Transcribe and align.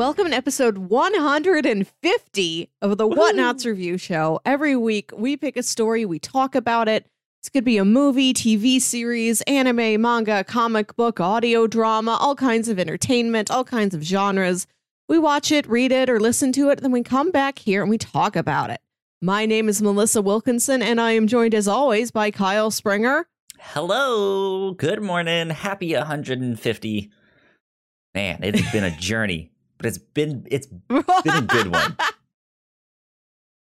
Welcome 0.00 0.30
to 0.30 0.34
episode 0.34 0.78
150 0.78 2.70
of 2.80 2.96
the 2.96 3.06
Whatnauts 3.06 3.66
Review 3.66 3.98
Show. 3.98 4.40
Every 4.46 4.74
week, 4.74 5.10
we 5.14 5.36
pick 5.36 5.58
a 5.58 5.62
story, 5.62 6.06
we 6.06 6.18
talk 6.18 6.54
about 6.54 6.88
it. 6.88 7.04
This 7.42 7.50
could 7.50 7.66
be 7.66 7.76
a 7.76 7.84
movie, 7.84 8.32
TV 8.32 8.80
series, 8.80 9.42
anime, 9.42 10.00
manga, 10.00 10.42
comic 10.42 10.96
book, 10.96 11.20
audio 11.20 11.66
drama, 11.66 12.16
all 12.18 12.34
kinds 12.34 12.70
of 12.70 12.78
entertainment, 12.78 13.50
all 13.50 13.62
kinds 13.62 13.94
of 13.94 14.02
genres. 14.02 14.66
We 15.06 15.18
watch 15.18 15.52
it, 15.52 15.68
read 15.68 15.92
it, 15.92 16.08
or 16.08 16.18
listen 16.18 16.50
to 16.52 16.70
it, 16.70 16.80
then 16.80 16.92
we 16.92 17.02
come 17.02 17.30
back 17.30 17.58
here 17.58 17.82
and 17.82 17.90
we 17.90 17.98
talk 17.98 18.36
about 18.36 18.70
it. 18.70 18.80
My 19.20 19.44
name 19.44 19.68
is 19.68 19.82
Melissa 19.82 20.22
Wilkinson, 20.22 20.80
and 20.80 20.98
I 20.98 21.10
am 21.10 21.26
joined 21.26 21.54
as 21.54 21.68
always 21.68 22.10
by 22.10 22.30
Kyle 22.30 22.70
Springer. 22.70 23.26
Hello. 23.58 24.72
Good 24.72 25.02
morning. 25.02 25.50
Happy 25.50 25.94
150. 25.94 27.10
Man, 28.14 28.38
it's 28.42 28.72
been 28.72 28.84
a 28.84 28.96
journey, 28.96 29.50
but 29.80 29.86
it's 29.86 29.96
been 29.98 30.46
it's 30.50 30.66
been 30.66 31.02
a 31.26 31.40
good 31.40 31.68
one. 31.68 31.96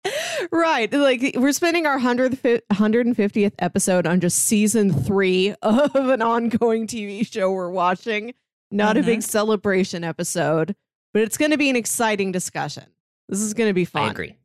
right. 0.52 0.92
Like 0.92 1.34
we're 1.36 1.52
spending 1.52 1.86
our 1.86 1.98
100th, 2.00 2.60
150th 2.72 3.52
episode 3.60 4.04
on 4.06 4.18
just 4.20 4.41
season 4.41 4.92
three 4.92 5.54
of 5.62 5.94
an 5.94 6.20
ongoing 6.22 6.86
TV 6.88 7.24
show 7.30 7.52
we're 7.52 7.70
watching. 7.70 8.34
Not 8.72 8.96
Mhm. 8.96 9.00
a 9.00 9.02
big 9.04 9.22
celebration 9.22 10.02
episode, 10.04 10.74
but 11.14 11.22
it's 11.22 11.36
going 11.38 11.52
to 11.52 11.56
be 11.56 11.70
an 11.70 11.77
exciting 11.77 12.32
discussion. 12.32 12.84
This 13.28 13.41
is 13.41 13.55
going 13.55 13.70
to 13.70 13.74
be 13.74 13.84
fun. 13.84 14.08
I 14.08 14.10
agree. 14.10 14.36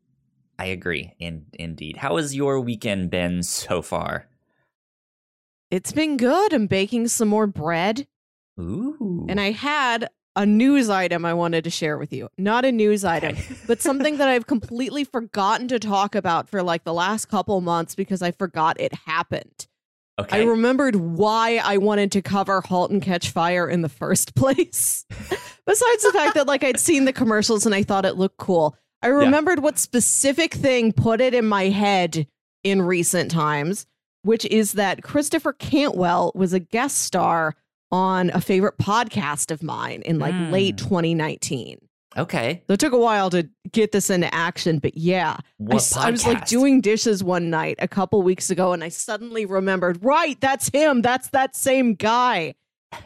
I 0.59 0.65
agree. 0.67 1.13
In 1.19 1.47
indeed. 1.53 1.97
How 1.97 2.17
has 2.17 2.35
your 2.35 2.59
weekend 2.61 3.09
been 3.09 3.41
so 3.41 3.81
far? 3.81 4.27
It's 5.71 5.91
been 5.91 6.17
good. 6.17 6.53
I'm 6.53 6.67
baking 6.67 7.07
some 7.07 7.27
more 7.29 7.47
bread, 7.47 8.07
Ooh. 8.59 9.25
and 9.27 9.41
I 9.41 9.51
had 9.51 10.09
a 10.35 10.45
news 10.45 10.89
item 10.89 11.25
I 11.25 11.33
wanted 11.33 11.63
to 11.65 11.69
share 11.69 11.97
with 11.97 12.11
you. 12.11 12.29
Not 12.37 12.65
a 12.65 12.71
news 12.71 13.03
item, 13.05 13.37
but 13.67 13.81
something 13.81 14.17
that 14.17 14.27
I've 14.27 14.47
completely 14.47 15.03
forgotten 15.03 15.67
to 15.67 15.79
talk 15.79 16.15
about 16.15 16.49
for 16.49 16.63
like 16.63 16.83
the 16.83 16.93
last 16.93 17.25
couple 17.25 17.59
months 17.61 17.95
because 17.95 18.21
I 18.21 18.31
forgot 18.31 18.79
it 18.79 18.93
happened. 19.05 19.67
okay. 20.19 20.41
I 20.41 20.43
remembered 20.43 20.95
why 20.95 21.57
I 21.63 21.77
wanted 21.77 22.11
to 22.13 22.21
cover 22.21 22.61
Halt 22.61 22.89
and 22.91 23.01
Catch 23.01 23.29
Fire 23.29 23.69
in 23.69 23.81
the 23.81 23.89
first 23.89 24.33
place. 24.35 25.05
Besides 25.65 26.03
the 26.03 26.11
fact 26.13 26.33
that 26.35 26.47
like 26.47 26.63
I'd 26.63 26.79
seen 26.79 27.05
the 27.05 27.13
commercials 27.13 27.65
and 27.65 27.75
I 27.75 27.83
thought 27.83 28.05
it 28.05 28.17
looked 28.17 28.37
cool. 28.37 28.75
I 29.01 29.07
remembered 29.07 29.59
what 29.59 29.77
specific 29.77 30.53
thing 30.53 30.93
put 30.93 31.19
it 31.19 31.33
in 31.33 31.45
my 31.45 31.65
head 31.65 32.25
in 32.63 32.81
recent 32.81 33.29
times, 33.31 33.85
which 34.21 34.45
is 34.45 34.73
that 34.73 35.03
Christopher 35.03 35.51
Cantwell 35.51 36.31
was 36.33 36.53
a 36.53 36.59
guest 36.59 36.99
star 36.99 37.55
on 37.93 38.31
a 38.33 38.41
favorite 38.41 38.77
podcast 38.79 39.51
of 39.51 39.61
mine 39.61 40.01
in 40.03 40.17
like 40.17 40.33
Mm. 40.33 40.51
late 40.51 40.77
2019. 40.79 41.77
okay. 42.17 42.61
So 42.67 42.73
it 42.73 42.79
took 42.79 42.93
a 42.93 42.97
while 42.97 43.29
to 43.31 43.47
get 43.71 43.91
this 43.91 44.09
into 44.09 44.33
action, 44.33 44.79
but 44.79 44.97
yeah. 44.97 45.37
I, 45.39 45.43
What 45.57 45.75
s- 45.75 45.95
I 45.95 46.09
was 46.11 46.25
like 46.25 46.45
doing 46.47 46.81
dishes 46.81 47.23
one 47.23 47.49
night 47.51 47.75
a 47.79 47.87
couple 47.87 48.21
weeks 48.23 48.49
ago 48.49 48.73
and 48.73 48.83
I 48.83 48.89
suddenly 48.89 49.45
remembered, 49.45 50.03
right, 50.03 50.39
that's 50.41 50.69
him. 50.69 51.01
That's 51.03 51.29
that 51.29 51.55
same 51.55 51.93
guy. 51.95 52.55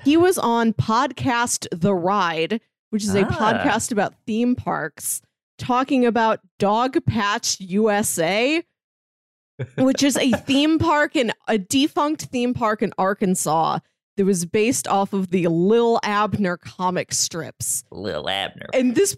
He 0.05 0.15
was 0.17 0.37
on 0.37 0.73
podcast 0.73 1.67
The 1.71 1.93
Ride, 1.93 2.59
which 2.89 3.03
is 3.03 3.13
a 3.15 3.25
Ah. 3.25 3.29
podcast 3.63 3.91
about 3.91 4.13
theme 4.25 4.55
parks, 4.55 5.21
talking 5.57 6.05
about 6.05 6.39
Dogpatch 6.59 7.57
USA, 7.59 8.63
which 9.77 10.03
is 10.03 10.17
a 10.17 10.31
theme 10.47 10.79
park 10.79 11.15
in 11.15 11.31
a 11.47 11.57
defunct 11.57 12.23
theme 12.25 12.53
park 12.53 12.81
in 12.81 12.93
Arkansas 12.97 13.79
that 14.17 14.25
was 14.25 14.45
based 14.45 14.87
off 14.87 15.13
of 15.13 15.29
the 15.29 15.43
Li'l 15.47 15.99
Abner 16.03 16.57
comic 16.57 17.13
strips. 17.13 17.83
Li'l 17.91 18.29
Abner. 18.29 18.65
and 18.73 18.93
this 18.95 19.15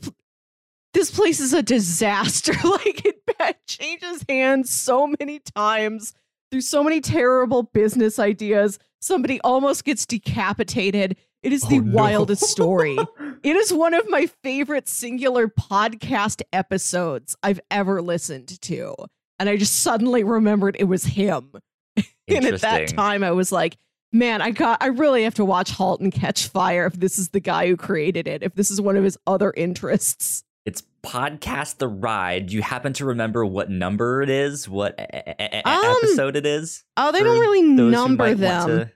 this 0.93 1.11
place 1.11 1.39
is 1.39 1.53
a 1.53 1.63
disaster. 1.63 2.53
Like 2.63 3.05
it 3.05 3.21
ba- 3.25 3.55
changes 3.67 4.23
hands 4.29 4.69
so 4.69 5.07
many 5.19 5.39
times 5.55 6.13
through 6.51 6.61
so 6.61 6.83
many 6.83 6.99
terrible 7.01 7.63
business 7.63 8.17
ideas. 8.19 8.79
Somebody 9.01 9.39
almost 9.41 9.85
gets 9.85 10.05
decapitated. 10.05 11.15
It 11.43 11.53
is 11.53 11.63
oh, 11.65 11.69
the 11.69 11.77
Oh, 11.77 11.81
no. 11.81 11.95
wildest 11.95 12.43
story. 12.43 12.97
It 13.41 13.55
is 13.55 13.71
one 13.73 13.93
of 13.93 14.09
my 14.09 14.25
favorite 14.43 14.89
singular 14.89 15.47
podcast 15.47 16.41
episodes 16.51 17.37
i've 17.41 17.61
ever 17.71 18.01
listened 18.01 18.59
to. 18.63 18.93
And 19.39 19.47
i 19.47 19.55
just 19.55 19.79
suddenly 19.81 20.25
remembered 20.25 20.75
it 20.77 20.83
was 20.85 21.05
him. 21.05 21.51
And 22.27 22.45
at 22.45 22.59
that 22.61 22.89
time 22.89 23.23
i 23.23 23.31
was 23.31 23.51
like 23.53 23.77
man 24.11 24.41
i 24.41 24.49
got 24.51 24.81
i 24.81 24.87
really 24.87 25.23
have 25.23 25.33
to 25.35 25.45
watch 25.45 25.71
halt 25.71 26.01
and 26.01 26.11
catch 26.11 26.47
fire 26.47 26.85
if 26.87 26.93
this 26.93 27.19
is 27.19 27.29
the 27.29 27.39
guy 27.39 27.67
who 27.67 27.77
created 27.77 28.27
it 28.27 28.41
if 28.43 28.53
this 28.55 28.71
is 28.71 28.81
one 28.81 28.97
of 28.97 29.03
his 29.03 29.17
other 29.27 29.53
interests 29.55 30.43
It's 30.65 30.83
podcast 31.01 31.77
the 31.77 31.87
ride. 31.87 32.47
Do 32.47 32.55
you 32.55 32.61
happen 32.61 32.91
to 32.93 33.05
remember 33.05 33.45
what 33.45 33.69
number 33.69 34.21
it 34.21 34.29
is? 34.29 34.67
What 34.67 34.99
e- 34.99 35.17
e- 35.29 35.61
Um, 35.65 35.95
episode 36.03 36.35
it 36.35 36.45
is? 36.45 36.83
oh 36.97 37.11
they 37.11 37.23
don't 37.23 37.39
really 37.39 37.61
number 37.61 38.33
them 38.35 38.67
to- 38.67 38.91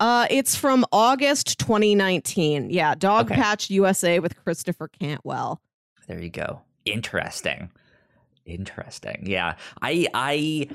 uh 0.00 0.26
it's 0.30 0.54
from 0.56 0.84
august 0.92 1.58
2019 1.58 2.70
yeah 2.70 2.94
dog 2.94 3.26
Okay. 3.26 3.34
patch 3.34 3.68
usa 3.70 4.20
with 4.20 4.36
christopher 4.42 4.88
cantwell 4.88 5.60
There 6.06 6.20
you 6.22 6.30
go. 6.30 6.62
Interesting. 6.86 7.70
Interesting. 8.46 9.24
Yeah. 9.26 9.56
I 9.82 10.06
I 10.14 10.68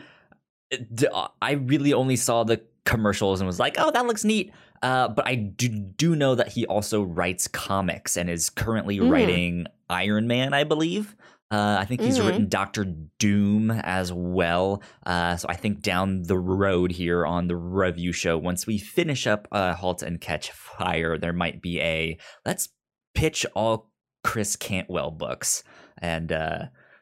I 1.42 1.52
really 1.54 1.94
only 1.94 2.16
saw 2.18 2.44
the 2.44 2.62
commercials 2.86 3.40
and 3.42 3.48
was 3.48 3.60
like, 3.60 3.76
"Oh, 3.78 3.92
that 3.92 4.06
looks 4.06 4.24
neat." 4.24 4.52
Uh, 4.82 5.08
but 5.08 5.26
I 5.26 5.36
do, 5.36 5.70
do 5.70 6.16
know 6.16 6.36
that 6.36 6.50
he 6.50 6.66
also 6.66 7.02
writes 7.04 7.48
comics 7.48 8.18
and 8.18 8.30
is 8.30 8.50
currently 8.50 8.98
Mm. 9.00 9.10
writing 9.12 9.66
Iron 9.90 10.28
Man, 10.28 10.54
I 10.54 10.66
believe. 10.66 11.16
Uh, 11.52 11.78
I 11.80 11.86
think 11.86 12.02
he's 12.02 12.18
Mhm. 12.20 12.26
written 12.26 12.50
Doctor 12.50 12.84
Doom 13.20 13.70
as 13.72 14.12
well. 14.12 14.82
Uh, 15.06 15.38
so 15.38 15.48
I 15.48 15.56
think 15.56 15.82
down 15.82 16.24
the 16.24 16.38
road 16.40 16.92
here 16.92 17.26
on 17.26 17.48
the 17.48 17.56
review 17.56 18.12
show, 18.12 18.38
once 18.38 18.66
we 18.68 18.78
finish 18.80 19.28
up 19.28 19.48
uh, 19.52 19.74
Halt 19.76 20.02
and 20.02 20.20
Catch 20.20 20.52
Fire, 20.52 21.18
there 21.18 21.32
might 21.34 21.62
be 21.62 21.80
a 21.80 22.18
let's 22.46 22.70
pitch 23.14 23.46
all 23.56 23.92
Chris 24.24 24.56
Cantwell 24.56 25.12
books 25.12 25.64
and 26.00 26.32
uh, 26.32 26.60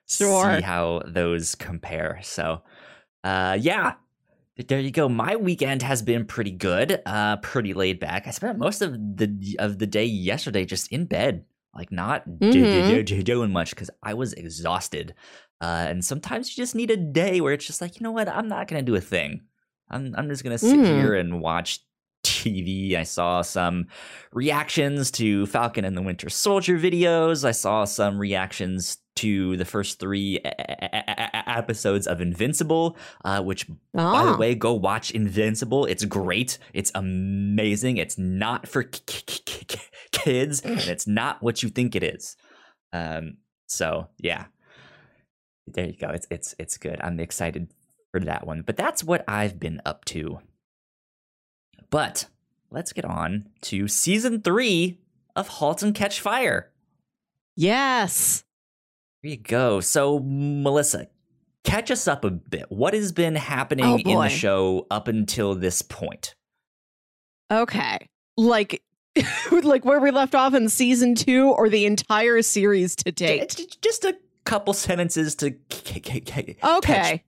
Sure. 0.08 0.58
see 0.58 0.62
how 0.62 1.02
those 1.08 1.56
compare. 1.56 2.19
So, 2.22 2.62
uh, 3.24 3.58
yeah, 4.61 4.66
there 4.67 4.79
you 4.79 4.91
go. 4.91 5.09
My 5.09 5.35
weekend 5.35 5.81
has 5.81 6.01
been 6.01 6.25
pretty 6.25 6.51
good, 6.51 7.01
uh, 7.05 7.38
pretty 7.38 7.73
laid 7.73 7.99
back. 7.99 8.27
I 8.27 8.31
spent 8.31 8.57
most 8.57 8.81
of 8.81 8.94
the 8.94 9.55
of 9.59 9.79
the 9.79 9.88
day 9.88 10.05
yesterday 10.05 10.66
just 10.66 10.91
in 10.91 11.05
bed, 11.05 11.45
like 11.75 11.91
not 11.91 12.27
Mhm. 12.27 13.05
d- 13.05 13.23
doing 13.23 13.51
much 13.51 13.71
because 13.71 13.89
I 14.03 14.13
was 14.13 14.33
exhausted. 14.33 15.13
Uh, 15.61 15.85
and 15.89 16.03
sometimes 16.03 16.50
you 16.57 16.61
just 16.61 16.75
need 16.75 16.89
a 16.91 16.97
day 16.97 17.39
where 17.41 17.53
it's 17.53 17.66
just 17.67 17.81
like, 17.81 18.00
you 18.00 18.03
know 18.03 18.11
what, 18.11 18.27
I'm 18.27 18.47
not 18.47 18.67
gonna 18.67 18.81
do 18.81 18.95
a 18.95 19.01
thing. 19.01 19.41
I'm 19.89 20.13
I'm 20.17 20.29
just 20.29 20.44
gonna 20.44 20.57
sit 20.57 20.79
Mhm. 20.79 20.85
here 20.85 21.13
and 21.16 21.41
watch 21.41 21.79
TV. 22.23 22.95
I 22.95 23.03
saw 23.03 23.41
some 23.41 23.88
reactions 24.31 25.11
to 25.11 25.45
Falcon 25.47 25.85
and 25.85 25.95
the 25.97 26.01
Winter 26.01 26.29
Soldier 26.29 26.77
videos. 26.79 27.44
I 27.44 27.51
saw 27.51 27.83
some 27.85 28.17
reactions 28.19 28.97
to 29.21 29.57
the 29.57 29.65
first 29.65 29.99
three 29.99 30.37
e- 30.37 30.41
e- 30.45 30.47
e- 30.47 31.43
episodes 31.47 32.05
of 32.07 32.21
Invincible, 32.21 32.97
uh, 33.25 33.41
which, 33.41 33.67
by 33.67 33.75
Ah. 34.03 34.31
the 34.33 34.37
way, 34.37 34.55
go 34.55 34.73
watch 34.73 35.11
Invincible. 35.11 35.85
It's 35.85 36.05
great. 36.05 36.57
It's 36.73 36.91
amazing. 36.95 37.97
It's 37.97 38.17
not 38.17 38.67
for 38.67 38.83
k- 38.83 39.23
k- 39.25 39.63
k- 39.67 39.79
kids, 40.11 40.61
and 40.65 40.79
it's 40.79 41.07
not 41.07 41.41
what 41.41 41.63
you 41.63 41.69
think 41.69 41.95
it 41.95 42.03
is. 42.03 42.35
Um, 42.93 43.37
so 43.67 44.07
yeah, 44.19 44.45
there 45.67 45.85
you 45.88 45.97
go. 45.97 46.09
It's 46.09 46.27
it's 46.29 46.55
it's 46.59 46.77
good. 46.77 46.99
I'm 47.01 47.19
excited 47.19 47.71
for 48.11 48.19
that 48.21 48.45
one. 48.45 48.63
But 48.65 48.75
that's 48.77 49.03
what 49.03 49.23
I've 49.27 49.59
been 49.59 49.81
up 49.85 50.03
to. 50.05 50.39
But 51.89 52.27
let's 52.69 52.94
get 52.94 53.06
on 53.06 53.50
to 53.63 53.88
season 53.88 54.41
three 54.41 55.00
of 55.35 55.47
*Halt 55.47 55.83
and 55.83 55.94
Catch 55.95 56.19
Fire*. 56.21 56.71
yes 57.56 58.44
There 59.23 59.31
you 59.31 59.38
go. 59.38 59.79
So, 59.81 60.19
Melissa, 60.23 61.07
catch 61.63 61.91
us 61.91 62.07
up 62.07 62.25
a 62.25 62.31
bit. 62.31 62.65
What 62.69 62.94
has 62.94 63.12
been 63.12 63.35
happening 63.35 63.85
Oh, 63.85 63.97
in 63.97 64.19
the 64.19 64.29
show 64.29 64.88
up 64.89 65.07
until 65.07 65.56
this 65.56 65.81
point? 65.81 66.35
okay 67.51 68.07
like 68.38 68.81
like 69.51 69.83
where 69.83 70.00
we 70.00 70.09
left 70.09 70.33
off 70.33 70.53
in 70.53 70.69
season 70.69 71.15
two 71.15 71.50
or 71.51 71.68
the 71.68 71.85
entire 71.85 72.41
series 72.41 72.95
to 72.95 73.12
date 73.12 73.77
Just 73.81 74.06
a 74.06 74.15
couple 74.45 74.73
sentences 74.73 75.35
to 75.35 75.53
okay 76.63 77.24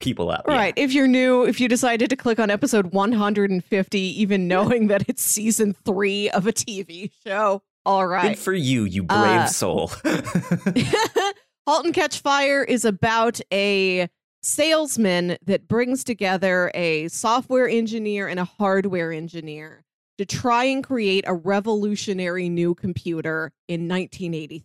people 0.00 0.30
up. 0.30 0.44
yeah. 0.48 0.54
Right. 0.54 0.74
If 0.76 0.92
you're 0.94 1.06
new, 1.06 1.44
if 1.44 1.60
you 1.60 1.68
decided 1.68 2.08
to 2.10 2.16
click 2.16 2.40
on 2.40 2.50
episode 2.50 2.92
150, 2.92 4.00
even 4.00 4.48
knowing 4.48 4.88
that 4.88 5.04
it's 5.08 5.22
season 5.22 5.74
three 5.84 6.28
of 6.30 6.46
a 6.48 6.52
TV 6.52 7.10
show. 7.24 7.62
All 7.84 8.06
Good 8.28 8.38
for 8.38 8.52
you, 8.52 8.84
you 8.84 9.02
brave 9.02 9.18
Uh, 9.18 9.46
soul. 9.46 9.90
halt 11.66 11.84
and 11.84 11.94
Catch 11.94 12.20
Fire 12.20 12.62
is 12.62 12.84
about 12.84 13.40
a 13.52 14.08
salesman 14.42 15.36
that 15.44 15.68
brings 15.68 16.04
together 16.04 16.70
a 16.74 17.08
software 17.08 17.68
engineer 17.68 18.28
and 18.28 18.40
a 18.40 18.44
hardware 18.44 19.12
engineer 19.12 19.84
to 20.18 20.24
try 20.24 20.64
and 20.64 20.84
create 20.84 21.24
a 21.26 21.34
revolutionary 21.34 22.48
new 22.48 22.74
computer 22.74 23.52
in 23.68 23.88
1983. 23.88 24.62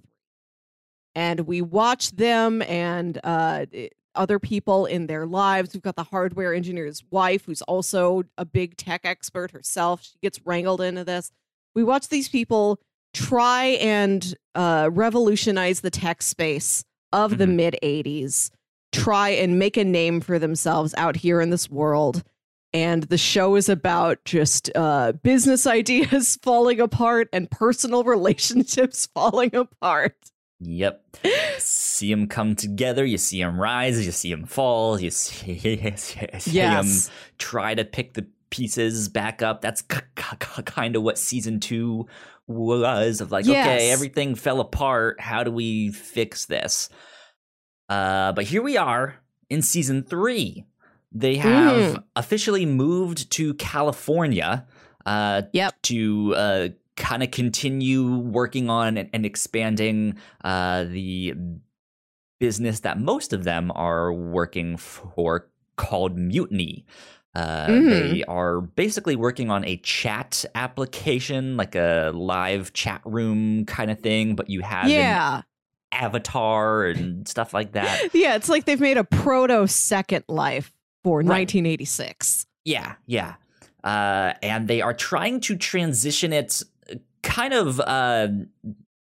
And 1.15 1.41
we 1.41 1.61
watch 1.63 2.11
them 2.11 2.61
and 2.61 3.19
uh, 3.23 3.65
other 4.13 4.39
people 4.39 4.85
in 4.85 5.07
their 5.07 5.25
lives. 5.25 5.73
We've 5.73 5.81
got 5.81 5.95
the 5.95 6.03
hardware 6.03 6.53
engineer's 6.53 7.03
wife, 7.09 7.45
who's 7.45 7.61
also 7.63 8.23
a 8.37 8.45
big 8.45 8.77
tech 8.77 9.01
expert 9.03 9.51
herself. 9.51 10.03
She 10.03 10.17
gets 10.21 10.45
wrangled 10.45 10.81
into 10.81 11.03
this. 11.03 11.31
We 11.73 11.83
watch 11.83 12.09
these 12.09 12.29
people 12.29 12.79
try 13.17 13.65
and 13.81 14.35
uh, 14.55 14.89
revolutionize 14.91 15.81
the 15.81 15.89
tech 15.89 16.21
space 16.21 16.85
of 17.11 17.31
mm-hmm. 17.31 17.39
the 17.39 17.47
mid 17.47 17.75
80s, 17.81 18.51
try 18.91 19.29
and 19.29 19.59
make 19.59 19.77
a 19.77 19.83
name 19.83 20.21
for 20.21 20.39
themselves 20.39 20.93
out 20.97 21.15
here 21.15 21.41
in 21.41 21.49
this 21.49 21.69
world. 21.69 22.23
And 22.73 23.03
the 23.03 23.17
show 23.17 23.55
is 23.55 23.69
about 23.69 24.23
just 24.25 24.69
uh, 24.75 25.13
business 25.23 25.65
ideas 25.67 26.37
falling 26.41 26.79
apart 26.79 27.29
and 27.33 27.49
personal 27.49 28.03
relationships 28.05 29.07
falling 29.13 29.55
apart. 29.55 30.15
Yep. 30.59 31.17
see 31.59 32.11
them 32.11 32.27
come 32.27 32.55
together. 32.55 33.05
You 33.05 33.19
see 33.19 33.41
them 33.41 33.59
rise. 33.59 34.03
You 34.03 34.11
see 34.11 34.31
them 34.31 34.45
fall. 34.45 34.99
You 34.99 35.11
see, 35.11 35.59
see 35.97 36.51
yes. 36.51 37.05
them 37.05 37.13
try 37.37 37.75
to 37.75 37.85
pick 37.85 38.13
the 38.13 38.25
pieces 38.49 39.07
back 39.07 39.43
up. 39.43 39.61
That's 39.61 39.81
c- 39.81 39.99
c- 40.17 40.63
kind 40.63 40.95
of 40.95 41.03
what 41.03 41.19
season 41.19 41.59
two 41.59 42.07
was 42.47 43.21
of 43.21 43.31
like, 43.31 43.45
yes. 43.45 43.67
okay, 43.67 43.91
everything 43.91 44.35
fell 44.35 44.59
apart. 44.59 45.19
How 45.19 45.43
do 45.43 45.51
we 45.51 45.91
fix 45.91 46.45
this? 46.45 46.89
Uh, 47.89 48.31
but 48.33 48.45
here 48.45 48.61
we 48.61 48.77
are 48.77 49.15
in 49.49 49.61
season 49.61 50.03
three. 50.03 50.65
They 51.11 51.35
have 51.37 51.95
mm. 51.95 52.03
officially 52.15 52.65
moved 52.65 53.31
to 53.31 53.53
California. 53.55 54.65
Uh, 55.05 55.43
yep. 55.53 55.81
To 55.83 56.35
uh, 56.35 56.67
kind 56.97 57.23
of 57.23 57.31
continue 57.31 58.17
working 58.17 58.69
on 58.69 58.97
and, 58.97 59.09
and 59.13 59.25
expanding 59.25 60.17
uh, 60.43 60.83
the 60.83 61.33
business 62.39 62.81
that 62.81 62.99
most 62.99 63.33
of 63.33 63.43
them 63.43 63.71
are 63.73 64.11
working 64.11 64.77
for 64.77 65.49
called 65.75 66.17
Mutiny. 66.17 66.85
Uh, 67.37 67.67
mm-hmm. 67.67 67.89
They 67.89 68.23
are 68.23 68.61
basically 68.61 69.15
working 69.15 69.51
on 69.51 69.63
a 69.63 69.77
chat 69.77 70.43
application, 70.55 71.55
like 71.55 71.75
a 71.75 72.11
live 72.15 72.73
chat 72.73 73.01
room 73.05 73.65
kind 73.65 73.91
of 73.91 73.99
thing, 73.99 74.35
but 74.35 74.49
you 74.49 74.61
have 74.61 74.89
yeah. 74.89 75.43
avatar 75.91 76.85
and 76.85 77.27
stuff 77.27 77.53
like 77.53 77.73
that. 77.73 78.09
yeah, 78.15 78.33
it's 78.33 78.49
like 78.49 78.65
they've 78.65 78.81
made 78.81 78.97
a 78.97 79.03
proto 79.03 79.67
Second 79.67 80.25
Life 80.27 80.73
for 81.03 81.19
right. 81.19 81.27
1986. 81.27 82.47
Yeah, 82.65 82.95
yeah. 83.05 83.35
Uh, 83.83 84.33
and 84.41 84.67
they 84.67 84.81
are 84.81 84.95
trying 84.95 85.39
to 85.41 85.55
transition 85.55 86.33
it 86.33 86.63
kind 87.21 87.53
of 87.53 87.79
uh, 87.81 88.29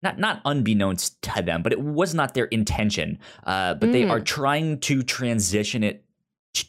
not 0.02 0.18
not 0.18 0.40
unbeknownst 0.44 1.22
to 1.22 1.42
them, 1.42 1.62
but 1.62 1.72
it 1.72 1.80
was 1.80 2.12
not 2.12 2.34
their 2.34 2.46
intention. 2.46 3.20
Uh, 3.44 3.74
but 3.74 3.90
mm. 3.90 3.92
they 3.92 4.04
are 4.04 4.18
mm. 4.18 4.24
trying 4.24 4.80
to 4.80 5.04
transition 5.04 5.84
it 5.84 6.02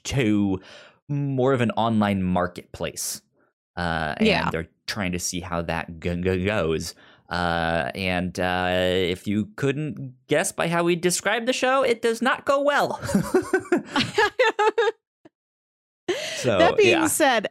to 0.03 0.59
more 1.09 1.53
of 1.53 1.61
an 1.61 1.71
online 1.71 2.23
marketplace. 2.23 3.21
Uh, 3.75 4.15
and 4.17 4.27
yeah. 4.27 4.49
they're 4.49 4.69
trying 4.87 5.11
to 5.11 5.19
see 5.19 5.39
how 5.39 5.61
that 5.61 5.99
g- 5.99 6.21
g- 6.21 6.45
goes. 6.45 6.95
Uh, 7.29 7.91
and 7.93 8.39
uh, 8.39 8.69
if 8.71 9.27
you 9.27 9.49
couldn't 9.55 10.13
guess 10.27 10.51
by 10.51 10.67
how 10.67 10.83
we 10.83 10.95
describe 10.95 11.45
the 11.45 11.53
show, 11.53 11.83
it 11.83 12.01
does 12.01 12.21
not 12.21 12.45
go 12.45 12.61
well. 12.61 12.99
so, 16.37 16.57
that 16.57 16.77
being 16.77 17.01
yeah. 17.01 17.07
said, 17.07 17.47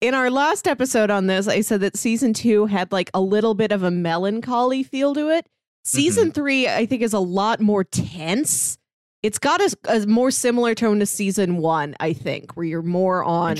in 0.00 0.14
our 0.14 0.30
last 0.30 0.68
episode 0.68 1.10
on 1.10 1.26
this, 1.26 1.48
I 1.48 1.60
said 1.62 1.80
that 1.80 1.96
season 1.96 2.32
two 2.32 2.66
had 2.66 2.92
like 2.92 3.10
a 3.12 3.20
little 3.20 3.54
bit 3.54 3.72
of 3.72 3.82
a 3.82 3.90
melancholy 3.90 4.84
feel 4.84 5.14
to 5.14 5.28
it. 5.30 5.48
Season 5.84 6.24
mm-hmm. 6.24 6.32
three, 6.32 6.68
I 6.68 6.86
think, 6.86 7.02
is 7.02 7.12
a 7.12 7.18
lot 7.18 7.60
more 7.60 7.82
tense. 7.82 8.78
It's 9.22 9.38
got 9.38 9.60
a, 9.60 9.76
a, 9.88 10.06
more 10.06 10.30
similar 10.30 10.74
tone 10.74 11.00
to 11.00 11.06
season 11.06 11.58
one, 11.58 11.96
I 11.98 12.12
think, 12.12 12.56
where 12.56 12.66
you're 12.66 12.82
more 12.82 13.24
on 13.24 13.56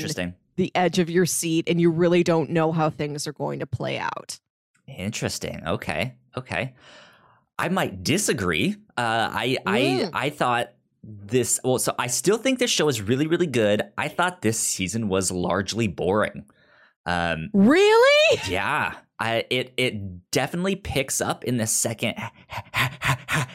the 0.55 0.71
edge 0.75 0.99
of 0.99 1.09
your 1.09 1.25
seat 1.25 1.67
and 1.67 1.81
you 1.81 1.89
really 1.89 2.23
don't 2.23 2.49
know 2.49 2.71
how 2.71 2.89
things 2.89 3.27
are 3.27 3.33
going 3.33 3.59
to 3.59 3.65
play 3.65 3.97
out. 3.97 4.39
Interesting. 4.87 5.61
Okay. 5.65 6.15
Okay. 6.37 6.73
I 7.57 7.69
might 7.69 8.03
disagree. 8.03 8.75
Uh, 8.97 9.29
I 9.31 9.57
I 9.65 10.09
I 10.13 10.29
thought 10.29 10.69
this 11.03 11.59
well 11.63 11.79
so 11.79 11.95
i 11.97 12.07
still 12.07 12.37
think 12.37 12.59
this 12.59 12.69
show 12.69 12.87
is 12.89 13.01
really 13.01 13.25
really 13.25 13.47
good 13.47 13.81
i 13.97 14.07
thought 14.09 14.41
this 14.41 14.59
season 14.59 15.07
was 15.07 15.31
largely 15.31 15.87
boring 15.87 16.45
um 17.05 17.49
really 17.53 18.41
yeah 18.49 18.95
I, 19.21 19.45
it 19.49 19.73
it 19.75 20.31
definitely 20.31 20.75
picks 20.77 21.19
up 21.19 21.43
in 21.43 21.57
the 21.57 21.67
second 21.67 22.15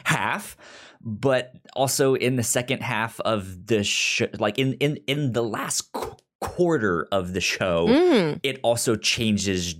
half 0.03 0.57
but 1.05 1.53
also 1.75 2.15
in 2.15 2.35
the 2.35 2.43
second 2.43 2.81
half 2.81 3.19
of 3.21 3.67
the 3.67 3.83
show 3.83 4.25
like 4.39 4.57
in 4.57 4.73
in 4.73 4.97
in 5.07 5.33
the 5.33 5.43
last 5.43 5.91
qu- 5.93 6.15
quarter 6.41 7.07
of 7.11 7.33
the 7.33 7.41
show 7.41 7.87
mm. 7.87 8.39
it 8.43 8.59
also 8.63 8.95
changes 8.95 9.75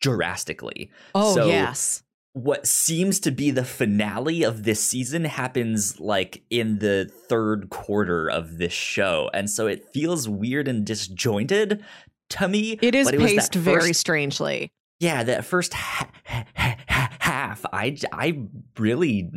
drastically. 0.00 0.90
Oh 1.14 1.34
so 1.34 1.46
yes. 1.46 2.02
what 2.32 2.66
seems 2.66 3.20
to 3.20 3.30
be 3.30 3.50
the 3.50 3.64
finale 3.64 4.42
of 4.42 4.64
this 4.64 4.82
season 4.82 5.26
happens 5.26 6.00
like 6.00 6.42
in 6.48 6.78
the 6.78 7.10
third 7.28 7.68
quarter 7.68 8.30
of 8.30 8.56
this 8.56 8.72
show 8.72 9.30
and 9.34 9.50
so 9.50 9.66
it 9.66 9.84
feels 9.92 10.28
weird 10.28 10.66
and 10.66 10.86
disjointed 10.86 11.84
to 12.30 12.48
me 12.48 12.78
it 12.80 12.94
is 12.94 13.08
it 13.08 13.18
paced 13.18 13.54
first, 13.54 13.64
very 13.64 13.92
strangely. 13.92 14.72
Yeah 14.98 15.22
that 15.24 15.44
first 15.44 15.74
ha- 15.74 16.10
ha- 16.24 16.46
ha- 16.56 17.10
half 17.18 17.66
i 17.72 17.96
i 18.12 18.46
really 18.78 19.30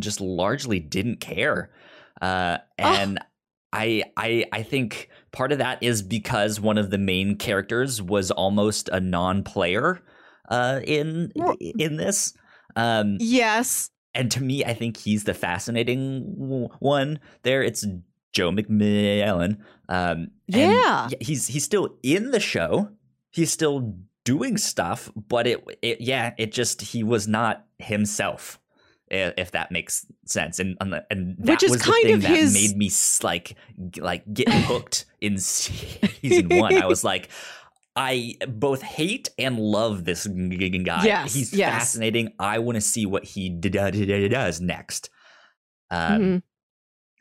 just 0.00 0.20
largely 0.20 0.80
didn't 0.80 1.20
care 1.20 1.70
uh, 2.20 2.58
and 2.78 3.18
oh. 3.20 3.26
I, 3.72 4.04
I 4.16 4.44
I 4.52 4.62
think 4.62 5.10
part 5.32 5.52
of 5.52 5.58
that 5.58 5.82
is 5.82 6.02
because 6.02 6.60
one 6.60 6.78
of 6.78 6.90
the 6.90 6.98
main 6.98 7.36
characters 7.36 8.00
was 8.00 8.30
almost 8.30 8.88
a 8.88 9.00
non-player 9.00 10.02
uh, 10.48 10.80
in 10.84 11.32
in 11.60 11.96
this. 11.96 12.32
Um, 12.74 13.18
yes, 13.20 13.90
and 14.14 14.30
to 14.30 14.42
me, 14.42 14.64
I 14.64 14.72
think 14.72 14.96
he's 14.96 15.24
the 15.24 15.34
fascinating 15.34 16.68
one. 16.78 17.20
There, 17.42 17.62
it's 17.62 17.84
Joe 18.32 18.50
McMillan. 18.50 19.58
Um, 19.88 20.28
yeah, 20.46 21.08
he's 21.20 21.46
he's 21.46 21.64
still 21.64 21.98
in 22.02 22.30
the 22.30 22.40
show. 22.40 22.90
He's 23.30 23.50
still 23.50 23.94
doing 24.24 24.56
stuff, 24.56 25.10
but 25.14 25.46
it, 25.46 25.64
it 25.82 26.00
yeah, 26.00 26.32
it 26.38 26.52
just 26.52 26.80
he 26.80 27.02
was 27.02 27.28
not 27.28 27.66
himself 27.78 28.58
if 29.08 29.52
that 29.52 29.70
makes 29.70 30.04
sense 30.24 30.58
and 30.58 30.76
and 30.80 30.92
that 30.92 31.06
Which 31.38 31.62
is 31.62 31.70
was 31.70 31.82
kind 31.82 31.94
the 31.94 32.02
thing 32.02 32.14
of 32.14 32.22
that 32.22 32.30
his... 32.30 32.54
made 32.54 32.76
me 32.76 32.90
like 33.22 33.56
like 33.98 34.24
get 34.32 34.48
hooked 34.52 35.06
in 35.20 35.38
season 35.38 36.48
1 36.48 36.82
i 36.82 36.86
was 36.86 37.04
like 37.04 37.30
I 37.98 38.34
both 38.46 38.82
hate 38.82 39.30
and 39.38 39.58
love 39.58 40.04
this 40.04 40.26
guy. 40.26 41.06
Yes, 41.06 41.32
he's 41.32 41.54
yes. 41.54 41.72
fascinating. 41.72 42.34
I 42.38 42.58
want 42.58 42.76
to 42.76 42.82
see 42.82 43.06
what 43.06 43.24
he 43.24 43.48
does 43.48 44.60
next. 44.60 45.08
Um, 45.90 46.20
mm-hmm. 46.20 46.36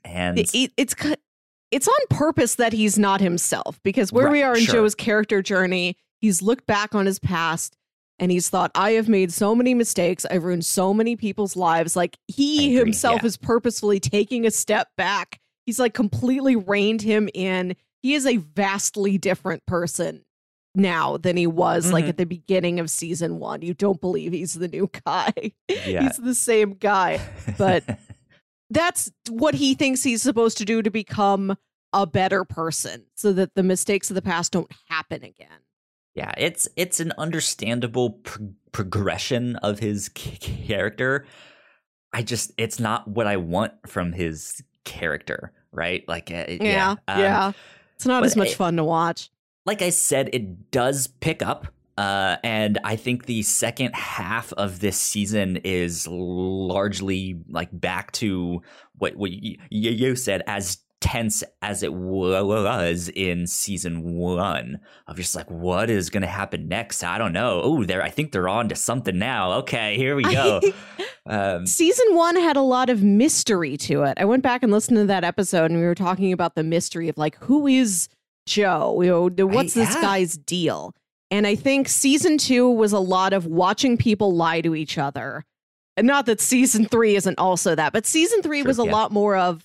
and 0.04 0.38
it, 0.38 0.74
it's 0.76 0.94
it's 1.72 1.88
on 1.88 1.94
purpose 2.10 2.56
that 2.56 2.74
he's 2.74 3.00
not 3.00 3.22
himself 3.22 3.80
because 3.84 4.12
where 4.12 4.26
right, 4.26 4.32
we 4.32 4.44
are 4.44 4.58
in 4.58 4.64
sure. 4.66 4.76
Joe's 4.76 4.96
character 4.96 5.42
journey, 5.42 5.98
he's 6.20 6.42
looked 6.42 6.68
back 6.68 6.94
on 6.94 7.06
his 7.06 7.20
past 7.20 7.78
and 8.20 8.32
he's 8.32 8.50
thought, 8.50 8.72
I 8.76 8.92
have 8.92 9.10
made 9.10 9.32
so 9.32 9.54
many 9.56 9.74
mistakes. 9.74 10.26
I've 10.30 10.44
ruined 10.44 10.66
so 10.66 10.94
many 10.94 11.16
people's 11.16 11.56
lives. 11.56 11.96
Like 11.96 12.18
he 12.28 12.76
agree, 12.76 12.86
himself 12.86 13.22
yeah. 13.22 13.28
is 13.28 13.38
purposefully 13.38 14.00
taking 14.00 14.46
a 14.46 14.52
step 14.52 14.90
back. 14.98 15.40
He's 15.66 15.80
like 15.80 15.94
completely 15.94 16.56
reined 16.56 17.02
him 17.02 17.30
in. 17.34 17.76
He 18.02 18.14
is 18.14 18.26
a 18.26 18.38
vastly 18.38 19.18
different 19.18 19.66
person 19.66 20.24
now 20.76 21.18
than 21.18 21.38
he 21.38 21.48
was 21.48 21.86
mm-hmm. 21.86 21.94
like 21.94 22.06
at 22.06 22.18
the 22.18 22.26
beginning 22.26 22.80
of 22.80 22.90
season 22.90 23.40
one. 23.40 23.62
You 23.62 23.74
don't 23.74 24.00
believe 24.00 24.32
he's 24.32 24.54
the 24.54 24.68
new 24.68 24.90
guy. 25.06 25.34
Yeah. 25.68 26.04
he's 26.04 26.18
the 26.18 26.36
same 26.36 26.74
guy. 26.74 27.20
But 27.58 27.84
that's 28.70 29.12
what 29.30 29.56
he 29.56 29.76
thinks 29.76 30.04
he's 30.04 30.22
supposed 30.22 30.58
to 30.60 30.66
do 30.66 30.82
to 30.82 30.90
become 30.90 31.58
a 31.94 32.06
better 32.06 32.44
person 32.44 33.06
so 33.16 33.32
that 33.34 33.56
the 33.56 33.64
mistakes 33.64 34.10
of 34.10 34.16
the 34.16 34.22
past 34.22 34.52
don't 34.52 34.72
happen 34.90 35.24
again. 35.24 35.48
Yeah, 36.16 36.34
it's 36.38 36.68
it's 36.76 37.00
an 37.00 37.14
understandable 37.18 38.12
pro- 38.12 38.54
progression 38.72 39.58
of 39.58 39.80
his 39.80 40.10
character. 40.14 41.26
I 42.14 42.24
just 42.24 42.52
it's 42.58 42.80
not 42.80 43.08
what 43.08 43.28
I 43.28 43.38
want 43.38 43.74
from 43.88 44.14
his 44.14 44.64
character, 44.86 45.52
right? 45.72 46.04
Like 46.08 46.32
uh, 46.32 46.46
yeah, 46.48 46.58
yeah. 46.60 46.96
Um, 47.08 47.20
yeah. 47.20 47.52
It's 47.96 48.06
not 48.06 48.26
as 48.26 48.36
much 48.36 48.52
it, 48.52 48.56
fun 48.56 48.78
to 48.78 48.84
watch 48.84 49.30
like 49.66 49.82
I 49.82 49.90
said, 49.90 50.30
it 50.32 50.72
does 50.72 51.08
pick 51.08 51.42
up. 51.42 51.68
Uh, 51.98 52.36
and 52.44 52.78
I 52.84 52.98
think 52.98 53.26
the 53.26 53.42
second 53.42 53.96
half 53.96 54.52
of 54.54 54.82
this 54.82 55.00
season 55.00 55.58
is 55.64 56.08
largely 56.08 57.40
like 57.50 57.70
back 57.72 58.12
to 58.14 58.62
what, 58.98 59.16
what 59.16 59.32
you, 59.32 59.58
you 59.70 60.16
said 60.16 60.44
as 60.46 60.80
tense 61.02 61.44
as 61.62 61.84
it 61.84 61.94
was 61.94 63.10
in 63.10 63.48
season 63.48 64.16
one. 64.16 64.80
Of 65.08 65.18
just 65.18 65.36
like 65.36 65.50
what 65.50 65.90
is 65.90 66.10
going 66.10 66.22
to 66.22 66.28
happen 66.28 66.68
next? 66.68 67.04
I 67.04 67.18
don't 67.18 67.34
know. 67.34 67.62
Oh 67.64 67.84
there 67.84 68.02
i 68.02 68.10
think 68.10 68.32
they're 68.32 68.50
on 68.50 68.70
to 68.70 68.76
something 68.76 69.18
now. 69.18 69.54
Okay 69.60 69.98
here 69.98 70.16
we 70.16 70.24
go. 70.24 70.62
Um, 71.28 71.66
season 71.66 72.06
one 72.12 72.36
had 72.36 72.56
a 72.56 72.62
lot 72.62 72.88
of 72.88 73.02
mystery 73.02 73.78
to 73.78 74.04
it. 74.04 74.20
I 74.20 74.26
went 74.26 74.44
back 74.44 74.62
and 74.62 74.72
listened 74.72 74.98
to 74.98 75.06
that 75.06 75.24
episode 75.24 75.72
and 75.72 75.80
we 75.80 75.86
were 75.88 75.96
talking 75.96 76.32
about 76.32 76.54
the 76.54 76.64
mystery 76.64 77.10
of 77.10 77.18
like 77.18 77.36
who 77.44 77.66
is 77.66 78.10
joe? 78.46 79.02
You 79.02 79.32
know 79.36 79.48
what's 79.48 79.74
this 79.74 79.96
guy's 79.96 80.38
deal? 80.38 80.94
And 81.32 81.48
i 81.48 81.56
think 81.56 81.90
season 81.90 82.38
two 82.38 82.70
was 82.70 82.94
a 82.94 83.00
lot 83.00 83.34
of 83.34 83.48
watching 83.48 83.98
people 83.98 84.36
lie 84.36 84.62
to 84.62 84.76
each 84.76 85.00
other. 85.00 85.44
And 85.98 86.06
not 86.06 86.28
that 86.28 86.42
season 86.42 86.86
three 86.86 87.16
isn't 87.16 87.40
also 87.40 87.74
that 87.74 87.92
but 87.92 88.06
season 88.06 88.44
three 88.44 88.60
sure, 88.60 88.68
was 88.68 88.78
a 88.78 88.86
yeah. 88.86 88.92
lot 88.92 89.12
more 89.12 89.36
of 89.36 89.65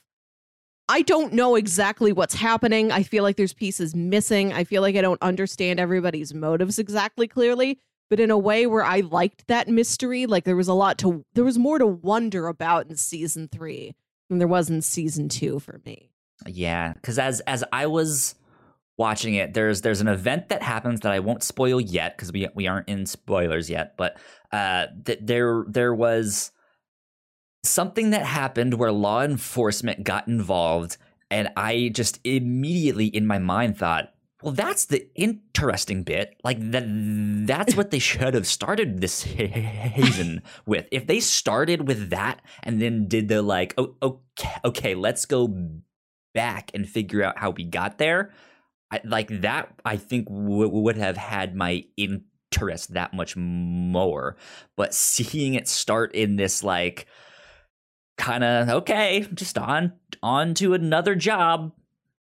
I 0.90 1.02
don't 1.02 1.32
know 1.32 1.54
exactly 1.54 2.12
what's 2.12 2.34
happening. 2.34 2.90
I 2.90 3.04
feel 3.04 3.22
like 3.22 3.36
there's 3.36 3.52
pieces 3.52 3.94
missing. 3.94 4.52
I 4.52 4.64
feel 4.64 4.82
like 4.82 4.96
I 4.96 5.00
don't 5.00 5.22
understand 5.22 5.78
everybody's 5.78 6.34
motives 6.34 6.80
exactly 6.80 7.28
clearly, 7.28 7.78
but 8.08 8.18
in 8.18 8.32
a 8.32 8.36
way 8.36 8.66
where 8.66 8.82
I 8.82 8.98
liked 8.98 9.46
that 9.46 9.68
mystery. 9.68 10.26
Like 10.26 10.42
there 10.42 10.56
was 10.56 10.66
a 10.66 10.74
lot 10.74 10.98
to, 10.98 11.24
there 11.34 11.44
was 11.44 11.58
more 11.58 11.78
to 11.78 11.86
wonder 11.86 12.48
about 12.48 12.90
in 12.90 12.96
season 12.96 13.46
three 13.46 13.94
than 14.28 14.38
there 14.38 14.48
was 14.48 14.68
in 14.68 14.82
season 14.82 15.28
two 15.28 15.60
for 15.60 15.80
me. 15.86 16.10
Yeah, 16.44 16.94
because 16.94 17.20
as 17.20 17.38
as 17.40 17.62
I 17.72 17.86
was 17.86 18.34
watching 18.96 19.34
it, 19.34 19.54
there's 19.54 19.82
there's 19.82 20.00
an 20.00 20.08
event 20.08 20.48
that 20.48 20.62
happens 20.62 21.00
that 21.00 21.12
I 21.12 21.20
won't 21.20 21.44
spoil 21.44 21.80
yet 21.80 22.16
because 22.16 22.32
we 22.32 22.48
we 22.54 22.66
aren't 22.66 22.88
in 22.88 23.06
spoilers 23.06 23.70
yet, 23.70 23.96
but 23.96 24.18
uh, 24.50 24.86
that 25.04 25.24
there 25.24 25.64
there 25.68 25.94
was 25.94 26.50
something 27.62 28.10
that 28.10 28.24
happened 28.24 28.74
where 28.74 28.92
law 28.92 29.22
enforcement 29.22 30.04
got 30.04 30.28
involved 30.28 30.96
and 31.30 31.48
I 31.56 31.90
just 31.94 32.18
immediately 32.24 33.06
in 33.06 33.26
my 33.26 33.38
mind 33.38 33.78
thought, 33.78 34.12
well, 34.42 34.52
that's 34.52 34.86
the 34.86 35.06
interesting 35.14 36.02
bit. 36.02 36.34
Like 36.42 36.58
that 36.72 36.84
that's 37.46 37.76
what 37.76 37.90
they 37.90 37.98
should 37.98 38.34
have 38.34 38.46
started 38.46 39.00
this 39.00 39.12
season 39.12 40.42
with. 40.66 40.86
If 40.90 41.06
they 41.06 41.20
started 41.20 41.86
with 41.86 42.10
that 42.10 42.40
and 42.62 42.80
then 42.80 43.06
did 43.06 43.28
the 43.28 43.42
like, 43.42 43.74
oh, 43.76 43.96
okay, 44.02 44.56
okay, 44.64 44.94
let's 44.94 45.26
go 45.26 45.54
back 46.34 46.70
and 46.74 46.88
figure 46.88 47.22
out 47.22 47.38
how 47.38 47.50
we 47.50 47.64
got 47.64 47.98
there. 47.98 48.32
I, 48.90 49.00
like 49.04 49.42
that, 49.42 49.72
I 49.84 49.96
think 49.96 50.26
w- 50.26 50.68
would 50.68 50.96
have 50.96 51.16
had 51.16 51.54
my 51.54 51.84
interest 51.96 52.94
that 52.94 53.14
much 53.14 53.36
more. 53.36 54.36
But 54.76 54.94
seeing 54.94 55.54
it 55.54 55.68
start 55.68 56.14
in 56.14 56.36
this 56.36 56.64
like, 56.64 57.06
kind 58.20 58.44
of 58.44 58.68
okay, 58.68 59.26
just 59.34 59.58
on 59.58 59.94
on 60.22 60.54
to 60.54 60.74
another 60.74 61.14
job. 61.14 61.72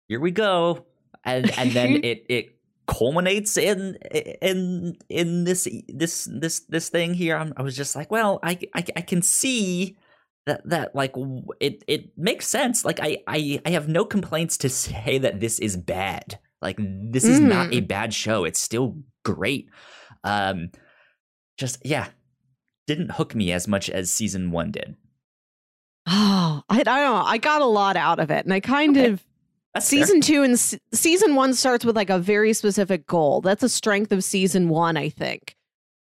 Here 0.08 0.20
we 0.20 0.32
go, 0.32 0.86
and 1.25 1.51
and 1.58 1.72
then 1.72 1.96
it 2.04 2.25
it 2.30 2.56
culminates 2.88 3.58
in 3.58 3.98
in 4.42 4.96
in 5.10 5.44
this 5.44 5.68
this 5.89 6.30
this 6.32 6.62
this 6.62 6.89
thing 6.89 7.13
here. 7.13 7.36
I'm, 7.36 7.54
i 7.58 7.62
was 7.62 7.75
just 7.75 7.96
like, 7.96 8.12
well, 8.12 8.39
I, 8.44 8.60
I 8.74 8.86
I 8.96 9.01
can 9.01 9.22
see 9.22 9.98
that 10.46 10.68
that 10.70 10.96
like 10.96 11.13
it 11.60 11.84
it 11.88 12.18
makes 12.18 12.48
sense. 12.48 12.86
Like 12.86 13.00
I 13.01 13.18
I 13.27 13.60
I 13.66 13.72
have 13.72 13.89
no 13.89 14.06
complaints 14.06 14.58
to 14.58 14.70
say 14.70 15.18
that 15.18 15.39
this 15.39 15.60
is 15.60 15.75
bad. 15.75 16.39
Like 16.62 16.77
this 16.80 17.24
is 17.24 17.39
mm. 17.39 17.50
not 17.50 17.68
a 17.68 17.82
mm. 17.82 17.88
bad 17.88 18.13
show. 18.13 18.46
It's 18.46 18.60
still 18.60 18.98
great. 19.24 19.70
Um, 20.24 20.72
just 21.58 21.84
yeah, 21.86 22.08
didn't 22.86 23.12
hook 23.12 23.36
me 23.36 23.51
as 23.51 23.68
much 23.68 23.89
as 23.89 24.12
season 24.12 24.51
one 24.51 24.72
did. 24.72 24.96
Oh, 26.08 26.64
I, 26.70 26.80
I 26.80 26.84
don't 26.84 26.86
know. 26.86 27.24
I 27.26 27.38
got 27.38 27.62
a 27.62 27.66
lot 27.66 27.98
out 27.98 28.20
of 28.20 28.32
it, 28.32 28.46
and 28.46 28.54
I 28.54 28.60
kind 28.62 28.98
okay. 28.98 29.10
of 29.10 29.26
That's 29.74 29.86
season 29.86 30.22
fair. 30.22 30.36
two 30.36 30.44
and 30.44 30.54
s- 30.54 30.76
season 30.94 31.36
one 31.36 31.54
starts 31.54 31.84
with 31.84 31.96
like 31.96 32.10
a 32.10 32.18
very 32.18 32.54
specific 32.54 33.06
goal. 33.08 33.42
That's 33.42 33.64
a 33.64 33.70
strength 33.70 34.12
of 34.12 34.24
season 34.24 34.70
one, 34.70 34.96
I 34.98 35.10
think. 35.10 35.56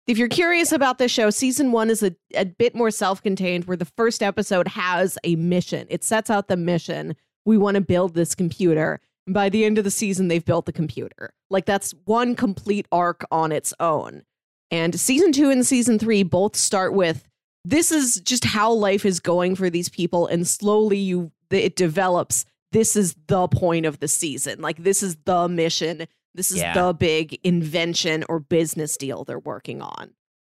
If 0.07 0.17
you're 0.17 0.29
curious 0.29 0.71
about 0.71 0.97
this 0.97 1.11
show, 1.11 1.29
season 1.29 1.73
one 1.73 1.89
is 1.89 2.01
a, 2.01 2.15
a 2.33 2.45
bit 2.45 2.73
more 2.73 2.89
self 2.89 3.21
contained, 3.21 3.65
where 3.65 3.75
the 3.75 3.83
first 3.85 4.23
episode 4.23 4.69
has 4.69 5.17
a 5.25 5.35
mission. 5.35 5.85
It 5.89 6.03
sets 6.05 6.29
out 6.29 6.47
the 6.47 6.55
mission. 6.57 7.15
We 7.45 7.57
want 7.57 7.75
to 7.75 7.81
build 7.81 8.13
this 8.13 8.33
computer. 8.33 9.01
And 9.25 9.33
by 9.33 9.49
the 9.49 9.65
end 9.65 9.77
of 9.77 9.83
the 9.83 9.91
season, 9.91 10.29
they've 10.29 10.43
built 10.43 10.65
the 10.65 10.71
computer. 10.71 11.33
Like 11.49 11.65
that's 11.65 11.93
one 12.05 12.35
complete 12.35 12.87
arc 12.93 13.25
on 13.29 13.51
its 13.51 13.73
own. 13.81 14.23
And 14.71 14.97
season 14.97 15.33
two 15.33 15.49
and 15.49 15.65
season 15.65 15.99
three 15.99 16.23
both 16.23 16.55
start 16.55 16.93
with 16.93 17.27
this 17.67 17.91
is 17.91 18.21
just 18.21 18.45
how 18.45 18.71
life 18.71 19.05
is 19.05 19.19
going 19.19 19.55
for 19.55 19.69
these 19.69 19.89
people 19.89 20.27
and 20.27 20.47
slowly 20.47 20.97
you 20.97 21.31
it 21.49 21.75
develops 21.75 22.45
this 22.71 22.95
is 22.95 23.15
the 23.27 23.47
point 23.49 23.85
of 23.85 23.99
the 23.99 24.07
season 24.07 24.61
like 24.61 24.77
this 24.83 25.03
is 25.03 25.17
the 25.25 25.47
mission 25.49 26.07
this 26.33 26.51
is 26.51 26.59
yeah. 26.59 26.73
the 26.73 26.93
big 26.93 27.39
invention 27.43 28.23
or 28.29 28.39
business 28.39 28.95
deal 28.95 29.23
they're 29.23 29.39
working 29.39 29.81
on 29.81 30.11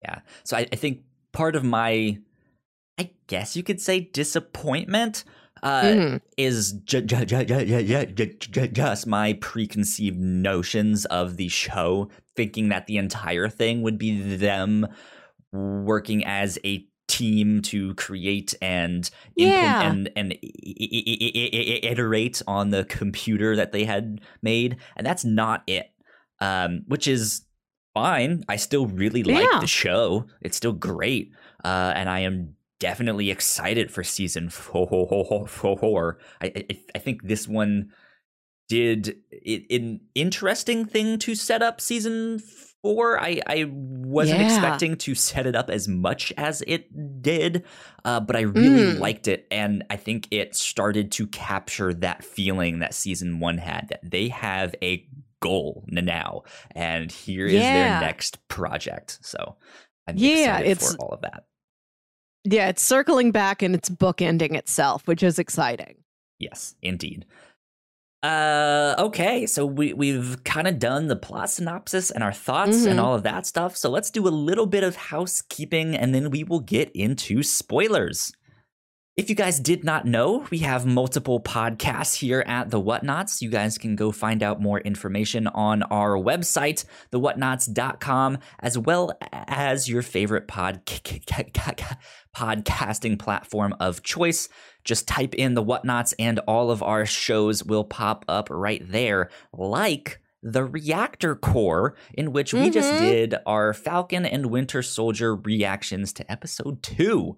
yeah 0.04 0.20
so 0.44 0.58
I, 0.58 0.68
I 0.72 0.76
think 0.76 1.02
part 1.32 1.56
of 1.56 1.64
my 1.64 2.18
i 3.00 3.10
guess 3.28 3.56
you 3.56 3.64
could 3.64 3.80
say 3.80 4.02
disappointment 4.02 5.24
uh, 5.64 5.82
mm-hmm. 5.82 6.18
is 6.38 6.74
ju- 6.84 7.02
ju- 7.02 7.26
ju- 7.26 8.68
just 8.68 9.08
my 9.08 9.34
preconceived 9.42 10.20
notions 10.20 11.06
of 11.06 11.38
the 11.38 11.48
show, 11.48 12.10
thinking 12.36 12.70
that 12.70 12.86
the 12.86 12.98
entire 12.98 13.50
thing 13.50 13.82
would 13.82 13.98
be 13.98 14.36
them 14.36 14.88
working 15.52 16.24
as 16.26 16.60
a 16.64 16.86
team 17.18 17.62
to 17.62 17.94
create 17.96 18.54
and 18.62 19.10
yeah. 19.36 19.90
and 19.90 20.10
and 20.16 20.38
iterate 20.42 22.42
on 22.48 22.70
the 22.70 22.86
computer 22.86 23.56
that 23.56 23.72
they 23.72 23.86
had 23.86 24.22
made 24.42 24.78
and 24.96 25.06
that's 25.06 25.26
not 25.26 25.64
it. 25.68 25.92
Um, 26.40 26.84
which 26.88 27.08
is 27.08 27.42
fine. 27.96 28.44
I 28.48 28.58
still 28.58 28.86
really 28.86 29.24
like 29.24 29.48
yeah. 29.52 29.60
the 29.60 29.68
show. 29.68 30.28
It's 30.42 30.56
still 30.56 30.74
great. 30.74 31.32
Uh, 31.64 31.94
and 31.96 32.10
i 32.10 32.20
am 32.20 32.56
definitely 32.80 33.32
excited 33.32 33.92
for 33.92 34.04
season 34.04 34.50
four 35.48 36.20
i 36.40 36.46
i, 36.46 36.80
I 36.96 37.00
think 37.00 37.24
this 37.24 37.48
one 37.48 37.92
did 38.70 39.18
it, 39.32 39.66
an 39.72 40.02
interesting 40.14 40.86
thing 40.86 41.18
to 41.20 41.36
set 41.36 41.62
up 41.62 41.82
season 41.82 42.40
four. 42.82 43.20
I, 43.20 43.42
I 43.46 43.66
wasn't 43.70 44.40
yeah. 44.40 44.46
expecting 44.46 44.96
to 44.98 45.16
set 45.16 45.46
it 45.46 45.56
up 45.56 45.70
as 45.70 45.88
much 45.88 46.34
as 46.38 46.64
it 46.68 47.22
did, 47.22 47.64
uh, 48.06 48.20
but 48.20 48.36
I 48.36 48.42
really 48.42 48.94
mm. 48.94 49.00
liked 49.00 49.28
it. 49.28 49.48
And 49.52 49.84
I 49.90 49.98
think 49.98 50.28
it 50.32 50.56
started 50.56 51.12
to 51.14 51.28
capture 51.28 51.94
that 51.96 52.24
feeling 52.24 52.80
that 52.80 52.94
season 52.94 53.40
one 53.40 53.58
had 53.58 53.88
that 53.90 54.00
they 54.04 54.30
have 54.30 54.76
a 54.82 55.08
goal 55.40 55.84
now. 55.88 56.44
And 56.72 57.12
here 57.12 57.46
is 57.46 57.54
yeah. 57.54 58.00
their 58.00 58.02
next 58.02 58.48
project. 58.48 59.20
So 59.22 59.56
I'm 60.08 60.16
yeah, 60.18 60.60
it's, 60.60 60.96
for 60.96 61.02
all 61.02 61.10
of 61.10 61.22
that. 61.22 61.46
Yeah, 62.44 62.70
it's 62.70 62.82
circling 62.82 63.32
back 63.32 63.62
and 63.62 63.76
it's 63.76 63.90
bookending 63.90 64.56
itself, 64.56 65.06
which 65.08 65.24
is 65.24 65.38
exciting. 65.38 65.96
Yes, 66.40 66.76
indeed. 66.82 67.26
Uh, 68.24 68.96
okay, 68.98 69.46
so 69.46 69.66
we 69.66 69.94
we've 69.94 70.44
kind 70.44 70.68
of 70.68 70.80
done 70.80 71.08
the 71.08 71.16
plot 71.16 71.50
synopsis 71.50 72.10
and 72.10 72.24
our 72.24 72.34
thoughts 72.34 72.78
mm-hmm. 72.78 72.90
and 72.90 73.00
all 73.00 73.14
of 73.14 73.24
that 73.24 73.46
stuff. 73.46 73.78
So 73.78 73.90
let's 73.90 74.10
do 74.10 74.28
a 74.28 74.30
little 74.30 74.66
bit 74.66 74.84
of 74.84 74.96
housekeeping, 74.96 75.96
and 75.96 76.16
then 76.16 76.32
we 76.32 76.44
will 76.44 76.60
get 76.60 76.92
into 76.96 77.44
spoilers. 77.44 78.32
If 79.18 79.32
you 79.32 79.36
guys 79.36 79.60
did 79.60 79.84
not 79.84 80.06
know, 80.06 80.46
we 80.52 80.60
have 80.60 80.86
multiple 80.86 81.42
podcasts 81.42 82.14
here 82.14 82.44
at 82.46 82.70
The 82.70 82.80
Whatnauts. 82.80 83.42
You 83.42 83.50
guys 83.50 83.80
can 83.80 83.96
go 83.96 84.12
find 84.12 84.44
out 84.44 84.62
more 84.62 84.80
information 84.80 85.48
on 85.48 85.82
our 85.82 86.12
website, 86.12 86.86
thewhatnauts.com, 87.12 88.38
as 88.60 88.78
well 88.78 89.18
as 89.32 89.90
your 89.90 90.04
favorite 90.04 90.48
pod 90.48 90.86
podcasting 92.36 93.18
platform 93.18 93.74
of 93.80 94.04
choice. 94.04 94.50
Just 94.88 95.08
type 95.08 95.36
in 95.36 95.54
The 95.54 95.64
whatnauts, 95.64 96.14
and 96.18 96.40
all 96.48 96.72
of 96.72 96.82
our 96.82 97.06
shows 97.06 97.64
will 97.64 97.84
pop 97.84 98.26
up 98.28 98.48
right 98.50 98.82
there, 98.90 99.30
like 99.54 100.20
the 100.42 100.64
Reactor 100.64 101.36
Core, 101.36 101.96
in 102.14 102.32
which 102.32 102.54
we 102.54 102.62
mm-hmm. 102.62 102.72
just 102.72 102.92
did 102.94 103.36
our 103.46 103.74
Falcon 103.74 104.26
and 104.26 104.48
Winter 104.48 104.82
Soldier 104.82 105.36
reactions 105.36 106.14
to 106.14 106.32
episode 106.32 106.82
two 106.82 107.38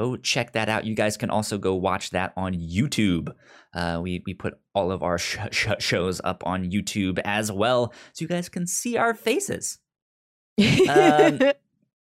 go 0.00 0.16
check 0.16 0.52
that 0.52 0.68
out. 0.68 0.86
You 0.86 0.94
guys 0.94 1.16
can 1.16 1.30
also 1.30 1.58
go 1.58 1.74
watch 1.74 2.10
that 2.10 2.32
on 2.36 2.54
YouTube. 2.54 3.34
Uh, 3.74 4.00
we 4.02 4.22
we 4.26 4.34
put 4.34 4.54
all 4.74 4.90
of 4.90 5.02
our 5.02 5.18
sh- 5.18 5.38
sh- 5.50 5.68
shows 5.78 6.20
up 6.24 6.42
on 6.46 6.70
YouTube 6.70 7.18
as 7.24 7.52
well, 7.52 7.92
so 8.12 8.22
you 8.22 8.28
guys 8.28 8.48
can 8.48 8.66
see 8.66 8.96
our 8.96 9.14
faces. 9.14 9.78
Um, 10.90 11.40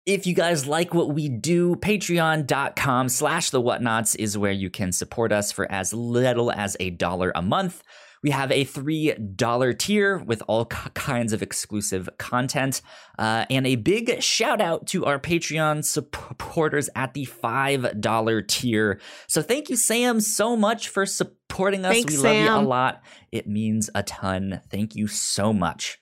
if 0.08 0.26
you 0.26 0.34
guys 0.34 0.66
like 0.66 0.94
what 0.94 1.14
we 1.14 1.28
do, 1.28 1.76
patreon.com 1.76 3.10
slash 3.10 3.50
the 3.50 3.62
whatnauts 3.62 4.16
is 4.18 4.38
where 4.38 4.54
you 4.54 4.70
can 4.70 4.94
support 4.94 5.34
us 5.34 5.52
for 5.52 5.70
as 5.70 5.94
little 5.94 6.50
as 6.50 6.78
a 6.80 6.92
dollar 6.92 7.34
a 7.36 7.42
month. 7.42 7.84
We 8.24 8.32
have 8.32 8.50
a 8.50 8.64
$3 8.64 9.78
tier 9.78 10.18
with 10.18 10.42
all 10.48 10.66
kinds 10.66 11.34
of 11.34 11.44
exclusive 11.44 12.10
content. 12.18 12.82
Uh, 13.20 13.46
and 13.50 13.68
a 13.68 13.76
big 13.76 14.24
shout 14.24 14.62
out 14.62 14.88
to 14.88 15.06
our 15.06 15.20
Patreon 15.20 15.84
supporters 15.84 16.90
at 16.96 17.14
the 17.14 17.26
$5 17.26 18.48
tier. 18.48 19.02
So 19.28 19.42
thank 19.42 19.70
you, 19.70 19.76
Sam, 19.76 20.22
so 20.22 20.56
much 20.56 20.88
for 20.88 21.06
supporting 21.06 21.84
us. 21.84 21.94
Thanks, 21.94 22.14
we 22.14 22.22
Sam. 22.22 22.46
love 22.46 22.62
you 22.62 22.66
a 22.66 22.68
lot. 22.68 23.04
It 23.34 23.48
means 23.48 23.90
a 23.94 24.04
ton. 24.04 24.62
Thank 24.72 24.96
you 24.96 25.08
so 25.08 25.52
much. 25.52 26.00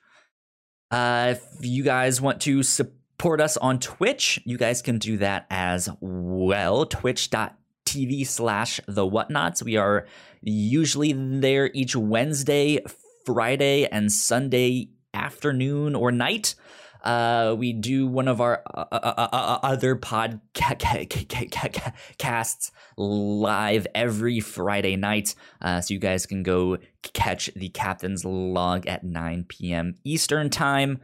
Uh, 0.92 1.34
if 1.36 1.66
you 1.66 1.84
guys 1.84 2.22
want 2.22 2.42
to 2.42 2.62
support 2.62 3.00
us 3.42 3.58
on 3.58 3.80
Twitch, 3.80 4.40
you 4.46 4.56
guys 4.56 4.84
can 4.84 5.00
do 5.00 5.18
that 5.18 5.48
as 5.50 5.90
well. 6.00 6.86
Twitch.tv 6.86 8.28
slash 8.28 8.80
the 8.88 9.02
whatnauts. 9.02 9.64
We 9.64 9.78
are 9.78 10.06
usually 10.42 11.12
there 11.12 11.72
each 11.74 11.96
Wednesday, 11.96 12.82
Friday, 13.26 13.88
and 13.88 14.12
Sunday 14.12 14.90
afternoon 15.12 15.96
or 15.96 16.12
night. 16.12 16.54
Uh, 17.04 17.56
we 17.58 17.74
do 17.74 18.06
one 18.06 18.28
of 18.28 18.42
our 18.42 18.62
uh, 18.72 18.86
uh, 18.92 19.14
uh, 19.18 19.28
uh, 19.34 19.60
other 19.64 19.96
podcasts 19.96 20.42
live 22.98 23.88
every 23.96 24.40
Friday 24.40 24.96
night, 24.96 25.34
uh, 25.64 25.82
so 25.82 25.96
you 25.96 26.00
guys 26.00 26.28
can 26.28 26.44
go 26.44 26.78
catch 27.02 27.50
the 27.56 27.70
captain's 27.70 28.24
log 28.24 28.86
at 28.86 29.04
9 29.04 29.46
p.m. 29.48 29.96
Eastern 30.04 30.52
time. 30.52 31.00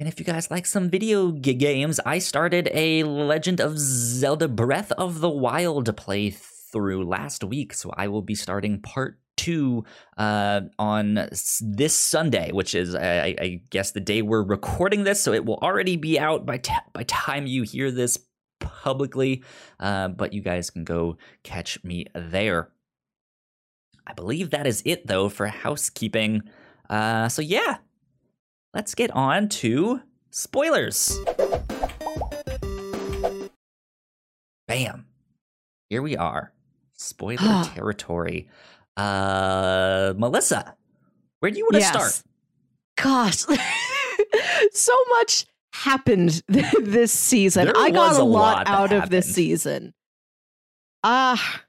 And 0.00 0.08
if 0.08 0.20
you 0.20 0.24
guys 0.24 0.48
like 0.48 0.64
some 0.64 0.90
video 0.90 1.32
games, 1.32 1.98
I 2.06 2.20
started 2.20 2.70
a 2.72 3.02
Legend 3.02 3.60
of 3.60 3.76
Zelda 3.76 4.46
Breath 4.46 4.92
of 4.92 5.20
the 5.20 5.28
Wild 5.28 5.88
playthrough 5.96 7.04
last 7.04 7.42
week, 7.42 7.74
so 7.74 7.92
I 7.96 8.06
will 8.06 8.22
be 8.22 8.36
starting 8.36 8.80
part 8.80 9.18
two 9.36 9.84
uh, 10.16 10.60
on 10.78 11.28
this 11.60 11.98
Sunday, 11.98 12.52
which 12.52 12.76
is 12.76 12.94
I, 12.94 13.34
I 13.40 13.62
guess 13.70 13.90
the 13.90 13.98
day 13.98 14.22
we're 14.22 14.44
recording 14.44 15.02
this, 15.02 15.20
so 15.20 15.32
it 15.32 15.44
will 15.44 15.58
already 15.62 15.96
be 15.96 16.16
out 16.16 16.46
by 16.46 16.58
t- 16.58 16.72
by 16.92 17.02
time 17.02 17.48
you 17.48 17.64
hear 17.64 17.90
this 17.90 18.20
publicly. 18.60 19.42
Uh, 19.80 20.08
but 20.08 20.32
you 20.32 20.42
guys 20.42 20.70
can 20.70 20.84
go 20.84 21.16
catch 21.42 21.82
me 21.82 22.06
there. 22.14 22.70
I 24.06 24.12
believe 24.12 24.50
that 24.50 24.68
is 24.68 24.80
it 24.84 25.08
though 25.08 25.28
for 25.28 25.48
housekeeping. 25.48 26.42
Uh, 26.88 27.28
so 27.28 27.42
yeah, 27.42 27.78
let's 28.74 28.94
get 28.94 29.10
on 29.12 29.48
to 29.48 30.02
spoilers. 30.30 31.18
Bam. 34.66 35.06
Here 35.88 36.02
we 36.02 36.16
are. 36.16 36.52
Spoiler 36.94 37.64
territory. 37.74 38.48
Uh 38.96 40.12
Melissa, 40.16 40.74
where 41.40 41.50
do 41.50 41.58
you 41.58 41.64
want 41.64 41.74
to 41.74 41.80
Yes. 41.80 41.88
start? 41.90 42.22
Gosh, 42.96 43.44
so 44.72 44.92
much 45.10 45.46
happened 45.72 46.42
this 46.48 47.12
season. 47.12 47.66
There 47.66 47.76
I 47.76 47.90
got 47.90 48.16
a 48.18 48.24
lot, 48.24 48.66
lot 48.66 48.68
out 48.68 48.92
of 48.92 49.08
this 49.10 49.32
season. 49.32 49.94
Ah. 51.04 51.62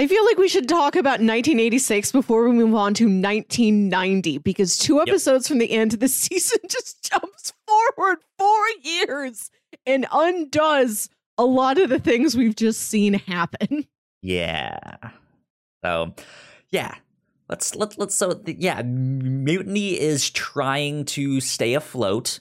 I 0.00 0.06
feel 0.06 0.24
like 0.24 0.38
we 0.38 0.48
should 0.48 0.66
talk 0.66 0.96
about 0.96 1.20
1986 1.20 2.10
before 2.12 2.48
we 2.48 2.52
move 2.52 2.74
on 2.74 2.94
to 2.94 3.04
1990 3.04 4.38
because 4.38 4.78
two 4.78 4.98
episodes 4.98 5.46
from 5.46 5.58
the 5.58 5.70
end 5.70 5.92
of 5.92 6.00
the 6.00 6.08
season 6.22 6.58
just 6.70 7.10
jumps 7.10 7.52
forward 7.68 8.16
four 8.38 8.64
years 8.82 9.50
and 9.84 10.06
undoes 10.10 11.10
a 11.36 11.44
lot 11.44 11.76
of 11.76 11.90
the 11.90 11.98
things 11.98 12.34
we've 12.34 12.56
just 12.56 12.80
seen 12.80 13.12
happen. 13.12 13.86
Yeah. 14.22 14.78
So, 15.84 16.14
yeah. 16.70 16.94
Let's 17.50 17.74
let's 17.74 17.98
let's 17.98 18.14
so 18.14 18.40
yeah, 18.46 18.80
Mutiny 18.80 20.00
is 20.00 20.30
trying 20.30 21.04
to 21.06 21.42
stay 21.42 21.74
afloat. 21.74 22.40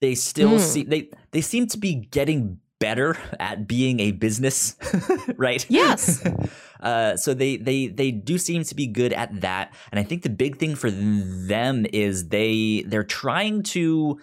They 0.00 0.16
still 0.16 0.56
Hmm. 0.56 0.58
see 0.58 0.82
they 0.82 1.10
they 1.30 1.42
seem 1.42 1.68
to 1.68 1.78
be 1.78 1.94
getting 1.94 2.58
better 2.80 3.16
at 3.40 3.66
being 3.66 4.00
a 4.00 4.12
business, 4.12 4.76
right? 5.36 5.64
Yes. 5.68 6.24
uh, 6.80 7.16
so 7.16 7.34
they 7.34 7.56
they 7.56 7.88
they 7.88 8.10
do 8.10 8.38
seem 8.38 8.62
to 8.64 8.74
be 8.74 8.86
good 8.86 9.12
at 9.12 9.40
that, 9.40 9.74
and 9.90 9.98
I 9.98 10.02
think 10.04 10.22
the 10.22 10.30
big 10.30 10.58
thing 10.58 10.74
for 10.74 10.90
them 10.90 11.86
is 11.92 12.28
they 12.28 12.84
they're 12.86 13.04
trying 13.04 13.62
to, 13.64 14.20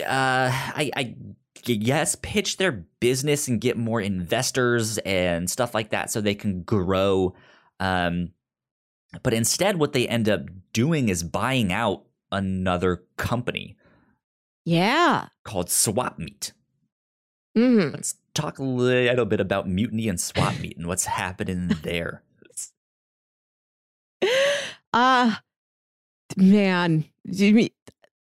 uh, 0.00 0.48
I 0.50 0.90
I 0.96 1.14
guess 1.64 2.16
pitch 2.22 2.56
their 2.56 2.84
business 3.00 3.48
and 3.48 3.60
get 3.60 3.76
more 3.76 4.00
investors 4.00 4.98
and 4.98 5.50
stuff 5.50 5.74
like 5.74 5.90
that, 5.90 6.10
so 6.10 6.20
they 6.20 6.34
can 6.34 6.62
grow. 6.62 7.34
Um, 7.80 8.30
but 9.22 9.34
instead, 9.34 9.78
what 9.78 9.92
they 9.92 10.08
end 10.08 10.28
up 10.28 10.42
doing 10.72 11.08
is 11.08 11.22
buying 11.22 11.72
out 11.72 12.04
another 12.30 13.02
company 13.18 13.76
Yeah. 14.64 15.26
called 15.44 15.68
Swap 15.68 16.18
Meet. 16.18 16.52
Mhm. 17.56 17.92
Let's 17.92 18.14
talk 18.34 18.58
a 18.58 18.62
little 18.62 19.24
bit 19.26 19.40
about 19.40 19.68
Mutiny 19.68 20.08
and 20.08 20.20
Swap 20.20 20.58
Meet 20.60 20.76
and 20.78 20.86
what's 20.86 21.04
happening 21.04 21.68
there. 21.82 22.22
Uh 24.92 25.36
man, 26.36 27.04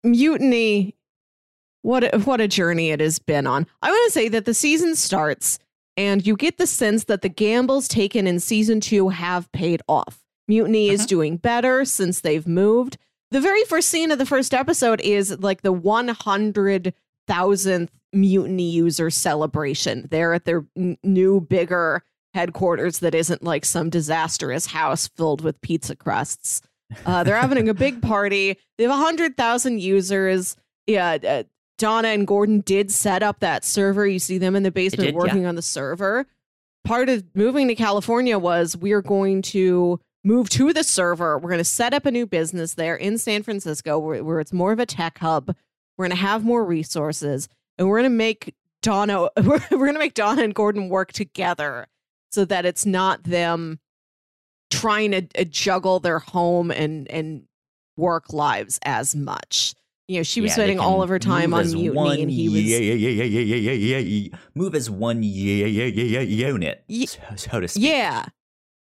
mutiny. 0.02 0.96
What 1.82 2.14
a, 2.14 2.18
what 2.20 2.40
a 2.40 2.46
journey 2.46 2.90
it 2.90 3.00
has 3.00 3.18
been 3.18 3.46
on. 3.46 3.66
I 3.82 3.90
want 3.90 4.04
to 4.06 4.12
say 4.12 4.28
that 4.28 4.44
the 4.44 4.54
season 4.54 4.94
starts 4.94 5.58
and 5.96 6.24
you 6.24 6.36
get 6.36 6.56
the 6.58 6.66
sense 6.66 7.04
that 7.04 7.22
the 7.22 7.28
gambles 7.28 7.88
taken 7.88 8.26
in 8.28 8.38
season 8.40 8.80
2 8.80 9.08
have 9.10 9.50
paid 9.52 9.82
off. 9.88 10.20
Mutiny 10.48 10.88
is 10.90 11.02
Mhm. 11.02 11.08
doing 11.08 11.36
better 11.38 11.84
since 11.84 12.20
they've 12.20 12.46
moved. 12.46 12.98
The 13.32 13.40
very 13.40 13.64
first 13.64 13.88
scene 13.88 14.10
of 14.12 14.18
the 14.18 14.26
first 14.26 14.54
episode 14.54 15.00
is 15.00 15.36
like 15.40 15.62
the 15.62 15.72
100,000th 17.28 17.88
mutiny 18.12 18.70
user 18.70 19.10
celebration. 19.10 20.08
They're 20.10 20.34
at 20.34 20.44
their 20.44 20.64
n- 20.76 20.98
new 21.02 21.40
bigger 21.40 22.02
headquarters 22.34 23.00
that 23.00 23.14
isn't 23.14 23.42
like 23.42 23.64
some 23.64 23.90
disastrous 23.90 24.66
house 24.66 25.08
filled 25.08 25.42
with 25.42 25.60
pizza 25.60 25.96
crusts. 25.96 26.62
Uh, 27.06 27.24
they're 27.24 27.36
having 27.36 27.68
a 27.68 27.74
big 27.74 28.02
party. 28.02 28.58
They 28.76 28.84
have 28.84 28.90
100,000 28.90 29.80
users. 29.80 30.56
Yeah, 30.86 31.18
uh, 31.26 31.42
Donna 31.78 32.08
and 32.08 32.26
Gordon 32.26 32.60
did 32.60 32.90
set 32.90 33.22
up 33.22 33.40
that 33.40 33.64
server. 33.64 34.06
You 34.06 34.18
see 34.18 34.38
them 34.38 34.54
in 34.56 34.62
the 34.62 34.70
basement 34.70 35.08
did, 35.08 35.14
yeah. 35.14 35.18
working 35.18 35.46
on 35.46 35.54
the 35.54 35.62
server. 35.62 36.26
Part 36.84 37.08
of 37.08 37.24
moving 37.34 37.68
to 37.68 37.74
California 37.74 38.38
was 38.38 38.76
we're 38.76 39.02
going 39.02 39.42
to 39.42 40.00
move 40.24 40.48
to 40.50 40.72
the 40.72 40.84
server. 40.84 41.38
We're 41.38 41.50
going 41.50 41.58
to 41.58 41.64
set 41.64 41.94
up 41.94 42.06
a 42.06 42.10
new 42.10 42.26
business 42.26 42.74
there 42.74 42.96
in 42.96 43.18
San 43.18 43.42
Francisco 43.42 43.98
where, 43.98 44.22
where 44.22 44.40
it's 44.40 44.52
more 44.52 44.72
of 44.72 44.78
a 44.78 44.86
tech 44.86 45.18
hub. 45.18 45.54
We're 45.96 46.06
going 46.06 46.16
to 46.16 46.22
have 46.22 46.44
more 46.44 46.64
resources 46.64 47.48
and 47.78 47.88
we're 47.88 48.00
going 48.00 48.10
to 48.10 48.16
make 48.16 48.54
Donna, 48.82 49.28
we're, 49.36 49.60
we're 49.70 49.78
going 49.78 49.94
to 49.94 49.98
make 49.98 50.14
Donna 50.14 50.42
and 50.42 50.54
Gordon 50.54 50.88
work 50.88 51.12
together 51.12 51.86
so 52.30 52.44
that 52.46 52.64
it's 52.64 52.86
not 52.86 53.22
them 53.24 53.78
trying 54.70 55.12
to 55.12 55.26
uh, 55.38 55.44
juggle 55.44 56.00
their 56.00 56.18
home 56.18 56.70
and, 56.70 57.08
and 57.10 57.44
work 57.96 58.32
lives 58.32 58.80
as 58.84 59.14
much. 59.14 59.74
You 60.08 60.18
know, 60.18 60.22
she 60.24 60.40
was 60.40 60.50
yeah, 60.50 60.54
spending 60.54 60.80
all 60.80 61.02
of 61.02 61.08
her 61.08 61.18
time 61.18 61.54
on 61.54 61.72
mutiny, 61.72 61.90
one, 61.90 62.18
and 62.18 62.30
he 62.30 62.48
was 62.48 62.62
yeah, 62.62 62.78
yeah, 62.78 62.94
yeah, 62.94 63.24
yeah, 63.24 63.56
yeah, 63.56 63.72
yeah, 63.72 63.98
yeah, 63.98 64.36
move 64.54 64.74
as 64.74 64.90
one 64.90 65.22
yeah, 65.22 65.64
yeah, 65.64 65.84
yeah, 65.86 66.20
yeah, 66.20 66.48
unit, 66.48 66.84
yeah, 66.88 67.06
so 67.36 67.60
to 67.60 67.68
speak. 67.68 67.84
Yeah, 67.84 68.26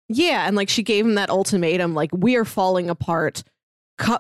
yeah, 0.09 0.45
and 0.45 0.55
like 0.55 0.69
she 0.69 0.83
gave 0.83 1.05
him 1.05 1.15
that 1.15 1.29
ultimatum, 1.29 1.93
like 1.93 2.11
we 2.13 2.35
are 2.35 2.45
falling 2.45 2.89
apart. 2.89 3.43
Co- 3.97 4.19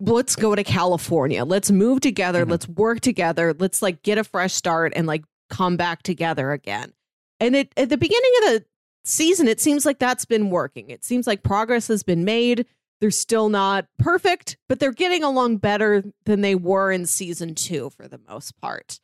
let's 0.00 0.36
go 0.36 0.54
to 0.54 0.64
California. 0.64 1.44
Let's 1.44 1.70
move 1.70 2.00
together. 2.00 2.44
Mhm. 2.46 2.50
Let's 2.50 2.68
work 2.68 3.00
together. 3.00 3.54
Let's 3.58 3.82
like 3.82 4.02
get 4.02 4.18
a 4.18 4.24
fresh 4.24 4.54
start 4.54 4.92
and 4.96 5.06
like 5.06 5.24
come 5.50 5.76
back 5.76 6.02
together 6.02 6.52
again. 6.52 6.92
And 7.40 7.54
it 7.56 7.72
at 7.76 7.88
the 7.88 7.96
beginning 7.96 8.32
of 8.42 8.50
the 8.50 8.64
season, 9.04 9.48
it 9.48 9.60
seems 9.60 9.86
like 9.86 9.98
that's 9.98 10.24
been 10.24 10.50
working. 10.50 10.90
It 10.90 11.04
seems 11.04 11.26
like 11.26 11.42
progress 11.42 11.88
has 11.88 12.02
been 12.02 12.24
made. 12.24 12.66
They're 13.00 13.10
still 13.12 13.48
not 13.48 13.86
perfect, 13.98 14.56
but 14.68 14.80
they're 14.80 14.92
getting 14.92 15.22
along 15.22 15.58
better 15.58 16.02
than 16.24 16.40
they 16.40 16.56
were 16.56 16.90
in 16.90 17.06
season 17.06 17.54
two 17.54 17.90
for 17.90 18.08
the 18.08 18.20
most 18.28 18.60
part. 18.60 18.98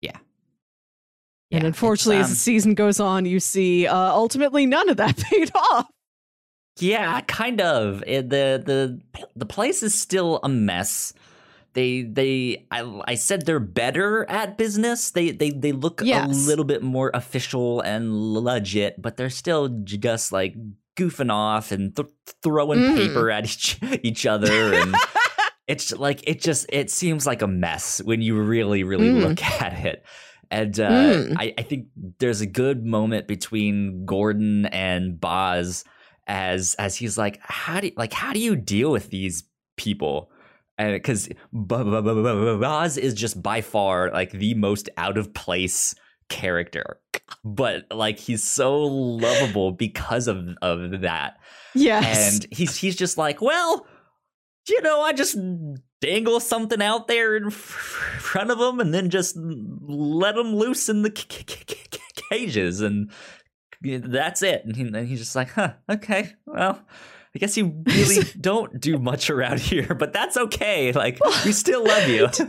Yeah, 0.00 0.18
and 1.50 1.64
unfortunately, 1.64 2.18
it's, 2.18 2.26
as 2.26 2.30
um, 2.30 2.34
the 2.34 2.38
season 2.38 2.74
goes 2.74 3.00
on, 3.00 3.26
you 3.26 3.40
see 3.40 3.88
uh, 3.88 3.96
ultimately 3.96 4.66
none 4.66 4.88
of 4.88 4.98
that 4.98 5.16
paid 5.30 5.50
off. 5.54 5.90
Yeah, 6.80 7.20
kind 7.22 7.60
of. 7.60 8.02
It, 8.06 8.30
the 8.30 8.62
the 8.64 9.00
the 9.36 9.46
place 9.46 9.82
is 9.82 9.94
still 9.94 10.40
a 10.42 10.48
mess. 10.48 11.12
They 11.72 12.02
they 12.02 12.66
I, 12.70 13.00
I 13.06 13.14
said 13.14 13.46
they're 13.46 13.60
better 13.60 14.28
at 14.28 14.58
business. 14.58 15.10
They 15.12 15.30
they 15.30 15.50
they 15.50 15.72
look 15.72 16.00
Yes. 16.04 16.26
a 16.26 16.48
little 16.48 16.64
bit 16.64 16.82
more 16.82 17.10
official 17.14 17.80
and 17.80 18.12
legit, 18.34 19.00
but 19.00 19.16
they're 19.16 19.30
still 19.30 19.68
just 19.84 20.32
like 20.32 20.54
goofing 20.96 21.30
off 21.32 21.70
and 21.70 21.94
th- 21.94 22.08
throwing 22.42 22.80
Mhm. 22.80 22.96
paper 22.96 23.30
at 23.30 23.44
each 23.44 23.78
each 24.02 24.26
other 24.26 24.74
and 24.74 24.94
it's 25.68 25.92
like 25.96 26.20
it 26.28 26.40
just 26.40 26.66
it 26.68 26.90
seems 26.90 27.26
like 27.26 27.40
a 27.42 27.46
mess 27.46 28.02
when 28.02 28.20
you 28.20 28.38
really 28.40 28.82
really 28.82 29.08
Mm. 29.08 29.22
look 29.28 29.42
at 29.62 29.72
it 29.86 30.04
and 30.50 30.78
uh, 30.80 30.90
Mm. 30.90 31.36
I, 31.38 31.54
I 31.56 31.62
think 31.62 31.86
there's 32.18 32.40
a 32.40 32.46
good 32.46 32.84
moment 32.84 33.28
between 33.28 34.04
gordon 34.04 34.66
and 34.66 35.18
boz 35.20 35.84
as 36.30 36.76
as 36.76 36.94
he's 36.94 37.18
like, 37.18 37.40
how 37.42 37.80
do 37.80 37.88
you, 37.88 37.92
like 37.96 38.12
how 38.12 38.32
do 38.32 38.38
you 38.38 38.54
deal 38.54 38.92
with 38.92 39.10
these 39.10 39.42
people? 39.76 40.30
And 40.78 40.94
because 40.94 41.28
Boz 41.52 42.96
is 42.96 43.14
just 43.14 43.42
by 43.42 43.60
far 43.60 44.10
like 44.12 44.30
the 44.30 44.54
most 44.54 44.88
out 44.96 45.18
of 45.18 45.34
place 45.34 45.94
character, 46.28 47.00
but 47.44 47.84
like 47.90 48.18
he's 48.18 48.44
so 48.44 48.80
lovable 48.80 49.72
because 49.72 50.28
of 50.28 50.48
of 50.62 51.00
that. 51.00 51.38
Yes, 51.74 52.34
and 52.34 52.46
he's 52.52 52.76
he's 52.76 52.94
just 52.94 53.18
like, 53.18 53.42
well, 53.42 53.84
you 54.68 54.80
know, 54.82 55.00
I 55.00 55.12
just 55.12 55.36
dangle 56.00 56.38
something 56.38 56.80
out 56.80 57.08
there 57.08 57.36
in 57.36 57.50
front 57.50 58.50
of 58.52 58.58
them 58.58 58.78
and 58.78 58.94
then 58.94 59.10
just 59.10 59.36
let 59.36 60.36
them 60.36 60.54
loose 60.54 60.88
in 60.88 61.02
the 61.02 61.10
cages 62.30 62.80
and 62.80 63.10
that's 63.82 64.42
it. 64.42 64.64
And, 64.64 64.76
he, 64.76 64.82
and 64.82 65.08
he's 65.08 65.20
just 65.20 65.36
like, 65.36 65.50
huh, 65.50 65.74
okay, 65.88 66.34
well, 66.46 66.80
I 67.34 67.38
guess 67.38 67.56
you 67.56 67.82
really 67.86 68.24
don't 68.40 68.80
do 68.80 68.98
much 68.98 69.30
around 69.30 69.60
here, 69.60 69.94
but 69.98 70.12
that's 70.12 70.36
okay. 70.36 70.92
Like, 70.92 71.18
we 71.44 71.52
still 71.52 71.84
love 71.84 72.08
you. 72.08 72.28
to 72.28 72.44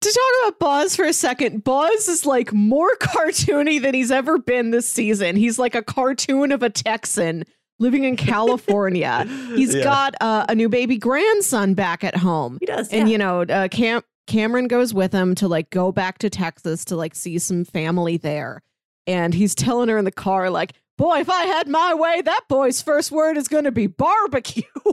talk 0.00 0.30
about 0.42 0.58
Boz 0.58 0.96
for 0.96 1.04
a 1.04 1.12
second, 1.12 1.64
Boz 1.64 2.08
is 2.08 2.26
like 2.26 2.52
more 2.52 2.94
cartoony 2.96 3.80
than 3.80 3.94
he's 3.94 4.10
ever 4.10 4.38
been 4.38 4.70
this 4.70 4.88
season. 4.88 5.36
He's 5.36 5.58
like 5.58 5.74
a 5.74 5.82
cartoon 5.82 6.52
of 6.52 6.62
a 6.62 6.70
Texan 6.70 7.44
living 7.78 8.04
in 8.04 8.16
California. 8.16 9.24
He's 9.54 9.74
yeah. 9.74 9.82
got 9.82 10.14
uh, 10.20 10.46
a 10.48 10.54
new 10.54 10.68
baby 10.68 10.96
grandson 10.98 11.74
back 11.74 12.04
at 12.04 12.16
home. 12.16 12.58
He 12.60 12.66
does. 12.66 12.88
And, 12.90 13.08
yeah. 13.08 13.12
you 13.12 13.18
know, 13.18 13.42
uh, 13.42 13.68
Cam- 13.68 14.02
Cameron 14.26 14.68
goes 14.68 14.94
with 14.94 15.12
him 15.12 15.34
to 15.36 15.48
like 15.48 15.70
go 15.70 15.90
back 15.92 16.18
to 16.18 16.30
Texas 16.30 16.84
to 16.86 16.96
like 16.96 17.14
see 17.14 17.38
some 17.38 17.64
family 17.64 18.16
there. 18.16 18.62
And 19.06 19.34
he's 19.34 19.54
telling 19.54 19.88
her 19.88 19.98
in 19.98 20.04
the 20.04 20.12
car, 20.12 20.50
like, 20.50 20.72
boy, 20.96 21.18
if 21.18 21.28
I 21.28 21.44
had 21.44 21.68
my 21.68 21.94
way, 21.94 22.22
that 22.22 22.42
boy's 22.48 22.80
first 22.80 23.10
word 23.12 23.36
is 23.36 23.48
going 23.48 23.64
to 23.64 23.72
be 23.72 23.86
barbecue. 23.86 24.62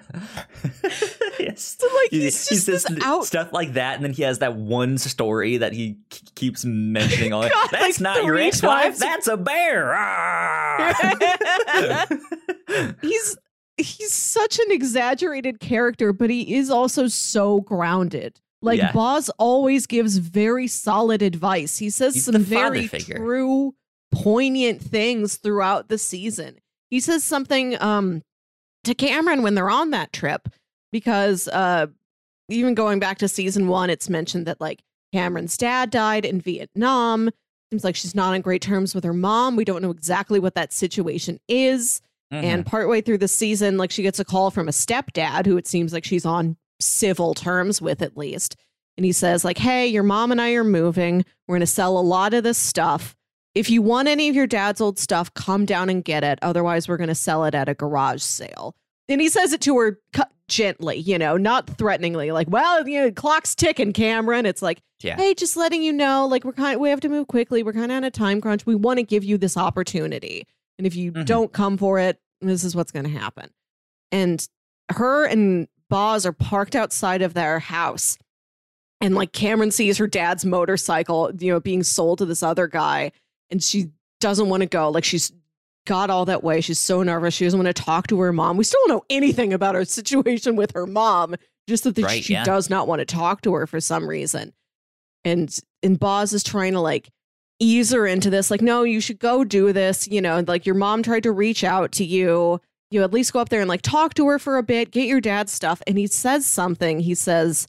yes. 1.38 1.76
So, 1.78 1.86
like, 1.94 2.10
he's 2.10 2.48
he, 2.48 2.56
says 2.56 2.86
out- 3.02 3.24
stuff 3.24 3.52
like 3.52 3.74
that, 3.74 3.96
and 3.96 4.04
then 4.04 4.12
he 4.12 4.22
has 4.22 4.38
that 4.40 4.56
one 4.56 4.98
story 4.98 5.58
that 5.58 5.72
he 5.72 5.98
k- 6.10 6.26
keeps 6.34 6.64
mentioning. 6.64 7.32
All 7.32 7.42
God, 7.48 7.68
that's 7.70 8.00
like 8.00 8.00
not 8.00 8.24
your 8.24 8.36
ex-wife. 8.36 8.98
That's 8.98 9.26
a 9.26 9.36
bear. 9.36 9.94
Ah! 9.94 10.94
he's 13.02 13.36
he's 13.76 14.12
such 14.12 14.58
an 14.58 14.70
exaggerated 14.70 15.60
character, 15.60 16.12
but 16.12 16.30
he 16.30 16.54
is 16.54 16.70
also 16.70 17.06
so 17.06 17.60
grounded. 17.60 18.40
Like 18.62 18.78
yeah. 18.78 18.92
Boz 18.92 19.28
always 19.38 19.86
gives 19.86 20.16
very 20.16 20.68
solid 20.68 21.20
advice. 21.20 21.78
He 21.78 21.90
says 21.90 22.14
he's 22.14 22.24
some 22.24 22.38
very 22.38 22.86
figure. 22.86 23.16
true, 23.16 23.74
poignant 24.12 24.80
things 24.80 25.36
throughout 25.36 25.88
the 25.88 25.98
season. 25.98 26.58
He 26.88 27.00
says 27.00 27.24
something 27.24 27.80
um 27.82 28.22
to 28.84 28.94
Cameron 28.94 29.42
when 29.42 29.54
they're 29.54 29.70
on 29.70 29.90
that 29.90 30.12
trip 30.12 30.48
because 30.92 31.48
uh 31.48 31.88
even 32.48 32.74
going 32.74 33.00
back 33.00 33.18
to 33.18 33.28
season 33.28 33.66
1 33.68 33.90
it's 33.90 34.08
mentioned 34.08 34.46
that 34.46 34.60
like 34.60 34.82
Cameron's 35.12 35.56
dad 35.56 35.90
died 35.90 36.24
in 36.24 36.40
Vietnam. 36.40 37.30
Seems 37.70 37.84
like 37.84 37.96
she's 37.96 38.14
not 38.14 38.34
on 38.34 38.40
great 38.42 38.62
terms 38.62 38.94
with 38.94 39.04
her 39.04 39.14
mom. 39.14 39.56
We 39.56 39.64
don't 39.64 39.82
know 39.82 39.90
exactly 39.90 40.38
what 40.38 40.54
that 40.54 40.72
situation 40.72 41.40
is. 41.48 42.00
Mm-hmm. 42.32 42.44
And 42.44 42.66
partway 42.66 43.02
through 43.02 43.18
the 43.18 43.28
season, 43.28 43.76
like 43.76 43.90
she 43.90 44.02
gets 44.02 44.18
a 44.18 44.24
call 44.24 44.50
from 44.50 44.68
a 44.68 44.72
stepdad 44.72 45.44
who 45.44 45.56
it 45.58 45.66
seems 45.66 45.92
like 45.92 46.04
she's 46.04 46.24
on 46.24 46.56
civil 46.82 47.34
terms 47.34 47.80
with 47.80 48.02
at 48.02 48.16
least. 48.16 48.56
And 48.96 49.06
he 49.06 49.12
says, 49.12 49.44
like, 49.44 49.58
hey, 49.58 49.86
your 49.86 50.02
mom 50.02 50.32
and 50.32 50.40
I 50.40 50.50
are 50.52 50.64
moving. 50.64 51.24
We're 51.46 51.54
going 51.54 51.60
to 51.60 51.66
sell 51.66 51.98
a 51.98 52.00
lot 52.00 52.34
of 52.34 52.44
this 52.44 52.58
stuff. 52.58 53.14
If 53.54 53.70
you 53.70 53.82
want 53.82 54.08
any 54.08 54.28
of 54.28 54.34
your 54.34 54.46
dad's 54.46 54.80
old 54.80 54.98
stuff, 54.98 55.32
come 55.34 55.64
down 55.66 55.88
and 55.88 56.04
get 56.04 56.24
it. 56.24 56.38
Otherwise, 56.42 56.88
we're 56.88 56.96
going 56.96 57.08
to 57.08 57.14
sell 57.14 57.44
it 57.44 57.54
at 57.54 57.68
a 57.68 57.74
garage 57.74 58.22
sale. 58.22 58.74
And 59.08 59.20
he 59.20 59.28
says 59.28 59.52
it 59.52 59.60
to 59.62 59.78
her 59.78 60.00
gently, 60.48 60.96
you 60.96 61.18
know, 61.18 61.36
not 61.36 61.66
threateningly, 61.66 62.30
like, 62.30 62.48
well, 62.50 62.86
you 62.86 63.00
know, 63.00 63.10
clock's 63.10 63.54
ticking, 63.54 63.92
Cameron. 63.92 64.46
It's 64.46 64.62
like, 64.62 64.80
yeah. 65.00 65.16
hey, 65.16 65.34
just 65.34 65.56
letting 65.56 65.82
you 65.82 65.92
know, 65.92 66.26
like, 66.26 66.44
we're 66.44 66.52
kind 66.52 66.74
of, 66.74 66.80
we 66.80 66.90
have 66.90 67.00
to 67.00 67.08
move 67.08 67.26
quickly. 67.26 67.62
We're 67.62 67.72
kind 67.72 67.90
of 67.90 67.96
on 67.96 68.04
a 68.04 68.10
time 68.10 68.40
crunch. 68.40 68.64
We 68.66 68.74
want 68.74 68.98
to 68.98 69.02
give 69.02 69.24
you 69.24 69.38
this 69.38 69.56
opportunity. 69.56 70.46
And 70.78 70.86
if 70.86 70.94
you 70.94 71.12
mm-hmm. 71.12 71.24
don't 71.24 71.52
come 71.52 71.76
for 71.76 71.98
it, 71.98 72.20
this 72.40 72.64
is 72.64 72.76
what's 72.76 72.92
going 72.92 73.04
to 73.04 73.10
happen. 73.10 73.50
And 74.10 74.46
her 74.90 75.26
and 75.26 75.68
Boz 75.92 76.24
are 76.24 76.32
parked 76.32 76.74
outside 76.74 77.20
of 77.20 77.34
their 77.34 77.58
house. 77.58 78.16
And 79.02 79.14
like 79.14 79.32
Cameron 79.32 79.70
sees 79.70 79.98
her 79.98 80.06
dad's 80.06 80.42
motorcycle, 80.42 81.30
you 81.38 81.52
know, 81.52 81.60
being 81.60 81.82
sold 81.82 82.18
to 82.18 82.24
this 82.24 82.42
other 82.42 82.66
guy. 82.66 83.12
And 83.50 83.62
she 83.62 83.90
doesn't 84.18 84.48
want 84.48 84.62
to 84.62 84.66
go. 84.66 84.88
Like 84.88 85.04
she's 85.04 85.32
got 85.86 86.08
all 86.08 86.24
that 86.24 86.42
way. 86.42 86.62
She's 86.62 86.78
so 86.78 87.02
nervous. 87.02 87.34
She 87.34 87.44
doesn't 87.44 87.62
want 87.62 87.76
to 87.76 87.82
talk 87.82 88.06
to 88.06 88.20
her 88.20 88.32
mom. 88.32 88.56
We 88.56 88.64
still 88.64 88.80
don't 88.86 88.96
know 88.96 89.04
anything 89.10 89.52
about 89.52 89.74
her 89.74 89.84
situation 89.84 90.56
with 90.56 90.72
her 90.72 90.86
mom, 90.86 91.34
just 91.68 91.84
that 91.84 91.98
right, 91.98 92.24
she 92.24 92.32
yeah. 92.32 92.44
does 92.44 92.70
not 92.70 92.88
want 92.88 93.00
to 93.00 93.04
talk 93.04 93.42
to 93.42 93.52
her 93.52 93.66
for 93.66 93.78
some 93.78 94.08
reason. 94.08 94.54
And 95.26 95.54
and 95.82 96.00
Boz 96.00 96.32
is 96.32 96.42
trying 96.42 96.72
to 96.72 96.80
like 96.80 97.10
ease 97.58 97.92
her 97.92 98.06
into 98.06 98.30
this, 98.30 98.50
like, 98.50 98.62
no, 98.62 98.82
you 98.82 99.02
should 99.02 99.18
go 99.18 99.44
do 99.44 99.74
this. 99.74 100.08
You 100.08 100.22
know, 100.22 100.42
like 100.46 100.64
your 100.64 100.74
mom 100.74 101.02
tried 101.02 101.24
to 101.24 101.32
reach 101.32 101.64
out 101.64 101.92
to 101.92 102.04
you 102.04 102.62
you 102.92 103.02
at 103.02 103.12
least 103.12 103.32
go 103.32 103.40
up 103.40 103.48
there 103.48 103.60
and 103.60 103.68
like 103.68 103.82
talk 103.82 104.14
to 104.14 104.26
her 104.28 104.38
for 104.38 104.56
a 104.58 104.62
bit, 104.62 104.90
get 104.90 105.06
your 105.06 105.20
dad's 105.20 105.52
stuff. 105.52 105.82
And 105.86 105.96
he 105.98 106.06
says 106.06 106.46
something. 106.46 107.00
He 107.00 107.14
says, 107.14 107.66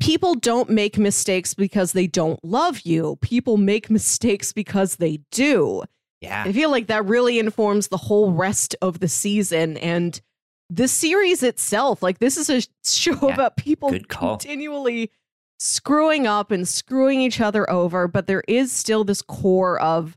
People 0.00 0.34
don't 0.34 0.68
make 0.68 0.98
mistakes 0.98 1.54
because 1.54 1.92
they 1.92 2.08
don't 2.08 2.44
love 2.44 2.80
you. 2.80 3.18
People 3.20 3.56
make 3.56 3.88
mistakes 3.88 4.52
because 4.52 4.96
they 4.96 5.20
do. 5.30 5.84
Yeah. 6.20 6.42
I 6.44 6.52
feel 6.52 6.70
like 6.70 6.88
that 6.88 7.04
really 7.04 7.38
informs 7.38 7.86
the 7.88 7.96
whole 7.96 8.32
rest 8.32 8.74
of 8.82 8.98
the 8.98 9.06
season 9.06 9.76
and 9.76 10.20
the 10.68 10.88
series 10.88 11.44
itself. 11.44 12.02
Like, 12.02 12.18
this 12.18 12.36
is 12.36 12.50
a 12.50 12.62
show 12.84 13.28
Yeah. 13.28 13.34
about 13.34 13.56
people 13.56 13.90
continually 14.08 15.12
screwing 15.60 16.26
up 16.26 16.50
and 16.50 16.66
screwing 16.66 17.20
each 17.20 17.40
other 17.40 17.68
over, 17.70 18.08
but 18.08 18.26
there 18.26 18.42
is 18.48 18.72
still 18.72 19.04
this 19.04 19.22
core 19.22 19.80
of 19.80 20.16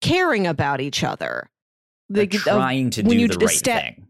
caring 0.00 0.46
about 0.46 0.80
each 0.80 1.04
other. 1.04 1.48
They're 2.10 2.26
The- 2.26 2.36
of- 2.38 2.42
trying 2.42 2.90
to 2.90 3.02
do 3.02 3.28
the 3.28 3.38
right 3.46 3.56
thing. 3.56 4.06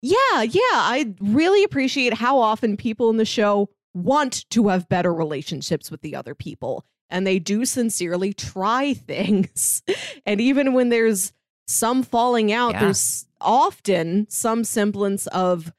yeah, 0.00 0.42
yeah. 0.42 0.60
I 0.72 1.14
really 1.20 1.62
appreciate 1.62 2.14
how 2.14 2.38
often 2.38 2.76
people 2.76 3.10
in 3.10 3.18
the 3.18 3.24
show 3.24 3.68
want 3.94 4.48
to 4.50 4.68
have 4.68 4.88
better 4.88 5.12
relationships 5.12 5.90
with 5.90 6.00
the 6.00 6.16
other 6.16 6.34
people. 6.34 6.84
And 7.10 7.26
they 7.26 7.38
do 7.38 7.64
sincerely 7.66 8.32
try 8.32 8.94
things. 9.06 9.82
and 10.26 10.40
even 10.40 10.72
when 10.72 10.88
there's 10.88 11.32
some 11.66 12.02
falling 12.02 12.50
out, 12.52 12.72
Yeah. 12.72 12.80
there's 12.80 13.26
often 13.40 14.26
some 14.30 14.64
semblance 14.64 15.26
of, 15.28 15.72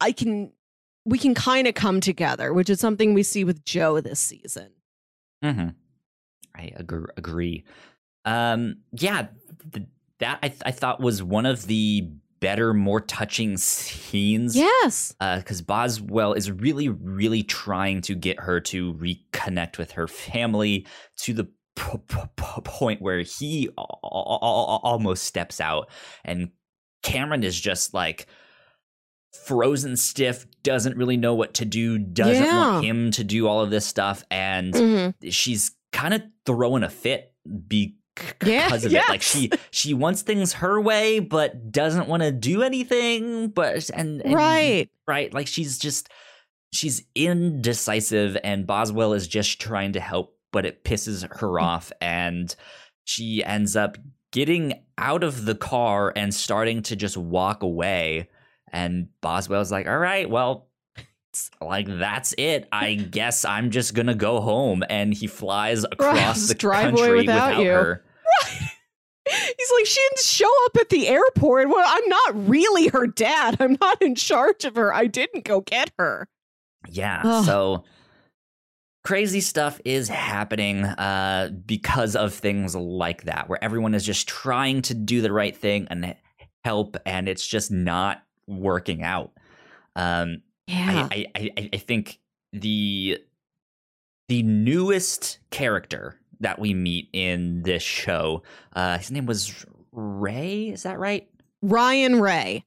I 0.00 0.12
can, 0.12 0.52
we 1.06 1.16
can 1.18 1.34
kind 1.34 1.66
of 1.66 1.74
come 1.74 2.00
together, 2.00 2.52
which 2.52 2.68
is 2.68 2.78
something 2.78 3.14
we 3.14 3.22
see 3.22 3.42
with 3.42 3.64
Joe 3.64 4.00
this 4.00 4.20
season. 4.20 4.72
Mm-hmm. 5.42 5.68
I 6.54 6.72
agree. 6.76 7.06
agree. 7.16 7.64
Um, 8.26 8.76
yeah, 8.92 9.28
th- 9.72 9.86
that 10.20 10.38
I, 10.42 10.48
th- 10.48 10.62
I 10.64 10.70
thought 10.70 11.00
was 11.00 11.22
one 11.22 11.46
of 11.46 11.66
the 11.66 12.08
better, 12.40 12.72
more 12.72 13.00
touching 13.00 13.56
scenes. 13.58 14.56
Yes. 14.56 15.14
because 15.20 15.60
Boswell 15.60 16.32
is 16.32 16.50
really, 16.50 16.88
really 16.88 17.42
trying 17.42 18.00
to 18.02 18.14
get 18.14 18.40
her 18.40 18.60
to 18.60 18.94
reconnect 18.94 19.76
with 19.76 19.92
her 19.92 20.08
family 20.08 20.86
to 21.18 21.34
the 21.34 21.44
p- 21.76 21.98
p- 22.08 22.16
p- 22.36 22.60
point 22.64 23.02
where 23.02 23.20
he 23.20 23.68
a- 23.76 23.80
a- 23.80 24.06
a- 24.06 24.80
almost 24.82 25.24
steps 25.24 25.60
out, 25.60 25.90
and 26.24 26.50
Cameron 27.02 27.42
is 27.44 27.58
just 27.60 27.92
like 27.94 28.26
frozen 29.44 29.96
stiff, 29.96 30.46
doesn't 30.62 30.96
really 30.96 31.16
know 31.16 31.34
what 31.34 31.54
to 31.54 31.64
do, 31.64 31.98
doesn't 31.98 32.44
want 32.46 32.84
him 32.84 33.10
to 33.12 33.22
do 33.24 33.46
all 33.46 33.60
of 33.60 33.70
this 33.70 33.86
stuff, 33.86 34.24
and 34.30 34.74
Mhm. 34.74 35.14
she's 35.30 35.72
kind 35.92 36.14
of 36.14 36.22
throwing 36.46 36.82
a 36.82 36.90
fit 36.90 37.32
because 37.68 37.99
Yeah, 38.44 38.74
of 38.74 38.84
it. 38.84 38.92
Like 39.08 39.22
she 39.22 39.50
she 39.70 39.94
wants 39.94 40.22
things 40.22 40.54
her 40.54 40.80
way, 40.80 41.18
but 41.20 41.70
doesn't 41.72 42.08
want 42.08 42.22
to 42.22 42.32
do 42.32 42.62
anything. 42.62 43.48
But 43.48 43.90
and, 43.90 44.22
and 44.22 44.34
Right. 44.34 44.88
right, 45.06 45.32
like 45.34 45.46
she's 45.46 45.78
just 45.78 46.08
she's 46.72 47.02
indecisive, 47.14 48.36
and 48.44 48.66
Boswell 48.66 49.12
is 49.12 49.26
just 49.28 49.60
trying 49.60 49.92
to 49.92 50.00
help, 50.00 50.36
but 50.52 50.64
it 50.66 50.84
pisses 50.84 51.22
her 51.40 51.48
Mm. 51.48 51.62
off, 51.62 51.92
and 52.00 52.54
she 53.04 53.42
ends 53.44 53.76
up 53.76 53.96
getting 54.32 54.74
out 54.96 55.24
of 55.24 55.44
the 55.44 55.54
car 55.54 56.12
and 56.14 56.32
starting 56.32 56.82
to 56.82 56.96
just 56.96 57.16
walk 57.16 57.62
away. 57.62 58.28
And 58.72 59.08
Boswell's 59.20 59.72
like, 59.72 59.86
"All 59.88 59.98
right, 59.98 60.28
well." 60.28 60.66
Like 61.60 61.86
that's 61.86 62.34
it. 62.38 62.66
I 62.72 62.94
guess 63.10 63.44
I'm 63.44 63.70
just 63.70 63.94
gonna 63.94 64.16
go 64.16 64.40
home, 64.40 64.82
and 64.90 65.14
he 65.14 65.28
flies 65.28 65.84
across 65.84 66.34
just 66.34 66.48
the 66.48 66.54
drive 66.56 66.88
away 66.92 67.00
country 67.02 67.16
without 67.18 67.58
you. 67.62 67.70
her. 67.70 68.04
He's 69.28 69.72
like, 69.76 69.86
she 69.86 70.00
didn't 70.00 70.24
show 70.24 70.50
up 70.66 70.76
at 70.78 70.88
the 70.88 71.06
airport. 71.06 71.68
Well, 71.68 71.84
I'm 71.86 72.08
not 72.08 72.48
really 72.48 72.88
her 72.88 73.06
dad. 73.06 73.56
I'm 73.60 73.76
not 73.80 74.02
in 74.02 74.14
charge 74.14 74.64
of 74.64 74.76
her. 74.76 74.92
I 74.92 75.06
didn't 75.06 75.44
go 75.44 75.60
get 75.60 75.92
her. 75.98 76.26
Yeah. 76.88 77.20
Ugh. 77.24 77.44
So 77.44 77.84
crazy 79.04 79.40
stuff 79.40 79.80
is 79.84 80.08
happening 80.08 80.84
uh, 80.84 81.50
because 81.64 82.16
of 82.16 82.34
things 82.34 82.74
like 82.74 83.24
that, 83.24 83.48
where 83.48 83.62
everyone 83.62 83.94
is 83.94 84.04
just 84.04 84.26
trying 84.28 84.82
to 84.82 84.94
do 84.94 85.20
the 85.20 85.32
right 85.32 85.56
thing 85.56 85.86
and 85.90 86.16
help, 86.64 86.96
and 87.06 87.28
it's 87.28 87.46
just 87.46 87.70
not 87.70 88.22
working 88.46 89.02
out. 89.02 89.32
Um, 89.96 90.42
Yeah. 90.66 91.08
I, 91.10 91.26
I, 91.34 91.50
I, 91.56 91.70
I 91.74 91.76
think 91.76 92.18
the 92.52 93.18
the 94.28 94.42
newest 94.42 95.38
character 95.50 96.19
that 96.40 96.58
we 96.58 96.74
meet 96.74 97.08
in 97.12 97.62
this 97.62 97.82
show, 97.82 98.42
uh, 98.74 98.98
his 98.98 99.10
name 99.10 99.26
was 99.26 99.64
Ray. 99.92 100.68
Is 100.68 100.82
that 100.84 100.98
right? 100.98 101.28
Ryan 101.62 102.20
Ray. 102.20 102.64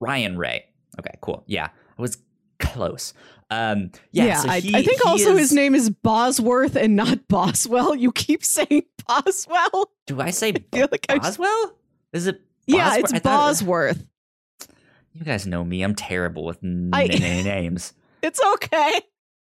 Ryan 0.00 0.36
Ray. 0.38 0.66
Okay, 0.98 1.14
cool. 1.20 1.42
Yeah, 1.46 1.68
I 1.98 2.02
was 2.02 2.18
close. 2.60 3.14
Um, 3.50 3.90
yeah, 4.12 4.38
so 4.40 4.48
I, 4.48 4.60
he- 4.60 4.74
I 4.74 4.82
think 4.82 5.00
he 5.02 5.08
also 5.08 5.36
his 5.36 5.52
name 5.52 5.74
is 5.74 5.90
Bosworth 5.90 6.76
and 6.76 6.96
not 6.96 7.28
Boswell. 7.28 7.94
You 7.94 8.10
keep 8.12 8.44
saying 8.44 8.82
Boswell. 9.06 9.90
Do 10.06 10.20
I 10.20 10.30
say 10.30 10.52
like 10.72 11.06
I- 11.08 11.18
Boswell? 11.18 11.76
Is 12.12 12.26
it? 12.26 12.40
Yeah, 12.66 12.84
Bosworth? 12.90 13.04
it's 13.04 13.12
I 13.12 13.18
thought- 13.18 13.38
Bosworth. 13.48 14.06
You 15.12 15.24
guys 15.24 15.46
know 15.46 15.62
me. 15.64 15.82
I'm 15.82 15.94
terrible 15.94 16.44
with 16.44 16.58
I- 16.92 17.06
names. 17.06 17.92
It's 18.22 18.40
okay. 18.54 19.02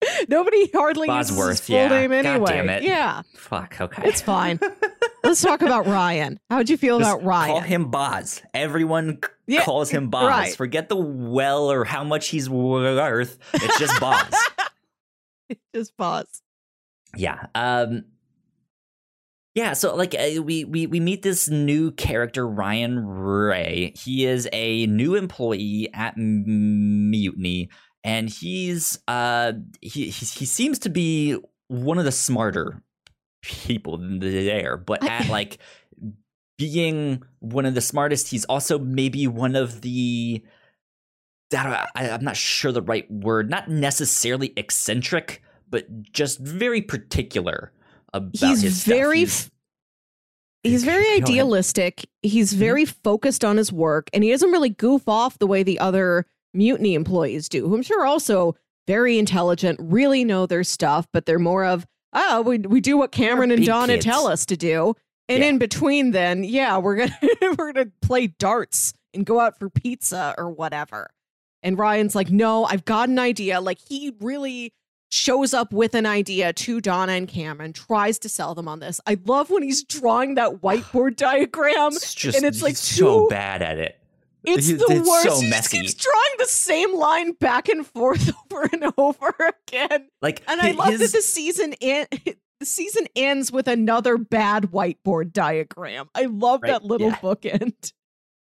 Nobody 0.29 0.69
hardly 0.73 1.07
uses 1.09 1.37
his 1.47 1.59
full 1.61 1.75
yeah. 1.75 1.87
name 1.87 2.11
anyway. 2.11 2.45
damn 2.51 2.69
it. 2.69 2.83
Yeah, 2.83 3.21
Fuck. 3.35 3.79
Okay. 3.79 4.03
it's 4.05 4.21
fine. 4.21 4.59
Let's 5.23 5.41
talk 5.41 5.61
about 5.61 5.85
Ryan. 5.85 6.39
How'd 6.49 6.69
you 6.69 6.77
feel 6.77 6.97
Just 6.99 7.11
about 7.11 7.23
Ryan? 7.23 7.51
Call 7.51 7.61
him 7.61 7.91
Boz. 7.91 8.41
Everyone 8.55 9.19
c- 9.23 9.29
Yeah, 9.45 9.63
calls 9.63 9.89
him 9.91 10.09
Boz. 10.09 10.27
right. 10.27 10.55
Forget 10.55 10.89
the 10.89 10.95
well 10.95 11.71
or 11.71 11.83
how 11.85 12.03
much 12.03 12.29
he's 12.29 12.49
worth. 12.49 13.37
It's 13.53 13.79
just 13.79 13.99
Boz. 13.99 14.33
Just 15.75 15.97
pause. 15.97 16.41
yeah. 17.17 17.47
Um. 17.53 18.05
Yeah. 19.53 19.73
So 19.73 19.95
like 19.95 20.15
uh, 20.15 20.41
we 20.41 20.63
we 20.63 20.87
we 20.87 20.99
meet 21.01 21.23
this 21.23 21.49
new 21.49 21.91
character 21.91 22.47
Ryan 22.47 23.05
Ray. 23.05 23.93
He 23.97 24.25
is 24.25 24.47
a 24.53 24.85
new 24.87 25.15
employee 25.15 25.89
at 25.93 26.13
M- 26.17 27.09
Mutiny, 27.11 27.69
and 28.03 28.29
he's 28.29 28.97
uh 29.07 29.53
he 29.81 30.05
he, 30.09 30.25
he 30.25 30.45
seems 30.45 30.79
to 30.79 30.89
be 30.89 31.37
one 31.67 31.99
of 31.99 32.05
the 32.05 32.11
smarter 32.11 32.81
people 33.43 33.97
there, 34.19 34.77
but 34.77 35.03
at 35.07 35.27
like 35.29 35.57
being 36.57 37.23
one 37.39 37.65
of 37.65 37.73
the 37.73 37.81
smartest, 37.81 38.27
he's 38.29 38.45
also 38.45 38.77
maybe 38.77 39.25
one 39.27 39.55
of 39.55 39.81
the 39.81 40.43
I, 41.53 41.87
I'm 41.95 42.23
not 42.23 42.37
sure 42.37 42.71
the 42.71 42.81
right 42.81 43.09
word, 43.11 43.49
not 43.49 43.69
necessarily 43.69 44.53
eccentric, 44.55 45.41
but 45.69 45.85
just 46.13 46.39
very 46.39 46.81
particular 46.81 47.73
about 48.13 48.37
He's 48.37 48.61
his 48.61 48.81
stuff. 48.81 48.95
very 48.95 49.19
He's- 49.19 49.45
f- 49.45 49.51
He's 50.63 50.83
very 50.83 51.07
ahead. 51.07 51.23
idealistic. 51.23 52.07
He's 52.21 52.53
Mhm. 52.53 52.57
very 52.57 52.85
focused 52.85 53.43
on 53.43 53.57
his 53.57 53.71
work, 53.71 54.09
and 54.13 54.23
he 54.23 54.29
doesn't 54.31 54.51
really 54.51 54.69
goof 54.69 55.07
off 55.09 55.39
the 55.39 55.47
way 55.47 55.63
the 55.63 55.79
other 55.79 56.25
mutiny 56.53 56.93
employees 56.95 57.49
do, 57.49 57.67
who 57.67 57.75
I'm 57.75 57.81
sure 57.83 58.01
are 58.03 58.05
also 58.07 58.55
very 58.87 59.17
intelligent, 59.19 59.79
really 59.81 60.23
know 60.23 60.45
their 60.45 60.63
stuff, 60.63 61.07
but 61.13 61.25
they're 61.25 61.39
more 61.39 61.65
of, 61.65 61.85
oh, 62.13 62.41
we, 62.41 62.57
we 62.59 62.81
do 62.81 62.97
what 62.97 63.11
Cameron 63.11 63.51
and 63.51 63.65
Donna 63.65 63.93
kids. 63.93 64.05
tell 64.05 64.27
us 64.27 64.45
to 64.47 64.57
do. 64.57 64.95
And 65.29 65.43
Yeah. 65.43 65.49
in 65.49 65.57
between, 65.59 66.11
then, 66.11 66.43
yeah, 66.43 66.77
we're 66.77 66.95
gonna 66.97 67.17
we're 67.57 67.71
gonna 67.73 67.91
play 68.01 68.27
darts 68.27 68.93
and 69.13 69.25
go 69.25 69.39
out 69.39 69.57
for 69.59 69.69
pizza 69.69 70.33
or 70.37 70.49
whatever. 70.49 71.09
And 71.63 71.77
Ryan's 71.77 72.15
like, 72.15 72.31
no, 72.31 72.65
I've 72.65 72.85
got 72.85 73.07
an 73.07 73.19
idea. 73.19 73.61
Like 73.61 73.77
he 73.87 74.13
really 74.19 74.73
shows 75.11 75.53
up 75.53 75.71
with 75.73 75.93
an 75.93 76.05
idea 76.05 76.53
to 76.53 76.81
Donna 76.81 77.11
and 77.13 77.27
Cameron, 77.27 77.71
tries 77.73 78.17
to 78.19 78.29
sell 78.29 78.55
them 78.55 78.67
on 78.67 78.79
this. 78.79 78.99
I 79.05 79.17
love 79.25 79.49
when 79.49 79.61
he's 79.61 79.83
drawing 79.83 80.35
that 80.35 80.53
whiteboard 80.63 81.17
diagram. 81.17 81.91
it's 81.93 82.13
just 82.15 82.35
and 82.37 82.45
it's 82.45 82.61
like 82.61 82.75
so 82.77 83.23
two- 83.23 83.29
bad 83.29 83.61
at 83.61 83.77
it. 83.77 84.00
It's 84.43 84.67
the 84.67 84.85
it's 84.89 85.07
worst. 85.09 85.23
so 85.23 85.39
he 85.41 85.49
messy. 85.49 85.81
just 85.81 85.97
keeps 85.97 86.05
drawing 86.05 86.31
the 86.39 86.45
same 86.45 86.95
line 86.97 87.33
back 87.33 87.69
and 87.69 87.85
forth 87.85 88.31
over 88.51 88.69
and 88.71 88.93
over 88.97 89.33
again. 89.67 90.07
Like 90.21 90.41
And 90.47 90.59
I 90.61 90.71
love 90.71 90.89
his, 90.89 90.99
that 91.11 91.17
the 91.17 91.21
season 91.21 91.73
in 91.81 92.07
the 92.59 92.65
season 92.65 93.05
ends 93.15 93.51
with 93.51 93.67
another 93.67 94.17
bad 94.17 94.71
whiteboard 94.71 95.31
diagram. 95.33 96.09
I 96.15 96.25
love 96.25 96.61
Right, 96.63 96.71
that 96.71 96.83
little 96.83 97.09
yeah. 97.09 97.15
bookend. 97.17 97.93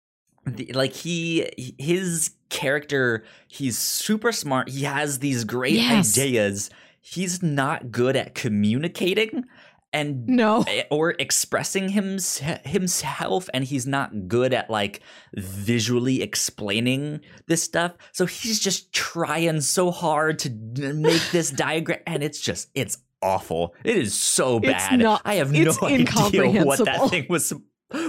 the- 0.47 0.73
like 0.75 0.93
he 0.93 1.75
his 1.79 2.31
character 2.49 3.25
he's 3.49 3.77
super 3.77 4.31
smart 4.31 4.69
he 4.69 4.85
has 4.85 5.19
these 5.19 5.43
great 5.45 5.73
Yes. 5.75 6.17
ideas 6.17 6.71
he's 7.01 7.43
not 7.43 7.91
good 7.91 8.15
at 8.17 8.35
communicating 8.37 9.45
and 9.93 10.27
No. 10.27 10.65
or 10.91 11.15
expressing 11.19 11.89
hims- 11.89 12.43
himself 12.65 13.49
and 13.55 13.65
he's 13.65 13.87
not 13.87 14.29
good 14.29 14.53
at 14.53 14.69
like 14.71 15.01
visually 15.35 16.23
explaining 16.23 17.21
this 17.47 17.63
stuff. 17.63 17.93
So 18.13 18.27
he's 18.27 18.59
just 18.61 18.93
trying 18.93 19.61
so 19.61 19.91
hard 19.91 20.39
to 20.41 20.51
make 20.51 21.23
this 21.33 21.51
diagram 21.65 22.01
and 22.07 22.23
it's 22.23 22.41
just 22.41 22.69
it's 22.75 22.99
awful. 23.23 23.75
It 23.85 23.97
is 23.97 24.15
so 24.19 24.59
It's 24.59 24.67
bad. 24.89 24.99
not- 25.01 25.23
i 25.25 25.35
have 25.37 25.55
it's 25.55 25.81
no 25.81 25.89
idea 25.89 26.65
what 26.65 26.85
that 26.85 27.09
thing 27.11 27.27
was 27.29 27.53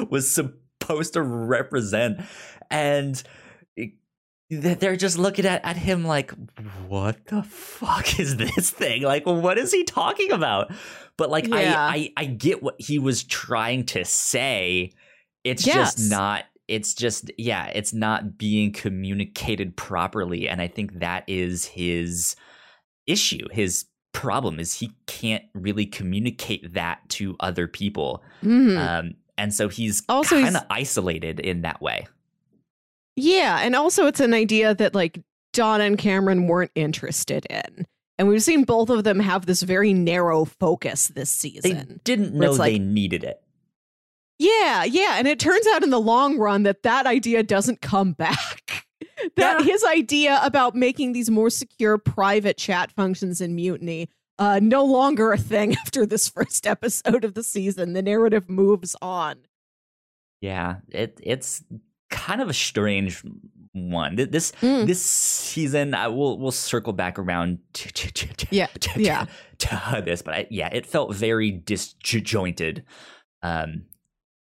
was 0.10 0.34
supposed 0.34 1.14
to 1.14 1.22
represent. 1.22 2.22
And 2.70 3.22
they're 4.50 4.96
just 4.96 5.18
looking 5.18 5.46
at, 5.46 5.64
at 5.66 5.76
him 5.78 6.06
like 6.06 6.32
what 6.88 7.26
the 7.28 7.44
fuck 7.44 8.20
is 8.20 8.38
this 8.38 8.70
thing 8.70 9.02
like 9.04 9.26
what 9.26 9.58
is 9.58 9.72
he 9.74 9.84
talking 9.84 10.32
about 10.32 10.72
but 11.18 11.30
like 11.30 11.48
Yeah. 11.48 11.76
I, 11.78 11.96
I 11.96 12.14
i 12.18 12.26
get 12.26 12.64
what 12.64 12.76
he 12.80 12.98
was 13.00 13.24
trying 13.24 13.86
to 13.88 14.06
say 14.06 14.92
it's 15.44 15.66
Yes. 15.68 15.96
just 15.96 16.10
not 16.10 16.46
it's 16.70 16.94
just 16.94 17.30
yeah 17.38 17.68
it's 17.76 17.94
not 17.94 18.38
being 18.38 18.72
communicated 18.72 19.76
properly 19.76 20.48
and 20.48 20.62
i 20.62 20.68
think 20.68 21.00
that 21.00 21.24
is 21.28 21.66
his 21.66 22.36
issue 23.06 23.48
his 23.52 23.86
problem 24.14 24.60
is 24.60 24.74
he 24.74 24.92
can't 25.08 25.44
really 25.54 25.86
communicate 25.86 26.74
that 26.74 27.00
to 27.10 27.36
other 27.40 27.68
people 27.68 28.24
Mhm. 28.44 28.78
um 28.78 29.14
and 29.38 29.54
so 29.54 29.70
he's 29.70 30.02
Also, 30.10 30.42
kind 30.42 30.56
of 30.58 30.64
isolated 30.72 31.40
in 31.40 31.62
that 31.62 31.80
way 31.82 32.08
Yeah, 33.18 33.60
and 33.62 33.76
also 33.76 34.06
it's 34.06 34.20
an 34.22 34.34
idea 34.34 34.74
that 34.76 34.94
like 34.96 35.20
Donna 35.52 35.84
and 35.86 35.98
Cameron 35.98 36.48
weren't 36.48 36.72
interested 36.76 37.46
in. 37.50 37.86
And 38.20 38.28
we've 38.28 38.42
seen 38.44 38.64
both 38.64 38.90
of 38.90 39.04
them 39.04 39.20
have 39.20 39.46
this 39.46 39.62
very 39.64 39.92
narrow 39.94 40.46
focus 40.46 41.08
this 41.10 41.30
season. 41.30 41.88
they 41.88 41.96
didn't 42.04 42.34
know 42.34 42.52
like- 42.52 42.72
they 42.74 42.80
needed 42.80 43.24
it 43.24 43.42
Yeah, 44.40 44.84
yeah, 44.86 45.16
and 45.18 45.28
it 45.28 45.40
turns 45.40 45.66
out 45.68 45.84
in 45.84 45.90
the 45.90 46.00
long 46.00 46.38
run 46.38 46.64
that 46.64 46.84
that 46.84 47.06
idea 47.08 47.42
doesn't 47.44 47.82
come 47.82 48.14
back. 48.14 48.86
that 49.36 49.60
Yeah. 49.60 49.64
his 49.66 49.84
idea 49.84 50.40
about 50.44 50.76
making 50.76 51.14
these 51.14 51.30
more 51.30 51.50
secure 51.50 51.98
private 51.98 52.58
chat 52.58 52.92
functions 52.92 53.42
in 53.42 53.56
Mutiny 53.56 54.10
uh 54.40 54.60
no 54.62 54.86
longer 54.86 55.32
a 55.32 55.38
thing 55.40 55.76
after 55.84 56.06
this 56.06 56.30
first 56.30 56.68
episode 56.68 57.24
of 57.24 57.34
the 57.34 57.42
season. 57.44 57.94
The 57.94 58.04
narrative 58.04 58.48
moves 58.50 58.96
on. 59.02 59.38
yeah 60.42 60.78
it 60.90 61.20
it's 61.24 61.64
kind 62.10 62.42
of 62.42 62.50
a 62.50 62.54
strange 62.54 63.24
one 63.74 64.16
this 64.16 64.52
Mm. 64.62 64.88
this 64.88 65.02
season 65.02 65.94
i 65.94 66.08
will 66.08 66.40
we'll 66.40 66.52
circle 66.52 66.94
back 66.94 67.20
around 67.20 67.60
to, 67.74 67.92
to, 67.92 68.12
to, 68.34 68.48
Yeah, 68.50 68.68
yeah. 68.96 69.26
to 69.60 70.02
this 70.04 70.22
but 70.24 70.34
I, 70.34 70.48
yeah 70.50 70.70
it 70.74 70.86
felt 70.88 71.14
very 71.14 71.52
disjointed 71.52 72.84
um 73.44 73.84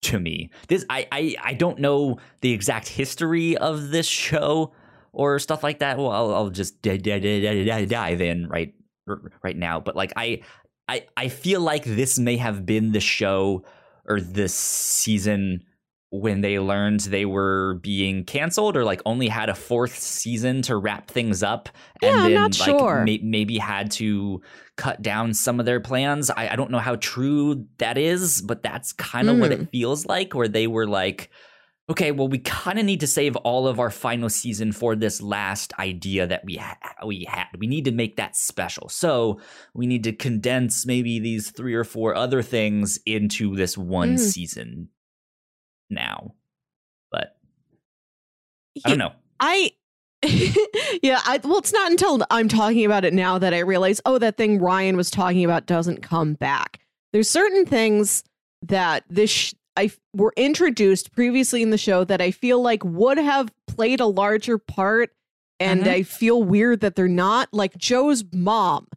to 0.04 0.20
me 0.20 0.52
this 0.68 0.86
I, 0.90 1.08
I 1.12 1.36
i 1.44 1.54
don't 1.54 1.80
know 1.80 2.18
the 2.42 2.52
exact 2.52 2.90
history 2.90 3.58
of 3.58 3.90
this 3.90 4.06
show 4.06 4.74
or 5.14 5.40
stuff 5.40 5.64
like 5.64 5.80
that 5.80 5.98
well 5.98 6.12
i'll, 6.12 6.36
I'll 6.36 6.50
just 6.50 6.82
dive 6.84 8.22
in 8.22 8.48
right 8.50 8.74
right 9.44 9.58
now 9.58 9.80
but 9.80 9.96
like 9.96 10.14
i 10.16 10.42
i 10.88 11.06
i 11.18 11.28
feel 11.30 11.62
like 11.62 11.86
this 11.86 12.20
may 12.20 12.38
have 12.38 12.66
been 12.66 12.92
the 12.92 13.00
show 13.00 13.64
or 14.06 14.20
this 14.22 14.54
season 14.54 15.64
when 16.16 16.42
they 16.42 16.60
learned 16.60 17.00
they 17.00 17.26
were 17.26 17.80
being 17.82 18.24
canceled 18.24 18.78
or 18.78 18.84
like 18.86 19.02
only 19.04 19.28
had 19.28 19.50
a 19.50 19.56
fourth 19.56 19.98
season 19.98 20.62
to 20.62 20.78
wrap 20.78 21.10
things 21.10 21.42
up 21.42 21.70
Yeah, 22.04 22.10
and 22.10 22.20
then 22.26 22.34
not 22.36 22.60
like 22.60 22.70
sure. 22.70 23.04
may- 23.04 23.20
maybe 23.24 23.58
had 23.58 23.90
to 23.94 24.40
cut 24.78 25.02
down 25.02 25.34
some 25.34 25.60
of 25.60 25.66
their 25.66 25.80
plans 25.80 26.30
I, 26.30 26.50
I 26.50 26.56
don't 26.56 26.70
know 26.70 26.78
how 26.78 26.98
true 26.98 27.66
that 27.80 27.98
is 27.98 28.44
but 28.44 28.62
that's 28.62 28.94
kind 28.94 29.28
of 29.28 29.40
what 29.40 29.50
Mm. 29.50 29.62
it 29.64 29.70
feels 29.72 30.06
like 30.06 30.36
where 30.36 30.48
they 30.48 30.68
were 30.68 30.86
like 30.86 31.32
okay 31.90 32.12
well 32.12 32.28
we 32.28 32.38
kind 32.38 32.78
of 32.78 32.86
need 32.86 33.00
to 33.00 33.08
save 33.08 33.36
all 33.38 33.68
of 33.68 33.80
our 33.80 33.90
final 33.90 34.30
season 34.30 34.72
for 34.72 34.96
this 34.96 35.20
last 35.20 35.74
idea 35.80 36.28
that 36.28 36.46
we 36.46 36.58
ha- 36.58 36.78
we 37.08 37.26
had 37.28 37.48
we 37.58 37.66
need 37.66 37.86
to 37.86 37.92
make 37.92 38.18
that 38.18 38.36
special 38.36 38.88
so 38.88 39.40
we 39.74 39.88
need 39.88 40.04
to 40.04 40.14
condense 40.14 40.86
maybe 40.86 41.20
these 41.20 41.50
three 41.50 41.74
or 41.74 41.84
four 41.84 42.14
other 42.16 42.44
things 42.44 43.00
into 43.08 43.56
this 43.56 43.76
one 43.78 44.14
Mm. 44.16 44.20
season 44.20 44.90
now 45.90 46.34
but 47.12 47.38
i 48.86 48.90
don't 48.90 48.98
know 48.98 49.12
I 49.40 49.72
yeah, 51.04 51.20
I 51.26 51.40
well 51.44 51.58
it's 51.58 51.74
not 51.74 51.92
until 51.92 52.24
I'm 52.32 52.48
talking 52.48 52.86
about 52.86 53.04
it 53.04 53.14
now 53.14 53.38
that 53.40 53.54
I 53.54 53.60
realize 53.60 54.00
oh 54.06 54.18
that 54.20 54.38
thing 54.38 54.58
Ryan 54.60 54.96
was 54.96 55.12
talking 55.12 55.44
about 55.44 55.66
doesn't 55.66 56.02
come 56.02 56.36
back. 56.36 56.80
There's 57.12 57.30
certain 57.30 57.66
things 57.66 58.24
that 58.62 59.04
this 59.10 59.30
sh- 59.30 59.54
I 59.76 59.92
were 60.16 60.32
introduced 60.38 61.12
previously 61.12 61.62
in 61.62 61.72
the 61.72 61.78
show 61.78 62.06
that 62.06 62.22
I 62.22 62.32
feel 62.32 62.62
like 62.62 62.86
would 62.86 63.18
have 63.18 63.52
played 63.68 64.00
a 64.00 64.06
larger 64.06 64.58
part 64.58 65.10
and 65.60 65.84
Mhm. 65.84 65.88
I 65.90 66.04
feel 66.04 66.42
weird 66.42 66.80
that 66.80 66.96
they're 66.96 67.10
not 67.10 67.50
like 67.52 67.76
Joe's 67.78 68.24
mom. 68.32 68.88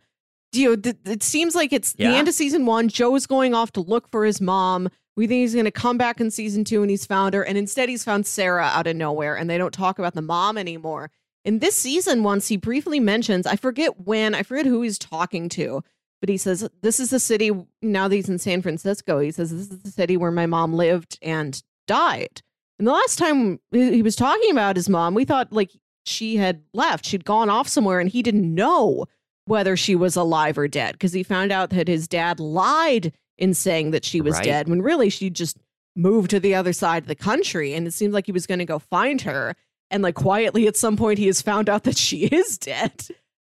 Do 0.53 0.61
you 0.61 0.77
th- 0.77 0.97
it 1.07 1.25
seems 1.25 1.57
like 1.57 1.73
it's 1.73 1.95
the 1.95 2.05
end 2.05 2.29
of 2.29 2.35
season 2.35 2.67
1, 2.67 2.89
Joe's 2.89 3.27
going 3.27 3.53
off 3.53 3.73
to 3.73 3.81
look 3.81 4.09
for 4.13 4.25
his 4.25 4.41
mom. 4.41 4.91
We 5.17 5.27
think 5.27 5.41
he's 5.41 5.55
going 5.55 5.65
to 5.65 5.71
come 5.71 5.97
back 5.97 6.21
in 6.21 6.31
season 6.31 6.63
2 6.65 6.83
and 6.83 6.91
he's 6.91 7.07
found 7.07 7.35
her 7.35 7.43
and 7.43 7.57
instead 7.57 7.89
he's 7.89 8.05
found 8.05 8.27
Sarah 8.27 8.67
out 8.67 8.87
of 8.87 8.97
nowhere 8.97 9.35
and 9.35 9.49
they 9.49 9.59
don't 9.59 9.73
talk 9.73 9.99
about 9.99 10.15
the 10.15 10.23
mom 10.23 10.59
anymore. 10.59 11.11
In 11.45 11.61
this 11.61 11.77
season 11.77 12.23
once 12.23 12.49
he 12.49 12.57
briefly 12.57 13.01
mentions, 13.01 13.47
I 13.47 13.57
forget 13.57 14.01
when, 14.01 14.35
I 14.35 14.43
forget 14.43 14.67
who 14.67 14.83
he's 14.83 14.99
talking 14.99 15.49
to, 15.51 15.83
but 16.21 16.29
he 16.29 16.37
says 16.37 16.69
this 16.83 17.01
is 17.01 17.11
the 17.11 17.21
city 17.21 17.51
now 17.81 18.09
that 18.09 18.15
he's 18.15 18.29
in 18.29 18.39
San 18.39 18.61
Francisco. 18.63 19.21
He 19.21 19.31
says 19.31 19.51
this 19.51 19.71
is 19.71 19.79
the 19.81 19.91
city 19.91 20.17
where 20.17 20.31
my 20.31 20.47
mom 20.47 20.75
lived 20.75 21.19
and 21.23 21.63
died. 21.87 22.43
And 22.79 22.87
the 22.87 22.93
last 22.93 23.19
time 23.19 23.59
he 23.71 24.03
was 24.03 24.17
talking 24.17 24.51
about 24.51 24.77
his 24.77 24.89
mom, 24.89 25.15
we 25.15 25.25
thought 25.25 25.53
like 25.53 25.71
she 26.05 26.37
had 26.37 26.63
left. 26.75 27.07
She'd 27.07 27.25
gone 27.25 27.49
off 27.49 27.69
somewhere 27.69 28.01
and 28.01 28.11
he 28.11 28.23
didn't 28.23 28.55
know 28.55 29.07
whether 29.47 29.77
she 29.77 29.95
was 29.95 30.17
alive 30.17 30.59
or 30.59 30.69
dead 30.69 30.93
because 30.93 31.13
he 31.13 31.23
found 31.23 31.53
out 31.53 31.71
that 31.71 31.89
his 31.89 32.07
dad 32.09 32.41
lied 32.41 33.13
in 33.39 33.55
saying 33.55 33.91
that 33.93 34.05
she 34.05 34.21
was 34.21 34.35
Right. 34.35 34.45
dead 34.45 34.69
when 34.69 34.83
really 34.83 35.11
she 35.11 35.31
just 35.31 35.57
moved 35.95 36.31
to 36.31 36.41
the 36.41 36.55
other 36.55 36.73
side 36.73 37.05
of 37.05 37.09
the 37.09 37.15
country 37.15 37.73
and 37.75 37.87
it 37.87 37.93
seemed 37.93 38.13
like 38.13 38.27
he 38.27 38.33
was 38.33 38.47
going 38.47 38.59
to 38.59 38.65
go 38.65 38.79
find 38.79 39.23
her 39.23 39.55
and 39.91 40.03
like 40.03 40.15
quietly 40.15 40.67
at 40.67 40.77
some 40.77 40.97
point 40.97 41.19
he 41.19 41.27
has 41.27 41.41
found 41.43 41.69
out 41.69 41.85
that 41.85 41.97
she 41.97 42.25
is 42.27 42.59
dead. 42.59 42.93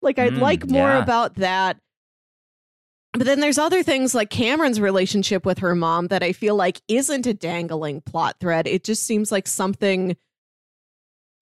Like 0.02 0.18
I'd 0.18 0.32
Mm, 0.34 0.40
like 0.40 0.68
more 0.68 0.88
yeah. 0.88 1.02
about 1.02 1.34
that. 1.36 1.76
But 3.12 3.24
then 3.24 3.40
there's 3.40 3.58
other 3.58 3.82
things 3.82 4.14
like 4.14 4.30
Cameron's 4.30 4.80
relationship 4.80 5.44
with 5.44 5.58
her 5.58 5.74
mom 5.74 6.06
that 6.08 6.22
I 6.22 6.32
feel 6.32 6.54
like 6.54 6.80
isn't 6.86 7.26
a 7.26 7.34
dangling 7.34 8.00
plot 8.02 8.36
thread. 8.38 8.68
It 8.68 8.84
just 8.84 9.02
seems 9.04 9.32
like 9.32 9.48
something 9.48 10.16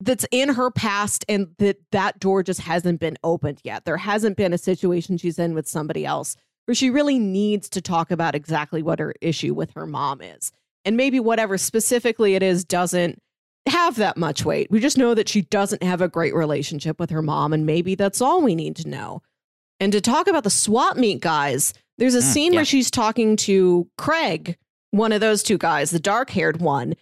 that's 0.01 0.25
in 0.31 0.51
her 0.51 0.71
past 0.71 1.25
and 1.29 1.49
that 1.59 1.77
that 1.93 2.19
door 2.21 2.43
just 2.43 2.61
hasn't 2.61 3.01
been 3.01 3.19
opened 3.23 3.61
yet. 3.65 3.85
There 3.85 3.97
hasn't 3.99 4.37
been 4.37 4.53
a 4.55 4.59
situation 4.59 5.19
she's 5.19 5.39
in 5.39 5.55
with 5.55 5.69
somebody 5.69 6.07
else 6.07 6.37
where 6.69 6.75
she 6.75 6.91
really 6.91 7.19
needs 7.19 7.67
to 7.71 7.81
talk 7.81 8.11
about 8.11 8.35
exactly 8.35 8.83
what 8.83 8.99
her 8.99 9.15
issue 9.23 9.55
with 9.55 9.71
her 9.73 9.87
mom 9.87 10.21
is. 10.21 10.53
And 10.85 10.99
maybe 10.99 11.19
whatever 11.19 11.57
specifically 11.57 12.35
it 12.35 12.43
is 12.43 12.63
doesn't 12.63 13.19
have 13.67 13.97
that 13.97 14.19
much 14.19 14.45
weight. 14.45 14.71
We 14.71 14.79
just 14.79 14.99
know 14.99 15.15
that 15.15 15.31
she 15.31 15.41
doesn't 15.43 15.83
have 15.83 16.03
a 16.03 16.09
great 16.09 16.35
relationship 16.35 17.01
with 17.01 17.09
her 17.09 17.23
mom 17.23 17.55
and 17.55 17.65
maybe 17.65 17.95
that's 17.95 18.21
all 18.21 18.43
we 18.43 18.55
need 18.55 18.77
to 18.77 18.89
know. 18.89 19.23
And 19.81 19.93
to 19.93 20.01
talk 20.03 20.29
about 20.29 20.45
the 20.45 20.51
swap 20.51 20.99
meet 20.99 21.21
guys, 21.23 21.73
there's 21.97 22.15
a 22.15 22.19
Mm, 22.19 22.33
scene 22.33 22.53
yeah. 22.53 22.59
where 22.59 22.65
she's 22.67 22.91
talking 22.91 23.37
to 23.39 23.89
Craig, 23.97 24.59
one 24.91 25.13
of 25.13 25.23
those 25.23 25.43
two 25.43 25.57
guys, 25.59 25.91
the 25.91 25.99
dark 25.99 26.29
haired 26.29 26.61
one. 26.61 26.95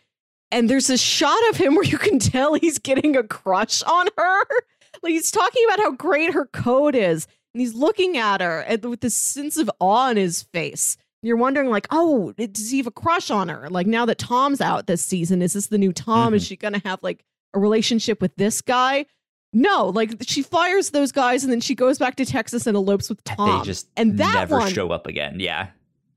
And 0.52 0.70
there's 0.70 0.90
a 0.90 0.96
shot 0.96 1.38
of 1.50 1.56
him 1.56 1.74
where 1.76 1.84
you 1.84 1.98
can 1.98 2.20
tell 2.20 2.54
he's 2.54 2.78
getting 2.78 3.16
a 3.16 3.24
crush 3.24 3.82
on 3.82 4.06
her. 4.16 4.44
Like 5.02 5.12
he's 5.12 5.30
talking 5.30 5.62
about 5.66 5.78
how 5.80 5.90
great 5.92 6.32
her 6.32 6.46
code 6.46 6.94
is. 6.94 7.26
And 7.56 7.62
he's 7.62 7.72
looking 7.72 8.18
at 8.18 8.42
her 8.42 8.60
and 8.60 8.84
with 8.84 9.00
this 9.00 9.16
sense 9.16 9.56
of 9.56 9.70
awe 9.80 10.10
in 10.10 10.18
his 10.18 10.42
face. 10.42 10.98
You're 11.22 11.38
wondering, 11.38 11.70
like, 11.70 11.86
oh, 11.90 12.32
does 12.32 12.70
he 12.70 12.76
have 12.76 12.86
a 12.86 12.90
crush 12.90 13.30
on 13.30 13.48
her? 13.48 13.70
Like 13.70 13.86
now 13.86 14.04
that 14.04 14.18
Tom's 14.18 14.60
out 14.60 14.86
this 14.86 15.02
season, 15.02 15.40
is 15.40 15.54
this 15.54 15.68
the 15.68 15.78
new 15.78 15.90
Tom? 15.90 16.34
Is 16.34 16.42
mm-hmm. 16.42 16.48
she 16.48 16.56
gonna 16.58 16.82
have 16.84 17.02
like 17.02 17.24
a 17.54 17.58
relationship 17.58 18.20
with 18.20 18.36
this 18.36 18.60
guy? 18.60 19.06
No, 19.54 19.88
like 19.88 20.16
she 20.20 20.42
fires 20.42 20.90
those 20.90 21.12
guys 21.12 21.44
and 21.44 21.50
then 21.50 21.62
she 21.62 21.74
goes 21.74 21.96
back 21.96 22.16
to 22.16 22.26
Texas 22.26 22.66
and 22.66 22.76
elopes 22.76 23.08
with 23.08 23.24
Tom. 23.24 23.60
they 23.60 23.64
just 23.64 23.88
and 23.96 24.18
that 24.18 24.34
never 24.34 24.58
one, 24.58 24.70
show 24.70 24.90
up 24.90 25.06
again. 25.06 25.40
Yeah. 25.40 25.68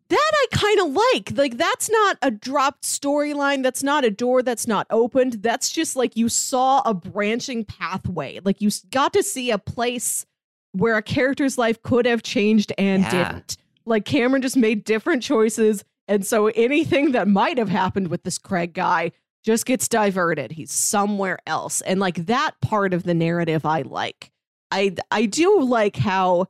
that 0.10 0.32
I 0.34 0.46
kind 0.52 0.80
of 0.82 0.88
like. 0.92 1.38
Like 1.38 1.58
that's 1.58 1.90
not 1.90 2.18
a 2.22 2.32
dropped 2.32 2.84
storyline. 2.84 3.64
That's 3.64 3.82
not 3.82 4.04
a 4.04 4.12
door 4.12 4.44
that's 4.44 4.68
not 4.68 4.88
opened. 4.90 5.42
That's 5.42 5.72
just 5.72 5.96
like 5.96 6.18
you 6.18 6.28
saw 6.28 6.82
a 6.82 6.94
branching 6.94 7.64
pathway. 7.64 8.42
Like 8.44 8.60
you 8.60 8.72
got 8.92 9.14
to 9.14 9.24
see 9.24 9.52
a 9.52 9.58
place 9.58 10.26
where 10.74 10.96
a 10.98 11.02
character's 11.02 11.58
life 11.58 11.82
could 11.82 12.06
have 12.06 12.24
changed 12.24 12.72
and 12.78 13.04
Yeah. 13.04 13.32
didn't. 13.32 13.58
Like 13.86 14.06
Cameron 14.06 14.42
just 14.42 14.58
made 14.58 14.84
different 14.84 15.24
choices, 15.24 15.84
and 16.08 16.26
so 16.26 16.48
anything 16.48 17.12
that 17.14 17.28
might 17.28 17.58
have 17.58 17.70
happened 17.70 18.10
with 18.10 18.24
this 18.24 18.38
Craig 18.38 18.74
guy 18.74 19.12
just 19.44 19.66
gets 19.66 19.88
diverted. 19.88 20.52
He's 20.52 20.72
somewhere 20.72 21.40
else, 21.48 21.82
and 21.82 22.00
like 22.00 22.26
that 22.28 22.52
part 22.62 22.94
of 22.94 23.04
the 23.04 23.14
narrative, 23.14 23.66
I 23.66 23.82
like. 23.82 24.32
I 24.72 24.96
I 25.10 25.26
do 25.26 25.62
like 25.62 25.96
how 25.96 26.48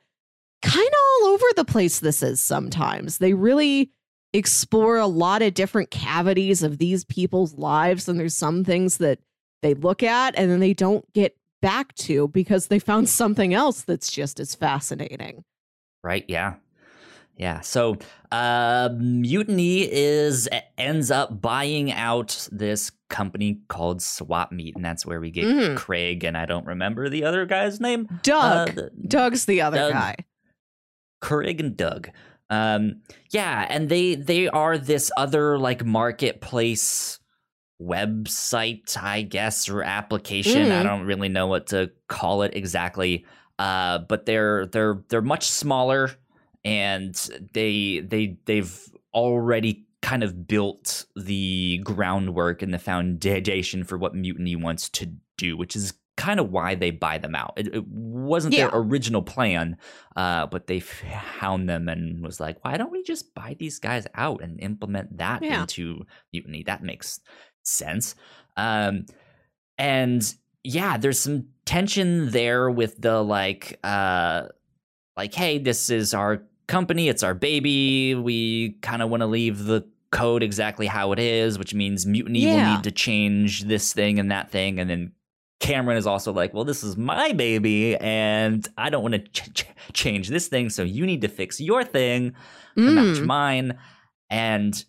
kind 0.61 0.87
of 0.87 0.93
all 1.23 1.29
over 1.29 1.45
the 1.55 1.63
place 1.65 1.99
this 1.99 2.21
is 2.21 2.41
sometimes. 2.41 3.19
They 3.19 3.33
really 3.33 3.91
explore 4.33 4.97
a 4.97 5.07
lot 5.07 5.41
of 5.41 5.53
different 5.53 5.89
cavities 5.91 6.61
of 6.61 6.77
these 6.77 7.05
people's 7.05 7.53
lives, 7.57 8.09
and 8.09 8.19
there's 8.19 8.35
some 8.35 8.65
things 8.65 8.97
that 8.97 9.19
they 9.61 9.73
look 9.73 10.03
at 10.03 10.37
and 10.37 10.49
then 10.51 10.59
they 10.59 10.73
don't 10.73 11.05
get 11.13 11.35
back 11.61 11.93
to 11.95 12.27
because 12.29 12.67
they 12.67 12.79
found 12.79 13.09
something 13.09 13.53
else 13.53 13.81
that's 13.81 14.11
just 14.11 14.39
as 14.39 14.55
fascinating. 14.55 15.43
Right. 16.03 16.25
Yeah. 16.27 16.55
Yeah. 17.35 17.61
So, 17.61 17.97
uh, 18.31 18.89
Mutiny 18.97 19.81
is 19.89 20.49
ends 20.77 21.09
up 21.09 21.41
buying 21.41 21.91
out 21.91 22.47
this 22.51 22.91
company 23.09 23.59
called 23.69 24.01
Swap 24.01 24.51
Meet, 24.51 24.75
and 24.75 24.83
that's 24.83 25.05
where 25.05 25.19
we 25.21 25.31
get 25.31 25.45
Mhm. 25.45 25.77
Craig 25.77 26.23
and 26.25 26.37
I 26.37 26.45
don't 26.45 26.65
remember 26.65 27.09
the 27.09 27.23
other 27.23 27.45
guy's 27.45 27.79
name. 27.79 28.07
Doug. 28.23 28.69
Uh, 28.69 28.73
the- 28.73 28.91
Doug's 29.07 29.45
the 29.45 29.61
other 29.61 29.77
Doug. 29.77 29.93
guy. 29.93 30.15
Craig 31.21 31.59
and 31.59 31.75
Doug. 31.75 32.09
Um, 32.49 33.01
yeah, 33.31 33.65
and 33.69 33.89
they 33.89 34.15
they 34.15 34.47
are 34.49 34.77
this 34.77 35.11
other 35.17 35.57
like 35.57 35.85
marketplace 35.85 37.19
website, 37.81 38.97
I 39.01 39.21
guess, 39.21 39.69
or 39.69 39.83
application. 39.83 40.71
I 40.71 40.81
Mhm. 40.81 40.83
don't 40.83 41.05
really 41.05 41.29
know 41.29 41.47
what 41.47 41.67
to 41.67 41.91
call 42.07 42.41
it 42.43 42.55
exactly. 42.55 43.25
Uh, 43.57 43.99
but 43.99 44.25
they're 44.25 44.65
they're 44.67 45.03
they're 45.09 45.21
much 45.21 45.43
smaller, 45.45 46.11
and 46.63 47.13
they 47.53 47.99
they 47.99 48.37
they've 48.45 48.79
already 49.13 49.85
kind 50.01 50.23
of 50.23 50.47
built 50.47 51.05
the 51.15 51.79
groundwork 51.83 52.61
and 52.61 52.73
the 52.73 52.79
foundation 52.79 53.83
for 53.83 53.97
what 53.97 54.15
Mutiny 54.15 54.55
wants 54.55 54.87
to 54.89 55.11
do, 55.37 55.57
which 55.57 55.75
is 55.75 55.93
kind 56.15 56.39
of 56.39 56.51
why 56.51 56.75
they 56.75 56.91
buy 56.91 57.17
them 57.17 57.33
out. 57.35 57.53
It, 57.57 57.73
it 57.73 57.87
wasn't 57.87 58.53
Yeah. 58.53 58.67
their 58.69 58.79
original 58.79 59.21
plan, 59.21 59.77
uh, 60.17 60.47
but 60.47 60.67
they 60.67 60.79
found 60.81 61.69
them 61.69 61.87
and 61.89 62.21
was 62.23 62.39
like, 62.41 62.63
why 62.63 62.75
don't 62.77 62.91
we 62.91 63.03
just 63.03 63.33
buy 63.33 63.55
these 63.57 63.79
guys 63.79 64.05
out 64.15 64.41
and 64.41 64.59
implement 64.61 65.17
that 65.17 65.41
Yeah. 65.43 65.61
into 65.61 66.05
Mutiny? 66.33 66.63
That 66.63 66.83
makes 66.83 67.19
sense. 67.69 68.15
Um, 68.57 69.05
and 69.77 70.33
yeah, 70.63 70.97
there's 70.97 71.19
some 71.19 71.47
tension 71.65 72.31
there 72.31 72.69
with 72.69 73.01
the 73.01 73.21
like, 73.21 73.79
uh, 73.83 74.47
like, 75.15 75.33
hey, 75.33 75.57
this 75.57 75.89
is 75.89 76.13
our 76.13 76.43
company, 76.67 77.09
it's 77.09 77.23
our 77.23 77.33
baby. 77.33 78.15
We 78.15 78.71
kind 78.81 79.01
of 79.01 79.09
want 79.09 79.21
to 79.21 79.27
leave 79.27 79.65
the 79.65 79.87
code 80.11 80.43
exactly 80.43 80.87
how 80.87 81.11
it 81.11 81.19
is, 81.19 81.59
which 81.59 81.73
means 81.73 82.05
Mutiny 82.05 82.45
will 82.45 82.65
need 82.75 82.83
to 82.83 82.91
change 82.91 83.63
this 83.65 83.93
thing 83.93 84.17
and 84.19 84.31
that 84.31 84.49
thing, 84.49 84.79
and 84.79 84.89
then 84.89 85.11
Cameron 85.59 85.97
is 85.97 86.07
also 86.07 86.31
like, 86.31 86.53
well, 86.53 86.63
this 86.63 86.83
is 86.83 86.95
my 86.97 87.33
baby, 87.33 87.95
and 87.97 88.67
I 88.77 88.89
don't 88.89 89.03
want 89.03 89.13
to 89.15 89.19
ch- 89.19 89.53
ch- 89.53 89.65
change 89.93 90.29
this 90.29 90.47
thing, 90.47 90.69
so 90.69 90.83
you 90.83 91.05
need 91.05 91.21
to 91.21 91.27
fix 91.27 91.59
your 91.59 91.83
thing 91.83 92.33
to 92.75 92.81
match 92.81 93.17
Mm. 93.17 93.25
mine. 93.25 93.79
And 94.29 94.83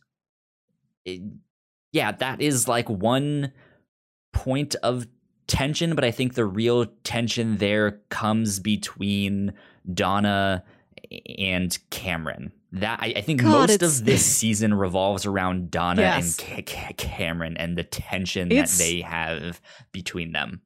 it- 1.05 1.23
yeah, 1.93 2.13
that 2.13 2.41
is 2.41 2.69
like 2.69 2.89
one 2.89 3.53
point 4.33 4.75
of 4.83 5.07
tension, 5.47 5.95
but 5.95 6.05
I 6.05 6.11
think 6.11 6.35
the 6.35 6.45
real 6.45 6.87
tension 7.05 7.57
there 7.59 8.01
comes 8.11 8.61
between 8.61 9.53
Donna 9.93 10.63
and 11.39 11.77
Cameron. 11.91 12.53
That 12.73 13.01
I, 13.03 13.15
I 13.17 13.21
think 13.23 13.43
God, 13.43 13.69
most 13.69 13.83
of 13.83 14.05
this 14.05 14.25
season 14.25 14.73
revolves 14.75 15.27
around 15.27 15.73
Donna 15.73 16.03
Yes. 16.03 16.39
and 16.39 16.49
Ca- 16.67 16.73
Ca- 16.73 16.93
Cameron 16.97 17.57
and 17.57 17.77
the 17.77 17.83
tension 17.83 18.53
It's- 18.53 18.79
that 18.79 18.85
they 18.85 19.01
have 19.01 19.61
between 19.91 20.31
them. 20.33 20.61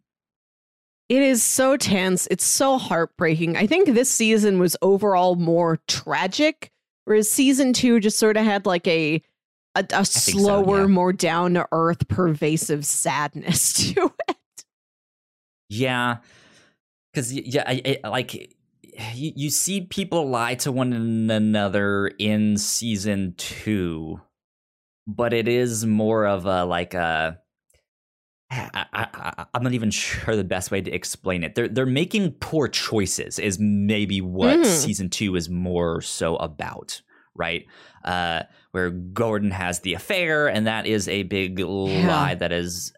It 1.08 1.22
is 1.22 1.42
so 1.42 1.76
tense. 1.76 2.26
It's 2.30 2.44
so 2.44 2.78
heartbreaking. 2.78 3.56
I 3.56 3.66
think 3.66 3.88
this 3.88 4.10
season 4.10 4.58
was 4.58 4.74
overall 4.82 5.34
more 5.36 5.78
tragic, 5.86 6.70
whereas 7.04 7.30
season 7.30 7.72
two 7.74 8.00
just 8.00 8.18
sort 8.18 8.36
of 8.38 8.44
had 8.44 8.64
like 8.66 8.86
a 8.86 9.22
a, 9.74 9.84
a 9.92 10.04
so, 10.04 10.30
slower, 10.32 10.80
yeah. 10.82 10.86
more 10.86 11.12
down 11.12 11.54
to 11.54 11.66
earth, 11.72 12.06
pervasive 12.08 12.84
sadness 12.86 13.72
to 13.94 14.12
it. 14.28 14.36
Yeah, 15.68 16.18
because 17.12 17.32
yeah, 17.32 17.64
I, 17.66 17.98
I, 18.04 18.08
like 18.08 18.34
you, 19.14 19.32
you 19.34 19.50
see 19.50 19.80
people 19.80 20.28
lie 20.28 20.54
to 20.56 20.70
one 20.72 20.92
another 20.92 22.08
in 22.18 22.56
season 22.56 23.34
two, 23.36 24.20
but 25.06 25.32
it 25.32 25.48
is 25.48 25.84
more 25.86 26.26
of 26.26 26.46
a 26.46 26.64
like 26.64 26.94
a. 26.94 27.38
I, 28.50 28.84
I, 28.92 29.46
I'm 29.52 29.64
not 29.64 29.72
even 29.72 29.90
sure 29.90 30.36
the 30.36 30.44
best 30.44 30.70
way 30.70 30.80
to 30.80 30.90
explain 30.92 31.42
it. 31.42 31.56
They're 31.56 31.66
they're 31.66 31.86
making 31.86 32.32
poor 32.32 32.68
choices. 32.68 33.40
Is 33.40 33.58
maybe 33.58 34.20
what 34.20 34.58
Mhm. 34.60 34.66
season 34.66 35.10
two 35.10 35.34
is 35.34 35.48
more 35.48 36.00
so 36.00 36.36
about, 36.36 37.02
right? 37.34 37.66
Uh, 38.04 38.42
where 38.72 38.90
Gordon 38.90 39.50
has 39.50 39.80
the 39.80 39.94
affair, 39.94 40.48
and 40.48 40.66
that 40.66 40.86
is 40.86 41.08
a 41.08 41.22
big 41.24 41.58
lie 41.58 42.34
that 42.34 42.52
is 42.52 42.92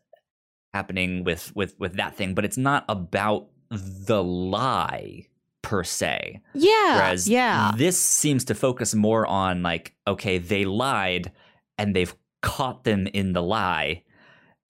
happening 0.74 1.24
with 1.24 1.54
with 1.54 1.74
with 1.78 1.96
that 1.96 2.16
thing. 2.16 2.34
But 2.34 2.44
it's 2.44 2.58
not 2.58 2.84
about 2.88 3.48
the 3.70 4.22
lie 4.22 5.26
per 5.62 5.82
se. 5.82 6.40
Yeah. 6.54 6.96
Whereas 6.96 7.28
yeah. 7.28 7.72
this 7.76 7.98
seems 7.98 8.44
to 8.44 8.54
focus 8.54 8.94
more 8.94 9.26
on 9.26 9.62
like, 9.62 9.96
okay, 10.06 10.38
they 10.38 10.64
lied 10.64 11.32
and 11.76 11.94
they've 11.94 12.14
caught 12.40 12.84
them 12.84 13.08
in 13.08 13.32
the 13.32 13.42
lie. 13.42 14.04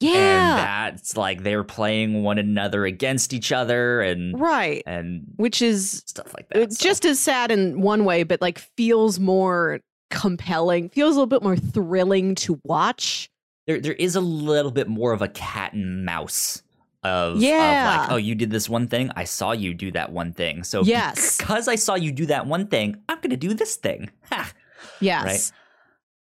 Yeah. 0.01 0.89
And 0.89 0.95
that's 0.97 1.17
like 1.17 1.43
they're 1.43 1.65
playing 1.65 2.23
one 2.23 2.39
another 2.39 2.85
against 2.85 3.33
each 3.33 3.51
other 3.53 4.03
and 4.03 4.39
right. 4.39 4.83
and 4.87 5.23
Which 5.37 5.63
is 5.63 6.03
stuff 6.07 6.35
like 6.35 6.49
that. 6.51 6.73
so. 6.73 6.83
just 6.85 7.05
as 7.07 7.19
sad 7.19 7.51
in 7.51 7.81
one 7.81 8.05
way, 8.05 8.23
but 8.23 8.41
like 8.43 8.59
feels 8.59 9.19
more 9.19 9.81
compelling, 10.11 10.89
feels 10.91 11.17
a 11.17 11.19
little 11.21 11.27
bit 11.27 11.43
more 11.43 11.57
thrilling 11.57 12.35
to 12.37 12.61
watch. 12.65 13.31
there 13.67 13.81
there 13.81 13.95
is 13.95 14.17
a 14.17 14.21
little 14.21 14.71
bit 14.71 14.87
more 14.89 15.13
of 15.13 15.23
a 15.23 15.29
cat 15.29 15.73
and 15.73 16.05
mouse 16.05 16.63
of, 17.03 17.39
Yeah. 17.39 17.95
of 17.95 18.01
like, 18.03 18.13
oh, 18.13 18.17
you 18.17 18.35
did 18.35 18.51
this 18.51 18.69
one 18.69 18.89
thing. 18.89 19.11
I 19.17 19.25
saw 19.25 19.53
you 19.53 19.73
do 19.75 19.91
that 19.93 20.13
one 20.13 20.33
thing. 20.33 20.63
So 20.65 20.83
Yes. 20.83 21.37
because 21.39 21.69
I 21.69 21.77
saw 21.77 21.95
you 21.95 22.13
do 22.13 22.27
that 22.27 22.47
one 22.47 22.67
thing, 22.67 22.97
I'm 23.09 23.21
gonna 23.21 23.37
do 23.37 23.55
this 23.55 23.77
thing. 23.77 24.11
Ha. 24.31 24.53
Yes. 25.01 25.53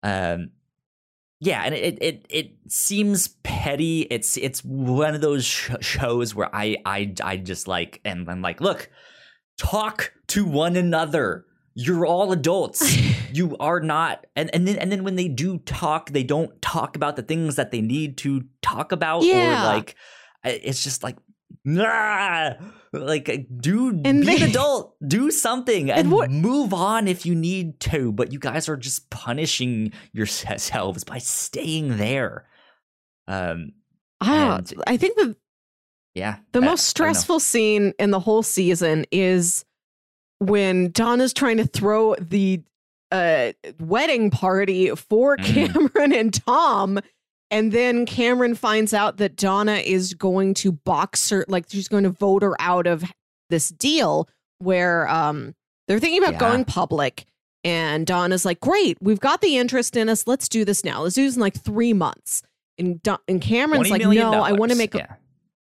um 0.02 0.50
yeah 1.40 1.62
and 1.64 1.74
it 1.74 1.98
it 2.02 2.26
it 2.28 2.52
seems 2.68 3.28
petty. 3.42 4.02
It's 4.02 4.36
it's 4.36 4.60
one 4.64 5.14
of 5.14 5.20
those 5.20 5.44
sh- 5.44 5.70
shows 5.80 6.34
where 6.34 6.54
i 6.54 6.76
i 6.84 7.12
i 7.24 7.36
just 7.36 7.66
like 7.68 8.00
and 8.04 8.28
i'm 8.30 8.42
like 8.42 8.60
look 8.60 8.90
talk 9.58 10.12
to 10.28 10.44
one 10.44 10.76
another. 10.76 11.44
You're 11.74 12.06
all 12.06 12.32
adults. 12.32 12.96
You 13.32 13.56
are 13.60 13.78
not 13.78 14.26
and 14.34 14.50
and 14.52 14.66
then 14.66 14.76
and 14.76 14.90
then 14.90 15.04
when 15.04 15.14
they 15.14 15.28
do 15.28 15.58
talk 15.58 16.10
they 16.10 16.24
don't 16.24 16.60
talk 16.60 16.96
about 16.96 17.14
the 17.14 17.22
things 17.22 17.54
that 17.54 17.70
they 17.70 17.80
need 17.80 18.18
to 18.18 18.42
talk 18.60 18.90
about 18.90 19.22
Yeah. 19.22 19.62
or 19.62 19.66
like 19.76 19.94
it's 20.42 20.82
just 20.82 21.04
like 21.04 21.16
nah, 21.64 22.52
like 22.92 23.28
uh, 23.28 23.36
do 23.58 23.88
And 24.04 24.24
be 24.24 24.36
an 24.42 24.50
adult 24.50 24.96
do 25.06 25.30
something 25.30 25.90
And 25.90 26.12
and 26.12 26.42
move 26.42 26.72
on 26.74 27.06
if 27.08 27.24
you 27.26 27.34
need 27.34 27.78
to 27.80 28.12
but 28.12 28.32
you 28.32 28.38
guys 28.38 28.68
are 28.68 28.76
just 28.76 29.10
punishing 29.10 29.92
yourselves 30.12 31.04
by 31.04 31.18
staying 31.18 31.96
there 31.98 32.46
um 33.28 33.72
Ah, 34.20 34.56
And- 34.56 34.74
I 34.86 34.96
think 34.96 35.16
the 35.16 35.36
yeah 36.14 36.38
The 36.52 36.60
I- 36.60 36.62
I 36.62 36.66
most 36.66 36.86
stressful 36.86 37.40
scene 37.40 37.94
in 37.98 38.10
the 38.10 38.20
whole 38.20 38.42
season 38.42 39.06
is 39.12 39.64
when 40.38 40.90
Donna's 40.90 41.32
trying 41.32 41.58
to 41.58 41.66
throw 41.66 42.14
the 42.16 42.62
uh, 43.12 43.52
wedding 43.80 44.30
party 44.30 44.90
for 44.94 45.36
Mm. 45.36 45.44
Cameron 45.72 46.12
and 46.12 46.32
Tom. 46.46 46.98
And 47.50 47.72
then 47.72 48.06
Cameron 48.06 48.54
finds 48.54 48.94
out 48.94 49.16
that 49.16 49.36
Donna 49.36 49.76
is 49.76 50.14
going 50.14 50.54
to 50.54 50.72
box 50.72 51.30
her, 51.30 51.44
like 51.48 51.64
she's 51.68 51.88
going 51.88 52.04
to 52.04 52.10
vote 52.10 52.42
her 52.42 52.54
out 52.60 52.86
of 52.86 53.02
this 53.48 53.70
deal 53.70 54.28
where 54.58 55.08
um, 55.08 55.54
they're 55.88 55.98
thinking 55.98 56.22
about 56.22 56.34
Yeah. 56.34 56.38
going 56.50 56.64
public. 56.64 57.24
And 57.64 58.06
Donna's 58.06 58.44
like, 58.44 58.60
great, 58.60 58.96
we've 59.02 59.20
got 59.20 59.40
the 59.42 59.58
interest 59.58 59.96
in 59.96 60.08
us. 60.08 60.26
Let's 60.26 60.48
do 60.48 60.64
this 60.64 60.84
now. 60.84 61.02
Let's 61.02 61.14
do 61.14 61.24
this 61.24 61.34
in 61.34 61.40
like 61.40 61.60
three 61.60 61.92
months. 61.92 62.42
And, 62.78 63.02
Don- 63.02 63.18
and 63.28 63.40
Cameron's 63.42 63.90
like, 63.90 64.00
no, 64.02 64.32
I 64.32 64.52
want 64.52 64.72
to 64.72 64.78
make 64.78 64.94
a 64.94 64.98
yeah. 64.98 65.14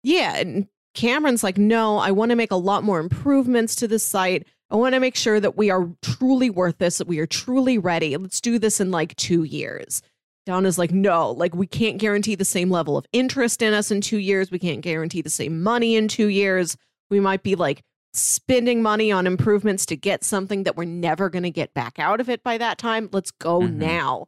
yeah, 0.04 0.36
and 0.38 0.68
Cameron's 0.96 1.44
like, 1.44 1.58
no, 1.58 1.98
I 1.98 2.12
want 2.12 2.32
to 2.32 2.36
make 2.36 2.52
a 2.52 2.58
lot 2.58 2.84
more 2.84 3.00
improvements 3.00 3.76
to 3.76 3.88
the 3.88 4.00
site. 4.00 4.46
I 4.70 4.76
want 4.76 4.96
to 4.96 5.00
make 5.00 5.16
sure 5.16 5.40
that 5.40 5.56
we 5.56 5.70
are 5.70 5.88
truly 6.02 6.50
worth 6.50 6.80
this, 6.80 6.98
that 6.98 7.08
we 7.08 7.20
are 7.20 7.28
truly 7.28 7.78
ready. 7.78 8.18
Let's 8.18 8.42
do 8.42 8.60
this 8.60 8.82
in 8.82 8.92
like 8.92 9.16
two 9.16 9.44
years. 9.44 10.02
Donna's 10.48 10.78
like, 10.78 10.92
no, 10.94 11.32
like 11.32 11.54
we 11.54 11.68
can't 11.68 11.98
guarantee 11.98 12.36
the 12.36 12.46
same 12.46 12.72
level 12.72 12.98
of 12.98 13.06
interest 13.12 13.62
in 13.62 13.74
us 13.74 13.92
in 13.92 14.00
two 14.00 14.18
years. 14.18 14.50
We 14.50 14.60
can't 14.60 14.80
guarantee 14.80 15.22
the 15.22 15.30
same 15.30 15.62
money 15.62 15.98
in 15.98 16.08
two 16.08 16.28
years. 16.28 16.78
We 17.10 17.20
might 17.20 17.44
be 17.44 17.56
like 17.56 17.82
spending 18.14 18.82
money 18.82 19.12
on 19.12 19.28
improvements 19.28 19.86
to 19.88 19.98
get 19.98 20.24
something 20.24 20.64
that 20.64 20.78
we're 20.78 20.86
never 20.86 21.30
going 21.30 21.44
to 21.44 21.52
get 21.52 21.74
back 21.74 22.00
out 22.00 22.22
of 22.22 22.30
it 22.30 22.44
by 22.44 22.58
that 22.60 22.78
time. 22.78 23.10
Let's 23.12 23.30
go 23.32 23.60
Mhm. 23.60 23.74
now. 23.76 24.28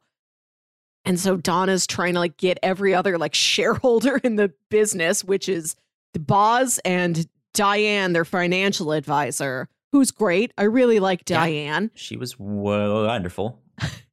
And 1.06 1.18
so 1.18 1.38
Donna's 1.38 1.86
trying 1.86 2.12
to 2.12 2.20
like 2.20 2.36
get 2.36 2.58
every 2.62 2.94
other 2.94 3.16
like 3.16 3.34
shareholder 3.34 4.16
in 4.22 4.36
the 4.36 4.52
business, 4.68 5.24
which 5.24 5.48
is 5.48 5.74
the 6.12 6.20
Boz 6.20 6.78
and 6.84 7.26
Diane, 7.54 8.12
their 8.12 8.26
financial 8.26 8.92
advisor, 8.92 9.70
who's 9.90 10.10
great. 10.10 10.52
I 10.58 10.64
really 10.64 11.00
like 11.00 11.22
Yeah. 11.30 11.38
Diane. 11.38 11.90
she 11.94 12.18
was 12.18 12.38
wonderful 12.38 13.58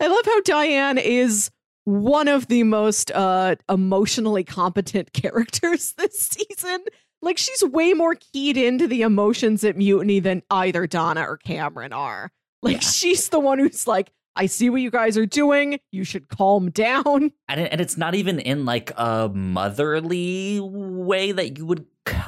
I 0.00 0.06
love 0.06 0.24
how 0.26 0.40
Diane 0.42 0.98
is 0.98 1.50
one 1.84 2.28
of 2.28 2.46
the 2.48 2.62
most 2.62 3.10
uh 3.12 3.56
emotionally 3.68 4.44
competent 4.44 5.12
characters 5.14 5.94
this 5.98 6.18
season. 6.18 6.84
Like 7.20 7.38
she's 7.38 7.62
way 7.64 7.92
more 7.92 8.14
keyed 8.16 8.56
into 8.56 8.86
the 8.88 9.02
emotions 9.02 9.62
at 9.64 9.76
Mutiny 9.76 10.18
than 10.20 10.42
either 10.50 10.86
Donna 10.86 11.22
or 11.22 11.36
Cameron 11.36 11.92
are. 11.92 12.30
Like 12.62 12.74
Yeah. 12.82 12.88
she's 12.88 13.28
the 13.28 13.40
one 13.40 13.58
who's 13.58 13.86
like, 13.86 14.10
I 14.34 14.46
see 14.46 14.70
what 14.70 14.80
you 14.80 14.90
guys 14.90 15.16
are 15.18 15.26
doing. 15.26 15.78
You 15.92 16.04
should 16.04 16.28
calm 16.28 16.70
down. 16.70 17.32
and 17.48 17.60
it, 17.60 17.70
and 17.72 17.80
it's 17.80 17.96
not 17.96 18.14
even 18.14 18.38
in 18.40 18.64
like 18.64 18.90
a 18.96 19.28
motherly 19.32 20.58
way 20.60 21.32
that 21.32 21.58
you 21.58 21.66
would 21.66 21.86
k- 22.06 22.22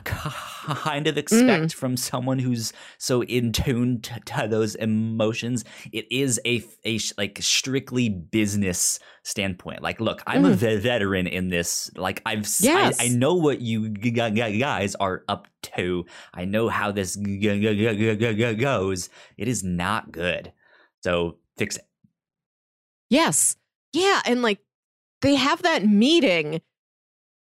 kind 0.66 1.06
of 1.06 1.16
expect 1.18 1.74
from 1.74 1.96
someone 1.96 2.38
who's 2.38 2.72
so 2.98 3.22
in 3.22 3.52
tune 3.52 4.00
to, 4.02 4.20
to 4.26 4.46
those 4.48 4.74
emotions. 4.74 5.64
It 5.92 6.10
is 6.10 6.40
a, 6.44 6.62
a 6.84 6.98
like 7.18 7.38
strictly 7.40 8.08
business 8.08 8.98
standpoint. 9.22 9.82
Like, 9.82 10.00
look, 10.00 10.22
I'm 10.26 10.44
a 10.44 10.50
Mm. 10.50 10.54
ve- 10.56 10.76
veteran 10.78 11.26
in 11.26 11.48
this. 11.48 11.90
Like, 11.96 12.20
I've 12.26 12.46
Yes. 12.60 13.00
I, 13.00 13.04
I 13.04 13.08
know 13.08 13.34
what 13.34 13.60
you 13.60 13.88
g- 13.90 14.10
g- 14.10 14.30
g- 14.30 14.58
guys 14.58 14.94
are 14.96 15.24
up 15.28 15.48
to. 15.74 16.04
I 16.32 16.44
know 16.44 16.68
how 16.68 16.92
this 16.92 17.16
goes. 17.16 19.08
It 19.38 19.48
is 19.48 19.64
not 19.64 20.12
good. 20.12 20.52
So 21.02 21.38
fix 21.56 21.76
it. 21.76 21.84
Yes. 23.10 23.56
Yeah. 23.92 24.20
And 24.26 24.42
like 24.42 24.58
they 25.20 25.34
have 25.36 25.62
that 25.62 25.86
meeting 25.86 26.60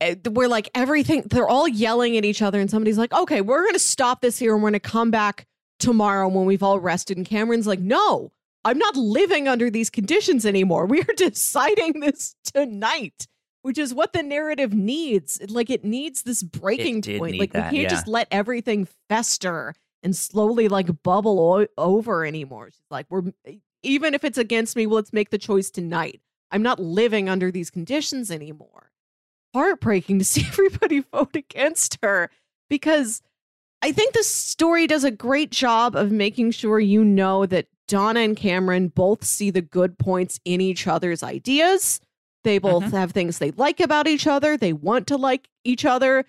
Eh, 0.02 0.16
where 0.30 0.48
like 0.48 0.70
everything, 0.74 1.24
they're 1.24 1.48
all 1.48 1.68
yelling 1.68 2.16
at 2.18 2.26
each 2.26 2.42
other, 2.42 2.60
and 2.60 2.70
somebody's 2.70 2.98
like, 2.98 3.14
okay, 3.14 3.42
we're 3.42 3.64
going 3.64 3.74
to 3.74 3.80
stop 3.80 4.22
this 4.22 4.40
here 4.40 4.54
and 4.54 4.64
we're 4.64 4.70
going 4.70 4.80
to 4.82 4.90
come 4.90 5.12
back 5.12 5.46
tomorrow 5.80 6.28
when 6.28 6.46
we've 6.46 6.64
all 6.64 6.80
rested. 6.80 7.18
And 7.18 7.26
Cameron's 7.26 7.68
like, 7.68 7.80
no, 7.80 8.32
I'm 8.64 8.78
not 8.78 8.96
living 8.96 9.48
under 9.48 9.70
these 9.70 9.90
conditions 9.90 10.46
anymore. 10.46 10.86
We 10.86 11.02
are 11.02 11.14
deciding 11.18 12.00
this 12.00 12.36
tonight. 12.54 13.28
Which 13.62 13.78
is 13.78 13.94
what 13.94 14.14
the 14.14 14.24
narrative 14.24 14.74
needs. 14.74 15.38
Like 15.50 15.70
it 15.70 15.84
needs 15.84 16.24
this 16.24 16.42
breaking 16.42 17.02
point. 17.02 17.38
Like 17.38 17.52
that, 17.52 17.74
we 17.74 17.78
can't 17.78 17.84
yeah. 17.84 17.90
just 17.90 18.08
let 18.08 18.30
everything 18.32 18.88
fester 19.10 19.76
and 20.02 20.16
slowly 20.16 20.70
like 20.70 21.04
bubble 21.04 21.40
o- 21.40 21.68
over 21.78 22.26
anymore. 22.26 22.70
She's 22.72 22.80
like, 22.90 23.08
we're 23.10 23.34
even 23.84 24.14
if 24.14 24.24
it's 24.24 24.38
against 24.38 24.78
me, 24.78 24.88
well, 24.88 24.96
let's 24.96 25.12
make 25.12 25.30
the 25.30 25.38
choice 25.38 25.70
tonight. 25.70 26.22
I'm 26.52 26.64
not 26.64 26.80
living 26.80 27.28
under 27.28 27.52
these 27.52 27.70
conditions 27.70 28.32
anymore. 28.32 28.89
Heartbreaking 29.54 30.20
to 30.20 30.26
see 30.26 30.46
everybody 30.48 31.00
vote 31.00 31.36
against 31.36 31.98
her 32.04 32.30
because 32.70 33.22
I 33.82 33.92
think 33.92 34.14
the 34.14 34.24
story 34.24 34.88
does 34.88 35.04
a 35.04 35.12
great 35.12 35.52
job 35.52 35.96
of 35.96 36.12
making 36.12 36.52
sure 36.52 36.80
you 36.80 37.04
know 37.04 37.46
that 37.46 37.68
Donna 37.88 38.20
and 38.20 38.36
Cameron 38.38 38.90
both 38.90 39.24
see 39.24 39.50
the 39.50 39.62
good 39.62 39.98
points 39.98 40.40
in 40.46 40.62
each 40.62 40.86
other's 40.86 41.24
ideas. 41.24 42.00
They 42.44 42.58
both 42.60 42.84
Mhm. 42.86 42.92
have 42.92 43.12
things 43.12 43.40
they 43.40 43.52
like 43.52 43.80
about 43.80 44.08
each 44.08 44.28
other. 44.28 44.56
They 44.58 44.74
want 44.74 45.08
to 45.08 45.18
like 45.18 45.50
each 45.64 45.86
other. 45.86 46.26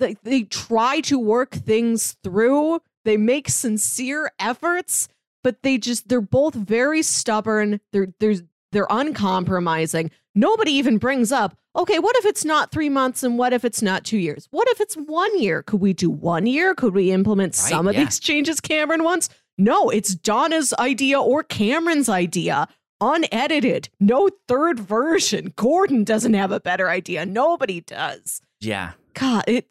They, 0.00 0.16
they 0.24 0.42
try 0.42 1.00
to 1.02 1.18
work 1.18 1.52
things 1.52 2.16
through. 2.24 2.80
They 3.04 3.16
make 3.16 3.48
sincere 3.48 4.32
efforts, 4.40 5.08
but 5.44 5.62
they 5.62 5.78
just 5.78 6.08
they're 6.08 6.20
both 6.20 6.54
very 6.54 7.02
stubborn. 7.02 7.80
They're 7.92 8.08
they're 8.18 8.34
they're 8.72 8.86
uncompromising. 8.90 10.10
Nobody 10.34 10.72
even 10.72 10.98
brings 10.98 11.30
up, 11.30 11.56
okay, 11.76 11.98
what 11.98 12.16
if 12.16 12.24
it's 12.24 12.44
not 12.44 12.72
three 12.72 12.88
months 12.88 13.22
and 13.22 13.38
what 13.38 13.52
if 13.52 13.64
it's 13.64 13.82
not 13.82 14.04
two 14.04 14.18
years? 14.18 14.48
What 14.50 14.68
if 14.68 14.80
it's 14.80 14.96
one 14.96 15.38
year? 15.38 15.62
Could 15.62 15.80
we 15.80 15.92
do 15.92 16.10
one 16.10 16.46
year? 16.46 16.74
Could 16.74 16.94
we 16.94 17.12
implement 17.12 17.56
Right, 17.56 17.70
some 17.70 17.86
of 17.86 17.94
yeah. 17.94 18.04
these 18.04 18.18
changes 18.18 18.60
Cameron 18.60 19.04
wants? 19.04 19.28
No, 19.56 19.90
it's 19.90 20.14
Donna's 20.14 20.74
idea 20.78 21.20
or 21.20 21.44
Cameron's 21.44 22.08
idea. 22.08 22.66
Unedited, 23.00 23.88
no 24.00 24.30
third 24.48 24.80
version. 24.80 25.52
Gordon 25.56 26.04
doesn't 26.04 26.34
have 26.34 26.52
a 26.52 26.60
better 26.60 26.88
idea. 26.88 27.26
Nobody 27.26 27.82
does. 27.82 28.40
Yeah. 28.60 28.92
God, 29.14 29.44
it 29.46 29.68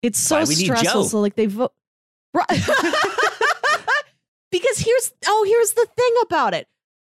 it's 0.00 0.18
so 0.18 0.36
Why 0.36 0.44
we 0.44 0.54
need 0.54 0.64
stressful. 0.64 1.04
So 1.04 1.20
like 1.20 1.36
they 1.36 1.46
vote 1.46 1.72
right. 2.34 2.46
because 4.50 4.78
here's 4.78 5.12
oh 5.26 5.44
here's 5.46 5.72
the 5.72 5.86
thing 5.96 6.14
about 6.22 6.54
it. 6.54 6.66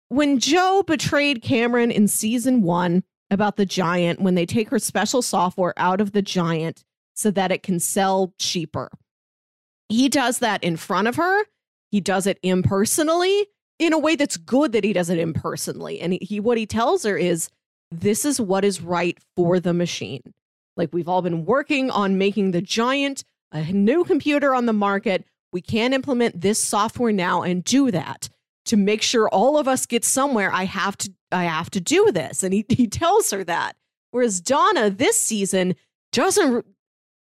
When 0.09 0.39
Joe 0.39 0.83
betrayed 0.85 1.41
Cameron 1.41 1.91
in 1.91 2.07
season 2.07 2.61
one 2.61 3.03
about 3.31 3.57
the 3.57 3.65
giant, 3.65 4.21
when 4.21 4.35
they 4.35 4.45
take 4.45 4.69
her 4.69 4.79
special 4.79 5.21
software 5.21 5.73
out 5.77 5.99
of 5.99 6.11
the 6.11 6.21
giant 6.21 6.83
so 7.15 7.31
that 7.31 7.51
it 7.51 7.63
can 7.63 7.79
sell 7.79 8.33
cheaper, 8.37 8.91
he 9.89 10.09
does 10.09 10.39
that 10.39 10.63
in 10.63 10.77
front 10.77 11.07
of 11.07 11.15
her. 11.15 11.43
He 11.91 12.01
does 12.01 12.27
it 12.27 12.39
impersonally. 12.43 13.47
in 13.77 13.91
a 13.93 13.99
way 13.99 14.15
that's 14.15 14.37
good 14.37 14.71
that 14.71 14.83
he 14.85 14.93
does 14.93 15.09
it 15.09 15.19
impersonally. 15.19 15.99
And 15.99 16.13
he, 16.21 16.39
what 16.39 16.57
he 16.57 16.65
tells 16.65 17.03
her 17.03 17.17
is 17.17 17.49
this 17.91 18.23
is 18.23 18.39
what 18.39 18.63
is 18.63 18.81
right 18.81 19.17
for 19.35 19.59
the 19.59 19.73
machine. 19.73 20.33
Like 20.77 20.93
we've 20.93 21.09
all 21.09 21.21
been 21.21 21.45
working 21.45 21.89
on 21.89 22.17
making 22.17 22.51
the 22.51 22.61
giant 22.61 23.23
a 23.51 23.63
new 23.73 24.03
computer 24.03 24.53
on 24.55 24.65
the 24.65 24.73
market. 24.73 25.25
We 25.51 25.61
can 25.61 25.93
implement 25.93 26.41
this 26.41 26.61
software 26.61 27.11
now 27.11 27.41
and 27.41 27.63
do 27.63 27.91
that 27.91 28.29
to 28.65 28.77
make 28.77 29.01
sure 29.01 29.29
all 29.29 29.57
of 29.57 29.67
us 29.67 29.85
get 29.85 30.03
somewhere. 30.03 30.51
I 30.51 30.65
have 30.65 30.97
to 30.97 31.13
I 31.31 31.45
have 31.45 31.69
to 31.71 31.81
do 31.81 32.11
this. 32.11 32.43
And 32.43 32.53
he, 32.53 32.65
he 32.69 32.87
tells 32.87 33.31
her 33.31 33.43
that. 33.43 33.75
Whereas 34.11 34.41
Donna 34.41 34.89
this 34.89 35.19
season 35.19 35.75
doesn't 36.11 36.65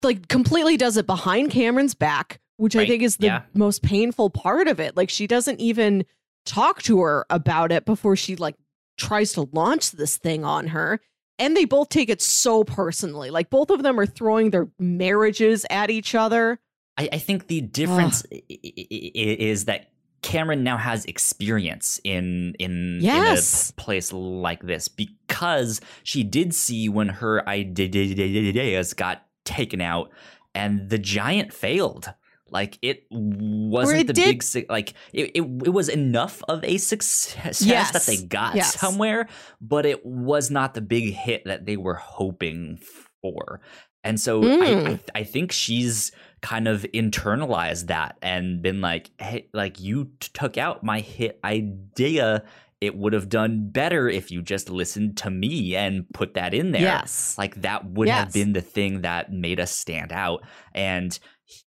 like 0.04 0.28
completely 0.28 0.78
does 0.78 0.98
it 0.98 1.06
behind 1.06 1.52
Cameron's 1.52 1.94
back, 1.94 2.40
which 2.58 2.76
Right, 2.76 2.84
I 2.84 2.88
think 2.88 3.04
is 3.04 3.18
the 3.18 3.28
yeah. 3.28 3.42
most 3.54 3.84
painful 3.84 4.30
part 4.30 4.68
of 4.68 4.80
it. 4.80 4.98
Like 4.98 5.10
she 5.10 5.28
doesn't 5.28 5.60
even 5.60 6.06
talk 6.46 6.82
to 6.84 7.02
her 7.02 7.26
about 7.30 7.72
it 7.72 7.86
before 7.86 8.16
she 8.16 8.36
like 8.36 8.56
tries 8.98 9.34
to 9.34 9.48
launch 9.52 9.92
this 9.92 10.18
thing 10.18 10.44
on 10.44 10.68
her. 10.68 11.00
And 11.40 11.58
they 11.58 11.66
both 11.66 11.90
take 11.90 12.10
it 12.10 12.22
so 12.22 12.64
personally. 12.64 13.32
Like 13.32 13.50
both 13.50 13.70
of 13.72 13.82
them 13.82 14.00
are 14.00 14.06
throwing 14.06 14.52
their 14.52 14.68
marriages 14.80 15.66
at 15.70 15.90
each 15.90 16.14
other. 16.14 16.60
I, 16.98 17.10
I 17.14 17.18
think 17.18 17.48
the 17.48 17.62
difference 17.62 18.24
is 18.50 19.66
that 19.66 19.91
Cameron 20.22 20.64
now 20.64 20.78
has 20.78 21.06
experience 21.06 22.00
in 22.04 22.54
in, 22.60 23.00
Yes. 23.02 23.70
in 23.70 23.74
a 23.78 23.82
place 23.82 24.14
like 24.14 24.62
this 24.62 24.88
because 24.88 25.82
she 26.04 26.24
did 26.24 26.54
see 26.54 26.90
when 26.90 27.10
her 27.10 27.48
ideas 27.50 28.94
got 28.94 29.26
taken 29.46 29.82
out 29.82 30.12
and 30.54 30.90
the 30.90 30.98
giant 31.00 31.54
failed. 31.54 32.14
Like 32.50 32.78
it 32.82 33.06
wasn't 33.10 34.02
it 34.02 34.08
the 34.08 34.14
did- 34.14 34.26
big 34.26 34.44
su- 34.44 34.66
like 34.70 34.94
it, 35.14 35.32
it 35.36 35.42
it 35.66 35.70
was 35.74 35.88
enough 35.88 36.44
of 36.50 36.64
a 36.66 36.78
success 36.78 37.60
that 37.60 38.04
they 38.06 38.18
got 38.26 38.56
Yes. 38.56 38.78
somewhere, 38.80 39.28
but 39.62 39.86
it 39.86 40.06
was 40.06 40.52
not 40.52 40.74
the 40.74 40.82
big 40.82 41.14
hit 41.14 41.44
that 41.46 41.66
they 41.66 41.78
were 41.78 41.96
hoping 41.96 42.78
for. 43.22 43.62
And 44.04 44.20
so 44.20 44.42
I, 44.42 44.46
Mm. 44.46 45.00
I, 45.16 45.20
I 45.20 45.24
think 45.24 45.52
she's 45.52 46.12
kind 46.42 46.68
of 46.68 46.84
internalized 46.94 47.88
that 47.88 48.18
and 48.22 48.62
been 48.62 48.82
like, 48.82 49.12
hey, 49.20 49.48
like 49.54 49.80
you 49.80 50.06
t- 50.20 50.30
took 50.34 50.58
out 50.58 50.84
my 50.84 51.00
hit 51.00 51.40
idea. 51.44 52.44
It 52.80 52.96
would 52.98 53.14
have 53.14 53.30
done 53.30 53.70
better 53.70 54.10
if 54.10 54.32
you 54.32 54.42
just 54.42 54.70
listened 54.70 55.18
to 55.18 55.30
me 55.30 55.76
and 55.76 56.12
put 56.14 56.34
that 56.34 56.56
in 56.56 56.72
there. 56.72 56.82
Yes. 56.82 57.36
Like 57.38 57.62
that 57.62 57.86
would 57.86 58.08
have 58.08 58.34
been 58.34 58.54
the 58.54 58.62
thing 58.62 59.02
that 59.02 59.32
made 59.32 59.60
us 59.60 59.72
stand 59.72 60.12
out. 60.12 60.44
And 60.74 61.18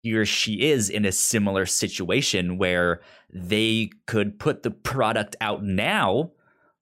here 0.01 0.25
she 0.25 0.61
is 0.71 0.89
in 0.89 1.05
a 1.05 1.11
similar 1.11 1.67
situation 1.67 2.57
where 2.57 3.01
they 3.31 3.91
could 4.07 4.39
put 4.39 4.63
the 4.63 4.71
product 4.71 5.35
out 5.39 5.63
now 5.63 6.31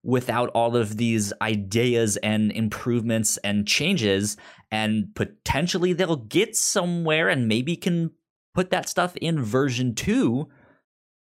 without 0.03 0.49
all 0.49 0.77
of 0.77 0.97
these 0.97 1.33
ideas 1.41 2.17
and 2.17 2.51
improvements 2.53 3.37
and 3.43 3.67
changes 3.67 4.37
and 4.71 5.13
potentially 5.15 5.93
they'll 5.93 6.15
get 6.15 6.55
somewhere 6.55 7.27
and 7.29 7.47
maybe 7.47 7.75
can 7.75 8.11
put 8.53 8.69
that 8.71 8.87
stuff 8.89 9.15
in 9.17 9.41
version 9.43 9.93
2 9.95 10.47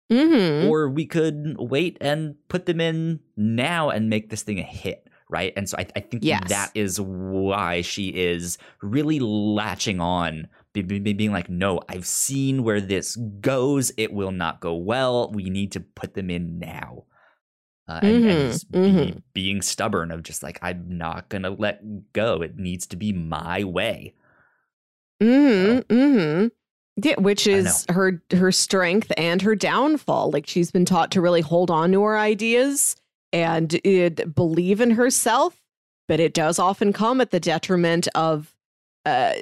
Mm-hmm. 0.09 0.69
or 0.69 0.87
we 0.89 1.05
could 1.05 1.57
wait 1.59 1.97
and 1.99 2.35
put 2.47 2.65
them 2.65 2.79
in 2.79 3.19
now 3.35 3.89
and 3.89 4.09
make 4.09 4.29
this 4.29 4.41
thing 4.41 4.57
a 4.57 4.63
hit 4.63 5.05
right 5.29 5.51
and 5.57 5.67
so 5.67 5.75
i, 5.77 5.85
I 5.97 5.99
think 5.99 6.23
Yes. 6.23 6.47
that 6.47 6.71
is 6.75 6.97
why 7.01 7.81
she 7.81 8.07
is 8.15 8.57
really 8.81 9.19
latching 9.19 9.99
on 9.99 10.47
be- 10.71 10.81
be- 10.83 10.99
be- 10.99 11.11
being 11.11 11.33
like 11.33 11.49
no 11.49 11.81
i've 11.89 12.05
seen 12.07 12.63
where 12.63 12.79
this 12.79 13.17
goes 13.41 13.91
it 13.97 14.13
will 14.13 14.31
not 14.31 14.61
go 14.61 14.75
well 14.75 15.29
we 15.33 15.49
need 15.49 15.73
to 15.73 15.81
put 15.81 16.13
them 16.13 16.29
in 16.29 16.57
now 16.57 17.03
uh, 17.87 17.99
and, 18.03 18.25
and 18.25 18.25
Mhm, 18.25 18.51
just 18.51 18.71
be- 18.71 18.77
mhm. 18.79 19.21
being 19.33 19.61
stubborn 19.61 20.11
of 20.11 20.23
just 20.23 20.43
like 20.43 20.59
i'm 20.61 20.85
not 20.97 21.29
gonna 21.29 21.49
let 21.49 21.81
go 22.13 22.41
it 22.41 22.57
needs 22.57 22.85
to 22.87 22.95
be 22.95 23.13
my 23.13 23.63
way 23.63 24.13
Mm-hmm. 25.21 25.93
Mm-hmm. 25.95 26.47
Yeah, 27.03 27.15
which 27.19 27.47
is 27.47 27.85
her 27.89 28.21
her 28.31 28.51
strength 28.51 29.11
and 29.17 29.41
her 29.41 29.55
downfall. 29.55 30.31
Like 30.31 30.47
she's 30.47 30.71
been 30.71 30.85
taught 30.85 31.11
to 31.11 31.21
really 31.21 31.41
hold 31.41 31.69
on 31.71 31.91
to 31.91 32.03
her 32.03 32.17
ideas 32.17 32.95
and 33.33 33.73
it, 33.83 34.33
believe 34.35 34.81
in 34.81 34.91
herself, 34.91 35.59
but 36.07 36.19
it 36.19 36.33
does 36.33 36.57
often 36.59 36.93
come 36.93 37.21
at 37.21 37.31
the 37.31 37.39
detriment 37.39 38.07
of 38.15 38.53
uh, 39.05 39.33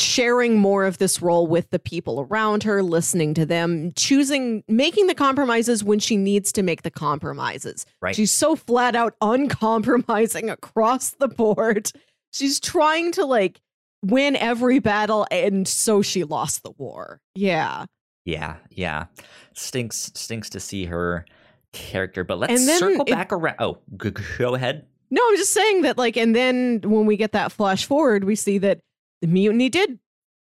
sharing 0.00 0.58
more 0.58 0.84
of 0.84 0.98
this 0.98 1.20
role 1.22 1.46
with 1.46 1.70
the 1.70 1.78
people 1.78 2.26
around 2.28 2.62
her, 2.62 2.82
listening 2.82 3.34
to 3.34 3.46
them, 3.46 3.92
choosing, 3.96 4.62
making 4.68 5.06
the 5.06 5.14
compromises 5.14 5.82
when 5.84 5.98
she 5.98 6.16
needs 6.16 6.52
to 6.52 6.62
make 6.62 6.82
the 6.82 6.90
compromises. 6.90 7.86
Right. 8.00 8.14
She's 8.14 8.32
so 8.32 8.56
flat 8.56 8.94
out 8.96 9.14
uncompromising 9.20 10.50
across 10.50 11.10
the 11.10 11.28
board. 11.28 11.90
She's 12.32 12.60
trying 12.60 13.12
to 13.12 13.24
like 13.24 13.60
win 14.02 14.36
every 14.36 14.78
battle 14.78 15.26
and 15.30 15.66
so 15.66 16.02
she 16.02 16.24
lost 16.24 16.62
the 16.62 16.70
war. 16.72 17.20
Yeah. 17.34 17.86
Yeah, 18.24 18.56
yeah. 18.70 19.06
Stinks 19.54 20.10
stinks 20.14 20.50
to 20.50 20.60
see 20.60 20.84
her 20.86 21.24
character, 21.72 22.24
but 22.24 22.38
let's 22.38 22.64
circle 22.78 23.04
it- 23.06 23.10
back 23.10 23.32
around. 23.32 23.56
Oh, 23.58 23.78
go 23.96 24.54
ahead. 24.54 24.86
No, 25.08 25.22
I'm 25.28 25.36
just 25.36 25.52
saying 25.52 25.82
that 25.82 25.96
like 25.96 26.16
and 26.16 26.34
then 26.34 26.80
when 26.84 27.06
we 27.06 27.16
get 27.16 27.32
that 27.32 27.52
flash 27.52 27.84
forward, 27.84 28.24
we 28.24 28.34
see 28.34 28.58
that 28.58 28.80
the 29.20 29.26
mutiny 29.28 29.68
did 29.68 29.98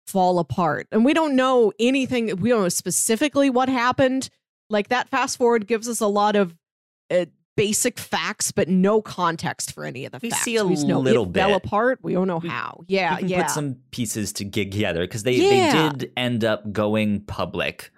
fall 0.07 0.39
apart. 0.39 0.87
And 0.91 1.05
we 1.05 1.13
don't 1.13 1.35
know 1.35 1.71
anything, 1.79 2.35
we 2.37 2.49
don't 2.49 2.61
know 2.63 2.69
specifically 2.69 3.49
what 3.49 3.69
happened. 3.69 4.29
Like 4.69 4.87
that 4.89 5.09
fast 5.09 5.37
forward 5.37 5.67
gives 5.67 5.87
us 5.89 5.99
a 6.01 6.07
lot 6.07 6.35
of 6.35 6.55
uh, 7.09 7.25
basic 7.57 7.99
facts 7.99 8.51
but 8.51 8.69
no 8.69 9.01
context 9.01 9.73
for 9.73 9.83
any 9.85 10.05
of 10.05 10.13
the 10.13 10.19
We 10.21 10.29
facts. 10.29 10.43
see 10.43 10.55
a 10.57 10.63
just 10.65 10.87
know 10.87 10.99
little 10.99 11.29
it 11.29 11.33
fell 11.33 11.49
bit. 11.49 11.57
apart. 11.65 11.99
We 12.01 12.13
don't 12.13 12.27
know 12.27 12.37
We- 12.37 12.47
how. 12.49 12.81
Yeah, 12.87 13.19
we 13.21 13.27
yeah. 13.27 13.43
put 13.43 13.51
some 13.51 13.75
pieces 13.91 14.31
to 14.33 14.45
gig 14.45 14.71
together 14.71 15.01
because 15.01 15.23
they 15.23 15.33
Yeah. 15.35 15.89
they 15.91 15.97
did 15.97 16.11
end 16.15 16.43
up 16.45 16.71
going 16.71 17.21
public. 17.21 17.91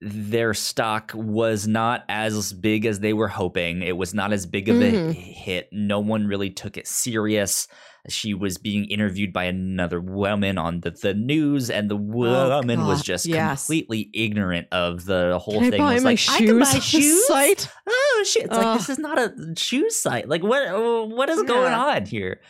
Their 0.00 0.52
stock 0.54 1.12
was 1.14 1.66
not 1.66 2.04
as 2.08 2.52
big 2.52 2.84
as 2.84 3.00
they 3.00 3.12
were 3.12 3.28
hoping. 3.28 3.82
It 3.82 3.96
was 3.96 4.12
not 4.12 4.32
as 4.32 4.44
big 4.44 4.68
of 4.68 4.76
a 4.82 4.92
Mhm. 4.92 5.12
hit. 5.14 5.68
No 5.72 6.00
one 6.00 6.26
really 6.26 6.50
took 6.50 6.76
it 6.76 6.86
serious. 6.86 7.66
She 8.10 8.34
was 8.34 8.58
being 8.58 8.84
interviewed 8.90 9.32
by 9.32 9.44
another 9.44 9.98
woman 9.98 10.58
on 10.58 10.80
the, 10.80 10.90
the 10.90 11.14
news, 11.14 11.70
and 11.70 11.90
the 11.90 11.96
woman 11.96 12.84
was 12.86 13.02
just 13.02 13.24
yes. 13.24 13.62
completely 13.66 14.10
ignorant 14.12 14.66
of 14.72 15.06
the 15.06 15.38
whole 15.38 15.54
Can 15.54 15.64
I 15.64 15.70
thing. 15.70 15.80
buy 15.80 15.94
was 15.94 16.04
my 16.04 16.10
like, 16.10 16.18
shoes? 16.18 16.34
I 16.34 16.38
can 16.44 16.58
buy 16.58 16.64
shoes. 16.80 17.26
site? 17.26 17.68
oh 17.88 18.24
shit! 18.26 18.44
It's 18.44 18.56
like 18.58 18.78
this 18.78 18.90
is 18.90 18.98
not 18.98 19.18
a 19.18 19.32
shoe 19.56 19.88
site. 19.88 20.28
Like 20.28 20.42
what? 20.42 20.68
What 21.08 21.30
is 21.30 21.42
going 21.44 21.72
Yeah. 21.72 21.80
on 21.82 22.04
here? 22.04 22.40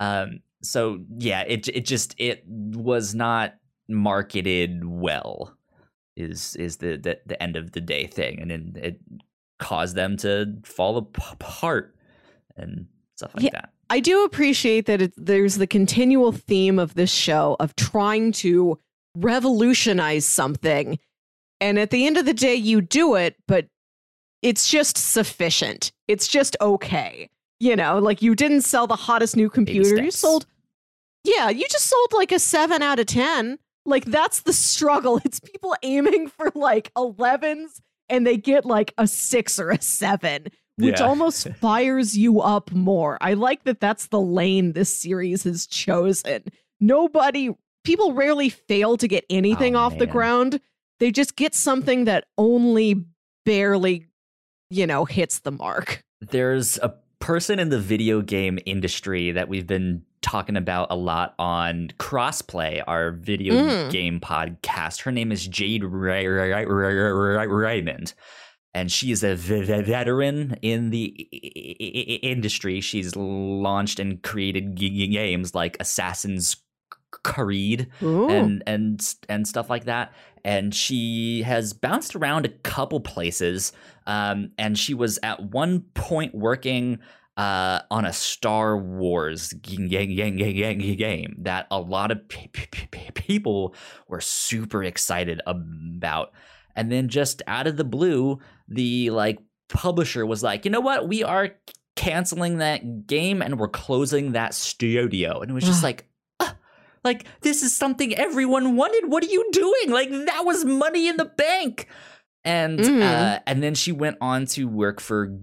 Um. 0.00 0.40
So 0.62 0.98
yeah, 1.18 1.42
it 1.42 1.68
it 1.68 1.84
just 1.84 2.16
it 2.18 2.42
was 2.48 3.14
not 3.14 3.54
marketed 3.88 4.84
well. 4.84 5.56
Is 6.16 6.56
is 6.56 6.78
the 6.78 6.96
the, 6.96 7.18
the 7.26 7.42
end 7.42 7.56
of 7.56 7.72
the 7.72 7.80
day 7.80 8.06
thing, 8.06 8.40
and 8.40 8.50
then 8.50 8.72
it 8.76 9.00
caused 9.58 9.94
them 9.96 10.16
to 10.18 10.54
fall 10.64 10.96
apart 10.96 11.94
and 12.56 12.86
stuff 13.16 13.34
like 13.34 13.44
Yeah. 13.44 13.50
that. 13.52 13.72
I 13.88 14.00
do 14.00 14.24
appreciate 14.24 14.86
that 14.86 15.00
it, 15.00 15.12
there's 15.16 15.56
the 15.56 15.66
continual 15.66 16.32
theme 16.32 16.78
of 16.78 16.94
this 16.94 17.10
show 17.12 17.56
of 17.60 17.76
trying 17.76 18.32
to 18.32 18.78
revolutionize 19.14 20.26
something. 20.26 20.98
And 21.60 21.78
at 21.78 21.90
the 21.90 22.06
end 22.06 22.16
of 22.16 22.26
the 22.26 22.34
day, 22.34 22.54
you 22.54 22.80
do 22.80 23.14
it, 23.14 23.36
but 23.46 23.66
it's 24.42 24.68
just 24.68 24.98
sufficient. 24.98 25.92
It's 26.08 26.28
just 26.28 26.56
okay. 26.60 27.30
You 27.60 27.76
know, 27.76 27.98
like 27.98 28.20
you 28.22 28.34
didn't 28.34 28.62
sell 28.62 28.86
the 28.86 28.96
hottest 28.96 29.36
new 29.36 29.48
computer. 29.48 30.02
You 30.02 30.10
sold, 30.10 30.46
yeah, 31.24 31.48
you 31.48 31.64
just 31.70 31.86
sold 31.86 32.12
like 32.12 32.32
a 32.32 32.38
seven 32.38 32.82
out 32.82 32.98
of 32.98 33.06
10. 33.06 33.58
Like 33.86 34.04
that's 34.04 34.42
the 34.42 34.52
struggle. 34.52 35.20
It's 35.24 35.40
people 35.40 35.74
aiming 35.82 36.28
for 36.28 36.50
like 36.54 36.92
11s 36.94 37.80
and 38.08 38.26
they 38.26 38.36
get 38.36 38.64
like 38.64 38.92
a 38.98 39.06
six 39.06 39.58
or 39.58 39.70
a 39.70 39.80
seven 39.80 40.46
which 40.78 41.00
Yeah. 41.00 41.06
almost 41.06 41.48
fires 41.60 42.18
you 42.18 42.40
up 42.42 42.70
more. 42.72 43.16
I 43.22 43.32
like 43.32 43.64
that 43.64 43.80
that's 43.80 44.08
the 44.08 44.20
lane 44.20 44.74
this 44.74 44.94
series 44.94 45.44
has 45.44 45.66
chosen. 45.66 46.44
Nobody, 46.80 47.50
people 47.82 48.12
rarely 48.12 48.50
fail 48.50 48.98
to 48.98 49.08
get 49.08 49.24
anything 49.30 49.74
Oh, 49.74 49.78
off 49.80 49.96
the 49.96 50.06
ground. 50.06 50.60
They 51.00 51.10
just 51.10 51.34
get 51.36 51.54
something 51.54 52.04
that 52.04 52.26
only 52.36 53.06
barely, 53.46 54.06
you 54.68 54.86
know, 54.86 55.06
hits 55.06 55.38
the 55.40 55.50
mark. 55.52 56.02
There's 56.20 56.78
a 56.78 56.94
person 57.20 57.58
in 57.58 57.70
the 57.70 57.80
video 57.80 58.20
game 58.20 58.58
industry 58.66 59.32
that 59.32 59.48
we've 59.48 59.66
been 59.66 60.02
talking 60.26 60.56
about 60.56 60.88
a 60.90 60.96
lot 60.96 61.34
on 61.38 61.88
Crossplay, 61.98 62.82
our 62.86 63.12
video 63.12 63.54
Mm. 63.54 63.90
game 63.92 64.18
podcast. 64.20 65.02
Her 65.02 65.12
name 65.12 65.30
is 65.30 65.46
Jade 65.46 65.84
Ray- 65.84 66.26
Ray- 66.26 66.50
Ray- 66.52 66.94
Ray- 66.94 67.12
Ray- 67.12 67.46
Raymond. 67.46 68.12
And 68.74 68.90
she 68.90 69.10
is 69.12 69.22
a 69.22 69.36
ve- 69.36 69.62
ve- 69.62 69.82
veteran 69.82 70.58
in 70.62 70.90
the 70.90 71.06
industry. 72.22 72.80
She's 72.80 73.14
launched 73.16 73.98
and 74.00 74.22
created 74.22 74.74
games 74.74 75.54
like 75.54 75.76
Assassin's 75.80 76.56
Creed 77.22 77.88
Ooh. 78.02 78.28
and 78.28 78.62
and 78.66 79.00
and 79.28 79.46
stuff 79.48 79.70
like 79.70 79.84
that. 79.84 80.12
And 80.44 80.74
she 80.74 81.42
has 81.42 81.72
bounced 81.72 82.14
around 82.14 82.44
a 82.44 82.50
couple 82.50 83.00
places. 83.00 83.72
Um, 84.06 84.50
and 84.58 84.78
she 84.78 84.92
was 84.92 85.18
at 85.22 85.40
one 85.42 85.80
point 85.94 86.34
working 86.34 86.98
uh, 87.36 87.80
on 87.90 88.04
a 88.04 88.12
Star 88.12 88.76
Wars 88.78 89.52
game 89.52 91.36
that 91.42 91.66
a 91.70 91.80
lot 91.80 92.10
of 92.10 92.28
p- 92.28 92.48
p- 92.48 92.86
p- 92.90 93.10
people 93.14 93.74
were 94.08 94.20
super 94.20 94.82
excited 94.82 95.40
about. 95.46 96.32
And 96.74 96.90
then 96.90 97.08
just 97.08 97.42
out 97.46 97.66
of 97.66 97.76
the 97.76 97.84
blue, 97.84 98.38
the 98.68 99.10
like 99.10 99.38
publisher 99.68 100.24
was 100.26 100.42
like, 100.42 100.64
you 100.64 100.70
know 100.70 100.80
what, 100.80 101.08
we 101.08 101.22
are 101.24 101.50
canceling 101.94 102.58
that 102.58 103.06
game 103.06 103.40
and 103.42 103.58
we're 103.58 103.68
closing 103.68 104.32
that 104.32 104.54
studio. 104.54 105.40
And 105.40 105.50
it 105.50 105.54
was 105.54 105.64
just 105.64 105.82
like, 105.82 106.06
"Ah, 106.40 106.54
like 107.04 107.24
this 107.40 107.62
is 107.62 107.74
something 107.76 108.14
everyone 108.14 108.76
wanted. 108.76 109.10
What 109.10 109.24
are 109.24 109.28
you 109.28 109.48
doing? 109.52 109.90
Like 109.90 110.10
that 110.10 110.42
was 110.44 110.64
money 110.64 111.08
in 111.08 111.16
the 111.16 111.24
bank. 111.24 111.88
And 112.44 112.78
Mm. 112.78 113.02
uh, 113.02 113.40
and 113.46 113.62
then 113.62 113.74
she 113.74 113.90
went 113.92 114.18
on 114.20 114.46
to 114.46 114.68
work 114.68 115.00
for 115.00 115.36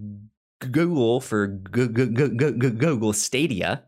Google 0.70 1.20
for 1.20 1.46
Google 1.46 3.12
Stadia, 3.12 3.84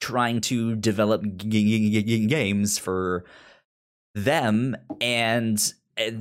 trying 0.00 0.40
to 0.42 0.76
develop 0.76 1.22
games 1.36 2.78
for 2.78 3.24
them 4.14 4.76
and 5.00 5.72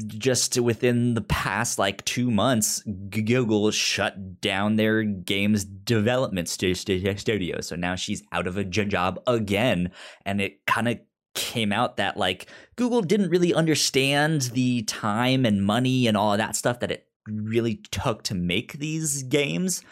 just 0.07 0.59
within 0.59 1.13
the 1.13 1.21
past 1.21 1.79
like 1.79 2.03
two 2.03 2.29
months 2.29 2.83
google 3.09 3.71
shut 3.71 4.41
down 4.41 4.75
their 4.75 5.03
games 5.03 5.63
development 5.63 6.49
stu- 6.49 6.75
stu- 6.75 7.17
studio. 7.17 7.61
So 7.61 7.75
now 7.75 7.95
she's 7.95 8.23
out 8.31 8.47
of 8.47 8.57
a 8.57 8.65
job 8.65 9.21
again 9.25 9.91
and 10.25 10.41
it 10.41 10.65
kind 10.65 10.89
of 10.89 10.99
came 11.35 11.71
out 11.71 11.97
that 11.97 12.17
like 12.17 12.49
google 12.75 13.01
didn't 13.01 13.29
really 13.29 13.53
understand 13.53 14.41
the 14.53 14.81
time 14.83 15.45
and 15.45 15.63
money 15.63 16.07
and 16.07 16.17
all 16.17 16.33
of 16.33 16.39
that 16.39 16.55
stuff 16.55 16.79
that 16.81 16.91
it 16.91 17.07
really 17.31 17.75
took 17.91 18.23
to 18.23 18.35
make 18.35 18.73
these 18.73 19.23
games 19.23 19.83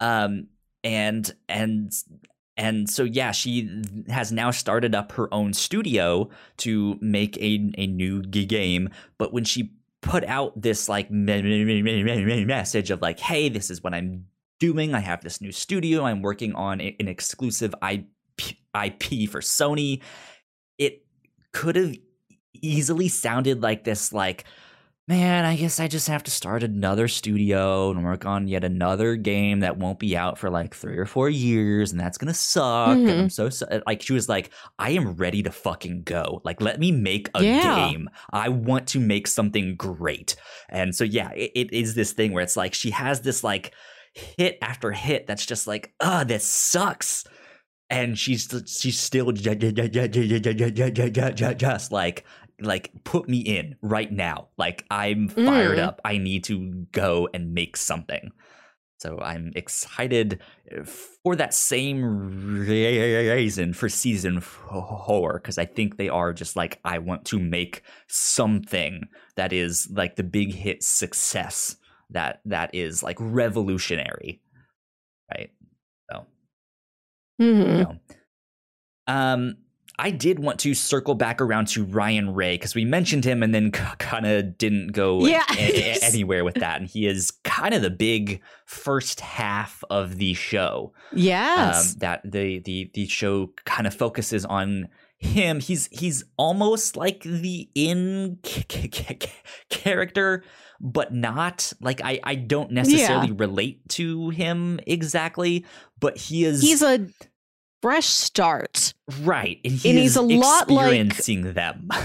um 0.00 0.48
and 0.84 1.34
and 1.48 1.92
and 2.56 2.88
so 2.88 3.04
yeah 3.04 3.32
she 3.32 3.82
has 4.08 4.32
now 4.32 4.50
started 4.50 4.94
up 4.94 5.12
her 5.12 5.32
own 5.32 5.52
studio 5.52 6.28
to 6.56 6.98
make 7.00 7.36
a, 7.38 7.72
a 7.76 7.86
new 7.86 8.22
game 8.22 8.88
but 9.18 9.32
when 9.32 9.44
she 9.44 9.72
put 10.02 10.24
out 10.24 10.60
this 10.60 10.88
like 10.88 11.10
me- 11.10 11.42
me- 11.42 11.64
me- 11.64 11.82
me- 11.82 12.02
me- 12.02 12.24
me- 12.24 12.44
message 12.44 12.90
of 12.90 13.02
like 13.02 13.18
hey 13.18 13.48
this 13.48 13.70
is 13.70 13.82
what 13.82 13.94
i'm 13.94 14.26
doing. 14.58 14.94
I 14.94 15.00
have 15.00 15.22
this 15.22 15.40
new 15.40 15.52
studio. 15.52 16.04
I'm 16.04 16.22
working 16.22 16.54
on 16.54 16.80
an 16.80 17.08
exclusive 17.08 17.74
ip, 17.88 18.06
IP 18.38 19.28
for 19.30 19.40
sony. 19.40 20.02
It 20.78 21.04
could 21.52 21.76
have 21.76 21.94
easily 22.54 23.08
sounded 23.08 23.62
like 23.62 23.84
this 23.84 24.12
like 24.12 24.44
man, 25.08 25.44
I 25.44 25.54
guess 25.54 25.78
I 25.78 25.86
just 25.86 26.08
have 26.08 26.24
to 26.24 26.32
start 26.32 26.64
another 26.64 27.06
studio 27.06 27.90
and 27.90 28.04
work 28.04 28.26
on 28.26 28.48
yet 28.48 28.64
another 28.64 29.14
game 29.14 29.60
that 29.60 29.78
won't 29.78 30.00
be 30.00 30.16
out 30.16 30.36
for 30.36 30.50
like 30.50 30.74
three 30.74 30.98
or 30.98 31.06
four 31.06 31.28
years, 31.28 31.92
and 31.92 32.00
that's 32.00 32.18
gonna 32.18 32.34
suck. 32.34 32.96
Mm-hmm. 32.96 33.20
I'm 33.20 33.30
so 33.30 33.48
like 33.86 34.02
she 34.02 34.12
was 34.12 34.28
like, 34.28 34.50
I 34.78 34.90
am 34.90 35.14
ready 35.14 35.42
to 35.44 35.52
fucking 35.52 36.02
go. 36.02 36.40
Like, 36.44 36.60
let 36.60 36.80
me 36.80 36.90
make 36.90 37.30
a 37.34 37.44
yeah. 37.44 37.88
game. 37.88 38.10
I 38.30 38.48
want 38.48 38.88
to 38.88 39.00
make 39.00 39.28
something 39.28 39.76
great. 39.76 40.34
And 40.68 40.94
so 40.94 41.04
yeah, 41.04 41.30
it, 41.30 41.52
it 41.54 41.72
is 41.72 41.94
this 41.94 42.12
thing 42.12 42.32
where 42.32 42.42
it's 42.42 42.56
like 42.56 42.74
she 42.74 42.90
has 42.90 43.20
this 43.20 43.44
like 43.44 43.72
hit 44.14 44.58
after 44.60 44.90
hit 44.90 45.26
that's 45.26 45.46
just 45.46 45.66
like, 45.66 45.92
ah, 46.00 46.24
this 46.24 46.44
sucks. 46.44 47.24
And 47.88 48.18
she's 48.18 48.52
she's 48.66 48.98
still 48.98 49.30
just 51.56 51.92
like 51.92 52.24
like 52.60 52.90
put 53.04 53.28
me 53.28 53.38
in 53.38 53.76
right 53.82 54.10
now. 54.10 54.48
Like 54.56 54.84
I'm 54.90 55.28
fired 55.28 55.78
Mm. 55.78 55.82
up. 55.84 56.00
I 56.04 56.18
need 56.18 56.44
to 56.44 56.86
go 56.92 57.28
and 57.34 57.52
make 57.52 57.76
something. 57.76 58.30
So 58.98 59.20
I'm 59.20 59.52
excited 59.54 60.40
uh, 60.74 60.84
for 60.84 61.36
that 61.36 61.52
same 61.52 62.02
reason 62.66 63.74
for 63.74 63.90
season 63.90 64.40
four 64.40 65.34
because 65.34 65.58
I 65.58 65.66
think 65.66 65.98
they 65.98 66.08
are 66.08 66.32
just 66.32 66.56
like 66.56 66.80
I 66.84 66.98
want 66.98 67.26
to 67.26 67.38
make 67.38 67.82
something 68.08 69.02
that 69.36 69.52
is 69.52 69.86
like 69.92 70.16
the 70.16 70.22
big 70.24 70.54
hit 70.54 70.82
success 70.82 71.76
that 72.10 72.40
that 72.46 72.74
is 72.74 73.02
like 73.02 73.16
revolutionary, 73.20 74.40
right? 75.30 75.50
So 76.10 76.26
Mhm. 77.38 77.78
know. 77.78 78.00
Um, 79.06 79.56
I 79.98 80.10
did 80.10 80.38
want 80.38 80.58
to 80.60 80.74
circle 80.74 81.14
back 81.14 81.40
around 81.40 81.68
to 81.68 81.84
Ryan 81.84 82.34
Ray 82.34 82.54
because 82.54 82.74
we 82.74 82.84
mentioned 82.84 83.24
him 83.24 83.42
and 83.42 83.54
then 83.54 83.70
kind 83.70 84.26
of 84.26 84.58
didn't 84.58 84.92
go 84.92 85.24
Yeah. 85.26 85.44
a- 85.58 85.98
anywhere 86.02 86.44
with 86.44 86.56
that, 86.56 86.80
and 86.80 86.88
he 86.88 87.06
is 87.06 87.30
kind 87.44 87.72
of 87.74 87.82
the 87.82 87.90
big 87.90 88.40
first 88.66 89.20
half 89.20 89.82
of 89.88 90.18
the 90.18 90.34
show. 90.34 90.92
Yes. 91.12 91.92
Um, 91.94 91.98
that 92.00 92.20
the 92.30 92.58
the 92.60 92.90
the 92.94 93.06
show 93.06 93.52
kind 93.64 93.86
of 93.86 93.94
focuses 93.94 94.44
on 94.44 94.88
him. 95.18 95.60
He's 95.60 95.86
he's 95.90 96.24
almost 96.36 96.96
like 96.96 97.22
the 97.22 97.68
in 97.74 98.38
c- 98.44 98.64
c- 98.70 98.90
c- 98.92 99.18
character, 99.70 100.44
but 100.80 101.14
not 101.14 101.72
like 101.80 102.00
I 102.04 102.20
I 102.22 102.34
don't 102.34 102.70
necessarily 102.72 103.32
relate 103.32 103.88
to 103.90 104.28
him 104.30 104.78
exactly, 104.86 105.64
but 106.00 106.18
he 106.18 106.44
is 106.44 106.60
he's 106.60 106.82
a 106.82 107.06
fresh 107.86 108.06
start. 108.06 108.94
Right. 109.22 109.60
And, 109.64 109.74
he 109.74 109.90
And 109.90 109.98
he's 109.98 110.10
is 110.12 110.16
a 110.16 110.22
lot 110.22 110.68
like- 110.68 110.86
experiencing 110.86 111.52
them. 111.52 111.88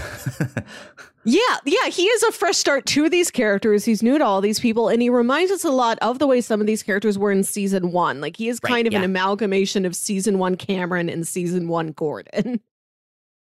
Yeah, 1.23 1.39
yeah, 1.65 1.87
he 1.89 2.05
is 2.05 2.23
a 2.23 2.31
fresh 2.31 2.57
start 2.57 2.87
to 2.87 3.07
these 3.07 3.29
characters. 3.29 3.85
He's 3.85 4.01
new 4.01 4.17
to 4.17 4.25
all 4.25 4.41
these 4.41 4.59
people, 4.59 4.89
and 4.89 5.03
he 5.03 5.09
reminds 5.11 5.51
us 5.51 5.63
a 5.63 5.69
lot 5.69 5.99
of 6.01 6.17
the 6.17 6.25
way 6.25 6.41
some 6.41 6.59
of 6.61 6.65
these 6.65 6.81
characters 6.81 7.15
were 7.15 7.31
in 7.31 7.43
season 7.43 7.91
one. 7.91 8.21
Like 8.21 8.37
he 8.37 8.49
is 8.49 8.59
Right, 8.63 8.71
kind 8.71 8.87
of 8.87 8.95
an 8.95 9.03
amalgamation 9.03 9.85
of 9.85 9.95
season 9.95 10.39
one 10.39 10.55
Cameron 10.57 11.09
and 11.09 11.27
season 11.27 11.67
one 11.67 11.91
Gordon. 11.91 12.59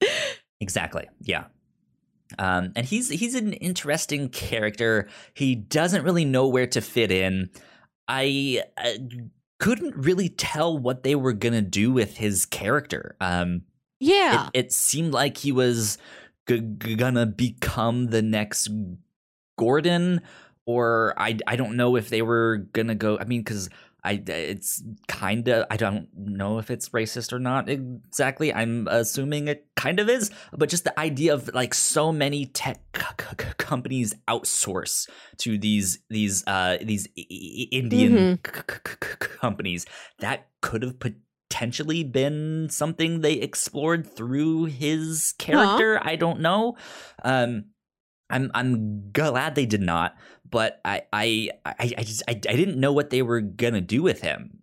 exactly. 0.61 1.07
Yeah. 1.21 1.45
Um, 2.39 2.73
and 2.75 2.87
he's 2.87 3.11
he's 3.11 3.35
an 3.35 3.53
interesting 3.53 4.31
character. 4.31 5.07
He 5.35 5.55
doesn't 5.55 6.03
really 6.03 6.25
know 6.25 6.49
where 6.49 6.67
to 6.69 6.81
fit 6.81 7.13
in. 7.13 7.51
I 8.09 8.63
uh, 8.79 8.93
couldn't 9.59 9.97
really 9.97 10.29
tell 10.29 10.77
what 10.77 11.03
they 11.03 11.15
were 11.15 11.33
gonna 11.33 11.63
do 11.63 11.93
with 11.93 12.17
his 12.17 12.45
character. 12.47 13.17
Um, 13.21 13.63
Yeah. 14.01 14.49
it, 14.55 14.67
it 14.67 14.73
seemed 14.73 15.13
like 15.13 15.39
he 15.39 15.53
was 15.53 15.99
g- 16.49 16.61
gonna 16.61 17.27
become 17.27 18.09
the 18.09 18.23
next 18.23 18.69
Gordon, 19.59 20.21
or 20.67 21.15
I 21.17 21.39
I 21.47 21.57
don't 21.57 21.77
know 21.77 21.97
if 21.97 22.09
they 22.11 22.23
were 22.23 22.59
gonna 22.73 22.95
go. 22.95 23.19
I 23.19 23.25
mean, 23.25 23.41
because 23.41 23.71
I 24.07 24.23
it's 24.27 24.83
kind 25.09 25.49
of 25.49 25.67
I 25.71 25.77
don't 25.77 26.09
know 26.17 26.59
if 26.59 26.71
it's 26.71 26.91
racist 26.91 27.33
or 27.33 27.39
not 27.41 27.69
exactly. 27.69 28.55
I'm 28.55 28.87
assuming 28.89 29.49
it 29.49 29.67
kind 29.75 29.99
of 30.01 30.09
is, 30.09 30.31
but 30.53 30.69
just 30.69 30.85
the 30.85 30.99
idea 30.99 31.35
of 31.35 31.51
like 31.53 31.75
so 31.75 32.13
many 32.13 32.47
tech 32.47 32.79
c- 32.97 33.27
c- 33.41 33.47
companies 33.59 34.15
outsource 34.29 35.09
to 35.39 35.59
these 35.59 35.99
these 36.09 36.45
uh 36.47 36.79
these 36.81 37.09
I- 37.19 37.69
Indian 37.73 38.39
c- 38.47 38.53
c- 38.87 39.17
companies 39.41 39.87
that 40.21 40.49
could 40.63 40.83
have 40.83 40.99
potentially 41.01 42.05
been 42.05 42.69
something 42.71 43.21
they 43.21 43.35
explored 43.35 44.07
through 44.07 44.65
his 44.67 45.35
character. 45.39 45.99
I 46.03 46.17
don't 46.17 46.41
know. 46.41 46.77
Um, 47.25 47.67
I'm 48.31 48.51
I'm 48.55 49.11
glad 49.13 49.55
they 49.55 49.67
did 49.67 49.83
not, 49.83 50.17
but 50.49 50.81
I 50.85 51.03
I 51.13 51.51
I, 51.65 51.95
I 51.99 52.03
just 52.03 52.23
I, 52.29 52.33
I 52.33 52.57
didn't 52.57 52.79
know 52.79 52.93
what 52.93 53.11
they 53.11 53.23
were 53.23 53.41
gonna 53.41 53.81
do 53.81 54.03
with 54.03 54.23
him 54.23 54.63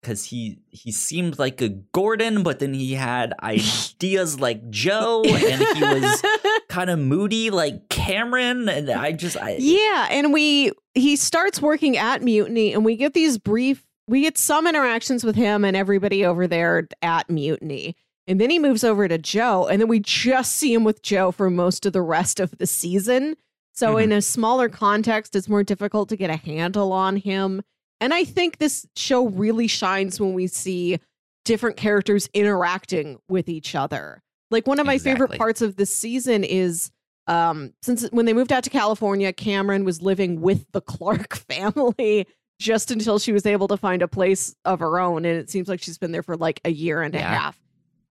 because 0.00 0.26
he 0.26 0.58
he 0.70 0.92
seemed 0.92 1.38
like 1.38 1.60
a 1.60 1.68
Gordon, 1.68 2.42
but 2.42 2.58
then 2.58 2.74
he 2.74 2.94
had 2.94 3.34
ideas 3.42 4.40
like 4.40 4.68
Joe, 4.70 5.22
and 5.24 5.62
he 5.76 5.82
was 5.82 6.22
kind 6.68 6.90
of 6.90 6.98
moody 6.98 7.50
like 7.50 7.88
Cameron, 7.88 8.68
and 8.68 8.90
I 8.90 9.12
just 9.12 9.36
I 9.36 9.56
yeah, 9.58 10.08
and 10.10 10.32
we 10.32 10.72
he 10.94 11.16
starts 11.16 11.62
working 11.62 11.96
at 11.96 12.22
Mutiny, 12.22 12.72
and 12.72 12.84
we 12.84 12.96
get 12.96 13.14
these 13.14 13.38
brief. 13.38 13.84
We 14.08 14.22
get 14.22 14.36
some 14.36 14.66
interactions 14.66 15.22
with 15.22 15.36
him 15.36 15.64
and 15.64 15.76
everybody 15.76 16.24
over 16.24 16.48
there 16.48 16.88
at 17.02 17.30
Mutiny. 17.30 17.96
And 18.26 18.40
then 18.40 18.50
he 18.50 18.58
moves 18.58 18.84
over 18.84 19.08
to 19.08 19.18
Joe, 19.18 19.66
and 19.66 19.80
then 19.80 19.88
we 19.88 19.98
just 20.00 20.52
see 20.56 20.72
him 20.72 20.84
with 20.84 21.02
Joe 21.02 21.32
for 21.32 21.50
most 21.50 21.84
of 21.86 21.92
the 21.92 22.02
rest 22.02 22.38
of 22.40 22.56
the 22.58 22.66
season. 22.66 23.36
So, 23.74 23.94
Mhm. 23.96 24.02
in 24.04 24.12
a 24.12 24.22
smaller 24.22 24.68
context, 24.68 25.34
it's 25.34 25.48
more 25.48 25.64
difficult 25.64 26.08
to 26.10 26.16
get 26.16 26.30
a 26.30 26.36
handle 26.36 26.92
on 26.92 27.16
him. 27.16 27.62
And 28.00 28.12
I 28.14 28.24
think 28.24 28.58
this 28.58 28.86
show 28.96 29.26
really 29.28 29.66
shines 29.66 30.20
when 30.20 30.34
we 30.34 30.46
see 30.46 30.98
different 31.44 31.76
characters 31.76 32.28
interacting 32.34 33.18
with 33.28 33.48
each 33.48 33.74
other. 33.74 34.22
Like, 34.50 34.66
one 34.68 34.78
of 34.78 34.86
my 34.86 34.98
favorite 34.98 35.32
parts 35.38 35.62
of 35.62 35.76
this 35.76 35.94
season 35.94 36.44
is 36.44 36.90
um, 37.28 37.72
since 37.82 38.02
when 38.10 38.26
they 38.26 38.32
moved 38.32 38.52
out 38.52 38.64
to 38.64 38.70
California, 38.70 39.32
Cameron 39.32 39.84
was 39.84 40.02
living 40.02 40.40
with 40.40 40.66
the 40.72 40.80
Clark 41.28 41.36
family 41.36 42.26
just 42.60 42.90
until 42.90 43.20
she 43.20 43.32
was 43.32 43.46
able 43.46 43.68
to 43.68 43.76
find 43.76 44.02
a 44.02 44.08
place 44.08 44.56
of 44.64 44.80
her 44.80 44.98
own. 44.98 45.24
And 45.24 45.38
it 45.38 45.48
seems 45.48 45.68
like 45.68 45.80
she's 45.80 45.98
been 45.98 46.10
there 46.10 46.24
for 46.24 46.36
like 46.36 46.60
a 46.64 46.70
year 46.70 47.00
and 47.00 47.14
a 47.14 47.20
half. 47.20 47.58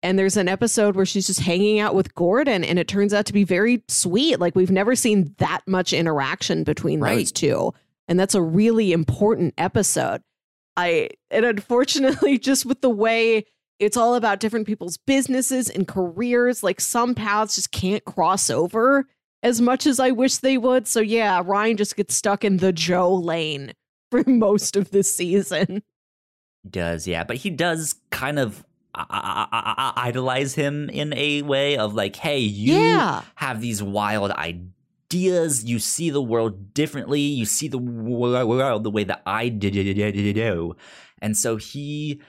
And 0.03 0.17
there's 0.17 0.37
an 0.37 0.47
episode 0.47 0.95
where 0.95 1.05
she's 1.05 1.27
just 1.27 1.41
hanging 1.41 1.79
out 1.79 1.93
with 1.93 2.15
Gordon, 2.15 2.63
and 2.63 2.79
it 2.79 2.87
turns 2.87 3.13
out 3.13 3.27
to 3.27 3.33
be 3.33 3.43
very 3.43 3.83
sweet. 3.87 4.39
Like 4.39 4.55
we've 4.55 4.71
never 4.71 4.95
seen 4.95 5.35
that 5.37 5.61
much 5.67 5.93
interaction 5.93 6.63
between 6.63 6.99
Right. 6.99 7.17
those 7.17 7.31
two. 7.31 7.73
And 8.07 8.19
that's 8.19 8.33
a 8.35 8.41
really 8.41 8.91
important 8.93 9.53
episode. 9.57 10.21
I 10.75 11.09
and 11.29 11.45
unfortunately, 11.45 12.37
just 12.39 12.65
with 12.65 12.81
the 12.81 12.89
way 12.89 13.45
it's 13.79 13.97
all 13.97 14.15
about 14.15 14.39
different 14.39 14.67
people's 14.67 14.97
businesses 14.97 15.69
and 15.69 15.87
careers, 15.87 16.63
like 16.63 16.81
some 16.81 17.13
paths 17.15 17.55
just 17.55 17.71
can't 17.71 18.03
cross 18.05 18.49
over 18.49 19.05
as 19.43 19.59
much 19.61 19.87
as 19.87 19.99
I 19.99 20.11
wish 20.11 20.37
they 20.37 20.57
would. 20.57 20.87
So 20.87 20.99
yeah, 20.99 21.41
Ryan 21.45 21.77
just 21.77 21.95
gets 21.95 22.13
stuck 22.15 22.43
in 22.43 22.57
the 22.57 22.71
Joe 22.73 23.13
lane 23.13 23.73
for 24.11 24.23
most 24.27 24.75
of 24.75 24.89
this 24.91 25.13
season. 25.15 25.83
He 26.63 26.69
does, 26.69 27.07
yeah, 27.07 27.23
but 27.23 27.37
he 27.37 27.49
does 27.49 27.95
kind 28.11 28.37
of 28.39 28.63
I- 28.93 29.47
I- 29.51 29.93
I- 29.95 30.07
idolize 30.07 30.55
him 30.55 30.89
in 30.89 31.13
a 31.13 31.41
way 31.43 31.77
of 31.77 31.93
like, 31.93 32.15
hey, 32.15 32.39
you 32.39 32.75
yeah. 32.75 33.21
have 33.35 33.61
these 33.61 33.81
wild 33.81 34.31
ideas. 34.31 35.63
You 35.63 35.79
see 35.79 36.09
the 36.09 36.21
world 36.21 36.73
differently. 36.73 37.21
You 37.21 37.45
see 37.45 37.67
the 37.67 37.77
world 37.77 38.83
the 38.83 38.89
way 38.89 39.03
that 39.03 39.21
I 39.25 39.49
did 39.49 39.73
do. 40.35 40.75
And 41.21 41.37
so 41.37 41.57
he 41.57 42.21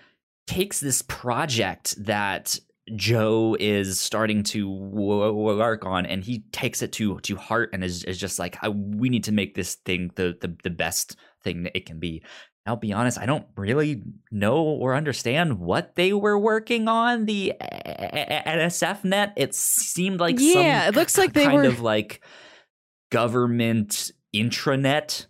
takes 0.47 0.81
this 0.81 1.03
project 1.03 1.95
that 2.05 2.59
Joe 2.97 3.57
is 3.59 4.01
starting 4.01 4.43
to 4.45 4.69
wo- 4.69 5.33
work 5.33 5.85
on, 5.87 6.05
and 6.05 6.25
he 6.25 6.41
takes 6.51 6.83
it 6.83 6.93
to 6.95 7.21
to 7.21 7.37
heart, 7.37 7.71
and 7.73 7.85
is, 7.85 8.03
is 8.05 8.19
just 8.19 8.39
like, 8.41 8.59
I, 8.61 8.69
we 8.71 9.09
need 9.09 9.25
to 9.25 9.33
make 9.33 9.55
this 9.55 9.77
thing 9.77 10.11
the, 10.17 10.37
the 10.41 10.57
the 10.65 10.71
best 10.71 11.17
thing 11.45 11.63
that 11.63 11.77
it 11.77 11.87
can 11.87 12.01
be. 12.01 12.23
I'll 12.65 12.77
be 12.77 12.93
honest, 12.93 13.19
I 13.19 13.27
don't 13.27 13.47
really 13.57 14.03
know 14.31 14.63
or 14.63 14.95
understand 14.95 15.59
what 15.59 15.97
they 15.97 16.13
were 16.13 16.39
working 16.39 16.87
on. 16.87 17.25
The 17.27 17.55
NSF 17.61 19.03
net, 19.05 19.33
it 19.37 19.55
seemed 19.55 20.21
like 20.21 20.37
Yeah, 20.39 20.85
some 20.85 20.95
it 20.95 20.97
looks 20.97 21.19
like 21.19 21.33
they 21.33 21.45
kind 21.45 21.57
were- 21.57 21.65
of 21.65 21.81
like 21.81 22.23
government 23.11 24.13
intranet. 24.35 25.27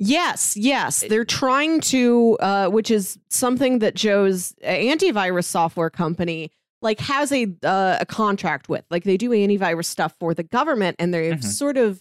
Yes, 0.00 0.56
yes. 0.56 1.04
They're 1.08 1.24
trying 1.24 1.80
to, 1.82 2.36
uh, 2.40 2.68
which 2.68 2.90
is 2.90 3.18
something 3.30 3.80
that 3.80 3.94
Joe's 3.96 4.54
uh, 4.62 4.68
antivirus 4.68 5.44
software 5.44 5.90
company 5.90 6.50
like 6.82 7.00
has 7.00 7.32
a 7.32 7.52
uh, 7.64 7.96
a 8.00 8.06
contract 8.06 8.68
with. 8.68 8.84
Like 8.90 9.02
they 9.02 9.16
do 9.16 9.30
antivirus 9.30 9.86
stuff 9.86 10.14
for 10.20 10.34
the 10.34 10.44
government, 10.44 10.94
and 11.00 11.12
they've 11.12 11.34
Mhm. 11.34 11.42
sort 11.44 11.76
of 11.76 12.00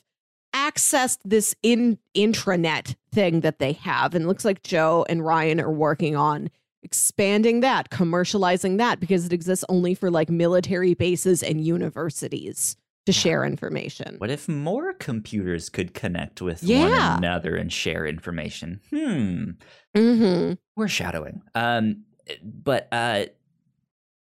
accessed 0.53 1.19
this 1.25 1.55
in 1.63 1.97
intranet 2.15 2.95
thing 3.11 3.41
that 3.41 3.59
they 3.59 3.73
have, 3.73 4.15
and 4.15 4.25
it 4.25 4.27
looks 4.27 4.45
like 4.45 4.63
Joe 4.63 5.05
and 5.09 5.25
Ryan 5.25 5.59
are 5.61 5.71
working 5.71 6.15
on 6.15 6.49
expanding 6.83 7.59
that, 7.61 7.89
commercializing 7.89 8.77
that 8.77 8.99
because 8.99 9.25
it 9.25 9.33
exists 9.33 9.65
only 9.69 9.93
for 9.93 10.09
like 10.09 10.29
military 10.29 10.93
bases 10.93 11.43
and 11.43 11.59
universities 11.65 12.77
to 13.05 13.11
share 13.13 13.43
information. 13.45 14.15
What 14.19 14.29
if 14.29 14.47
more 14.47 14.93
computers 14.93 15.69
could 15.69 15.93
connect 15.93 16.41
with 16.41 16.61
Yeah. 16.63 17.15
one 17.15 17.17
another 17.23 17.55
and 17.55 17.71
share 17.71 18.05
information? 18.05 18.81
Hmm. 18.89 19.51
Mm-hmm. 19.95 20.53
We're 20.75 20.87
shadowing. 20.87 21.41
Um, 21.55 22.03
but 22.43 22.87
uh, 22.91 23.25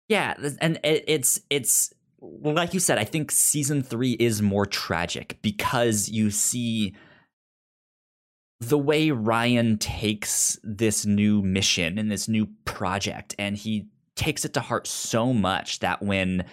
yeah, 0.07 0.35
and 0.61 0.79
it, 0.83 1.03
it's 1.07 1.41
it's 1.49 1.93
like 2.21 2.73
you 2.73 2.79
said. 2.79 2.97
I 2.97 3.03
think 3.03 3.31
season 3.31 3.83
three 3.83 4.13
is 4.13 4.41
more 4.41 4.65
tragic 4.65 5.37
because 5.41 6.09
you 6.09 6.31
see 6.31 6.95
the 8.59 8.77
way 8.77 9.11
Ryan 9.11 9.77
takes 9.77 10.59
this 10.63 11.05
new 11.05 11.41
mission 11.41 11.97
and 11.97 12.11
this 12.11 12.27
new 12.27 12.47
project, 12.65 13.35
and 13.39 13.55
he 13.55 13.87
takes 14.15 14.43
it 14.43 14.53
to 14.55 14.59
heart 14.59 14.85
so 14.85 15.31
much 15.33 15.79
that 15.79 16.01
when 16.01 16.43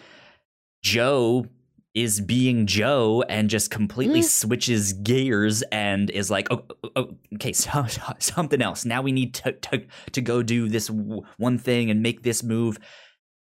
Joe 0.84 1.46
is 1.94 2.20
being 2.20 2.66
Joe 2.66 3.24
and 3.28 3.48
just 3.50 3.70
completely 3.70 4.20
Mm. 4.20 4.24
switches 4.24 4.92
gears 4.92 5.62
and 5.72 6.10
is 6.10 6.30
like, 6.30 6.46
oh, 6.52 6.62
oh, 6.84 6.90
oh, 6.94 7.16
okay, 7.34 7.52
so, 7.54 7.86
something 8.18 8.62
else. 8.62 8.84
Now 8.84 9.02
we 9.02 9.10
need 9.12 9.34
to, 9.34 9.52
to 9.52 9.82
to 10.12 10.20
go 10.20 10.42
do 10.42 10.68
this 10.68 10.86
w- 10.88 11.22
one 11.38 11.58
thing 11.58 11.90
and 11.90 12.02
make 12.02 12.22
this 12.22 12.42
move. 12.42 12.78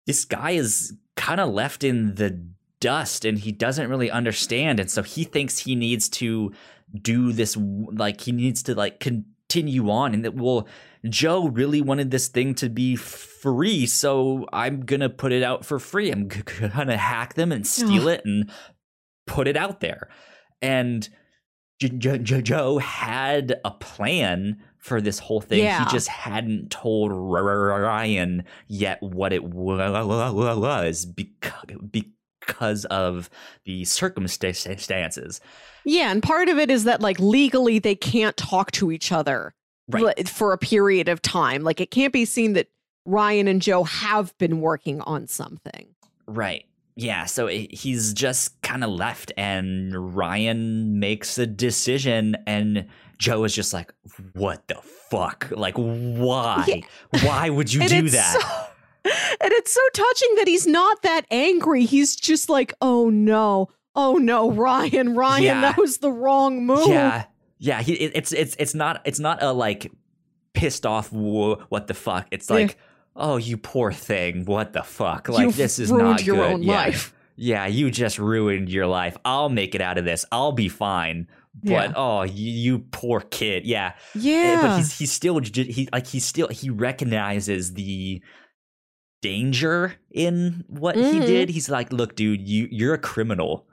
This 0.07 0.25
guy 0.25 0.53
is 0.53 0.95
kind 1.19 1.41
of 1.41 1.51
left 1.51 1.85
in 1.85 2.15
the 2.15 2.43
dust 2.81 3.25
and 3.25 3.39
he 3.39 3.53
doesn't 3.53 3.91
really 3.91 4.11
understand, 4.11 4.81
and 4.81 4.91
so 4.91 5.03
he 5.03 5.25
thinks 5.25 5.59
he 5.59 5.75
needs 5.75 6.09
to 6.09 6.53
do 7.03 7.33
this 7.33 7.57
like 7.57 8.23
he 8.23 8.33
needs 8.33 8.63
to 8.63 8.75
like 8.75 8.99
continue 9.01 9.91
on 9.91 10.15
and 10.15 10.25
that 10.25 10.35
well 10.35 10.67
joe 11.09 11.49
really 11.49 11.83
wanted 11.83 12.11
this 12.11 12.29
thing 12.29 12.55
to 12.55 12.71
be 12.71 12.97
free 12.97 13.85
so 13.85 14.47
i'm 14.55 14.81
gonna 14.81 15.11
put 15.11 15.33
it 15.33 15.43
out 15.43 15.65
for 15.65 15.79
free. 15.79 16.11
I'm 16.11 16.29
gonna 16.29 16.97
hack 16.97 17.35
them 17.35 17.53
and 17.53 17.67
steal 17.67 18.09
it 18.09 18.23
and 18.25 18.51
put 19.27 19.47
it 19.49 19.57
out 19.57 19.81
there. 19.81 20.09
And 20.63 21.09
joe 21.81 22.79
had 22.79 23.61
a 23.65 23.71
plan 23.71 24.63
for 24.89 25.01
this 25.01 25.19
whole 25.19 25.41
thing 25.41 25.61
Yeah. 25.61 25.85
he 25.85 25.91
just 25.91 26.09
hadn't 26.09 26.71
told 26.71 27.13
ryan 27.13 28.45
yet 28.67 29.01
what 29.03 29.33
it 29.33 29.45
was 29.45 31.07
because 31.07 31.53
because 31.91 32.85
of 32.87 33.29
the 33.65 33.85
circumstances 33.85 35.41
Yeah, 35.85 36.11
and 36.11 36.23
part 36.23 36.49
of 36.49 36.59
it 36.59 36.71
is 36.71 36.85
that 36.85 37.01
like 37.01 37.19
legally 37.19 37.79
they 37.79 37.95
can't 37.95 38.37
talk 38.37 38.71
to 38.73 38.91
each 38.91 39.13
other 39.13 39.55
Right. 39.91 40.29
for 40.29 40.53
a 40.53 40.59
period 40.59 41.09
of 41.09 41.23
time. 41.23 41.63
Like 41.63 41.81
it 41.81 41.91
can't 41.91 42.13
be 42.13 42.27
seen 42.27 42.53
that 42.55 42.69
Ryan 43.07 43.49
and 43.49 43.63
Joe 43.63 43.85
have 43.85 44.37
been 44.37 44.61
working 44.61 45.01
on 45.01 45.27
something. 45.27 45.87
Right. 46.27 46.67
Yeah. 46.95 47.25
So 47.25 47.47
it, 47.47 47.73
he's 47.75 48.13
just 48.13 48.61
kind 48.61 48.85
of 48.85 48.91
left, 48.91 49.33
and 49.39 50.15
Ryan 50.15 50.99
makes 51.01 51.39
a 51.39 51.47
decision, 51.47 52.37
and 52.47 52.87
Joe 53.19 53.45
is 53.45 53.55
just 53.55 53.73
like, 53.73 53.93
"What 54.35 54.67
the 54.69 54.77
fuck? 55.11 55.49
Like, 55.51 55.75
why? 55.77 56.65
Yeah. 56.67 57.25
Why 57.27 57.51
would 57.51 57.73
you 57.73 57.87
do 57.89 58.09
that?" 58.11 58.41
so- 58.41 58.65
and 59.41 59.53
it's 59.53 59.73
so 59.73 59.81
touching 59.95 60.35
that 60.37 60.49
he's 60.49 60.67
not 60.67 61.03
that 61.03 61.25
angry. 61.31 61.85
He's 61.85 62.15
just 62.17 62.49
like, 62.51 62.75
"Oh 62.81 63.09
no. 63.11 63.69
Oh 63.95 64.15
no, 64.15 64.51
Ryan, 64.53 65.15
Ryan, 65.15 65.43
Yeah. 65.43 65.61
that 65.63 65.77
was 65.79 65.99
the 65.99 66.13
wrong 66.13 66.65
move." 66.67 66.89
Yeah. 66.89 67.25
Yeah. 67.59 67.83
He, 67.83 67.95
it, 67.95 68.13
it's 68.15 68.33
it's 68.33 68.55
it's 68.59 68.75
not 68.75 69.01
it's 69.05 69.19
not 69.19 69.43
a 69.43 69.53
like 69.53 69.91
pissed 70.53 70.85
off. 70.87 71.13
"Wha- 71.13 71.57
What 71.69 71.87
the 71.87 71.95
fuck? 71.95 72.27
It's 72.31 72.49
Yeah. 72.51 72.57
like, 72.57 72.77
oh, 73.17 73.37
you 73.37 73.57
poor 73.57 73.93
thing. 73.93 74.45
What 74.45 74.73
the 74.73 74.83
fuck? 74.83 75.29
Like 75.29 75.45
You've 75.47 75.57
this 75.57 75.79
is 75.79 75.91
not 75.91 76.25
your 76.25 76.37
good. 76.37 76.53
own 76.53 76.63
yeah. 76.63 76.73
life. 76.75 77.15
Yeah, 77.41 77.67
you 77.67 77.91
just 77.91 78.19
ruined 78.19 78.69
your 78.69 78.87
life. 78.89 79.17
I'll 79.25 79.49
make 79.49 79.75
it 79.77 79.81
out 79.81 79.97
of 79.97 80.05
this. 80.05 80.25
I'll 80.33 80.51
be 80.53 80.69
fine. 80.69 81.29
But 81.63 81.71
Yeah. 81.71 81.93
oh, 81.97 82.23
you, 82.23 82.51
you 82.53 82.79
poor 82.79 83.21
kid. 83.21 83.65
Yeah. 83.67 83.95
Yeah. 84.15 84.63
but 84.63 84.77
he's 84.79 84.99
he's 84.99 85.13
still 85.13 85.39
he 85.41 85.89
like 85.93 86.07
he 86.07 86.21
still 86.21 86.49
he 86.49 86.71
recognizes 86.71 87.75
the 87.75 88.23
danger 89.23 89.95
in 90.11 90.65
what 90.69 90.97
he 90.97 91.03
Mhm. 91.03 91.27
did. 91.27 91.49
He's 91.49 91.69
like, 91.69 91.93
look, 91.93 92.15
dude, 92.17 92.47
you 92.49 92.69
you're 92.71 92.95
a 92.95 92.99
criminal 92.99 93.67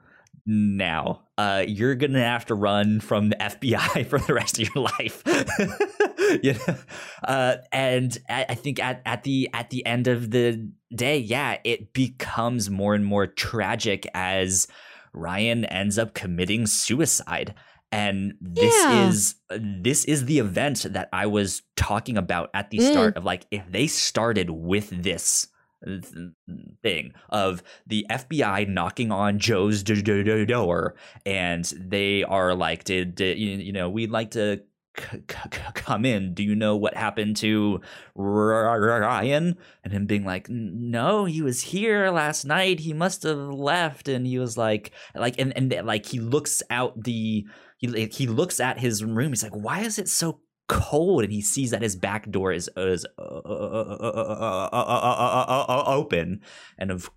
now. 0.46 1.22
Uh, 1.38 1.64
you're 1.68 1.96
gonna 1.96 2.24
have 2.24 2.46
to 2.48 2.56
run 2.56 3.00
from 3.00 3.30
the 3.30 3.36
FBI 3.36 4.06
for 4.10 4.20
the 4.20 4.34
rest 4.34 4.60
of 4.60 4.70
your 4.74 4.84
life. 4.86 5.22
you 6.44 6.54
know? 6.54 6.76
uh, 7.28 7.58
and 7.72 8.18
I, 8.30 8.46
I 8.50 8.56
think 8.56 8.80
at, 8.80 9.02
at 9.06 9.24
the 9.24 9.50
at 9.54 9.70
the 9.70 9.86
end 9.86 10.08
of 10.08 10.32
the 10.32 10.70
day, 10.96 11.18
yeah, 11.18 11.58
it 11.64 11.94
becomes 11.94 12.70
more 12.70 12.96
and 12.96 13.06
more 13.06 13.28
tragic 13.28 14.08
as 14.14 14.68
Ryan 15.14 15.66
ends 15.66 15.98
up 15.98 16.14
committing 16.14 16.66
suicide. 16.68 17.54
And 17.92 18.34
this 18.42 18.84
Yeah. 18.84 19.08
is 19.08 19.36
this 19.50 20.06
is 20.06 20.26
the 20.26 20.40
event 20.40 20.86
that 20.90 21.08
I 21.14 21.26
was 21.28 21.62
talking 21.76 22.18
about 22.18 22.50
at 22.54 22.70
the 22.70 22.80
Mm. 22.80 22.92
start 22.92 23.18
of 23.18 23.24
like 23.24 23.46
if 23.52 23.64
they 23.72 23.88
started 23.88 24.50
with 24.50 24.90
this 24.90 25.48
thing 26.82 27.14
of 27.30 27.62
the 27.86 28.06
FBI 28.10 28.66
knocking 28.68 29.12
on 29.12 29.38
Joe's 29.38 29.84
door 29.84 30.96
and 31.26 31.66
they 31.78 32.24
are 32.24 32.56
like 32.56 32.84
did, 32.86 33.16
did 33.16 33.38
you 33.38 33.72
know 33.72 33.90
we'd 33.90 34.10
like 34.12 34.32
to 34.32 34.62
c- 34.98 35.24
c- 35.30 35.60
come 35.74 36.06
in 36.06 36.34
do 36.34 36.44
you 36.44 36.56
know 36.56 36.76
what 36.76 36.96
happened 36.96 37.38
to 37.38 37.82
Ryan 38.16 39.58
and 39.84 39.94
him 39.94 40.06
being 40.06 40.26
like 40.26 40.48
no 40.50 41.26
he 41.26 41.42
was 41.42 41.62
here 41.62 42.10
last 42.10 42.46
night 42.46 42.80
he 42.80 42.94
must 42.94 43.24
have 43.24 43.38
left 43.38 44.08
and 44.08 44.26
he 44.26 44.40
was 44.40 44.58
like 44.58 44.92
like 45.14 45.40
and 45.40 45.56
and 45.56 45.86
like 45.86 46.06
he 46.06 46.20
looks 46.20 46.62
out 46.70 47.04
the 47.04 47.46
he 47.78 48.06
he 48.12 48.28
looks 48.28 48.60
at 48.60 48.80
his 48.80 49.04
room 49.04 49.30
he's 49.30 49.44
like 49.44 49.56
why 49.56 49.82
is 49.82 50.00
it 50.00 50.08
so 50.08 50.40
cold 50.68 51.24
and 51.24 51.32
he 51.32 51.42
sees 51.42 51.72
that 51.72 51.82
his 51.82 51.96
back 51.96 52.30
door 52.32 52.52
is 52.52 52.70
is 52.76 53.06
open 55.88 56.42
and 56.80 56.92
of 56.92 57.10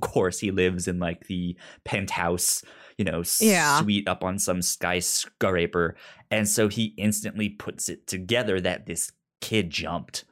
course 0.00 0.38
he 0.38 0.50
lives 0.50 0.88
in 0.88 0.98
like 0.98 1.26
the 1.26 1.56
penthouse 1.84 2.62
you 2.98 3.04
know 3.04 3.22
Yeah. 3.40 3.80
suite 3.80 4.08
up 4.08 4.22
on 4.22 4.38
some 4.38 4.60
skyscraper 4.60 5.96
and 6.30 6.48
so 6.48 6.68
he 6.68 6.94
instantly 6.98 7.48
puts 7.48 7.88
it 7.88 8.06
together 8.06 8.60
that 8.60 8.86
this 8.86 9.12
kid 9.40 9.70
jumped 9.70 10.24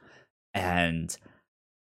and 0.53 1.17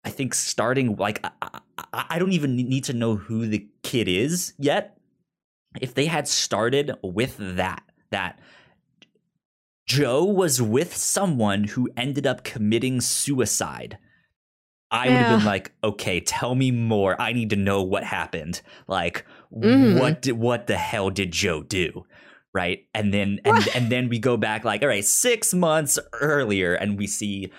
I 0.03 0.09
think 0.09 0.33
starting 0.33 0.95
like 0.95 1.23
I, 1.23 1.59
I, 1.93 2.05
I 2.09 2.19
don't 2.19 2.31
even 2.31 2.55
need 2.55 2.83
to 2.85 2.93
know 2.93 3.15
who 3.15 3.45
the 3.45 3.67
kid 3.83 4.07
is 4.07 4.53
yet. 4.57 4.97
If 5.79 5.93
they 5.93 6.07
had 6.07 6.27
started 6.27 6.91
with 7.03 7.37
that, 7.37 7.83
that 8.09 8.39
Joe 9.85 10.23
was 10.25 10.61
with 10.61 10.95
someone 10.95 11.65
who 11.65 11.89
ended 11.95 12.25
up 12.25 12.43
committing 12.43 13.01
suicide. 13.01 13.97
I 14.89 15.09
would 15.09 15.19
have 15.19 15.29
been 15.29 15.45
like, 15.45 15.71
okay, 15.83 16.19
tell 16.19 16.55
me 16.55 16.71
more. 16.71 17.19
I 17.21 17.31
need 17.31 17.49
to 17.51 17.55
know 17.55 17.81
what 17.81 18.03
happened. 18.03 18.61
Like, 18.87 19.25
mm. 19.53 19.99
what 19.99 20.21
did, 20.21 20.33
what 20.33 20.67
the 20.67 20.77
hell 20.77 21.09
did 21.09 21.31
Joe 21.31 21.63
do? 21.63 22.05
Right, 22.53 22.85
and 22.93 23.13
then 23.13 23.39
and 23.45 23.65
and 23.73 23.89
then 23.89 24.09
we 24.09 24.19
go 24.19 24.35
back 24.35 24.65
like, 24.65 24.81
all 24.81 24.89
right, 24.89 25.05
six 25.05 25.53
months 25.53 25.97
earlier, 26.19 26.73
and 26.73 26.97
we 26.97 27.07
see 27.07 27.49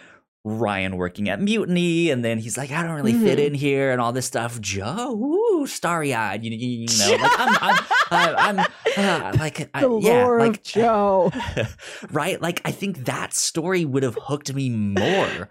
Ryan 0.44 0.96
working 0.96 1.28
at 1.28 1.40
Mutiny, 1.40 2.10
and 2.10 2.24
then 2.24 2.38
he's 2.38 2.58
like, 2.58 2.72
I 2.72 2.82
don't 2.82 2.96
really 2.96 3.12
mm-hmm. 3.12 3.24
fit 3.24 3.38
in 3.38 3.54
here, 3.54 3.92
and 3.92 4.00
all 4.00 4.12
this 4.12 4.26
stuff. 4.26 4.60
Joe, 4.60 5.14
ooh, 5.14 5.66
starry 5.66 6.12
eyed, 6.12 6.44
you, 6.44 6.50
you, 6.50 6.86
know, 6.98 7.16
like 7.22 7.30
I'm, 7.38 7.56
I'm, 7.60 7.84
I'm, 8.10 8.66
I'm 8.96 9.34
uh, 9.34 9.36
like, 9.38 9.70
I, 9.72 9.80
the 9.82 9.98
yeah, 10.02 10.26
like 10.26 10.62
Joe, 10.64 11.30
right? 12.10 12.42
Like, 12.42 12.60
I 12.64 12.72
think 12.72 13.04
that 13.04 13.34
story 13.34 13.84
would 13.84 14.02
have 14.02 14.18
hooked 14.20 14.52
me 14.52 14.68
more, 14.68 15.48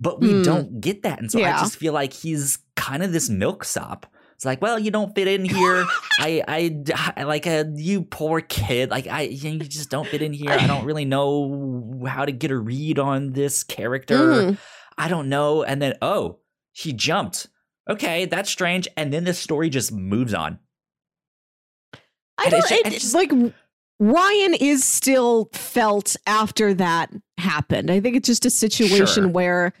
but 0.00 0.20
we 0.20 0.30
mm. 0.30 0.44
don't 0.44 0.80
get 0.80 1.02
that, 1.02 1.20
and 1.20 1.30
so 1.30 1.38
yeah. 1.38 1.58
I 1.58 1.60
just 1.60 1.76
feel 1.76 1.92
like 1.92 2.14
he's 2.14 2.58
kind 2.74 3.02
of 3.02 3.12
this 3.12 3.28
milksop 3.28 4.06
it's 4.42 4.46
like, 4.46 4.60
well, 4.60 4.76
you 4.76 4.90
don't 4.90 5.14
fit 5.14 5.28
in 5.28 5.44
here. 5.44 5.86
I, 6.18 6.42
I, 7.16 7.22
like 7.22 7.46
a 7.46 7.60
uh, 7.60 7.64
you 7.76 8.02
poor 8.02 8.40
kid. 8.40 8.90
Like 8.90 9.06
I, 9.06 9.20
you 9.20 9.60
just 9.60 9.88
don't 9.88 10.08
fit 10.08 10.20
in 10.20 10.32
here. 10.32 10.50
I 10.50 10.66
don't 10.66 10.84
really 10.84 11.04
know 11.04 12.02
how 12.08 12.24
to 12.24 12.32
get 12.32 12.50
a 12.50 12.58
read 12.58 12.98
on 12.98 13.34
this 13.34 13.62
character. 13.62 14.16
Mm. 14.16 14.58
I 14.98 15.06
don't 15.06 15.28
know. 15.28 15.62
And 15.62 15.80
then, 15.80 15.94
oh, 16.02 16.40
he 16.72 16.92
jumped. 16.92 17.46
Okay, 17.88 18.24
that's 18.24 18.50
strange. 18.50 18.88
And 18.96 19.12
then 19.12 19.22
the 19.22 19.32
story 19.32 19.70
just 19.70 19.92
moves 19.92 20.34
on. 20.34 20.58
I 22.36 22.48
don't. 22.48 22.64
It's, 22.68 22.88
it's 22.88 23.00
just, 23.02 23.14
like 23.14 23.30
Ryan 24.00 24.54
is 24.54 24.82
still 24.82 25.50
felt 25.52 26.16
after 26.26 26.74
that 26.74 27.12
happened. 27.38 27.92
I 27.92 28.00
think 28.00 28.16
it's 28.16 28.26
just 28.26 28.44
a 28.44 28.50
situation 28.50 29.06
sure. 29.06 29.28
where 29.28 29.72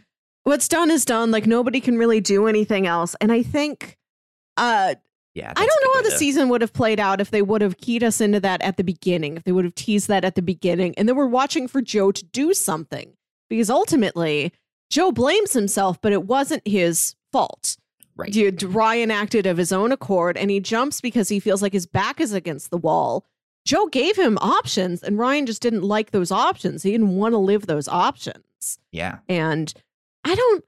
what's 0.44 0.68
done 0.68 0.92
is 0.92 1.04
done. 1.04 1.32
Like 1.32 1.48
nobody 1.48 1.80
can 1.80 1.98
really 1.98 2.20
do 2.20 2.46
anything 2.46 2.86
else. 2.86 3.16
And 3.20 3.32
I 3.32 3.42
think 3.42 3.98
uh, 4.56 4.94
yeah, 5.34 5.52
I 5.56 5.66
don't 5.66 5.84
know 5.84 5.94
how 5.94 6.02
the 6.02 6.10
season 6.10 6.48
would 6.50 6.60
have 6.60 6.72
played 6.72 7.00
out 7.00 7.20
if 7.20 7.30
they 7.30 7.42
would 7.42 7.62
have 7.62 7.78
keyed 7.78 8.04
us 8.04 8.20
into 8.20 8.38
that 8.40 8.60
at 8.62 8.76
the 8.76 8.84
beginning, 8.84 9.36
if 9.36 9.44
they 9.44 9.52
would 9.52 9.64
have 9.64 9.74
teased 9.74 10.08
that 10.08 10.24
at 10.24 10.34
the 10.34 10.42
beginning, 10.42 10.94
and 10.96 11.08
then 11.08 11.16
we're 11.16 11.26
watching 11.26 11.68
for 11.68 11.80
Joe 11.80 12.12
to 12.12 12.24
do 12.24 12.52
something 12.52 13.14
because 13.48 13.70
ultimately 13.70 14.52
Joe 14.90 15.10
blames 15.10 15.54
himself, 15.54 16.00
but 16.02 16.12
it 16.12 16.26
wasn't 16.26 16.66
his 16.66 17.14
fault. 17.32 17.76
Right. 18.14 18.62
Ryan 18.62 19.10
acted 19.10 19.46
of 19.46 19.56
his 19.56 19.72
own 19.72 19.90
accord, 19.90 20.36
and 20.36 20.50
he 20.50 20.60
jumps 20.60 21.00
because 21.00 21.30
he 21.30 21.40
feels 21.40 21.62
like 21.62 21.72
his 21.72 21.86
back 21.86 22.20
is 22.20 22.34
against 22.34 22.70
the 22.70 22.76
wall. 22.76 23.24
Joe 23.64 23.86
gave 23.86 24.16
him 24.16 24.36
options, 24.38 25.02
and 25.02 25.18
Ryan 25.18 25.46
just 25.46 25.62
didn't 25.62 25.82
like 25.82 26.10
those 26.10 26.30
options. 26.30 26.82
He 26.82 26.90
didn't 26.90 27.16
want 27.16 27.32
to 27.32 27.38
live 27.38 27.66
those 27.66 27.88
options. 27.88 28.78
Yeah. 28.90 29.18
And 29.28 29.72
I 30.24 30.34
don't 30.34 30.64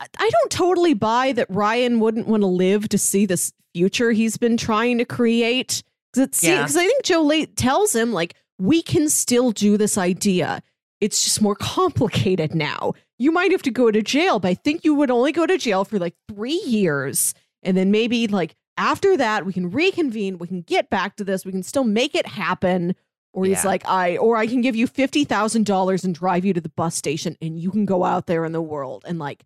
I 0.00 0.30
don't 0.30 0.50
totally 0.50 0.94
buy 0.94 1.32
that 1.32 1.46
Ryan 1.50 2.00
wouldn't 2.00 2.28
want 2.28 2.42
to 2.42 2.46
live 2.46 2.88
to 2.90 2.98
see 2.98 3.26
this 3.26 3.52
future 3.74 4.12
he's 4.12 4.36
been 4.36 4.56
trying 4.56 4.98
to 4.98 5.04
create. 5.04 5.82
Because 6.12 6.42
yeah. 6.42 6.64
I 6.64 6.68
think 6.68 7.04
Joe 7.04 7.22
Late 7.22 7.56
tells 7.56 7.94
him, 7.94 8.12
like, 8.12 8.34
we 8.58 8.82
can 8.82 9.08
still 9.08 9.50
do 9.52 9.76
this 9.76 9.98
idea. 9.98 10.62
It's 11.00 11.22
just 11.22 11.40
more 11.40 11.54
complicated 11.54 12.54
now. 12.54 12.94
You 13.18 13.30
might 13.30 13.52
have 13.52 13.62
to 13.62 13.70
go 13.70 13.90
to 13.90 14.02
jail, 14.02 14.38
but 14.40 14.48
I 14.48 14.54
think 14.54 14.84
you 14.84 14.94
would 14.94 15.10
only 15.10 15.32
go 15.32 15.46
to 15.46 15.58
jail 15.58 15.84
for 15.84 15.98
like 15.98 16.14
three 16.28 16.60
years. 16.66 17.34
And 17.62 17.76
then 17.76 17.90
maybe 17.90 18.26
like 18.26 18.56
after 18.76 19.16
that, 19.16 19.46
we 19.46 19.52
can 19.52 19.70
reconvene. 19.70 20.38
We 20.38 20.48
can 20.48 20.62
get 20.62 20.90
back 20.90 21.16
to 21.16 21.24
this. 21.24 21.44
We 21.44 21.52
can 21.52 21.62
still 21.62 21.84
make 21.84 22.14
it 22.14 22.26
happen. 22.26 22.94
Or 23.32 23.44
he's 23.44 23.62
yeah. 23.62 23.70
like, 23.70 23.86
I, 23.86 24.16
or 24.16 24.36
I 24.36 24.46
can 24.46 24.60
give 24.60 24.74
you 24.74 24.88
$50,000 24.88 26.04
and 26.04 26.14
drive 26.14 26.44
you 26.44 26.52
to 26.54 26.60
the 26.60 26.70
bus 26.70 26.96
station 26.96 27.36
and 27.40 27.60
you 27.60 27.70
can 27.70 27.84
go 27.84 28.02
out 28.02 28.26
there 28.26 28.44
in 28.44 28.52
the 28.52 28.62
world 28.62 29.04
and 29.06 29.18
like 29.18 29.44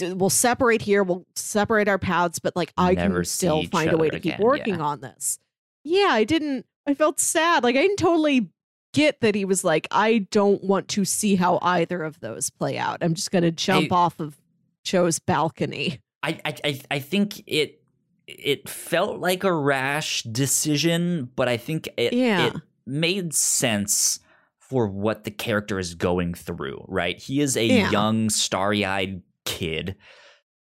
we'll 0.00 0.30
separate 0.30 0.82
here, 0.82 1.02
we'll 1.02 1.26
separate 1.34 1.88
our 1.88 1.98
paths, 1.98 2.38
but 2.38 2.54
like 2.56 2.72
I 2.76 2.94
Never 2.94 3.16
can 3.16 3.24
still 3.24 3.64
find 3.64 3.92
a 3.92 3.96
way 3.96 4.10
to 4.10 4.16
again. 4.16 4.36
keep 4.36 4.44
working 4.44 4.76
yeah. 4.76 4.84
on 4.84 5.00
this. 5.00 5.38
Yeah, 5.84 6.08
I 6.10 6.24
didn't. 6.24 6.66
I 6.86 6.94
felt 6.94 7.20
sad. 7.20 7.64
Like 7.64 7.76
I 7.76 7.82
didn't 7.82 7.98
totally 7.98 8.48
get 8.92 9.20
that 9.20 9.34
he 9.34 9.44
was 9.44 9.64
like, 9.64 9.86
I 9.90 10.18
don't 10.30 10.62
want 10.64 10.88
to 10.88 11.04
see 11.04 11.36
how 11.36 11.58
either 11.62 12.02
of 12.02 12.20
those 12.20 12.50
play 12.50 12.78
out. 12.78 12.98
I'm 13.02 13.14
just 13.14 13.30
gonna 13.30 13.50
jump 13.50 13.92
I, 13.92 13.96
off 13.96 14.20
of 14.20 14.36
Joe's 14.84 15.18
balcony. 15.18 16.00
I, 16.22 16.40
I 16.44 16.80
I 16.90 16.98
think 16.98 17.42
it 17.46 17.82
it 18.26 18.68
felt 18.68 19.20
like 19.20 19.44
a 19.44 19.52
rash 19.52 20.22
decision, 20.24 21.30
but 21.36 21.48
I 21.48 21.56
think 21.56 21.88
it 21.96 22.12
yeah. 22.12 22.46
it 22.46 22.54
made 22.86 23.34
sense 23.34 24.20
for 24.58 24.88
what 24.88 25.24
the 25.24 25.30
character 25.30 25.78
is 25.78 25.94
going 25.94 26.34
through, 26.34 26.84
right? 26.88 27.20
He 27.20 27.40
is 27.40 27.56
a 27.56 27.64
yeah. 27.64 27.90
young, 27.90 28.30
starry 28.30 28.84
eyed 28.84 29.22
kid. 29.46 29.96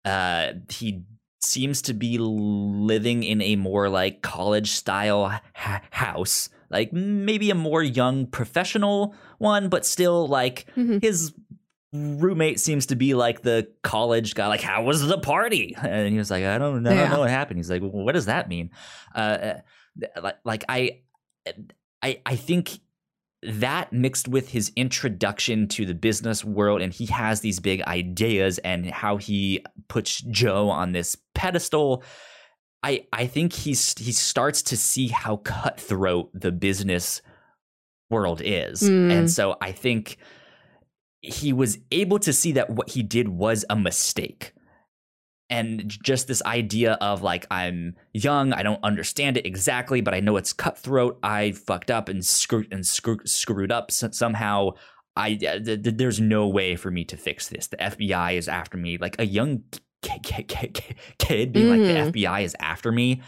Uh, 0.05 0.53
he 0.71 1.03
seems 1.41 1.83
to 1.83 1.95
be 1.95 2.19
living 2.19 3.23
in 3.23 3.41
a 3.43 3.57
more 3.57 3.89
like 3.89 4.23
college 4.23 4.71
style 4.71 5.41
ha- 5.55 5.83
house, 5.91 6.49
like 6.71 6.93
maybe 6.93 7.51
a 7.51 7.55
more 7.55 7.83
young 7.83 8.27
professional 8.27 9.15
one, 9.39 9.69
but 9.69 9.85
still 9.85 10.27
like 10.27 10.67
mm-hmm. 10.77 10.99
his 11.01 11.35
roommate 11.93 12.61
seems 12.61 12.87
to 12.87 12.97
be 12.97 13.15
like 13.15 13.43
the 13.43 13.69
college 13.83 14.35
guy. 14.35 14.47
Like, 14.47 14.61
how 14.61 14.83
was 14.83 15.07
the 15.07 15.19
party? 15.19 15.77
And 15.83 16.13
he 16.13 16.19
was 16.19 16.31
like, 16.31 16.45
I 16.45 16.59
don't 16.59 16.83
know, 16.83 16.91
yeah. 16.91 16.97
I 16.97 17.01
don't 17.03 17.13
know 17.13 17.21
what 17.21 17.31
happened. 17.31 17.59
He's 17.59 17.71
like, 17.71 17.83
well, 17.83 17.91
what 17.93 18.13
does 18.13 18.27
that 18.27 18.49
mean? 18.49 18.71
Uh, 19.15 19.55
like, 20.21 20.39
like 20.45 20.65
I, 20.69 21.01
I, 22.03 22.21
I 22.25 22.37
think 22.37 22.79
that 23.43 23.93
mixed 23.93 24.27
with 24.27 24.49
his 24.49 24.73
introduction 24.75 25.69
to 25.69 25.87
the 25.87 25.95
business 25.95 26.45
world 26.45 26.83
and 26.83 26.93
he 26.93 27.07
has 27.07 27.41
these 27.41 27.61
big 27.61 27.81
ideas 27.83 28.59
and 28.59 28.87
how 28.91 29.17
he 29.17 29.65
puts 29.89 30.21
Joe 30.23 30.69
on 30.69 30.93
this 30.93 31.17
pedestal 31.35 32.03
I 32.83 33.07
I 33.13 33.27
think 33.27 33.53
he's 33.53 33.97
he 33.99 34.13
starts 34.13 34.63
to 34.63 34.77
see 34.77 35.09
how 35.09 35.37
cutthroat 35.37 36.31
the 36.35 36.51
business 36.51 37.23
world 38.11 38.41
is 38.45 38.83
mm. 38.83 39.13
and 39.13 39.31
so 39.31 39.57
I 39.61 39.73
think 39.73 40.17
he 41.21 41.53
was 41.53 41.79
able 41.91 42.19
to 42.21 42.33
see 42.33 42.53
that 42.53 42.71
what 42.71 42.91
he 42.91 43.03
did 43.03 43.29
was 43.29 43.65
a 43.71 43.77
mistake 43.77 44.53
and 45.51 45.89
just 45.89 46.27
this 46.27 46.43
idea 46.43 46.95
of 47.01 47.23
like 47.23 47.47
I'm 47.51 47.97
young, 48.13 48.53
I 48.53 48.63
don't 48.63 48.83
understand 48.85 49.37
it 49.37 49.47
exactly, 49.47 50.01
but 50.01 50.15
I 50.15 50.21
know 50.21 50.37
it's 50.37 50.53
cutthroat. 50.53 51.19
I 51.23 51.53
fucked 51.53 51.91
up 51.91 52.09
and 52.09 52.25
screwed 52.25 52.73
and 52.73 52.87
screw, 52.87 53.19
screwed 53.25 53.73
up 53.73 53.91
so, 53.91 54.11
somehow. 54.11 54.71
I 55.17 55.35
th- 55.35 55.65
th- 55.65 55.81
there's 55.83 56.21
no 56.21 56.47
way 56.47 56.77
for 56.77 56.93
me 56.93 57.05
to 57.07 57.17
fix 57.17 57.49
this. 57.49 57.67
The 57.67 57.77
FBI 57.79 58.35
is 58.35 58.47
after 58.47 58.79
me, 58.79 58.99
like 58.99 59.17
a 59.19 59.27
young 59.27 59.65
k- 60.03 60.21
k- 60.23 60.45
k- 60.45 60.97
kid 61.19 61.53
being 61.53 61.67
mm-hmm. 61.67 61.83
like 61.83 62.13
the 62.13 62.21
mm-hmm. 62.21 62.35
FBI 62.35 62.45
is 62.45 62.57
after 62.61 62.93
me. 62.93 63.23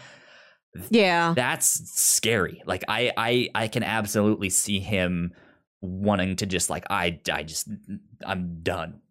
Yeah, 0.89 1.33
that's 1.35 1.67
scary. 1.99 2.61
Like 2.65 2.85
I 2.87 3.11
I 3.17 3.49
I 3.53 3.67
can 3.67 3.83
absolutely 3.83 4.49
see 4.49 4.79
him 4.79 5.33
wanting 5.81 6.37
to 6.37 6.45
just 6.45 6.69
like 6.69 6.85
I 6.89 7.19
I 7.31 7.43
just 7.43 7.67
I'm 8.25 8.61
done. 8.61 9.01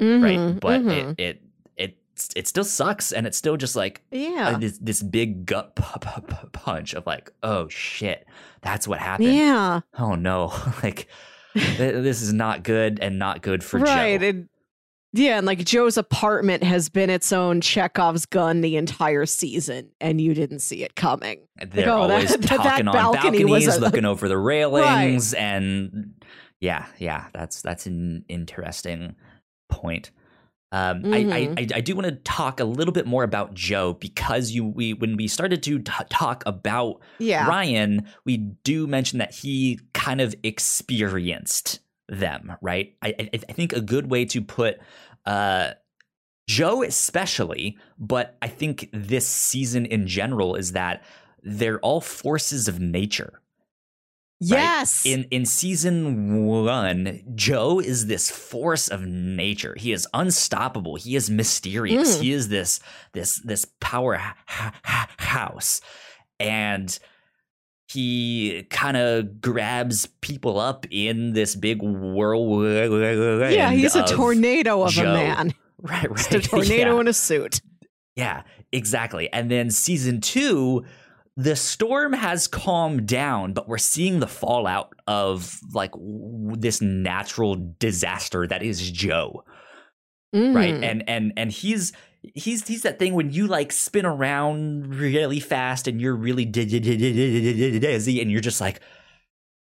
Mm-hmm. 0.00 0.22
Right, 0.22 0.60
but 0.60 0.80
mm-hmm. 0.82 0.90
it 0.90 1.20
it 1.20 1.42
it 2.34 2.48
still 2.48 2.64
sucks 2.64 3.12
and 3.12 3.26
it's 3.26 3.36
still 3.36 3.56
just 3.56 3.76
like 3.76 4.02
yeah. 4.10 4.52
uh, 4.54 4.58
this 4.58 4.78
this 4.78 5.02
big 5.02 5.46
gut 5.46 5.76
p- 5.76 5.84
p- 6.00 6.20
p- 6.26 6.48
punch 6.52 6.94
of 6.94 7.06
like 7.06 7.32
oh 7.42 7.68
shit 7.68 8.26
that's 8.66 8.88
what 8.88 8.98
happened. 8.98 9.32
Yeah. 9.32 9.80
Oh 9.98 10.14
no. 10.14 10.52
Like 10.82 11.08
th- 11.54 11.76
this 11.76 12.20
is 12.20 12.32
not 12.32 12.62
good 12.62 12.98
and 13.00 13.18
not 13.18 13.40
good 13.40 13.64
for 13.64 13.80
right 13.80 14.20
Joe. 14.20 14.26
And, 14.26 14.48
yeah 15.12 15.38
and 15.38 15.46
like 15.46 15.64
Joe's 15.64 15.96
apartment 15.96 16.62
has 16.62 16.88
been 16.88 17.08
its 17.08 17.32
own 17.32 17.60
Chekhov's 17.60 18.26
gun 18.26 18.60
the 18.60 18.76
entire 18.76 19.24
season 19.24 19.90
and 20.00 20.20
you 20.20 20.34
didn't 20.34 20.58
see 20.58 20.82
it 20.84 20.94
coming. 20.94 21.40
They're 21.56 21.86
like, 21.86 21.94
oh, 21.94 22.02
always 22.02 22.30
that, 22.30 22.42
talking 22.42 22.64
that 22.64 22.88
on 22.88 23.12
balcony 23.12 23.44
balconies 23.44 23.76
a, 23.76 23.80
looking 23.80 24.04
over 24.04 24.28
the 24.28 24.38
railings 24.38 25.32
right. 25.32 25.42
and 25.42 26.14
yeah 26.60 26.86
yeah 26.98 27.26
that's 27.32 27.62
that's 27.62 27.86
an 27.86 28.24
interesting 28.28 29.14
point 29.68 30.10
um, 30.72 31.02
mm-hmm. 31.02 31.32
I, 31.32 31.54
I, 31.56 31.66
I 31.76 31.80
do 31.80 31.94
want 31.94 32.06
to 32.06 32.16
talk 32.16 32.58
a 32.60 32.64
little 32.64 32.92
bit 32.92 33.06
more 33.06 33.22
about 33.22 33.54
Joe 33.54 33.94
because 33.94 34.50
you 34.50 34.64
we 34.64 34.94
when 34.94 35.16
we 35.16 35.28
started 35.28 35.62
to 35.62 35.78
t- 35.78 35.92
talk 36.10 36.42
about 36.44 37.00
yeah. 37.18 37.46
Ryan, 37.46 38.06
we 38.24 38.38
do 38.38 38.86
mention 38.86 39.18
that 39.20 39.34
he 39.34 39.80
kind 39.92 40.20
of 40.20 40.34
experienced 40.42 41.80
them, 42.08 42.56
right? 42.60 42.94
I, 43.02 43.14
I, 43.18 43.30
I 43.32 43.52
think 43.52 43.72
a 43.72 43.80
good 43.80 44.10
way 44.10 44.24
to 44.26 44.42
put 44.42 44.78
uh, 45.24 45.72
Joe, 46.48 46.82
especially, 46.82 47.76
but 47.98 48.36
I 48.42 48.48
think 48.48 48.88
this 48.92 49.26
season 49.26 49.86
in 49.86 50.06
general 50.06 50.54
is 50.54 50.72
that 50.72 51.04
they're 51.42 51.80
all 51.80 52.00
forces 52.00 52.68
of 52.68 52.80
nature. 52.80 53.40
Yes. 54.38 55.06
In 55.06 55.24
in 55.30 55.46
season 55.46 56.46
one, 56.46 57.22
Joe 57.34 57.80
is 57.80 58.06
this 58.06 58.30
force 58.30 58.88
of 58.88 59.06
nature. 59.06 59.74
He 59.78 59.92
is 59.92 60.06
unstoppable. 60.12 60.96
He 60.96 61.16
is 61.16 61.30
mysterious. 61.30 62.18
Mm. 62.18 62.22
He 62.22 62.32
is 62.32 62.48
this 62.48 62.80
this 63.12 63.40
this 63.44 63.66
powerhouse, 63.80 65.80
and 66.38 66.98
he 67.88 68.66
kind 68.68 68.96
of 68.96 69.40
grabs 69.40 70.06
people 70.20 70.58
up 70.58 70.86
in 70.90 71.32
this 71.32 71.54
big 71.54 71.80
whirlwind. 71.80 73.54
yeah, 73.54 73.70
he's 73.70 73.94
a 73.94 74.04
tornado 74.04 74.82
of 74.82 74.90
Joe. 74.90 75.02
a 75.02 75.14
man. 75.14 75.54
Right, 75.80 76.10
right. 76.10 76.16
Just 76.16 76.32
a 76.32 76.40
tornado 76.40 76.94
yeah. 76.94 77.00
in 77.00 77.08
a 77.08 77.12
suit. 77.12 77.60
Yeah, 78.16 78.42
exactly. 78.72 79.32
And 79.32 79.50
then 79.50 79.70
season 79.70 80.20
two, 80.20 80.84
the 81.36 81.54
storm 81.56 82.12
has 82.14 82.48
calmed 82.48 83.06
down, 83.06 83.52
but 83.52 83.68
we're 83.68 83.76
seeing 83.78 84.20
the 84.20 84.26
fallout 84.26 84.94
of 85.06 85.60
like 85.74 85.92
w- 85.92 86.56
this 86.56 86.80
natural 86.80 87.74
disaster 87.78 88.46
that 88.46 88.62
is 88.62 88.90
Joe, 88.90 89.44
right? 90.32 90.74
Mhm. 90.74 90.82
And 90.82 91.08
and 91.08 91.32
and 91.36 91.52
he's 91.52 91.92
he's 92.34 92.66
he's 92.66 92.82
that 92.82 92.98
thing 92.98 93.14
when 93.14 93.30
you 93.30 93.46
like 93.46 93.70
spin 93.72 94.06
around 94.06 94.94
really 94.94 95.40
fast 95.40 95.86
and 95.86 96.00
you're 96.00 96.16
really 96.16 96.44
di- 96.46 96.64
di- 96.64 96.80
di- 96.80 96.96
di- 96.96 97.12
di- 97.12 97.52
di- 97.52 97.70
di- 97.72 97.78
dizzy 97.78 98.20
and 98.20 98.30
you're 98.30 98.40
just 98.40 98.60
like. 98.60 98.80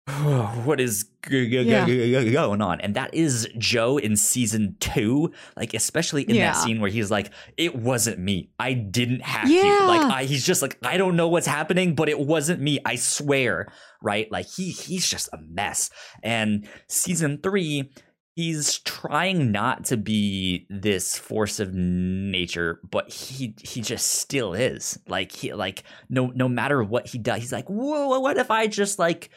what 0.66 0.80
is 0.80 1.06
g- 1.28 1.50
g- 1.50 1.62
Yeah. 1.64 1.86
g- 1.86 2.32
going 2.32 2.62
on? 2.62 2.80
And 2.82 2.96
that 2.96 3.14
is 3.14 3.48
Joe 3.58 3.98
in 3.98 4.16
season 4.16 4.76
two, 4.80 5.32
like 5.58 5.74
especially 5.74 6.24
in 6.24 6.36
Yeah. 6.36 6.52
that 6.52 6.58
scene 6.58 6.80
where 6.80 6.92
he's 6.92 7.10
like, 7.10 7.32
"It 7.58 7.76
wasn't 7.76 8.20
me. 8.20 8.52
I 8.60 8.74
didn't 8.74 9.22
have 9.24 9.48
to." 9.48 9.54
Yeah. 9.54 9.86
Like 9.88 10.02
I, 10.14 10.24
he's 10.26 10.46
just 10.46 10.62
like, 10.62 10.78
"I 10.84 10.98
don't 10.98 11.16
know 11.16 11.28
what's 11.28 11.48
happening, 11.48 11.96
but 11.96 12.08
it 12.08 12.20
wasn't 12.20 12.62
me. 12.62 12.80
I 12.86 12.96
swear." 12.98 13.68
Right? 14.02 14.32
Like 14.32 14.46
he 14.48 14.70
he's 14.70 15.10
just 15.10 15.28
a 15.34 15.40
mess. 15.40 15.90
And 16.22 16.68
season 16.88 17.40
three, 17.42 17.90
he's 18.36 18.78
trying 18.80 19.52
not 19.52 19.86
to 19.86 19.98
be 19.98 20.68
this 20.70 21.18
force 21.18 21.60
of 21.60 21.74
nature, 21.74 22.80
but 22.92 23.12
he 23.12 23.56
he 23.64 23.82
just 23.82 24.06
still 24.12 24.54
is. 24.54 25.00
Like 25.08 25.32
he 25.32 25.52
like 25.56 25.82
no 26.10 26.28
no 26.28 26.48
matter 26.48 26.84
what 26.84 27.08
he 27.08 27.18
does, 27.18 27.40
he's 27.42 27.52
like, 27.52 27.70
"Whoa, 27.70 28.20
what 28.20 28.38
if 28.38 28.52
I 28.52 28.68
just 28.68 29.00
like." 29.00 29.32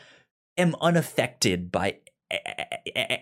Am 0.58 0.74
unaffected 0.80 1.72
by 1.72 1.98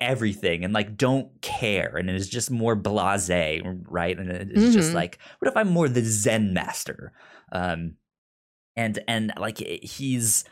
everything 0.01 0.65
and 0.65 0.73
like 0.75 0.97
don't 0.97 1.41
care 1.41 1.97
and 1.97 2.11
it 2.11 2.17
is 2.17 2.29
just 2.29 2.51
more 2.51 2.75
blasé 2.77 3.61
right? 3.89 4.19
And 4.19 4.31
it's 4.31 4.75
just 4.75 4.91
Mhm. 4.91 4.95
like 4.95 5.19
what 5.39 5.49
if 5.49 5.57
i'm 5.57 5.69
more 5.69 5.89
the 5.89 6.03
zen 6.03 6.53
master? 6.53 7.13
Um 7.53 7.95
and 8.75 8.99
and 9.07 9.33
like 9.39 9.59
he's 9.59 10.45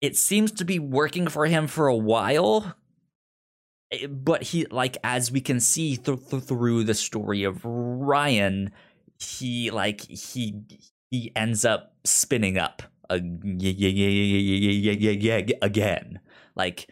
it 0.00 0.16
seems 0.16 0.50
to 0.52 0.64
be 0.64 0.78
working 0.78 1.28
for 1.28 1.46
him 1.46 1.66
for 1.66 1.86
a 1.86 1.96
while 1.96 2.74
eh, 3.92 4.06
but 4.06 4.42
he 4.42 4.66
like 4.66 4.96
as 5.04 5.30
we 5.30 5.40
can 5.40 5.60
see 5.60 5.96
th- 5.96 6.18
th- 6.30 6.42
through 6.42 6.84
the 6.84 6.94
story 6.94 7.44
of 7.44 7.64
ryan 7.64 8.72
he 9.18 9.70
like 9.70 10.00
he 10.02 10.62
he 11.10 11.32
ends 11.36 11.64
up 11.64 11.94
spinning 12.04 12.58
up 12.58 12.82
again 15.62 16.20
like 16.54 16.88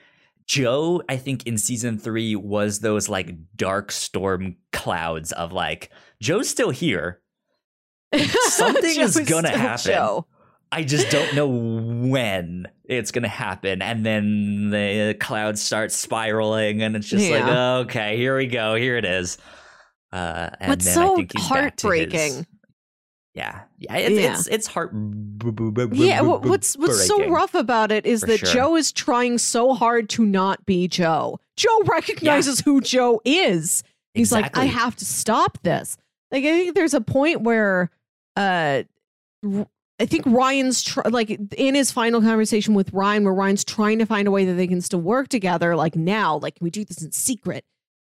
joe 0.46 1.02
i 1.08 1.16
think 1.16 1.46
in 1.46 1.56
season 1.56 1.98
three 1.98 2.34
was 2.34 2.80
those 2.80 3.08
like 3.08 3.34
dark 3.56 3.92
storm 3.92 4.56
clouds 4.72 5.32
of 5.32 5.52
like 5.52 5.90
joe's 6.20 6.48
still 6.48 6.70
here 6.70 7.20
Something 8.14 9.00
is 9.00 9.18
gonna 9.28 9.50
happen. 9.50 9.92
Joe. 9.92 10.26
I 10.70 10.82
just 10.82 11.10
don't 11.10 11.34
know 11.34 11.48
when 11.48 12.66
it's 12.84 13.10
gonna 13.10 13.28
happen, 13.28 13.82
and 13.82 14.04
then 14.04 14.70
the 14.70 15.14
clouds 15.18 15.62
start 15.62 15.92
spiraling, 15.92 16.82
and 16.82 16.96
it's 16.96 17.08
just 17.08 17.30
like, 17.30 17.44
Yeah. 17.44 17.74
okay, 17.78 18.16
here 18.16 18.36
we 18.36 18.46
go, 18.46 18.74
here 18.74 18.96
it 18.96 19.04
is. 19.04 19.38
Uh, 20.12 20.50
and 20.60 20.70
What's 20.70 20.92
so 20.92 21.22
heartbreaking? 21.36 22.46
Yeah, 23.38 23.60
yeah, 23.78 23.96
it's 23.96 24.20
Yeah. 24.20 24.32
it's 24.32 24.46
it's 24.48 24.66
heart. 24.66 24.92
Yeah, 25.92 26.22
what's 26.22 26.76
what's 26.76 27.06
so 27.06 27.28
rough 27.28 27.54
about 27.54 27.92
it 27.92 28.04
is 28.04 28.20
For 28.20 28.26
that 28.26 28.38
sure. 28.40 28.52
Joe 28.52 28.76
is 28.76 28.90
trying 28.92 29.38
so 29.38 29.74
hard 29.74 30.08
to 30.10 30.26
not 30.26 30.66
be 30.66 30.88
Joe. 30.88 31.38
Joe 31.56 31.82
recognizes 31.86 32.60
who 32.60 32.80
Joe 32.80 33.20
is. 33.24 33.84
He's 34.14 34.32
like, 34.32 34.56
I 34.56 34.64
have 34.64 34.96
to 34.96 35.04
stop 35.04 35.58
this. 35.62 35.96
Like, 36.32 36.44
I 36.44 36.48
think 36.48 36.74
there's 36.74 36.94
a 36.94 37.00
point 37.00 37.42
where, 37.42 37.90
uh, 38.36 38.82
I 40.00 40.06
think 40.06 40.24
Ryan's 40.26 40.82
tr- 40.82 41.02
like 41.08 41.30
in 41.56 41.74
his 41.74 41.90
final 41.92 42.20
conversation 42.20 42.74
with 42.74 42.92
Ryan, 42.92 43.24
where 43.24 43.34
Ryan's 43.34 43.64
trying 43.64 43.98
to 44.00 44.06
find 44.06 44.26
a 44.26 44.30
way 44.32 44.44
that 44.44 44.54
they 44.54 44.66
can 44.66 44.80
still 44.80 45.00
work 45.00 45.28
together. 45.28 45.76
Like 45.76 45.94
now, 45.96 46.38
like 46.38 46.56
can 46.56 46.64
we 46.64 46.70
do 46.70 46.84
this 46.84 47.02
in 47.02 47.12
secret? 47.12 47.64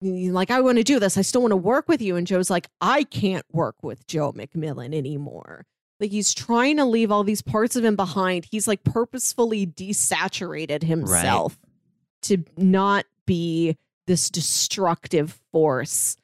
Like 0.02 0.50
I 0.50 0.60
want 0.60 0.78
to 0.78 0.84
do 0.84 0.98
this. 0.98 1.18
I 1.18 1.22
still 1.22 1.42
want 1.42 1.52
to 1.52 1.56
work 1.56 1.88
with 1.88 2.00
you. 2.00 2.16
And 2.16 2.26
Joe's 2.26 2.50
like, 2.50 2.68
I 2.80 3.04
can't 3.04 3.44
work 3.52 3.82
with 3.82 4.06
Joe 4.06 4.32
MacMillan 4.32 4.94
anymore. 4.94 5.66
Like 5.98 6.10
he's 6.10 6.32
trying 6.32 6.78
to 6.78 6.86
leave 6.86 7.12
all 7.12 7.24
these 7.24 7.42
parts 7.42 7.76
of 7.76 7.84
him 7.84 7.96
behind. 7.96 8.46
He's 8.50 8.66
like 8.66 8.82
purposefully 8.84 9.66
desaturated 9.66 10.82
himself 10.82 11.58
to 12.22 12.44
not 12.56 13.04
be 13.26 13.76
this 14.06 14.30
destructive 14.30 15.38
force. 15.52 16.16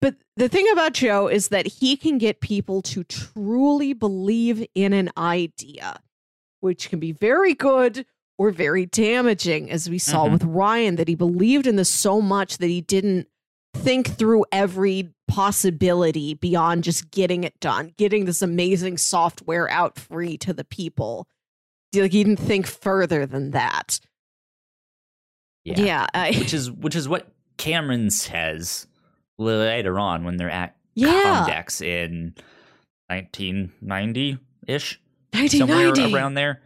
But 0.00 0.14
the 0.36 0.48
thing 0.48 0.66
about 0.72 0.94
Joe 0.94 1.26
is 1.28 1.48
that 1.48 1.66
he 1.66 1.96
can 1.96 2.18
get 2.18 2.40
people 2.40 2.80
to 2.82 3.04
truly 3.04 3.92
believe 3.92 4.66
in 4.74 4.92
an 4.92 5.10
idea, 5.18 6.00
which 6.60 6.88
can 6.88 7.00
be 7.00 7.12
very 7.12 7.52
good 7.52 8.06
or 8.38 8.50
very 8.50 8.86
damaging, 8.86 9.70
as 9.70 9.90
we 9.90 9.98
saw 9.98 10.26
Mhm. 10.26 10.32
with 10.32 10.44
Ryan, 10.44 10.96
that 10.96 11.08
he 11.08 11.14
believed 11.14 11.66
in 11.66 11.76
this 11.76 11.90
so 11.90 12.20
much 12.22 12.58
that 12.58 12.68
he 12.68 12.80
didn't 12.80 13.26
think 13.76 14.16
through 14.16 14.44
every 14.52 15.12
possibility 15.26 16.34
beyond 16.34 16.84
just 16.84 17.10
getting 17.10 17.44
it 17.44 17.58
done, 17.60 17.92
getting 17.98 18.24
this 18.24 18.40
amazing 18.40 18.96
software 18.96 19.68
out 19.70 19.98
free 19.98 20.38
to 20.38 20.52
the 20.54 20.64
people. 20.64 21.26
Like 21.94 22.12
he 22.12 22.24
didn't 22.24 22.38
think 22.38 22.66
further 22.66 23.26
than 23.26 23.50
that. 23.50 24.00
yeah, 25.64 25.80
Yeah. 25.80 26.06
I, 26.14 26.30
which 26.38 26.54
is 26.54 26.70
which 26.70 26.94
is 26.96 27.08
what 27.08 27.28
Cameron 27.56 28.10
says 28.10 28.86
later 29.38 29.98
on 29.98 30.24
when 30.24 30.36
they're 30.36 30.50
at 30.50 30.76
yeah. 30.94 31.46
Comdex 31.48 31.82
in 31.82 32.34
1990 33.08 34.38
ish, 34.66 35.00
somewhere 35.32 35.76
1990. 35.88 36.14
around 36.14 36.34
there. 36.34 36.62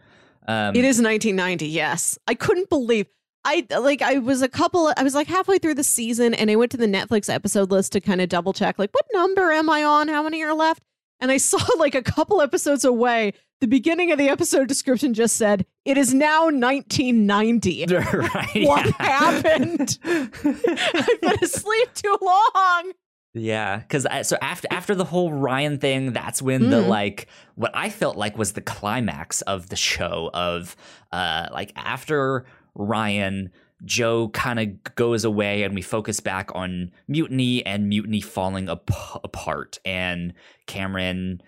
Um, 0.47 0.75
It 0.75 0.83
is 0.85 1.01
1990. 1.01 1.67
Yes, 1.67 2.17
I 2.27 2.33
couldn't 2.35 2.69
believe. 2.69 3.07
I 3.45 3.65
like. 3.77 4.01
I 4.01 4.19
was 4.19 4.41
a 4.41 4.47
couple. 4.47 4.93
I 4.95 5.03
was 5.03 5.13
like 5.15 5.27
halfway 5.27 5.57
through 5.57 5.73
the 5.75 5.83
season, 5.83 6.33
and 6.33 6.49
I 6.49 6.55
went 6.55 6.71
to 6.71 6.77
the 6.77 6.85
Netflix 6.87 7.33
episode 7.33 7.71
list 7.71 7.91
to 7.91 7.99
kind 7.99 8.21
of 8.21 8.29
double 8.29 8.53
check, 8.53 8.79
like, 8.79 8.91
what 8.93 9.05
number 9.13 9.51
am 9.51 9.69
I 9.69 9.83
on? 9.83 10.07
How 10.07 10.23
many 10.23 10.41
are 10.43 10.53
left? 10.53 10.81
And 11.19 11.29
I 11.29 11.37
saw 11.49 11.59
like 11.77 11.93
a 11.95 12.01
couple 12.01 12.41
episodes 12.41 12.85
away. 12.85 13.33
The 13.61 13.67
beginning 13.67 14.11
of 14.11 14.17
the 14.17 14.27
episode 14.29 14.67
description 14.67 15.13
just 15.13 15.35
said, 15.35 15.65
"It 15.85 15.97
is 15.97 16.13
now 16.13 16.45
1990." 16.45 17.85
right, 17.91 18.67
What 18.67 18.85
yeah. 18.85 18.93
happened? 18.99 19.97
I've 20.05 21.21
been 21.21 21.37
asleep 21.41 21.93
too 21.93 22.17
long. 22.21 22.91
Yeah, 23.35 23.77
because 23.77 24.05
so 24.27 24.37
after 24.41 24.67
after 24.69 24.93
the 24.93 25.05
whole 25.05 25.33
Ryan 25.33 25.79
thing, 25.79 26.13
that's 26.13 26.41
when 26.41 26.69
the 26.69 26.81
Mhm. 26.81 26.87
like 26.87 27.27
what 27.55 27.71
I 27.73 27.89
felt 27.89 28.15
like 28.15 28.37
was 28.37 28.53
the 28.53 28.61
climax 28.61 29.41
of 29.41 29.69
the 29.69 29.75
show 29.75 30.29
of 30.33 30.75
uh 31.11 31.47
like 31.51 31.71
after 31.75 32.45
Ryan, 32.75 33.51
Joe 33.85 34.29
kind 34.29 34.59
of 34.59 34.95
goes 34.95 35.25
away 35.25 35.63
and 35.63 35.73
we 35.73 35.81
focus 35.81 36.19
back 36.19 36.51
on 36.53 36.91
mutiny 37.07 37.65
and 37.65 37.89
mutiny 37.89 38.21
falling 38.21 38.69
ap- 38.69 38.91
apart 39.23 39.79
and 39.83 40.33
Cameron 40.67 41.41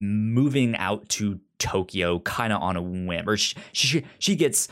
moving 0.00 0.76
out 0.76 1.08
to 1.10 1.40
Tokyo 1.58 2.18
kind 2.20 2.52
of 2.52 2.60
on 2.62 2.76
a 2.76 2.82
whim 2.82 3.28
or 3.28 3.36
she, 3.36 3.54
she 3.72 4.04
she 4.18 4.36
gets 4.36 4.68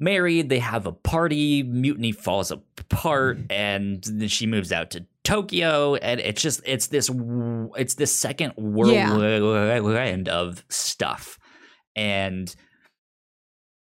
married 0.00 0.48
they 0.48 0.58
have 0.58 0.86
a 0.86 0.92
party 0.92 1.62
mutiny 1.62 2.12
falls 2.12 2.50
apart 2.50 3.38
and 3.50 4.04
then 4.04 4.28
she 4.28 4.46
moves 4.46 4.70
out 4.70 4.90
to 4.90 5.04
Tokyo 5.28 5.94
and 5.96 6.20
it's 6.20 6.40
just 6.40 6.62
it's 6.64 6.86
this 6.86 7.10
it's 7.76 7.94
this 7.94 8.16
second 8.16 8.54
whirlwind 8.56 10.28
of 10.28 10.64
stuff. 10.70 11.38
And 11.94 12.54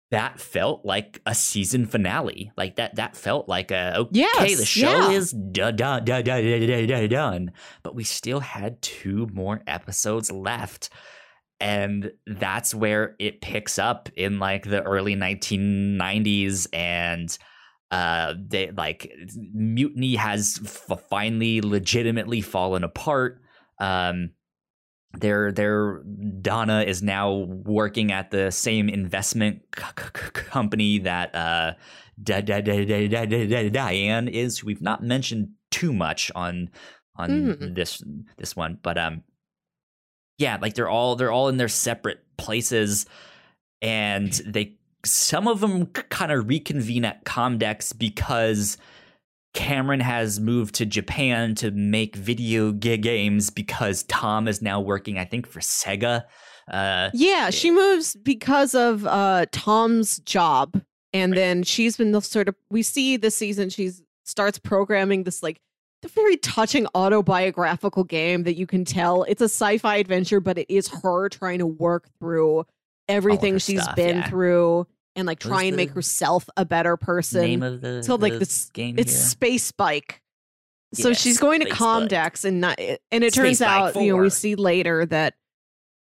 that 0.09 0.39
felt 0.39 0.85
like 0.85 1.21
a 1.27 1.35
season 1.35 1.85
finale. 1.85 2.51
Like 2.57 2.77
that 2.77 2.95
that 2.95 3.15
felt 3.15 3.47
like 3.47 3.69
a 3.69 3.97
okay 3.97 4.09
Yes, 4.13 4.57
the 4.57 4.65
show 4.65 5.11
yeah. 5.11 5.11
is 5.11 5.31
done 5.31 5.75
done 5.75 6.03
done 6.03 6.23
done 6.23 7.09
done. 7.09 7.51
But 7.83 7.93
we 7.93 8.03
still 8.03 8.39
had 8.39 8.81
two 8.81 9.27
more 9.31 9.61
episodes 9.67 10.31
left. 10.31 10.89
And 11.59 12.11
that's 12.25 12.73
where 12.73 13.15
it 13.19 13.41
picks 13.41 13.77
up 13.77 14.09
in 14.17 14.39
like 14.39 14.63
the 14.63 14.81
early 14.81 15.15
1990s 15.15 16.67
and 16.73 17.37
uh 17.95 18.33
they 18.51 18.71
like 18.71 19.01
mutiny 19.53 20.15
has 20.15 20.59
f- 20.63 20.99
finally 21.09 21.61
legitimately 21.61 22.41
fallen 22.41 22.83
apart 22.83 23.39
um 23.79 24.29
their 25.19 25.51
their 25.51 26.03
Donna 26.41 26.81
is 26.81 27.01
now 27.01 27.31
working 27.31 28.11
at 28.11 28.31
the 28.31 28.51
same 28.51 28.89
investment 28.89 29.61
c- 29.77 29.83
c- 30.13 30.29
company 30.31 30.99
that 30.99 31.33
uh, 31.35 31.73
Diane 33.71 34.27
is. 34.27 34.63
We've 34.63 34.81
not 34.81 35.03
mentioned 35.03 35.49
too 35.71 35.93
much 35.93 36.31
on 36.35 36.69
on 37.15 37.29
Mm. 37.29 37.75
this 37.75 38.03
this 38.37 38.55
one, 38.55 38.77
but 38.83 38.97
um, 38.97 39.23
yeah, 40.37 40.57
like 40.61 40.73
they're 40.73 40.89
all 40.89 41.15
they're 41.15 41.31
all 41.31 41.47
in 41.47 41.57
their 41.57 41.69
separate 41.69 42.19
places, 42.37 43.05
and 43.81 44.31
they 44.45 44.77
some 45.05 45.47
of 45.47 45.59
them 45.59 45.87
kind 45.87 46.31
of 46.31 46.47
reconvene 46.47 47.05
at 47.05 47.23
Comdex 47.25 47.97
because 47.97 48.77
Cameron 49.53 50.01
has 50.01 50.39
moved 50.39 50.75
to 50.75 50.85
Japan 50.85 51.55
to 51.55 51.71
make 51.71 52.15
video 52.15 52.71
games 52.71 53.49
because 53.49 54.03
Tom 54.03 54.47
is 54.47 54.61
now 54.61 54.81
working, 54.81 55.17
I 55.17 55.25
think, 55.25 55.47
for 55.47 55.61
Sega. 55.61 56.25
Uh, 56.69 57.09
Yeah, 57.13 57.49
she 57.51 57.71
moves 57.71 58.15
because 58.15 58.75
of 58.75 59.05
uh 59.05 59.45
Tom's 59.51 60.19
job. 60.19 60.81
And 61.13 61.31
Right. 61.31 61.37
then 61.37 61.63
she's 61.63 61.95
been 61.95 62.11
the 62.11 62.21
sort 62.21 62.49
of 62.49 62.55
we 62.69 62.83
see 62.83 63.15
this 63.15 63.35
season 63.37 63.69
she 63.69 63.91
starts 64.25 64.59
programming 64.59 65.23
this 65.23 65.41
like 65.41 65.61
the 66.01 66.09
very 66.09 66.35
touching 66.37 66.87
autobiographical 66.93 68.03
game 68.03 68.43
that 68.43 68.55
you 68.55 68.67
can 68.67 68.83
tell 68.83 69.23
it's 69.23 69.41
a 69.41 69.45
sci-fi 69.45 69.95
adventure, 69.95 70.39
but 70.41 70.57
it 70.57 70.69
is 70.69 70.87
her 70.89 71.29
trying 71.29 71.59
to 71.59 71.65
work 71.65 72.09
through 72.19 72.65
everything 73.07 73.57
she's 73.57 73.81
stuff, 73.81 73.95
been 73.95 74.17
yeah. 74.17 74.29
through 74.29 74.87
and 75.15 75.25
like 75.27 75.39
try 75.39 75.63
and 75.63 75.75
make 75.75 75.91
herself 75.91 76.49
a 76.57 76.65
better 76.65 76.97
person. 76.97 77.41
name 77.41 77.63
of 77.63 77.81
the, 77.81 78.03
So, 78.03 78.15
like, 78.15 78.33
the 78.33 78.39
this- 78.39 78.69
game 78.73 78.95
It's 78.97 79.13
here? 79.13 79.21
Space 79.21 79.71
Bike. 79.71 80.21
So 80.93 81.09
Yes, 81.09 81.21
she's 81.21 81.37
going 81.39 81.59
to 81.61 81.65
Bike. 81.67 81.77
Comdex, 81.77 82.45
and 82.45 82.61
not, 82.61 82.79
and 82.79 83.23
it 83.23 83.33
Space 83.33 83.59
turns 83.59 83.61
out, 83.61 83.95
you 83.95 84.15
know, 84.15 84.21
we 84.21 84.29
see 84.29 84.55
later 84.55 85.05
that 85.07 85.33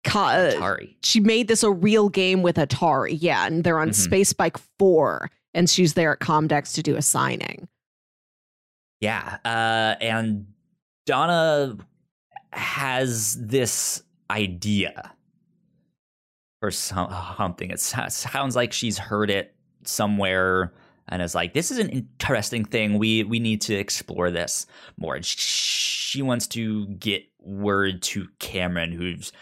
Ka- 0.05 0.29
uh, 0.29 0.53
Atari. 0.53 0.95
she 1.03 1.21
made 1.21 1.49
this 1.49 1.63
a 1.63 1.71
real 1.71 2.09
game 2.09 2.43
with 2.43 2.57
Atari. 2.57 3.17
Yeah, 3.21 3.47
and 3.47 3.63
they're 3.65 3.79
on 3.79 3.91
Mhm. 3.91 3.95
Space 3.95 4.33
Bike 4.33 4.57
4, 4.79 5.31
and 5.53 5.69
she's 5.69 5.95
there 5.95 6.13
at 6.13 6.21
Comdex 6.21 6.73
to 6.75 6.83
do 6.83 6.97
a 6.97 7.03
signing. 7.03 7.69
Yeah, 9.01 9.39
uh, 9.45 9.97
and 10.01 10.47
Donna 11.07 11.77
has 12.53 13.37
this 13.41 14.03
idea 14.31 15.13
or 16.63 16.71
something. 16.71 17.71
It 17.71 17.81
sounds 17.81 18.57
like 18.57 18.73
she's 18.73 18.99
heard 18.99 19.31
it 19.31 19.55
somewhere 19.85 20.73
and 21.09 21.23
is 21.23 21.35
like, 21.35 21.55
"This 21.55 21.71
is 21.71 21.79
an 21.79 21.89
interesting 21.89 22.65
thing. 22.65 22.99
We 22.99 23.25
we 23.25 23.39
need 23.41 23.61
to 23.63 23.75
explore 23.75 24.31
this 24.31 24.67
more." 24.97 25.17
And 25.17 25.25
she 25.25 26.23
wants 26.23 26.47
to 26.49 26.87
get 26.87 27.25
word 27.41 28.03
to 28.03 28.29
Cameron, 28.39 28.93
who's 28.93 29.33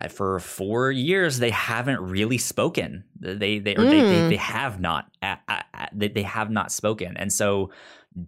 uh, 0.00 0.08
for 0.08 0.38
four 0.40 0.90
years 0.90 1.38
they 1.38 1.50
haven't 1.50 2.00
really 2.00 2.38
spoken. 2.38 3.04
They 3.20 3.58
they 3.58 3.76
or 3.76 3.84
they, 3.84 4.00
they 4.00 4.20
Mm. 4.22 4.28
they 4.30 4.36
have 4.36 4.80
not 4.80 5.10
they, 5.92 6.08
they 6.08 6.22
have 6.22 6.50
not 6.50 6.72
spoken, 6.72 7.16
and 7.16 7.32
so 7.32 7.70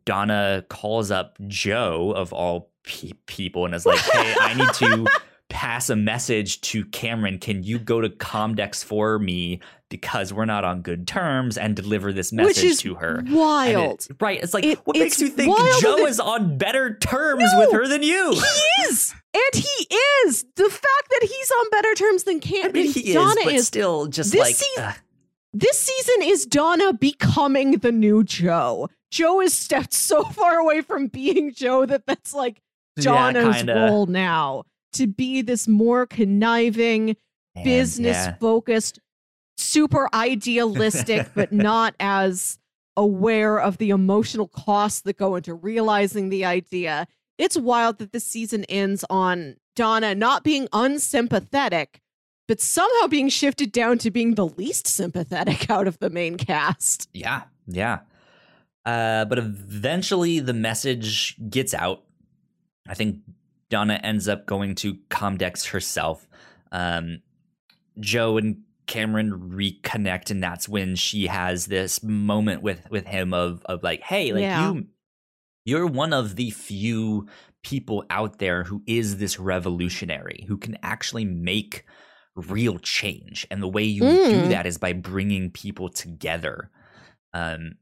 Donna 0.05 0.64
calls 0.68 1.11
up 1.11 1.39
Joe 1.47 2.12
of 2.14 2.33
all 2.35 2.70
pe- 2.85 3.12
people 3.26 3.64
and 3.64 3.74
is 3.74 3.87
like, 3.87 4.01
"Hey, 4.01 4.35
I 4.39 4.55
need 4.55 4.72
to 4.74 5.07
pass 5.49 5.89
a 5.91 5.97
message 5.97 6.61
to 6.61 6.85
Cameron. 6.87 7.39
Can 7.39 7.63
you 7.63 7.79
go 7.79 8.01
to 8.01 8.09
Comdex 8.09 8.85
for 8.85 9.19
me 9.19 9.61
because 9.89 10.33
we're 10.33 10.45
not 10.45 10.65
on 10.65 10.83
good 10.83 11.07
terms 11.09 11.57
and 11.57 11.75
deliver 11.75 12.13
this 12.13 12.33
message 12.33 12.79
to 12.81 12.95
her?" 12.97 13.17
And 13.17 13.29
it- 13.29 13.35
wild. 13.35 14.07
right? 14.21 14.43
It's 14.43 14.53
like, 14.53 14.65
It- 14.65 14.79
what 14.85 14.97
makes 14.99 15.21
you 15.21 15.29
think 15.29 15.57
Joe 15.81 15.97
than- 15.97 16.07
is 16.09 16.21
on 16.21 16.59
better 16.59 16.95
terms 16.99 17.45
No! 17.53 17.61
with 17.61 17.73
her 17.73 17.89
than 17.89 18.03
you? 18.03 18.33
he 18.33 18.83
is! 18.89 19.15
And 19.35 19.63
he 19.65 19.87
is! 20.27 20.45
The 20.57 20.69
fact 20.69 21.09
that 21.11 21.21
he's 21.23 21.51
on 21.51 21.71
better 21.71 21.95
terms 21.95 22.25
than 22.25 22.41
Cameron 22.41 22.71
I 22.71 22.73
mean, 22.73 22.93
he 22.93 23.13
Donna 23.15 23.31
is, 23.41 23.45
but 23.45 23.55
is 23.55 23.67
still, 23.67 24.07
just 24.07 24.33
This 24.33 24.41
like, 24.41 24.55
season-. 24.55 24.93
This 25.55 25.79
season 25.79 26.23
is 26.23 26.45
Donna 26.45 26.93
becoming 26.93 27.73
the 27.79 27.91
new 27.93 28.23
Joe. 28.23 28.89
Joe 29.11 29.41
has 29.41 29.55
stepped 29.55 29.95
so 29.95 30.25
far 30.25 30.59
away 30.59 30.83
from 30.83 31.07
being 31.07 31.55
Joe 31.55 31.87
that 31.87 32.05
that's 32.07 32.35
like 32.35 32.61
Donna's 33.01 33.57
kinda. 33.57 33.75
role 33.75 34.05
now 34.07 34.65
to 34.95 35.07
be 35.07 35.43
this 35.43 35.68
more 35.68 36.07
conniving, 36.07 37.16
Man, 37.55 37.64
business 37.64 38.16
yeah. 38.16 38.34
focused, 38.36 38.99
super 39.57 40.09
idealistic, 40.14 41.28
but 41.34 41.53
not 41.53 41.95
as 42.01 42.59
aware 42.97 43.61
of 43.61 43.78
the 43.78 43.91
emotional 43.91 44.49
costs 44.49 45.03
that 45.03 45.16
go 45.16 45.36
into 45.36 45.55
realizing 45.55 46.28
the 46.28 46.45
idea. 46.45 47.07
It's 47.39 47.57
wild 47.57 47.99
that 47.99 48.12
the 48.12 48.20
season 48.20 48.64
ends 48.64 49.05
on 49.09 49.57
Donna 49.76 50.14
not 50.14 50.43
being 50.43 50.66
unsympathetic, 50.72 52.01
but 52.49 52.61
somehow 52.61 53.07
being 53.07 53.28
shifted 53.28 53.70
down 53.70 53.99
to 53.99 54.11
being 54.11 54.34
the 54.34 54.47
least 54.47 54.89
sympathetic 54.89 55.70
out 55.70 55.86
of 55.86 55.99
the 56.01 56.11
main 56.11 56.36
cast. 56.36 57.09
Yeah, 57.12 57.43
yeah. 57.66 58.01
Uh, 58.84 59.26
but 59.26 59.39
eventually 59.39 60.41
the 60.41 60.55
message 60.55 61.36
gets 61.49 61.74
out. 61.74 62.03
I 62.89 62.95
think 62.95 63.18
Donna 63.71 64.01
ends 64.03 64.29
up 64.29 64.47
going 64.47 64.75
to 64.77 64.95
Comdex 65.11 65.69
herself. 65.71 66.27
Um, 66.73 67.23
Joe 68.01 68.37
and 68.39 68.62
Cameron 68.87 69.51
reconnect, 69.53 70.31
and 70.31 70.43
that's 70.43 70.69
when 70.69 70.97
she 70.97 71.27
has 71.27 71.66
this 71.66 72.03
moment 72.03 72.62
with 72.62 72.89
with 72.91 73.07
him 73.07 73.35
of 73.35 73.62
of 73.66 73.83
like, 73.83 74.01
hey, 74.03 74.33
like 74.33 74.43
Yeah. 74.43 74.73
you, 74.73 74.87
you're 75.64 75.87
one 75.87 76.12
of 76.12 76.37
the 76.37 76.51
few 76.51 77.27
people 77.62 78.05
out 78.09 78.39
there 78.39 78.64
who 78.64 78.83
is 78.87 79.19
this 79.19 79.39
revolutionary 79.39 80.45
who 80.49 80.57
can 80.57 80.79
actually 80.83 81.25
make 81.25 81.85
real 82.35 82.79
change, 82.79 83.47
and 83.51 83.62
the 83.62 83.69
way 83.69 83.83
you 83.83 84.01
do 84.03 84.07
Mm. 84.45 84.49
that 84.51 84.66
is 84.66 84.79
by 84.79 84.93
bringing 84.93 85.51
people 85.51 85.89
together. 85.91 86.71
Um, 87.35 87.73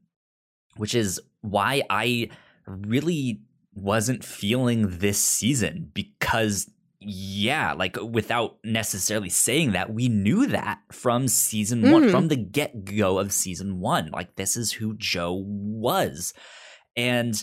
which 0.75 0.93
is 0.93 1.19
why 1.41 1.83
I 1.89 2.29
really 2.67 3.41
wasn't 3.77 4.23
feeling 4.25 4.99
this 4.99 5.19
season 5.23 5.91
because 5.93 6.69
yeah, 6.99 7.73
like 7.73 7.95
without 8.01 8.57
necessarily 8.63 9.29
saying 9.29 9.73
that, 9.73 9.93
we 9.93 10.09
knew 10.09 10.47
that 10.47 10.79
from 10.91 11.27
season 11.27 11.91
one, 11.91 12.03
Mhm. 12.05 12.11
from 12.11 12.27
the 12.27 12.35
get 12.35 12.85
go 12.85 13.19
of 13.19 13.31
season 13.31 13.79
one. 13.79 14.09
Like, 14.11 14.35
this 14.35 14.57
is 14.57 14.71
who 14.73 14.97
Joe 14.97 15.33
was. 15.45 16.33
And 16.95 17.35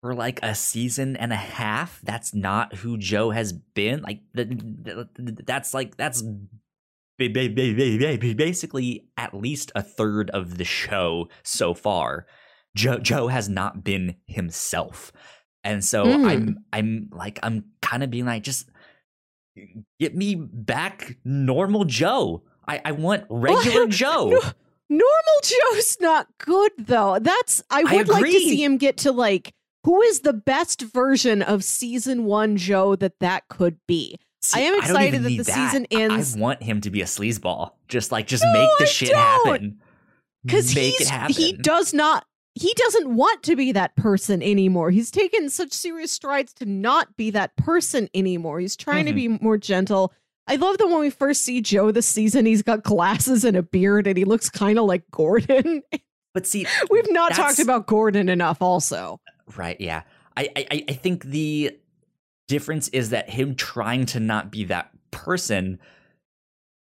for 0.00 0.14
like 0.14 0.40
a 0.42 0.54
season 0.54 1.16
and 1.16 1.32
a 1.32 1.36
half, 1.36 2.00
that's 2.02 2.34
not 2.34 2.76
who 2.76 2.96
Joe 2.96 3.30
has 3.30 3.52
been. 3.52 4.00
Like, 4.02 4.20
th- 4.34 4.48
th- 4.48 4.96
th- 5.16 5.38
that's 5.46 5.74
like, 5.74 5.96
that's 5.98 6.22
ba- 6.22 7.28
ba- 7.28 7.48
ba- 7.48 7.74
ba- 7.74 8.18
ba- 8.18 8.34
basically 8.34 9.06
at 9.18 9.34
least 9.34 9.70
a 9.74 9.82
third 9.82 10.30
of 10.30 10.56
the 10.56 10.64
show 10.64 11.28
so 11.42 11.74
far. 11.74 12.26
Joe 12.76 12.98
Joe 12.98 13.28
has 13.28 13.48
not 13.48 13.84
been 13.84 14.16
himself. 14.26 15.12
And 15.62 15.84
so 15.84 16.04
Mm. 16.04 16.26
I'm 16.28 16.58
I'm 16.72 17.08
like 17.12 17.38
I'm 17.42 17.64
kind 17.80 18.02
of 18.02 18.10
being 18.10 18.26
like 18.26 18.42
just 18.42 18.68
get 20.00 20.14
me 20.16 20.34
back 20.34 21.16
normal 21.24 21.84
Joe. 21.84 22.42
I, 22.66 22.80
I 22.84 22.92
want 22.92 23.24
regular 23.30 23.86
Joe. 23.86 24.30
No, 24.30 24.40
Normal 24.90 25.40
Joe's 25.42 25.96
not 26.00 26.26
good 26.38 26.72
though. 26.78 27.18
That's 27.20 27.62
I 27.70 27.84
I 27.86 27.96
would 27.96 28.08
like 28.08 28.24
to 28.24 28.30
see 28.32 28.62
him 28.62 28.76
get 28.76 28.98
to 28.98 29.12
like 29.12 29.52
who 29.84 30.00
is 30.02 30.20
the 30.20 30.32
best 30.32 30.82
version 30.82 31.42
of 31.42 31.62
season 31.64 32.24
one 32.24 32.56
Joe 32.56 32.96
that 32.96 33.18
that 33.20 33.48
could 33.48 33.78
be. 33.86 34.16
See, 34.42 34.60
I 34.60 34.64
am 34.64 34.78
excited 34.78 35.08
even 35.08 35.22
that 35.22 35.44
the 35.44 35.44
season 35.44 35.86
ends- 35.90 36.36
I, 36.36 36.38
want 36.40 36.62
him 36.62 36.80
to 36.82 36.90
be 36.90 37.00
a 37.00 37.06
sleazeball. 37.06 37.70
Just 37.88 38.12
like 38.12 38.26
just 38.26 38.44
No, 38.44 38.52
make 38.52 38.68
the 38.78 38.84
I 38.84 38.88
shit 38.88 39.14
happen. 39.14 39.80
because 40.44 40.74
make 40.74 41.00
it 41.00 41.08
happen. 41.08 41.34
he 41.34 41.52
does 41.54 41.94
not 41.94 42.26
he 42.54 42.72
doesn't 42.74 43.14
want 43.14 43.42
to 43.44 43.56
be 43.56 43.72
that 43.72 43.96
person 43.96 44.42
anymore. 44.42 44.90
He's 44.90 45.10
taken 45.10 45.50
such 45.50 45.72
serious 45.72 46.12
strides 46.12 46.52
to 46.54 46.66
not 46.66 47.16
be 47.16 47.30
that 47.30 47.56
person 47.56 48.08
anymore. 48.14 48.60
He's 48.60 48.76
trying 48.76 49.06
to 49.06 49.12
Mhm. 49.12 49.16
be 49.16 49.28
more 49.28 49.58
gentle. 49.58 50.12
I 50.46 50.56
love 50.56 50.78
that 50.78 50.86
when 50.86 51.00
we 51.00 51.10
first 51.10 51.42
see 51.42 51.60
Joe 51.60 51.90
this 51.90 52.06
season, 52.06 52.46
he's 52.46 52.62
got 52.62 52.82
glasses 52.82 53.44
and 53.44 53.56
a 53.56 53.62
beard 53.62 54.06
and 54.06 54.16
he 54.16 54.24
looks 54.24 54.50
kind 54.50 54.78
of 54.78 54.84
like 54.86 55.02
Gordon. 55.10 55.82
But 56.34 56.48
see, 56.48 56.66
We've 56.90 57.10
not 57.12 57.32
talked 57.32 57.60
about 57.60 57.86
Gordon 57.86 58.28
enough 58.28 58.60
also. 58.60 59.20
Right. 59.56 59.80
Yeah. 59.80 60.02
I, 60.36 60.48
I 60.56 60.84
I 60.88 60.92
think 60.94 61.22
the 61.26 61.78
difference 62.48 62.88
is 62.88 63.10
that 63.10 63.30
him 63.30 63.54
trying 63.54 64.04
to 64.06 64.18
not 64.20 64.50
be 64.50 64.64
that 64.64 64.90
person 65.12 65.78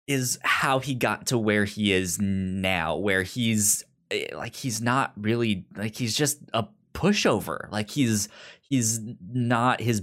is 0.07 0.39
how 0.43 0.79
he 0.79 0.95
got 0.95 1.27
to 1.27 1.37
where 1.37 1.65
he 1.65 1.93
is 1.93 2.19
now, 2.19 2.95
where 2.95 3.21
he's 3.21 3.83
Eh, 4.15 4.35
like 4.35 4.55
he's 4.55 4.81
not 4.81 5.13
really 5.17 5.65
like 5.75 5.95
he's 5.95 6.15
just 6.15 6.39
a 6.53 6.65
pushover. 6.93 7.71
Like 7.71 7.89
he's 7.89 8.29
he's 8.61 8.99
not 9.31 9.81
his 9.81 10.01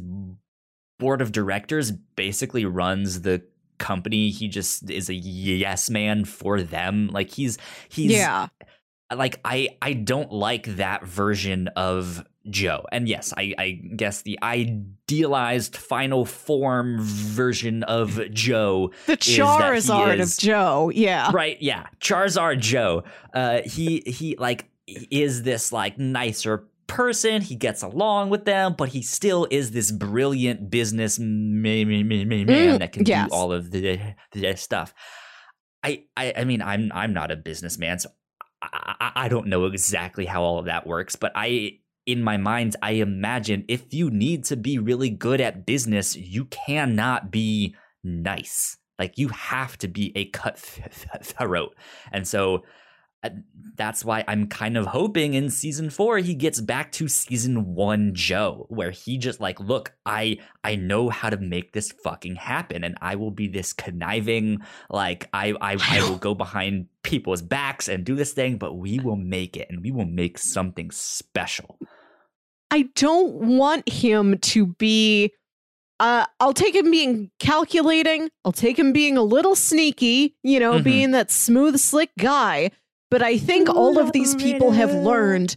board 0.98 1.20
of 1.20 1.32
directors 1.32 1.90
basically 1.90 2.64
runs 2.64 3.22
the 3.22 3.42
company. 3.78 4.30
He 4.30 4.48
just 4.48 4.88
is 4.90 5.08
a 5.08 5.14
yes 5.14 5.90
man 5.90 6.24
for 6.24 6.62
them. 6.62 7.08
Like 7.12 7.30
he's 7.30 7.58
he's 7.88 8.12
yeah. 8.12 8.48
like 9.14 9.40
I 9.44 9.76
I 9.82 9.94
don't 9.94 10.32
like 10.32 10.76
that 10.76 11.04
version 11.04 11.68
of 11.68 12.24
Joe. 12.50 12.84
And 12.92 13.08
yes, 13.08 13.32
I, 13.36 13.54
I 13.58 13.70
guess 13.70 14.22
the 14.22 14.38
idealized 14.42 15.76
final 15.76 16.24
form 16.24 16.98
version 17.00 17.82
of 17.84 18.20
Joe. 18.30 18.90
The 19.06 19.16
Charizard 19.16 20.18
is, 20.18 20.38
of 20.38 20.42
Joe, 20.42 20.90
yeah. 20.94 21.30
Right, 21.32 21.56
yeah. 21.60 21.86
Charizard 22.00 22.60
Joe. 22.60 23.04
Uh 23.32 23.60
he 23.64 24.02
he 24.06 24.36
like 24.38 24.68
is 24.86 25.42
this 25.42 25.72
like 25.72 25.98
nicer 25.98 26.68
person. 26.86 27.40
He 27.40 27.54
gets 27.54 27.82
along 27.82 28.30
with 28.30 28.44
them, 28.44 28.74
but 28.76 28.90
he 28.90 29.02
still 29.02 29.46
is 29.50 29.70
this 29.70 29.90
brilliant 29.90 30.70
business 30.70 31.18
man, 31.18 31.86
mm, 31.86 32.78
that 32.78 32.92
can 32.92 33.06
yes. 33.06 33.28
do 33.30 33.34
all 33.34 33.52
of 33.52 33.70
the, 33.70 33.98
the 34.32 34.56
stuff. 34.56 34.92
I, 35.82 36.04
I 36.16 36.34
I 36.38 36.44
mean 36.44 36.62
I'm 36.62 36.92
I'm 36.94 37.12
not 37.12 37.30
a 37.30 37.36
businessman, 37.36 37.98
so 37.98 38.10
I, 38.62 39.12
I 39.16 39.28
don't 39.28 39.48
know 39.48 39.64
exactly 39.64 40.26
how 40.26 40.42
all 40.42 40.58
of 40.58 40.66
that 40.66 40.86
works, 40.86 41.16
but 41.16 41.32
I 41.34 41.78
in 42.06 42.22
my 42.22 42.36
mind, 42.36 42.76
I 42.82 42.92
imagine 42.92 43.64
if 43.68 43.92
you 43.94 44.10
need 44.10 44.44
to 44.44 44.56
be 44.56 44.78
really 44.78 45.10
good 45.10 45.40
at 45.40 45.66
business, 45.66 46.16
you 46.16 46.46
cannot 46.46 47.30
be 47.30 47.74
nice. 48.02 48.76
Like 48.98 49.18
you 49.18 49.28
have 49.28 49.78
to 49.78 49.88
be 49.88 50.12
a 50.16 50.26
cutthroat. 50.26 51.74
And 52.12 52.26
so 52.26 52.64
that's 53.76 54.04
why 54.04 54.24
I'm 54.26 54.48
kind 54.48 54.76
of 54.76 54.86
hoping 54.86 55.34
in 55.34 55.48
season 55.48 55.90
4 55.90 56.18
he 56.18 56.34
gets 56.34 56.60
back 56.60 56.92
to 56.92 57.08
season 57.08 57.74
1 57.74 58.14
Joe 58.14 58.66
where 58.68 58.90
he 58.90 59.18
just 59.18 59.40
like 59.40 59.58
look 59.60 59.94
I 60.04 60.38
I 60.64 60.76
know 60.76 61.08
how 61.08 61.30
to 61.30 61.36
make 61.36 61.72
this 61.72 61.92
fucking 61.92 62.36
happen 62.36 62.84
and 62.84 62.96
I 63.00 63.14
will 63.16 63.30
be 63.30 63.48
this 63.48 63.72
conniving 63.72 64.58
like 64.90 65.28
I 65.32 65.54
I, 65.60 65.76
I 65.80 66.02
will 66.02 66.18
go 66.18 66.34
behind 66.34 66.88
people's 67.02 67.42
backs 67.42 67.88
and 67.88 68.04
do 68.04 68.14
this 68.14 68.32
thing 68.32 68.56
but 68.56 68.74
we 68.74 68.98
will 68.98 69.16
make 69.16 69.56
it 69.56 69.68
and 69.70 69.82
we 69.82 69.90
will 69.90 70.06
make 70.06 70.38
something 70.38 70.90
special. 70.90 71.78
I 72.70 72.88
don't 72.94 73.58
want 73.58 73.88
him 73.88 74.38
to 74.38 74.66
be 74.66 75.32
uh, 76.00 76.26
I'll 76.40 76.52
take 76.52 76.74
him 76.74 76.90
being 76.90 77.30
calculating. 77.38 78.28
I'll 78.44 78.50
take 78.50 78.76
him 78.76 78.92
being 78.92 79.16
a 79.16 79.22
little 79.22 79.54
sneaky, 79.54 80.34
you 80.42 80.58
know, 80.58 80.72
mm-hmm. 80.72 80.82
being 80.82 81.10
that 81.12 81.30
smooth, 81.30 81.78
slick 81.78 82.10
guy. 82.18 82.72
But 83.12 83.20
I 83.20 83.36
think 83.36 83.68
all 83.68 83.98
of 83.98 84.12
these 84.12 84.34
people 84.36 84.70
have 84.70 84.90
learned 84.94 85.54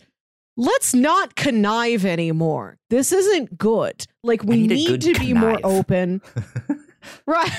let's 0.58 0.94
not 0.94 1.36
connive 1.36 2.04
anymore. 2.04 2.78
This 2.90 3.14
isn't 3.14 3.58
good. 3.58 4.06
Like 4.24 4.44
we 4.44 4.68
need, 4.68 4.72
need 4.72 5.02
to 5.04 5.14
connive. 5.14 5.22
be 5.22 5.34
more 5.34 5.60
open. 5.64 6.22
right. 7.26 7.50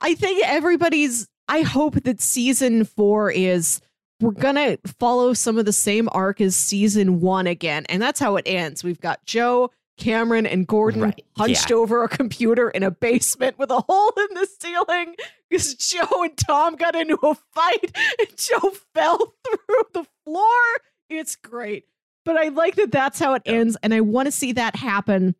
I 0.00 0.16
think 0.16 0.44
everybody's 0.44 1.28
I 1.46 1.60
hope 1.60 2.02
that 2.02 2.20
season 2.20 2.84
4 2.84 3.30
is 3.30 3.80
we're 4.20 4.32
gonna 4.32 4.78
follow 4.98 5.32
some 5.32 5.56
of 5.56 5.64
the 5.64 5.72
same 5.72 6.08
arc 6.10 6.40
as 6.40 6.56
season 6.56 7.20
one 7.20 7.46
again, 7.46 7.86
and 7.88 8.02
that's 8.02 8.18
how 8.18 8.34
it 8.34 8.42
ends. 8.46 8.82
We've 8.82 9.00
got 9.00 9.24
Joe 9.24 9.70
Cameron 9.98 10.46
and 10.46 10.66
Gordon 10.66 11.02
right. 11.02 11.24
hunched 11.36 11.70
yeah. 11.70 11.76
over 11.76 12.02
a 12.02 12.08
computer 12.08 12.70
in 12.70 12.82
a 12.82 12.90
basement 12.90 13.56
with 13.56 13.70
a 13.70 13.80
hole 13.80 14.12
in 14.16 14.34
the 14.34 14.48
ceiling 14.58 15.14
because 15.48 15.74
Joe 15.74 16.22
and 16.22 16.36
Tom 16.36 16.76
got 16.76 16.94
into 16.94 17.18
a 17.22 17.34
fight 17.54 17.96
and 18.18 18.28
Joe 18.36 18.72
fell 18.94 19.34
through 19.46 19.84
the 19.92 20.06
floor. 20.24 20.62
It's 21.08 21.36
great. 21.36 21.84
But 22.24 22.36
I 22.36 22.48
like 22.48 22.76
that 22.76 22.92
that's 22.92 23.18
how 23.18 23.34
it 23.34 23.42
yeah. 23.46 23.52
ends 23.52 23.76
and 23.82 23.94
I 23.94 24.00
want 24.00 24.26
to 24.26 24.32
see 24.32 24.52
that 24.52 24.76
happen. 24.76 25.34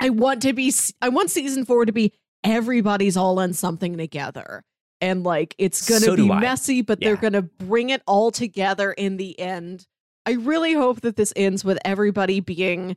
I 0.00 0.10
want 0.10 0.42
to 0.42 0.52
be 0.52 0.72
I 1.00 1.08
want 1.08 1.30
season 1.30 1.64
4 1.64 1.86
to 1.86 1.92
be 1.92 2.12
everybody's 2.44 3.16
all 3.16 3.40
in 3.40 3.52
something 3.52 3.96
together. 3.96 4.64
And 5.00 5.22
like 5.22 5.54
it's 5.58 5.88
going 5.88 6.00
to 6.00 6.06
so 6.06 6.16
be 6.16 6.28
messy, 6.28 6.82
but 6.82 7.00
yeah. 7.00 7.08
they're 7.08 7.16
going 7.16 7.34
to 7.34 7.42
bring 7.42 7.90
it 7.90 8.02
all 8.06 8.30
together 8.30 8.92
in 8.92 9.16
the 9.16 9.38
end. 9.38 9.86
I 10.26 10.32
really 10.32 10.74
hope 10.74 11.02
that 11.02 11.16
this 11.16 11.32
ends 11.36 11.64
with 11.64 11.78
everybody 11.84 12.40
being 12.40 12.96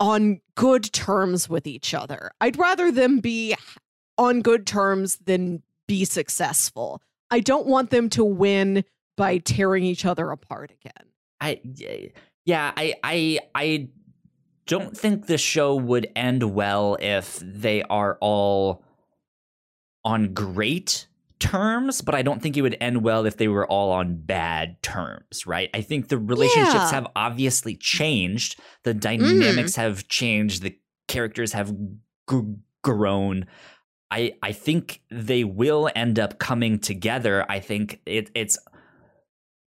on 0.00 0.40
good 0.54 0.84
terms 0.92 1.48
with 1.48 1.66
each 1.66 1.92
other. 1.92 2.30
I'd 2.40 2.58
rather 2.58 2.90
them 2.90 3.18
be 3.18 3.54
on 4.18 4.42
good 4.42 4.66
terms 4.66 5.16
than 5.24 5.62
be 5.86 6.04
successful. 6.04 7.00
I 7.30 7.40
don't 7.40 7.66
want 7.66 7.90
them 7.90 8.10
to 8.10 8.24
win 8.24 8.84
by 9.16 9.38
tearing 9.38 9.84
each 9.84 10.04
other 10.04 10.30
apart 10.30 10.70
again. 10.70 11.06
I 11.40 11.60
yeah, 12.44 12.72
I 12.76 12.94
I 13.02 13.38
I 13.54 13.88
don't 14.66 14.96
think 14.96 15.26
the 15.26 15.38
show 15.38 15.74
would 15.74 16.08
end 16.14 16.54
well 16.54 16.96
if 17.00 17.38
they 17.38 17.82
are 17.84 18.18
all 18.20 18.84
on 20.04 20.34
great 20.34 21.06
terms, 21.38 22.00
but 22.00 22.14
I 22.14 22.22
don't 22.22 22.42
think 22.42 22.56
it 22.56 22.62
would 22.62 22.76
end 22.80 23.02
well 23.02 23.26
if 23.26 23.36
they 23.36 23.48
were 23.48 23.66
all 23.66 23.92
on 23.92 24.16
bad 24.16 24.82
terms, 24.82 25.46
right? 25.46 25.70
I 25.74 25.80
think 25.80 26.08
the 26.08 26.18
relationships 26.18 26.74
yeah. 26.74 26.90
have 26.90 27.06
obviously 27.14 27.76
changed. 27.76 28.58
The 28.84 28.94
dynamics 28.94 29.72
mm. 29.72 29.76
have 29.76 30.08
changed. 30.08 30.62
The 30.62 30.76
characters 31.06 31.52
have 31.52 31.72
g- 32.30 32.54
grown. 32.82 33.46
I 34.10 34.34
I 34.42 34.52
think 34.52 35.02
they 35.10 35.44
will 35.44 35.90
end 35.94 36.18
up 36.18 36.38
coming 36.38 36.78
together. 36.78 37.44
I 37.48 37.60
think 37.60 38.00
it, 38.06 38.30
it's 38.34 38.58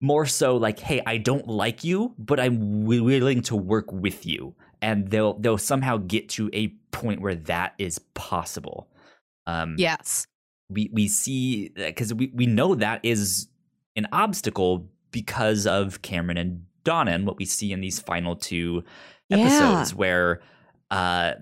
more 0.00 0.26
so 0.26 0.56
like, 0.56 0.80
hey, 0.80 1.00
I 1.06 1.18
don't 1.18 1.46
like 1.46 1.84
you, 1.84 2.14
but 2.18 2.40
I'm 2.40 2.84
willing 2.84 3.42
to 3.42 3.56
work 3.56 3.92
with 3.92 4.26
you, 4.26 4.54
and 4.80 5.08
they'll 5.08 5.34
they'll 5.34 5.58
somehow 5.58 5.98
get 5.98 6.28
to 6.30 6.50
a 6.52 6.68
point 6.90 7.20
where 7.20 7.36
that 7.36 7.74
is 7.78 8.00
possible. 8.14 8.88
Um, 9.46 9.76
yes, 9.78 10.26
we 10.68 10.90
we 10.92 11.08
see 11.08 11.68
because 11.68 12.12
we 12.12 12.32
we 12.34 12.46
know 12.46 12.74
that 12.74 13.00
is 13.04 13.48
an 13.96 14.08
obstacle 14.12 14.88
because 15.12 15.66
of 15.66 16.02
Cameron 16.02 16.38
and 16.38 16.66
Donna 16.84 17.12
and 17.12 17.26
what 17.26 17.38
we 17.38 17.44
see 17.44 17.72
in 17.72 17.80
these 17.80 18.00
final 18.00 18.34
two 18.34 18.82
episodes 19.30 19.92
yeah. 19.92 19.96
where 19.96 20.42
uh, 20.90 21.34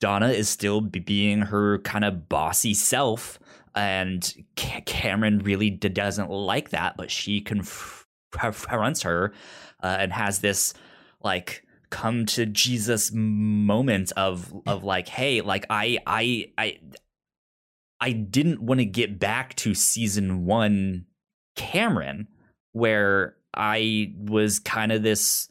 Donna 0.00 0.28
is 0.28 0.48
still 0.48 0.80
being 0.80 1.42
her 1.42 1.78
kind 1.78 2.04
of 2.04 2.28
bossy 2.28 2.74
self 2.74 3.38
and 3.74 4.34
Cameron 4.56 5.38
really 5.40 5.70
doesn't 5.70 6.30
like 6.30 6.70
that 6.70 6.96
but 6.96 7.10
she 7.10 7.40
confronts 7.40 9.02
her 9.02 9.32
uh, 9.82 9.96
and 9.98 10.12
has 10.12 10.40
this 10.40 10.74
like 11.22 11.64
come 11.90 12.26
to 12.26 12.44
Jesus 12.46 13.10
moment 13.12 14.12
of 14.16 14.52
of 14.66 14.84
like 14.84 15.08
hey 15.08 15.40
like 15.40 15.66
I 15.70 15.98
I 16.06 16.52
I 16.58 16.78
I 18.00 18.12
didn't 18.12 18.60
want 18.60 18.80
to 18.80 18.84
get 18.84 19.18
back 19.18 19.54
to 19.56 19.74
season 19.74 20.44
one 20.44 21.06
Cameron, 21.56 22.28
where 22.72 23.36
I 23.54 24.12
was 24.16 24.58
kind 24.58 24.92
of 24.92 25.02
this 25.02 25.48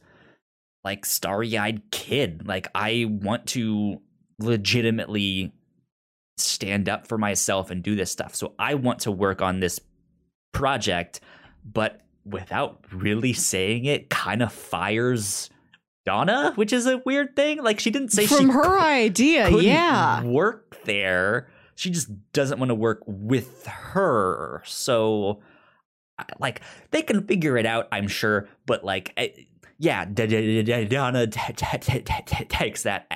like 0.83 1.05
starry 1.05 1.57
eyed 1.57 1.81
kid. 1.91 2.47
Like, 2.47 2.67
I 2.75 3.05
want 3.09 3.47
to 3.47 4.01
legitimately 4.43 5.51
stand 6.37 6.89
up 6.89 7.07
for 7.07 7.17
myself 7.17 7.71
and 7.71 7.83
do 7.83 7.95
this 7.95 8.11
stuff. 8.11 8.35
So, 8.35 8.53
I 8.59 8.75
want 8.75 8.99
to 8.99 9.11
work 9.11 9.41
on 9.41 9.59
this 9.59 9.79
project, 10.51 11.19
but 11.65 12.01
without 12.25 12.85
really 12.91 13.33
saying 13.33 13.85
it, 13.85 14.09
kind 14.09 14.41
of 14.41 14.51
fires 14.53 15.49
Donna, 16.05 16.51
which 16.55 16.73
is 16.73 16.85
a 16.85 17.01
weird 17.05 17.35
thing. 17.35 17.63
Like, 17.63 17.79
she 17.79 17.91
didn't 17.91 18.11
say 18.11 18.27
from 18.27 18.49
her 18.49 18.79
idea, 18.79 19.49
yeah, 19.49 20.23
work 20.23 20.83
there 20.83 21.47
she 21.75 21.89
just 21.89 22.09
doesn't 22.33 22.59
want 22.59 22.69
to 22.69 22.75
work 22.75 23.03
with 23.05 23.65
her. 23.65 24.61
So, 24.65 25.41
like, 26.39 26.61
they 26.91 27.01
can 27.01 27.25
figure 27.25 27.57
it 27.57 27.65
out, 27.65 27.87
I'm 27.91 28.07
sure. 28.07 28.47
But 28.65 28.83
like, 28.83 29.17
yeah, 29.77 30.05
Donna 30.05 31.27
takes 31.27 32.83
that 32.83 33.07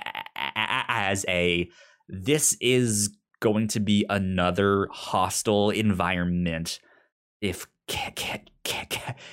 as 1.08 1.26
a 1.28 1.70
this 2.10 2.56
is 2.60 3.16
going 3.40 3.68
to 3.70 3.80
be 3.80 4.06
another 4.10 4.88
hostile 4.92 5.70
environment. 5.70 6.80
If 7.42 7.68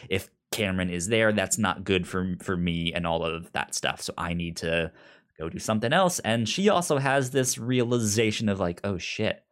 if 0.08 0.28
Cameron 0.52 0.90
is 0.90 1.08
there, 1.08 1.32
that's 1.32 1.58
not 1.58 1.84
good 1.84 2.06
for 2.06 2.36
for 2.40 2.56
me 2.56 2.92
and 2.92 3.06
all 3.06 3.24
of 3.24 3.50
that 3.52 3.74
stuff. 3.74 4.00
So 4.02 4.14
I 4.16 4.34
need 4.34 4.56
to 4.58 4.92
go 5.38 5.48
do 5.48 5.58
something 5.58 5.92
else. 5.92 6.20
And 6.20 6.48
she 6.48 6.68
also 6.68 6.98
has 6.98 7.30
this 7.30 7.58
realization 7.58 8.48
of 8.48 8.60
like, 8.60 8.80
oh 8.84 8.98
shit, 8.98 9.42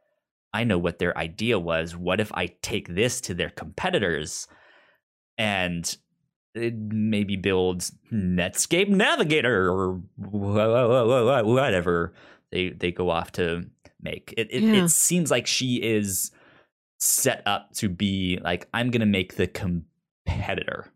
I 0.53 0.65
know 0.65 0.79
what 0.79 0.99
their 0.99 1.17
idea 1.19 1.59
was. 1.59 1.97
What 1.97 2.21
if 2.21 2.31
I 2.35 2.55
take 2.63 2.95
this 2.95 3.21
to 3.23 3.35
their 3.35 3.51
competitors 3.51 4.47
and 5.39 5.97
maybe 6.55 7.37
builds 7.37 7.93
Netscape 8.13 8.89
Navigator 8.89 9.71
or 9.71 10.01
whatever 10.17 12.13
they 12.51 12.71
they 12.71 12.93
go 12.93 13.11
off 13.11 13.33
to 13.33 13.67
make. 14.01 14.35
It 14.37 14.49
it, 14.51 14.63
yeah. 14.63 14.85
it 14.85 14.89
seems 14.91 15.31
like 15.31 15.47
she 15.47 15.77
is 15.77 16.31
set 17.01 17.43
up 17.47 17.73
to 17.75 17.89
be 17.89 18.39
like 18.43 18.69
I'm 18.75 18.91
gonna 18.91 19.07
make 19.07 19.37
the 19.37 19.47
competitor. 19.47 20.87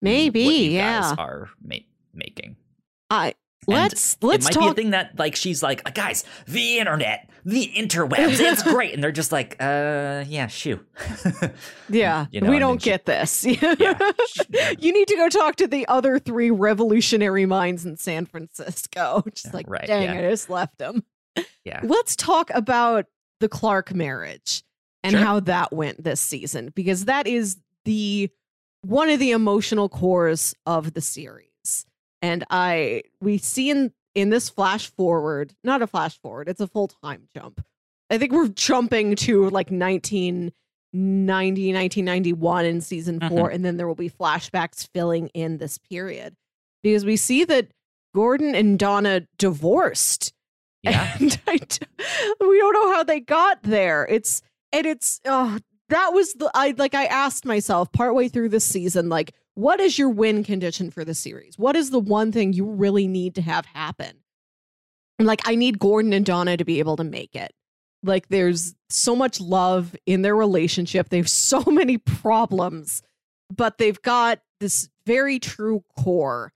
Maybe, 0.00 0.40
yeah. 0.72 1.14
are 1.16 1.50
ma- 1.64 1.76
making. 2.12 2.56
I 3.08 3.34
let's 3.66 4.16
let's 4.22 4.46
it 4.46 4.54
might 4.56 4.60
talk. 4.60 4.76
be 4.76 4.80
a 4.80 4.84
thing 4.84 4.90
that 4.90 5.18
like 5.18 5.36
she's 5.36 5.62
like, 5.62 5.94
guys, 5.94 6.24
the 6.46 6.78
internet, 6.78 7.28
the 7.44 7.70
interwebs, 7.76 8.38
it's 8.40 8.62
great, 8.62 8.94
and 8.94 9.02
they're 9.02 9.12
just 9.12 9.32
like, 9.32 9.56
uh, 9.60 10.24
yeah, 10.28 10.46
shoo. 10.46 10.80
yeah, 11.88 12.26
You 12.30 12.40
know, 12.40 12.50
we 12.50 12.56
and 12.56 12.60
don't 12.62 12.82
she- 12.82 12.90
get 12.90 13.04
this. 13.06 13.44
Yeah. 13.62 14.12
you 14.78 14.92
need 14.92 15.08
to 15.08 15.16
go 15.16 15.28
talk 15.28 15.56
to 15.56 15.66
the 15.66 15.86
other 15.88 16.18
three 16.18 16.50
revolutionary 16.50 17.46
minds 17.46 17.84
in 17.86 17.96
San 17.96 18.26
Francisco. 18.26 19.22
Just 19.34 19.52
like, 19.54 19.66
Right, 19.68 19.86
dang, 19.86 20.04
yeah. 20.04 20.26
I 20.26 20.30
just 20.30 20.50
left 20.50 20.78
them. 20.78 21.04
yeah, 21.64 21.80
Let's 21.82 22.16
talk 22.16 22.50
about 22.54 23.06
the 23.40 23.48
Clark 23.48 23.94
marriage 23.94 24.62
and 25.02 25.12
Sure. 25.12 25.20
how 25.20 25.40
that 25.40 25.72
went 25.72 26.02
this 26.04 26.20
season 26.20 26.70
because 26.74 27.06
that 27.06 27.26
is 27.26 27.56
the 27.84 28.30
one 28.82 29.08
of 29.10 29.18
the 29.18 29.30
emotional 29.32 29.88
cores 29.88 30.54
of 30.66 30.92
the 30.94 31.00
series. 31.00 31.48
And 32.22 32.44
I 32.50 33.02
we 33.20 33.38
see 33.38 33.68
in 33.70 33.92
in 34.14 34.30
this 34.30 34.48
flash 34.48 34.90
forward, 34.90 35.54
not 35.64 35.82
a 35.82 35.86
flash 35.86 36.18
forward, 36.20 36.48
it's 36.48 36.60
a 36.60 36.66
full 36.66 36.88
time 36.88 37.28
jump. 37.34 37.64
I 38.10 38.18
think 38.18 38.32
we're 38.32 38.48
jumping 38.48 39.16
to 39.16 39.44
like 39.44 39.70
1990, 39.70 40.52
1991 41.72 42.64
in 42.66 42.80
season 42.80 43.20
4 43.20 43.50
and 43.50 43.64
then 43.64 43.78
there 43.78 43.88
will 43.88 43.94
be 43.94 44.10
flashbacks 44.10 44.86
filling 44.92 45.28
in 45.28 45.56
this 45.56 45.78
period 45.78 46.36
because 46.82 47.06
we 47.06 47.16
see 47.16 47.44
that 47.44 47.68
Gordon 48.14 48.54
and 48.54 48.78
Donna 48.78 49.22
divorced 49.38 50.34
yeah. 50.82 51.16
and 51.18 51.40
I 51.46 51.60
we 52.40 52.58
don't 52.58 52.74
know 52.74 52.92
how 52.92 53.04
they 53.04 53.20
got 53.20 53.62
there. 53.62 54.06
It's 54.10 54.42
and 54.72 54.84
it's 54.84 55.20
uh, 55.24 55.60
that 55.90 56.12
was 56.12 56.34
the 56.34 56.50
I 56.54 56.74
like 56.76 56.94
I 56.94 57.04
asked 57.04 57.44
myself 57.44 57.92
partway 57.92 58.28
through 58.28 58.48
this 58.48 58.64
season 58.64 59.08
like 59.08 59.32
what 59.54 59.80
is 59.80 59.98
your 59.98 60.08
win 60.08 60.44
condition 60.44 60.90
for 60.90 61.04
the 61.04 61.14
series? 61.14 61.58
What 61.58 61.76
is 61.76 61.90
the 61.90 61.98
one 62.00 62.32
thing 62.32 62.52
you 62.52 62.64
really 62.64 63.06
need 63.06 63.34
to 63.36 63.42
have 63.42 63.66
happen? 63.66 64.22
And 65.18 65.26
like 65.28 65.40
I 65.46 65.54
need 65.54 65.78
Gordon 65.78 66.12
and 66.12 66.24
Donna 66.24 66.56
to 66.56 66.64
be 66.64 66.78
able 66.78 66.96
to 66.96 67.04
make 67.04 67.34
it. 67.36 67.52
Like 68.02 68.28
there's 68.28 68.74
so 68.90 69.14
much 69.14 69.40
love 69.40 69.94
in 70.06 70.22
their 70.22 70.34
relationship. 70.34 71.08
They've 71.08 71.28
so 71.28 71.62
many 71.66 71.98
problems, 71.98 73.02
but 73.54 73.78
they've 73.78 74.00
got 74.02 74.40
this 74.60 74.88
very 75.06 75.38
true 75.38 75.84
core 75.98 76.52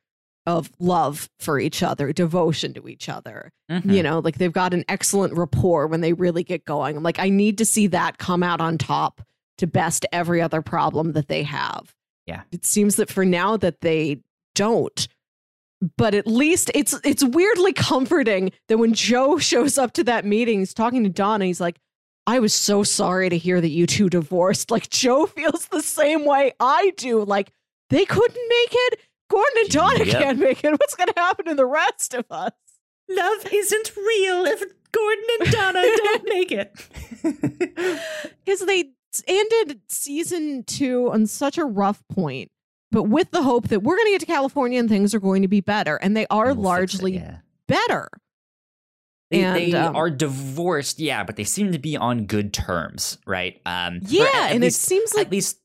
of 0.46 0.70
love 0.78 1.28
for 1.40 1.58
each 1.58 1.82
other, 1.82 2.12
devotion 2.12 2.72
to 2.74 2.88
each 2.88 3.08
other 3.08 3.50
Mhm. 3.68 3.92
you 3.92 4.00
know 4.00 4.20
like 4.20 4.38
they've 4.38 4.52
got 4.52 4.72
an 4.72 4.84
excellent 4.88 5.34
rapport 5.34 5.88
when 5.88 6.02
they 6.02 6.12
really 6.12 6.44
get 6.44 6.64
going 6.64 6.96
i'm 6.96 7.02
like 7.02 7.18
i 7.18 7.28
need 7.28 7.58
to 7.58 7.64
see 7.64 7.88
that 7.88 8.18
come 8.18 8.44
out 8.44 8.60
on 8.60 8.78
top 8.78 9.20
to 9.58 9.66
best 9.66 10.06
every 10.12 10.40
other 10.40 10.62
problem 10.62 11.14
that 11.14 11.26
they 11.26 11.42
have 11.42 11.92
Yeah. 12.26 12.42
it 12.52 12.64
seems 12.64 12.96
that 12.96 13.10
for 13.10 13.24
now 13.24 13.56
that 13.58 13.80
they 13.80 14.20
don't 14.54 15.06
but 15.96 16.14
at 16.14 16.26
least 16.26 16.70
it's 16.74 16.98
it's 17.04 17.22
weirdly 17.22 17.72
comforting 17.72 18.50
that 18.68 18.78
when 18.78 18.94
joe 18.94 19.38
shows 19.50 19.76
up 19.78 19.92
to 19.92 20.04
that 20.04 20.24
meeting 20.24 20.60
he's 20.60 20.72
talking 20.74 21.04
to 21.04 21.10
donna 21.10 21.44
he's 21.44 21.60
like 21.60 21.78
i 22.26 22.38
was 22.38 22.54
so 22.54 22.82
sorry 22.82 23.28
to 23.28 23.36
hear 23.38 23.60
that 23.60 23.68
you 23.68 23.86
two 23.86 24.08
divorced 24.08 24.70
like 24.72 24.88
joe 24.90 25.26
feels 25.36 25.66
the 25.68 25.82
same 25.82 26.24
way 26.24 26.52
i 26.58 26.92
do 26.96 27.22
like 27.24 27.52
they 27.90 28.04
couldn't 28.06 28.48
make 28.48 28.70
it 28.72 29.00
gordon 29.30 29.54
and 29.60 29.68
donna 29.70 30.04
Yep. 30.04 30.18
can't 30.18 30.38
make 30.38 30.64
it 30.64 30.70
what's 30.72 30.94
going 30.94 31.08
to 31.12 31.20
happen 31.20 31.44
to 31.46 31.54
the 31.54 31.66
rest 31.66 32.14
of 32.14 32.24
us 32.30 32.52
Love 33.08 33.46
isn't 33.52 33.92
real 33.96 34.46
if 34.46 34.64
Gordon 34.90 35.24
and 35.40 35.50
Donna 35.52 35.80
don't 35.80 36.24
make 36.28 36.50
it. 36.50 36.72
because 38.44 38.60
they 38.66 38.90
ended 39.26 39.80
season 39.88 40.64
two 40.64 41.10
on 41.12 41.26
such 41.26 41.58
a 41.58 41.64
rough 41.64 42.02
point, 42.08 42.50
but 42.90 43.04
with 43.04 43.30
the 43.30 43.42
hope 43.42 43.68
that 43.68 43.82
we're 43.82 43.96
going 43.96 44.06
to 44.06 44.12
get 44.12 44.20
to 44.20 44.26
California 44.26 44.78
and 44.78 44.88
things 44.88 45.14
are 45.14 45.20
going 45.20 45.42
to 45.42 45.48
be 45.48 45.60
better, 45.60 45.96
and 45.96 46.16
they 46.16 46.26
are 46.28 46.46
we'll 46.46 46.54
fix 46.54 46.58
it, 46.60 46.62
largely 47.02 47.14
yeah. 47.14 47.38
better. 47.68 48.08
They, 49.30 49.42
And, 49.42 49.56
they 49.56 49.72
um, 49.76 49.96
are 49.96 50.08
divorced, 50.08 51.00
yeah, 51.00 51.24
but 51.24 51.34
they 51.36 51.42
seem 51.44 51.72
to 51.72 51.78
be 51.80 51.96
on 51.96 52.26
good 52.26 52.52
terms, 52.52 53.18
right? 53.26 53.60
Um, 53.66 54.00
Yeah, 54.02 54.22
at- 54.24 54.34
at 54.34 54.52
and 54.52 54.60
least- 54.62 54.78
it 54.84 54.86
seems 54.86 55.14
like 55.14 55.26
at 55.26 55.32
least 55.32 55.58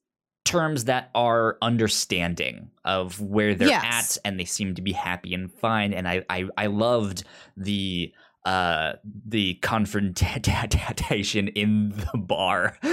terms 0.45 0.85
that 0.85 1.11
are 1.13 1.57
understanding 1.61 2.71
of 2.83 3.21
where 3.21 3.53
they're 3.53 3.67
Yes. 3.67 4.17
at, 4.17 4.21
and 4.25 4.39
they 4.39 4.45
seem 4.45 4.73
to 4.75 4.81
be 4.81 4.91
happy 4.93 5.35
and 5.35 5.51
fine. 5.53 5.93
And 5.93 6.07
I, 6.07 6.25
I, 6.29 6.45
I 6.57 6.65
loved 6.65 7.23
the 7.55 8.11
uh 8.45 8.93
the 9.25 9.55
confrontation 9.55 11.47
in 11.55 11.89
the 11.89 12.17
bar. 12.17 12.77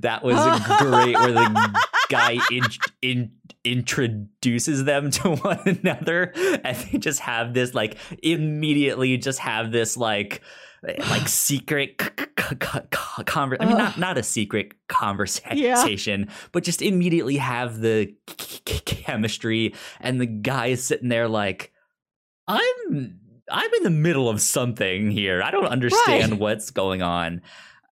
That 0.00 0.22
was 0.24 0.36
great 0.78 1.14
where 1.14 1.32
the 1.32 1.80
guy 2.08 2.38
in, 2.50 2.62
in 3.02 3.32
introduces 3.64 4.84
them 4.84 5.10
to 5.10 5.36
one 5.36 5.60
another 5.66 6.32
and 6.64 6.76
they 6.76 6.98
just 6.98 7.20
have 7.20 7.52
this 7.52 7.74
like 7.74 7.96
immediately 8.22 9.16
just 9.18 9.38
have 9.40 9.70
this 9.72 9.96
like 9.96 10.40
like 10.82 11.28
secret 11.28 11.98
conver- 11.98 13.56
I 13.60 13.66
mean 13.66 13.76
not 13.76 13.98
not 13.98 14.16
a 14.18 14.22
secret 14.22 14.72
conversation 14.88 16.28
but 16.52 16.64
just 16.64 16.80
immediately 16.80 17.36
have 17.36 17.80
the 17.80 18.14
chemistry 18.86 19.74
and 20.00 20.20
the 20.20 20.26
guy 20.26 20.68
is 20.68 20.82
sitting 20.82 21.08
there 21.08 21.28
like 21.28 21.72
I'm 22.48 23.19
I'm 23.50 23.70
in 23.74 23.82
the 23.82 23.90
middle 23.90 24.28
of 24.28 24.40
something 24.40 25.10
here. 25.10 25.42
I 25.42 25.50
don't 25.50 25.66
understand 25.66 26.32
Right. 26.32 26.40
what's 26.40 26.70
going 26.70 27.02
on. 27.02 27.42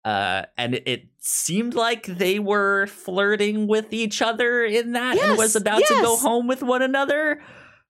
Uh, 0.05 0.43
and 0.57 0.75
it, 0.85 1.05
seemed 1.21 1.75
like 1.75 2.05
they 2.05 2.39
were 2.39 2.87
flirting 2.87 3.67
with 3.67 3.91
each 3.93 4.21
other 4.21 4.63
in 4.63 4.93
that 4.93 5.17
and 5.19 5.37
was 5.37 5.53
Yes, 5.53 5.61
about 5.61 5.79
to 5.85 5.93
go 6.01 6.15
home 6.15 6.47
with 6.47 6.63
one 6.63 6.81
another. 6.81 7.41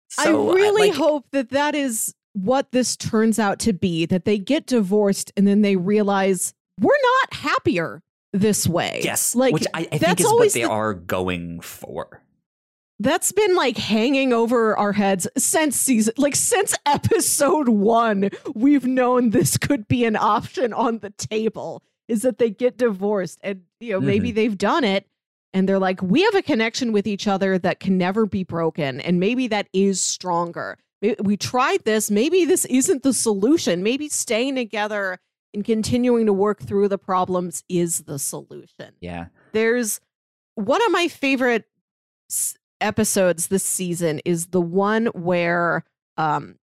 So, 0.09 0.49
I 0.49 0.55
really 0.55 0.89
like, 0.89 0.97
hope 0.97 1.25
that 1.31 1.51
that 1.51 1.75
is 1.75 2.13
what 2.33 2.71
this 2.71 2.97
turns 2.97 3.37
out 3.37 3.59
to 3.59 3.71
be 3.71 4.07
that 4.07 4.25
they 4.25 4.39
get 4.39 4.65
divorced 4.65 5.31
and 5.37 5.47
then 5.47 5.61
they 5.61 5.75
realize 5.75 6.53
we're 6.81 6.89
not 7.21 7.33
happier 7.35 8.01
this 8.33 8.67
way. 8.67 9.01
Yes, 9.03 9.35
Like, 9.35 9.53
which 9.53 9.67
I, 9.73 9.81
I 9.81 9.83
think 9.83 10.01
that's 10.01 10.21
is 10.23 10.31
what 10.33 10.51
they 10.53 10.63
the- 10.63 10.69
are 10.69 10.95
going 10.95 11.61
for. 11.61 12.21
That's 12.99 13.31
been 13.31 13.55
like 13.55 13.77
hanging 13.77 14.33
over 14.33 14.77
our 14.77 14.91
heads 14.93 15.27
since 15.37 15.75
season 15.75 16.13
like 16.17 16.35
since 16.35 16.75
episode 16.85 17.69
one 17.69 18.29
we've 18.53 18.85
known 18.85 19.29
this 19.29 19.57
could 19.57 19.87
be 19.87 20.05
an 20.05 20.15
option 20.15 20.73
on 20.73 20.99
the 20.99 21.11
table 21.11 21.81
is 22.07 22.23
that 22.23 22.37
they 22.39 22.49
get 22.49 22.77
divorced 22.77 23.39
and 23.43 23.61
you 23.79 23.93
know 23.93 24.01
maybe 24.01 24.29
mm-hmm. 24.29 24.35
they've 24.35 24.57
done 24.57 24.83
it 24.83 25.07
and 25.53 25.67
they're 25.67 25.79
like 25.79 26.01
we 26.01 26.21
have 26.23 26.35
a 26.35 26.41
connection 26.41 26.91
with 26.91 27.07
each 27.07 27.27
other 27.27 27.57
that 27.57 27.79
can 27.79 27.97
never 27.97 28.25
be 28.25 28.43
broken 28.43 28.99
and 29.01 29.19
maybe 29.19 29.47
that 29.47 29.67
is 29.73 30.01
stronger. 30.01 30.77
We 31.21 31.37
tried 31.37 31.85
this. 31.85 32.11
Maybe 32.11 32.43
this 32.43 32.65
isn't 32.65 33.03
the 33.03 33.13
solution. 33.13 33.83
Maybe 33.83 34.09
staying 34.09 34.55
together 34.55 35.19
and 35.53 35.63
continuing 35.63 36.25
to 36.25 36.33
work 36.33 36.61
through 36.61 36.89
the 36.89 36.97
problems 36.97 37.63
is 37.69 38.01
the 38.01 38.19
solution. 38.19 38.93
Yeah. 38.99 39.27
there's 39.53 40.01
one 40.55 40.81
of 40.85 40.91
my 40.91 41.07
favorite 41.07 41.65
episodes 42.81 43.47
this 43.47 43.63
season 43.63 44.19
is 44.25 44.47
the 44.47 44.61
one 44.61 45.07
where 45.07 45.83
um 46.17 46.55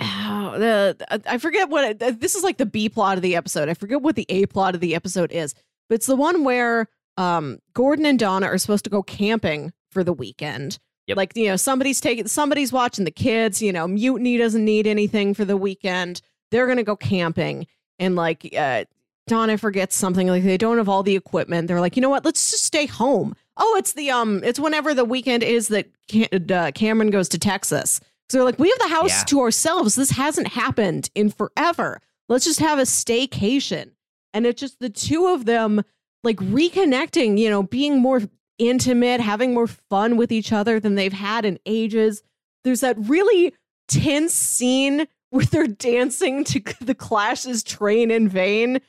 oh, 0.00 0.54
the 0.58 0.96
I 1.26 1.38
forget 1.38 1.68
what 1.68 2.02
it, 2.02 2.20
this 2.20 2.34
is 2.34 2.42
like 2.42 2.58
the 2.58 2.66
B 2.66 2.88
plot 2.88 3.16
of 3.16 3.22
the 3.22 3.36
episode. 3.36 3.68
I 3.68 3.74
forget 3.74 4.02
what 4.02 4.16
the 4.16 4.26
A 4.28 4.46
plot 4.46 4.74
of 4.74 4.80
the 4.80 4.94
episode 4.94 5.32
is, 5.32 5.54
but 5.88 5.96
it's 5.96 6.06
the 6.06 6.16
one 6.16 6.44
where 6.44 6.88
um 7.16 7.58
Gordon 7.74 8.06
and 8.06 8.18
Donna 8.18 8.46
are 8.46 8.58
supposed 8.58 8.84
to 8.84 8.90
go 8.90 9.02
camping 9.02 9.72
for 9.90 10.04
the 10.04 10.12
weekend. 10.12 10.78
Yep. 11.06 11.16
Like, 11.16 11.36
you 11.36 11.48
know, 11.48 11.56
somebody's 11.56 12.00
taking 12.00 12.28
somebody's 12.28 12.72
watching 12.72 13.04
the 13.04 13.10
kids, 13.10 13.60
you 13.60 13.72
know, 13.72 13.88
Mutiny 13.88 14.38
doesn't 14.38 14.64
need 14.64 14.86
anything 14.86 15.34
for 15.34 15.44
the 15.44 15.56
weekend. 15.56 16.22
They're 16.50 16.66
going 16.66 16.78
to 16.78 16.84
go 16.84 16.96
camping 16.96 17.66
and 17.98 18.16
like 18.16 18.54
uh 18.56 18.84
Donna 19.26 19.58
forgets 19.58 19.94
something 19.94 20.26
like 20.26 20.42
they 20.42 20.56
don't 20.56 20.78
have 20.78 20.88
all 20.88 21.04
the 21.04 21.14
equipment. 21.14 21.68
They're 21.68 21.80
like, 21.80 21.96
you 21.96 22.02
know 22.02 22.08
what? 22.08 22.24
Let's 22.24 22.50
just 22.50 22.64
stay 22.64 22.86
home. 22.86 23.36
Oh, 23.62 23.76
it's 23.78 23.92
the 23.92 24.10
um, 24.10 24.40
it's 24.42 24.58
whenever 24.58 24.94
the 24.94 25.04
weekend 25.04 25.42
is 25.42 25.68
that 25.68 25.86
Cam- 26.08 26.28
uh, 26.50 26.72
Cameron 26.74 27.10
goes 27.10 27.28
to 27.28 27.38
Texas. 27.38 28.00
So 28.30 28.38
they're 28.38 28.44
like, 28.44 28.58
we 28.58 28.68
have 28.70 28.78
the 28.78 28.88
house 28.94 29.10
Yeah. 29.20 29.24
to 29.24 29.40
ourselves. 29.42 29.94
This 29.96 30.10
hasn't 30.10 30.48
happened 30.48 31.10
in 31.14 31.30
forever. 31.30 32.00
Let's 32.28 32.44
just 32.44 32.60
have 32.60 32.78
a 32.78 32.82
staycation. 32.82 33.90
And 34.32 34.46
it's 34.46 34.60
just 34.60 34.78
the 34.80 34.88
two 34.90 35.26
of 35.26 35.44
them 35.44 35.82
like 36.24 36.36
reconnecting, 36.36 37.38
you 37.38 37.50
know, 37.50 37.62
being 37.62 37.98
more 38.00 38.22
intimate, 38.58 39.20
having 39.20 39.52
more 39.54 39.66
fun 39.66 40.16
with 40.16 40.30
each 40.30 40.52
other 40.52 40.78
than 40.78 40.94
they've 40.94 41.12
had 41.12 41.44
in 41.44 41.58
ages. 41.66 42.22
There's 42.62 42.80
that 42.80 42.96
really 42.98 43.54
tense 43.88 44.32
scene 44.34 45.06
where 45.30 45.44
they're 45.44 45.66
dancing 45.66 46.44
to 46.44 46.60
the 46.80 46.94
Clash's 46.94 47.62
Train 47.62 48.10
in 48.10 48.28
Vain, 48.28 48.80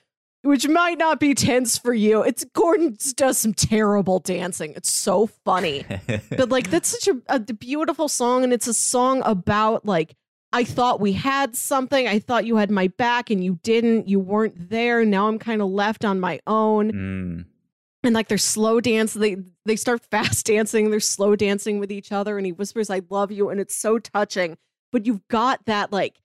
which 0.44 0.68
might 0.68 0.98
not 0.98 1.20
be 1.20 1.34
tense 1.34 1.78
for 1.78 1.94
you. 1.94 2.24
It's 2.24 2.44
Gordon 2.46 2.98
does 3.16 3.38
some 3.38 3.54
terrible 3.54 4.20
dancing. 4.20 4.74
It's 4.76 4.92
so 4.92 5.28
funny. 5.46 5.86
but 6.30 6.50
like 6.50 6.70
that's 6.70 6.90
such 6.90 7.08
a, 7.16 7.22
a 7.36 7.40
beautiful 7.40 8.08
song 8.08 8.44
and 8.44 8.52
it's 8.54 8.68
a 8.68 8.74
song 8.74 9.22
about 9.26 9.86
like 9.86 10.16
I 10.54 10.64
thought 10.66 11.00
we 11.00 11.14
had 11.14 11.56
something. 11.56 12.08
I 12.08 12.20
thought 12.20 12.46
you 12.46 12.58
had 12.58 12.72
my 12.72 12.88
back 12.90 13.30
and 13.30 13.42
you 13.44 13.60
didn't. 13.64 14.10
You 14.10 14.20
weren't 14.20 14.70
there. 14.70 15.06
Now 15.06 15.28
I'm 15.30 15.40
kind 15.40 15.62
of 15.62 15.70
left 15.70 16.04
on 16.04 16.20
my 16.20 16.40
own 16.46 16.92
Mm. 16.92 17.46
and 18.04 18.16
like 18.16 18.28
they're 18.28 18.38
slow 18.40 18.82
dance 18.82 19.14
they 19.14 19.38
they 19.66 19.76
start 19.76 20.02
fast 20.10 20.48
dancing 20.48 20.90
they're 20.90 21.00
slow 21.00 21.36
dancing 21.36 21.78
with 21.80 21.92
each 21.92 22.12
other 22.12 22.36
and 22.38 22.48
he 22.48 22.52
whispers 22.52 22.90
i 22.90 23.00
love 23.12 23.32
you 23.32 23.50
and 23.50 23.60
it's 23.60 23.76
so 23.76 24.00
touching 24.00 24.58
but 24.92 25.06
you've 25.06 25.26
got 25.28 25.64
that 25.68 25.92
like 25.92 26.16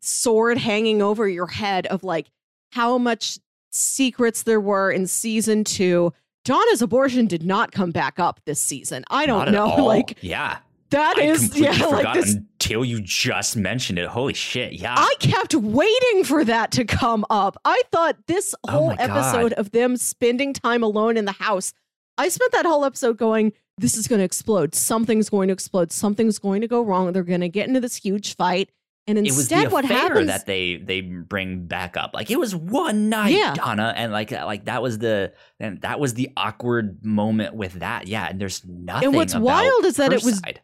sword 0.00 0.58
hanging 0.58 1.00
over 1.00 1.28
your 1.28 1.46
head 1.46 1.86
of 1.86 2.02
like 2.02 2.28
how 2.70 2.98
much 2.98 3.38
secrets 3.70 4.42
there 4.42 4.60
were 4.60 4.90
in 4.90 5.06
season 5.06 5.64
two. 5.64 6.12
Donna's 6.44 6.82
abortion 6.82 7.26
did 7.26 7.42
not 7.44 7.72
come 7.72 7.90
back 7.90 8.18
up 8.18 8.40
this 8.46 8.60
season. 8.60 9.04
I 9.10 9.26
don't 9.26 9.52
know. 9.52 9.70
all. 9.70 9.86
Like 9.86 10.16
yeah, 10.22 10.58
that 10.90 11.18
I 11.18 11.22
is 11.24 11.56
yeah, 11.58 11.72
like 11.86 12.14
this 12.14 12.34
until 12.34 12.84
you 12.84 13.00
just 13.02 13.56
mentioned 13.56 13.98
it. 13.98 14.06
Holy 14.08 14.32
shit! 14.34 14.72
Yeah, 14.72 14.94
I 14.96 15.14
kept 15.20 15.54
waiting 15.54 16.24
for 16.24 16.44
that 16.44 16.72
to 16.72 16.84
come 16.84 17.26
up. 17.28 17.56
I 17.64 17.82
thought 17.92 18.16
this 18.26 18.54
Oh 18.66 18.72
whole 18.72 18.88
God. 18.88 19.00
episode 19.00 19.52
of 19.54 19.70
them 19.72 19.96
spending 19.96 20.52
time 20.54 20.82
alone 20.82 21.16
in 21.18 21.26
the 21.26 21.32
house, 21.32 21.72
I 22.16 22.28
spent 22.30 22.52
that 22.52 22.64
whole 22.66 22.84
episode 22.86 23.18
going, 23.18 23.52
this 23.76 23.96
is 23.96 24.08
going 24.08 24.18
to 24.20 24.24
explode. 24.24 24.74
Something's 24.74 25.28
going 25.28 25.48
to 25.48 25.52
explode. 25.52 25.92
Something's 25.92 26.38
going 26.38 26.62
to 26.62 26.68
go 26.68 26.82
wrong. 26.82 27.12
They're 27.12 27.22
going 27.22 27.40
to 27.42 27.48
get 27.48 27.68
into 27.68 27.80
this 27.80 27.96
huge 27.96 28.34
fight. 28.36 28.70
And 29.16 29.26
it 29.26 29.30
was 29.30 29.40
instead, 29.40 29.66
the 29.68 29.70
what 29.70 29.84
happens? 29.84 30.26
that 30.28 30.46
they 30.46 30.76
they 30.76 31.00
bring 31.00 31.66
back 31.66 31.96
up. 31.96 32.12
Like 32.14 32.30
it 32.30 32.38
was 32.38 32.54
one 32.54 33.08
night, 33.08 33.34
Yeah. 33.34 33.54
Donna, 33.54 33.92
and 33.96 34.12
like 34.12 34.32
uh, 34.32 34.44
like 34.46 34.66
that 34.66 34.82
was 34.82 34.98
the 34.98 35.32
and 35.58 35.80
that 35.82 35.98
was 36.00 36.14
the 36.14 36.30
awkward 36.36 37.04
moment 37.04 37.54
with 37.54 37.74
that. 37.74 38.06
Yeah, 38.06 38.28
and 38.28 38.40
there's 38.40 38.64
nothing. 38.66 39.08
And 39.08 39.16
what's 39.16 39.34
wild 39.34 39.84
is 39.84 39.96
that 39.96 40.12
it 40.12 40.22
was- 40.22 40.38
side. 40.38 40.60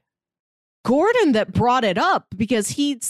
Gordon 0.85 1.33
that 1.33 1.53
brought 1.53 1.83
it 1.83 1.99
up 1.99 2.27
because 2.37 2.69
he 2.69 3.01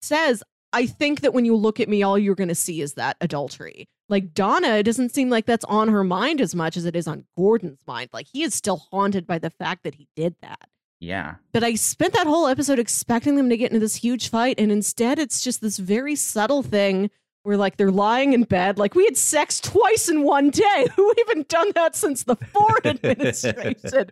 says, 0.00 0.42
I 0.72 0.86
think 0.86 1.20
that 1.20 1.34
when 1.34 1.44
you 1.44 1.54
look 1.54 1.80
at 1.80 1.88
me, 1.88 2.02
all 2.02 2.18
you're 2.18 2.34
going 2.34 2.48
to 2.48 2.54
see 2.54 2.80
is 2.80 2.94
that 2.94 3.18
adultery. 3.20 3.88
Like 4.08 4.32
Donna, 4.32 4.68
it 4.76 4.84
doesn't 4.84 5.14
seem 5.14 5.28
like 5.28 5.44
that's 5.44 5.64
on 5.66 5.88
her 5.88 6.02
mind 6.04 6.40
as 6.40 6.54
much 6.54 6.76
as 6.78 6.86
it 6.86 6.96
is 6.96 7.06
on 7.06 7.24
Gordon's 7.36 7.80
mind. 7.86 8.08
Like 8.12 8.26
he 8.32 8.42
is 8.42 8.54
still 8.54 8.78
haunted 8.90 9.26
by 9.26 9.38
the 9.38 9.50
fact 9.50 9.84
that 9.84 9.96
he 9.96 10.08
did 10.16 10.34
that. 10.40 10.66
Yeah, 10.98 11.34
But 11.52 11.62
I 11.62 11.74
spent 11.74 12.14
that 12.14 12.26
whole 12.26 12.46
episode 12.46 12.78
expecting 12.78 13.36
them 13.36 13.50
to 13.50 13.56
get 13.56 13.70
into 13.70 13.80
this 13.80 13.96
huge 13.96 14.30
fight, 14.30 14.58
and 14.58 14.72
instead 14.72 15.18
it's 15.18 15.42
just 15.42 15.60
this 15.60 15.76
very 15.76 16.16
subtle 16.16 16.62
thing 16.62 17.10
where 17.42 17.56
like 17.56 17.76
they're 17.76 17.92
lying 17.92 18.32
in 18.32 18.42
bed, 18.42 18.76
like 18.78 18.94
we 18.94 19.04
had 19.04 19.16
sex 19.16 19.60
twice 19.60 20.08
in 20.08 20.24
one 20.24 20.50
day. 20.50 20.86
Who 20.96 21.14
even 21.20 21.44
done 21.48 21.70
that 21.74 21.94
since 21.94 22.24
the 22.24 22.34
Ford 22.34 22.84
administration? 22.86 24.08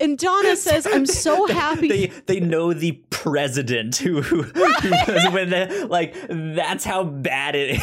And 0.00 0.16
Donna 0.16 0.56
says, 0.56 0.86
"I'm 0.90 1.04
so 1.04 1.46
happy." 1.48 1.88
They 1.88 2.06
they 2.26 2.40
know 2.40 2.72
the 2.72 2.92
president 3.10 3.96
who 3.96 4.22
who, 4.22 4.42
who 4.42 5.30
when 5.32 5.50
they, 5.50 5.84
like 5.84 6.14
that's 6.28 6.84
how 6.84 7.04
bad 7.04 7.54
it 7.56 7.78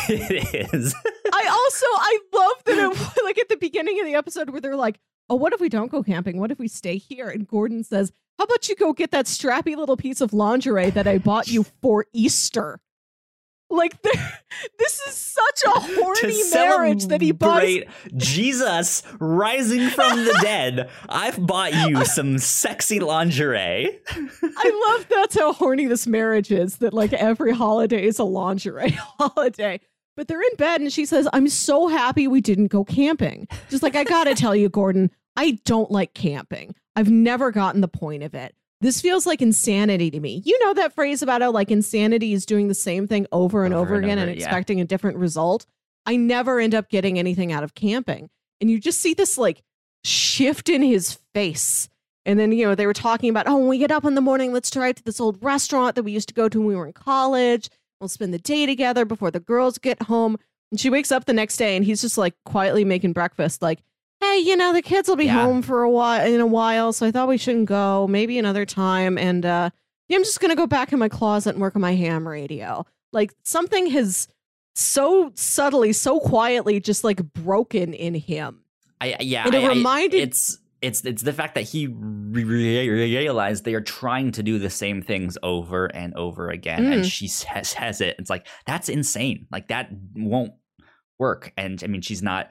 is. 0.73 0.95
I 1.31 1.47
also 1.47 1.85
I 1.85 2.19
love 2.33 2.63
that 2.65 2.77
it 2.77 3.23
like 3.23 3.37
at 3.37 3.49
the 3.49 3.57
beginning 3.57 3.99
of 3.99 4.05
the 4.05 4.15
episode 4.15 4.49
where 4.49 4.61
they're 4.61 4.75
like, 4.75 4.97
"Oh, 5.29 5.35
what 5.35 5.53
if 5.53 5.59
we 5.59 5.69
don't 5.69 5.91
go 5.91 6.03
camping? 6.03 6.39
What 6.39 6.51
if 6.51 6.59
we 6.59 6.67
stay 6.67 6.97
here?" 6.97 7.29
And 7.29 7.47
Gordon 7.47 7.83
says, 7.83 8.11
"How 8.37 8.45
about 8.45 8.67
you 8.69 8.75
go 8.75 8.93
get 8.93 9.11
that 9.11 9.25
strappy 9.25 9.75
little 9.75 9.97
piece 9.97 10.21
of 10.21 10.33
lingerie 10.33 10.89
that 10.91 11.07
I 11.07 11.17
bought 11.17 11.47
you 11.47 11.63
for 11.81 12.05
Easter?" 12.13 12.79
Like 13.71 14.01
this 14.79 14.99
is 15.07 15.15
such 15.15 15.63
a 15.67 15.79
horny 15.79 16.43
marriage 16.51 17.05
that 17.07 17.21
he 17.21 17.33
celebrate 17.39 17.87
Jesus 18.17 19.03
rising 19.19 19.89
from 19.89 20.25
the 20.25 20.37
dead. 20.41 20.89
I've 21.07 21.45
bought 21.45 21.73
you 21.73 22.03
some 22.05 22.39
sexy 22.39 22.99
lingerie. 22.99 23.99
I 24.11 24.95
love 24.97 25.07
that's 25.09 25.37
how 25.37 25.53
horny 25.53 25.85
this 25.85 26.07
marriage 26.07 26.51
is. 26.51 26.77
That 26.77 26.93
like 26.93 27.13
every 27.13 27.53
holiday 27.53 28.05
is 28.05 28.17
a 28.17 28.23
lingerie 28.23 28.97
holiday. 29.19 29.79
But 30.15 30.27
they're 30.27 30.41
in 30.41 30.55
bed 30.57 30.81
and 30.81 30.91
she 30.91 31.05
says, 31.05 31.29
I'm 31.31 31.47
so 31.47 31.87
happy 31.87 32.27
we 32.27 32.41
didn't 32.41 32.67
go 32.67 32.83
camping. 32.83 33.47
Just 33.69 33.83
like, 33.83 33.95
I 33.95 34.03
gotta 34.03 34.35
tell 34.35 34.53
you, 34.53 34.67
Gordon, 34.67 35.11
I 35.39 35.51
don't 35.63 35.89
like 35.89 36.13
camping. 36.13 36.75
I've 36.97 37.09
never 37.09 37.49
gotten 37.49 37.79
the 37.79 37.87
point 37.87 38.23
of 38.23 38.35
it. 38.35 38.53
This 38.81 38.99
feels 38.99 39.25
like 39.25 39.41
insanity 39.41 40.11
to 40.11 40.19
me. 40.19 40.41
You 40.43 40.59
know 40.65 40.73
that 40.73 40.93
phrase 40.93 41.21
about 41.21 41.41
how 41.41 41.51
like 41.51 41.71
insanity 41.71 42.33
is 42.33 42.45
doing 42.45 42.67
the 42.67 42.73
same 42.73 43.07
thing 43.07 43.25
over 43.31 43.63
and 43.63 43.73
Over 43.73 43.85
over, 43.85 43.95
and 43.95 44.03
again 44.03 44.19
over, 44.19 44.31
and 44.31 44.37
yeah. 44.37 44.45
expecting 44.45 44.81
a 44.81 44.85
different 44.85 45.17
result. 45.17 45.65
I 46.05 46.17
never 46.17 46.59
end 46.59 46.75
up 46.75 46.89
getting 46.89 47.17
anything 47.17 47.53
out 47.53 47.63
of 47.63 47.73
camping. 47.73 48.29
And 48.59 48.69
you 48.69 48.81
just 48.81 48.99
see 48.99 49.13
this 49.13 49.37
like 49.37 49.63
shift 50.03 50.67
in 50.67 50.81
his 50.81 51.19
face. 51.33 51.87
And 52.25 52.37
then, 52.37 52.51
you 52.51 52.67
know, 52.67 52.75
they 52.75 52.85
were 52.85 52.91
talking 52.91 53.29
about, 53.29 53.47
oh, 53.47 53.59
when 53.59 53.69
we 53.69 53.77
get 53.77 53.91
up 53.91 54.03
in 54.03 54.15
the 54.15 54.21
morning, 54.21 54.51
let's 54.51 54.69
drive 54.69 54.95
to 54.95 55.03
this 55.03 55.21
old 55.21 55.41
restaurant 55.41 55.95
that 55.95 56.03
we 56.03 56.11
used 56.11 56.27
to 56.27 56.33
go 56.33 56.49
to 56.49 56.59
when 56.59 56.67
we 56.67 56.75
were 56.75 56.85
in 56.85 56.91
college. 56.91 57.69
We'll 58.01 58.09
spend 58.09 58.33
the 58.33 58.39
day 58.39 58.65
together 58.65 59.05
before 59.05 59.31
the 59.31 59.39
girls 59.39 59.77
get 59.77 60.01
home. 60.01 60.37
And 60.69 60.81
she 60.81 60.89
wakes 60.89 61.13
up 61.13 61.23
the 61.23 61.33
next 61.33 61.55
day 61.55 61.77
and 61.77 61.85
he's 61.85 62.01
just 62.01 62.17
like 62.17 62.35
quietly 62.43 62.83
making 62.83 63.13
breakfast, 63.13 63.61
like, 63.61 63.79
hey, 64.21 64.37
you 64.39 64.55
know, 64.55 64.73
the 64.73 64.81
kids 64.81 65.07
will 65.07 65.15
be 65.15 65.25
Yeah. 65.25 65.43
home 65.43 65.61
for 65.61 65.83
a 65.83 65.89
while 65.89 66.25
in 66.25 66.41
a 66.41 66.47
while. 66.47 66.91
So 66.93 67.05
I 67.07 67.11
thought 67.11 67.27
we 67.27 67.37
shouldn't 67.37 67.65
go, 67.67 68.07
maybe 68.07 68.37
another 68.37 68.65
time. 68.65 69.17
And 69.17 69.45
uh 69.45 69.69
yeah, 70.07 70.17
I'm 70.17 70.23
just 70.23 70.39
gonna 70.39 70.55
go 70.55 70.67
back 70.67 70.91
in 70.91 70.99
my 70.99 71.09
closet 71.09 71.51
and 71.51 71.61
work 71.61 71.75
on 71.75 71.81
my 71.81 71.95
ham 71.95 72.27
radio. 72.27 72.85
Like 73.13 73.33
something 73.43 73.87
has 73.87 74.27
so 74.75 75.31
subtly, 75.35 75.93
so 75.93 76.19
quietly 76.19 76.79
just 76.79 77.03
like 77.03 77.21
broken 77.33 77.93
in 77.93 78.13
him. 78.15 78.63
I 79.01 79.15
yeah, 79.19 79.45
And 79.45 79.55
it 79.55 79.63
I- 79.63 79.67
I- 79.67 79.69
reminded- 79.69 80.21
it's 80.21 80.57
it's 80.81 81.03
it's 81.03 81.23
the 81.23 81.33
fact 81.33 81.55
that 81.55 81.63
he 81.65 81.87
re- 81.87 82.43
re- 82.45 82.89
realized 82.89 83.65
they 83.65 83.73
are 83.73 83.81
trying 83.81 84.31
to 84.31 84.41
do 84.43 84.57
the 84.59 84.69
same 84.69 85.01
things 85.01 85.37
over 85.43 85.87
and 85.87 86.13
over 86.15 86.49
again, 86.49 86.85
and 86.91 87.03
Mm. 87.03 87.11
she 87.11 87.27
says, 87.27 87.67
says 87.69 87.99
it. 87.99 88.15
It's 88.17 88.29
like 88.29 88.47
that's 88.65 88.87
insane. 88.89 89.45
Like 89.51 89.67
that 89.67 89.89
won't 90.15 90.53
work. 91.19 91.51
And 91.57 91.81
I 91.83 91.87
mean, 91.87 91.99
she's 92.01 92.23
not 92.23 92.49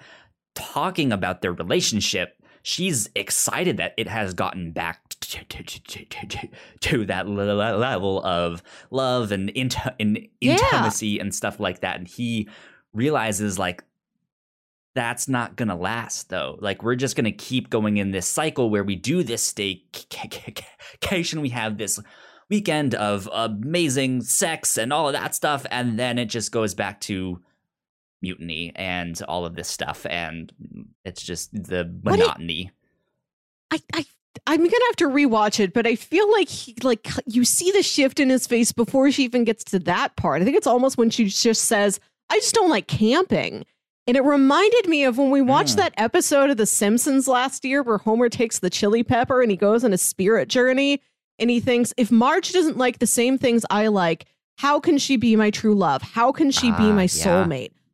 talking 0.59 1.13
about 1.13 1.41
their 1.41 1.53
relationship. 1.53 2.35
She's 2.63 3.09
excited 3.15 3.77
that 3.77 3.95
it 3.97 4.09
has 4.09 4.35
gotten 4.35 4.73
back 4.73 5.09
to, 5.21 5.45
to, 5.45 5.63
to, 5.63 6.49
to, 6.81 7.07
that 7.07 7.29
le- 7.29 7.43
le- 7.43 7.77
level 7.79 8.23
of 8.25 8.63
love 8.91 9.31
and, 9.33 9.51
and 9.57 10.29
Yeah. 10.41 10.57
intimacy 10.57 11.19
and 11.21 11.35
stuff 11.35 11.61
like 11.61 11.81
that. 11.81 11.99
And 11.99 12.09
he 12.09 12.49
realizes 12.93 13.59
like 13.59 13.85
that's 14.95 15.29
not 15.29 15.55
gonna 15.57 15.77
last 15.77 16.29
though. 16.29 16.59
Like 16.61 16.83
we're 16.83 16.97
just 16.97 17.15
gonna 17.15 17.31
keep 17.33 17.71
going 17.71 17.99
in 17.99 18.11
this 18.11 18.27
cycle 18.27 18.69
where 18.69 18.83
we 18.85 18.97
do 18.97 19.23
this 19.23 19.51
staycation, 19.53 21.41
we 21.41 21.51
have 21.51 21.79
this 21.79 22.01
weekend 22.51 22.95
of 22.97 23.29
amazing 23.33 24.23
sex 24.23 24.77
and 24.77 24.93
all 24.93 25.07
of 25.07 25.13
that 25.13 25.35
stuff, 25.35 25.65
and 25.71 25.99
then 25.99 26.19
it 26.19 26.27
just 26.27 26.51
goes 26.51 26.75
back 26.75 27.01
to 27.03 27.41
mutiny 28.23 28.73
and 28.77 29.21
all 29.29 29.45
of 29.45 29.55
this 29.55 29.69
stuff, 29.69 30.07
and 30.09 30.53
it's 31.05 31.23
just 31.23 31.53
the 31.53 31.91
monotony. 32.03 32.71
I, 33.71 33.81
I 33.93 34.05
I'm 34.47 34.61
gonna 34.61 34.85
have 34.89 34.97
to 34.97 35.09
rewatch 35.09 35.59
it, 35.61 35.73
but 35.73 35.87
I 35.87 35.95
feel 35.97 36.31
like 36.33 36.49
he, 36.49 36.75
like 36.83 37.07
you 37.27 37.45
see 37.45 37.71
the 37.71 37.83
shift 37.83 38.21
in 38.21 38.31
his 38.31 38.47
face 38.47 38.73
before 38.73 39.11
she 39.11 39.25
even 39.25 39.45
gets 39.45 39.65
to 39.65 39.79
that 39.81 40.17
part. 40.17 40.41
I 40.43 40.45
think 40.45 40.57
it's 40.57 40.67
almost 40.67 40.97
when 40.97 41.11
she 41.11 41.27
just 41.27 41.63
says, 41.65 41.99
"I 42.31 42.37
just 42.37 42.55
don't 42.55 42.71
like 42.71 42.87
camping," 42.87 43.65
and 44.07 44.17
it 44.17 44.23
reminded 44.25 44.89
me 44.89 45.05
of 45.05 45.19
when 45.19 45.31
we 45.31 45.41
watched 45.43 45.75
Mm. 45.75 45.79
that 45.79 45.95
episode 45.97 46.51
of 46.51 46.57
The 46.57 46.67
Simpsons 46.67 47.27
last 47.29 47.65
year, 47.65 47.83
where 47.83 47.99
Homer 47.99 48.29
takes 48.29 48.59
the 48.59 48.71
chili 48.71 49.03
pepper 49.03 49.43
and 49.43 49.51
he 49.51 49.57
goes 49.57 49.85
on 49.85 49.93
a 49.93 49.99
spirit 49.99 50.49
journey, 50.49 51.01
and 51.39 51.51
he 51.51 51.61
thinks, 51.61 51.93
"If 51.97 52.11
Marge 52.11 52.53
doesn't 52.53 52.79
like 52.79 53.01
the 53.01 53.07
same 53.07 53.39
things 53.39 53.65
I 53.71 53.89
like, 53.89 54.27
how 54.59 54.81
can 54.81 54.99
she 54.99 55.17
be 55.17 55.37
my 55.37 55.51
true 55.51 55.75
love? 55.75 56.03
How 56.03 56.33
can 56.33 56.51
she 56.51 56.71
be 56.71 56.77
Ah, 56.91 56.93
my 56.93 57.03
yeah. 57.03 57.07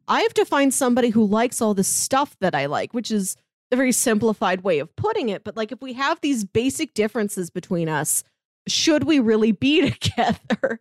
I 0.09 0.21
have 0.23 0.35
to 0.35 0.45
find 0.45 0.73
somebody 0.73 1.11
who 1.11 1.25
likes 1.25 1.61
all 1.61 1.75
the 1.75 1.85
stuff 1.85 2.37
that 2.41 2.55
I 2.55 2.67
like," 2.67 2.93
which 2.95 3.11
is 3.11 3.37
a 3.73 3.77
very 3.77 3.93
simplified 3.93 4.63
way 4.63 4.79
of 4.79 4.95
putting 4.97 5.29
it, 5.31 5.43
but 5.45 5.57
like 5.57 5.73
if 5.73 5.81
we 5.81 5.95
have 5.95 6.21
these 6.21 6.45
basic 6.45 6.95
differences 6.95 7.51
between 7.51 7.89
us, 7.89 8.23
should 8.69 9.05
we 9.05 9.19
really 9.19 9.53
be 9.53 9.91
together? 9.99 10.81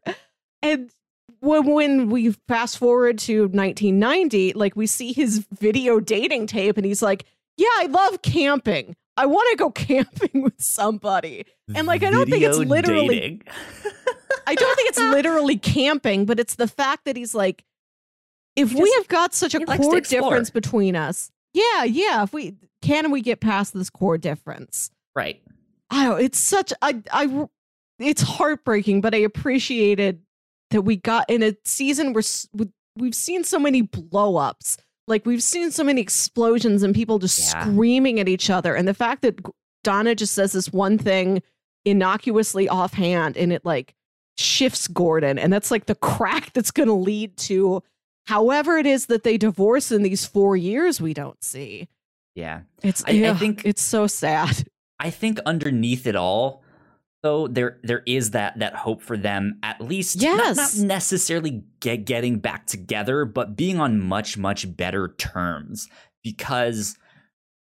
And 0.62 0.92
when, 1.40 1.66
when 1.66 2.10
we 2.10 2.32
fast 2.48 2.78
forward 2.78 3.18
to 3.20 3.44
1990, 3.48 4.54
like 4.54 4.76
we 4.76 4.88
see 4.88 5.14
his 5.14 5.46
video 5.60 6.00
dating 6.00 6.48
tape, 6.48 6.78
and 6.78 6.86
he's 6.86 7.02
like, 7.02 7.26
Yeah, 7.58 7.68
I 7.78 7.88
love 7.88 8.22
camping. 8.22 8.96
I 9.18 9.26
want 9.28 9.48
to 9.52 9.58
go 9.58 9.70
camping 9.88 10.42
with 10.42 10.62
somebody. 10.62 11.46
And, 11.76 11.86
like, 11.88 12.02
I 12.04 12.10
don't 12.12 12.30
think 12.30 12.44
it's 12.44 12.58
literally- 12.70 13.42
I 14.48 14.56
don't 14.56 14.76
think 14.76 14.90
it's 14.90 15.00
literally 15.00 15.58
camping, 15.58 16.26
but 16.26 16.40
it's 16.40 16.56
the 16.56 16.68
fact 16.68 17.06
that 17.06 17.16
he's 17.16 17.34
like, 17.36 17.64
if 18.56 18.74
we 18.74 18.92
have 18.98 19.08
got 19.08 19.34
such 19.34 19.56
a 19.56 19.60
he 19.60 19.66
likes 19.66 19.84
to 19.84 19.90
core 19.90 20.02
difference 20.02 20.50
between 20.50 20.96
us, 20.96 21.32
yeah, 21.54 21.84
yeah. 21.84 22.24
If 22.24 22.34
we 22.34 22.56
can, 22.82 23.12
we 23.12 23.22
get 23.22 23.40
past 23.40 23.74
this 23.74 23.90
core 23.90 24.18
difference. 24.18 24.92
right. 25.16 25.42
I 25.90 26.06
don't, 26.06 26.22
it's 26.22 26.40
such 26.40 26.74
I 26.82 27.02
I 27.12 27.48
it's 28.00 28.22
heartbreaking, 28.24 29.02
but 29.02 29.14
I 29.14 29.20
appreciated 29.20 30.22
that 30.72 30.82
we 30.82 30.96
got 30.98 31.30
in 31.30 31.44
a 31.44 31.56
season 31.66 32.14
where 32.14 32.24
we- 32.54 32.72
we've 32.98 33.14
seen 33.16 33.44
so 33.44 33.60
many 33.60 33.82
blow 33.82 34.38
ups. 34.38 34.78
Like 35.08 35.26
we've 35.26 35.44
seen 35.44 35.70
so 35.72 35.84
many 35.84 36.02
explosions 36.02 36.82
and 36.82 36.96
people 36.96 37.20
just 37.20 37.40
Yeah. 37.54 37.64
screaming 37.66 38.20
at 38.20 38.28
each 38.28 38.50
other. 38.50 38.74
And 38.76 38.88
the 38.88 38.94
fact 38.96 39.22
that 39.22 39.40
Donna 39.84 40.16
just 40.16 40.34
says 40.34 40.54
this 40.54 40.72
one 40.74 40.98
thing 40.98 41.44
innocuously 41.86 42.68
offhand 42.70 43.38
and 43.38 43.52
it 43.54 43.64
like 43.66 43.94
shifts 44.38 44.88
Gordon. 44.88 45.38
And 45.38 45.52
that's 45.54 45.70
like 45.72 45.86
the 45.86 45.96
crack 45.96 46.54
that's 46.54 46.72
going 46.72 46.88
to 46.88 46.94
lead 46.94 47.38
to 47.38 47.84
however 48.26 48.78
it 48.78 48.86
is 48.86 49.08
that 49.08 49.24
they 49.24 49.38
divorce 49.38 49.92
in 49.92 50.04
these 50.04 50.26
four 50.26 50.56
years 50.58 51.00
we 51.02 51.14
don't 51.14 51.44
see. 51.44 51.88
Yeah. 52.36 52.62
It's, 52.84 53.04
I- 53.08 53.30
I 53.30 53.34
think- 53.36 53.64
it's 53.66 53.82
so 53.82 54.08
sad. 54.08 54.66
I 55.00 55.10
think 55.10 55.40
underneath 55.46 56.08
it 56.08 56.16
all, 56.16 56.64
though 57.24 57.48
there 57.48 57.80
there 57.84 58.04
is 58.06 58.32
that 58.32 58.60
that 58.60 58.76
hope 58.76 59.02
for 59.02 59.18
them 59.18 59.60
at 59.64 59.80
least 59.82 60.18
not- 60.22 60.24
Yes. 60.56 60.78
not, 60.78 60.86
necessarily 60.88 61.64
get, 61.80 62.06
getting 62.06 62.40
back 62.40 62.68
together 62.68 63.24
but 63.26 63.56
being 63.56 63.80
on 63.80 64.00
much 64.00 64.38
much 64.38 64.76
better 64.76 65.08
terms 65.18 65.88
because 66.22 66.98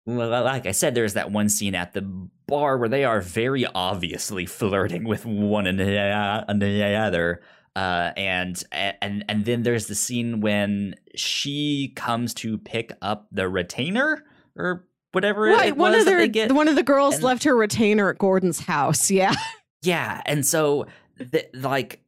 like 0.05 0.65
i 0.65 0.71
said 0.71 0.95
there's 0.95 1.13
that 1.13 1.31
one 1.31 1.49
scene 1.49 1.75
at 1.75 1.93
the 1.93 2.01
bar 2.47 2.77
where 2.77 2.89
they 2.89 3.03
are 3.05 3.21
very 3.21 3.65
obviously 3.75 4.45
flirting 4.45 5.03
with 5.05 5.23
one 5.25 5.65
ano- 5.67 5.97
uh, 6.11 6.43
another 6.47 7.41
uh, 7.75 8.11
and 8.17 8.63
and 8.71 9.25
and 9.27 9.45
then 9.45 9.63
there's 9.63 9.87
the 9.87 9.95
scene 9.95 10.41
when 10.41 10.95
she 11.15 11.91
comes 11.95 12.33
to 12.35 12.57
pick 12.57 12.91
up 13.01 13.27
the 13.31 13.47
retainer 13.49 14.23
or 14.55 14.85
whatever 15.11 15.47
it- 15.47 15.53
Right, 15.53 15.67
it 15.69 15.77
one 15.77 15.91
was 15.91 16.01
of 16.01 16.05
that 16.05 16.11
their 16.17 16.27
get. 16.27 16.51
one 16.51 16.67
of 16.67 16.75
the 16.75 16.83
girls 16.83 17.15
and- 17.15 17.23
left 17.23 17.43
her 17.45 17.55
retainer 17.55 18.09
at 18.09 18.17
Gordon's 18.17 18.59
house. 18.59 19.09
Yeah. 19.11 19.33
Yeah, 19.81 20.21
and 20.25 20.45
so 20.45 20.85
th- 21.31 21.49
like 21.53 22.01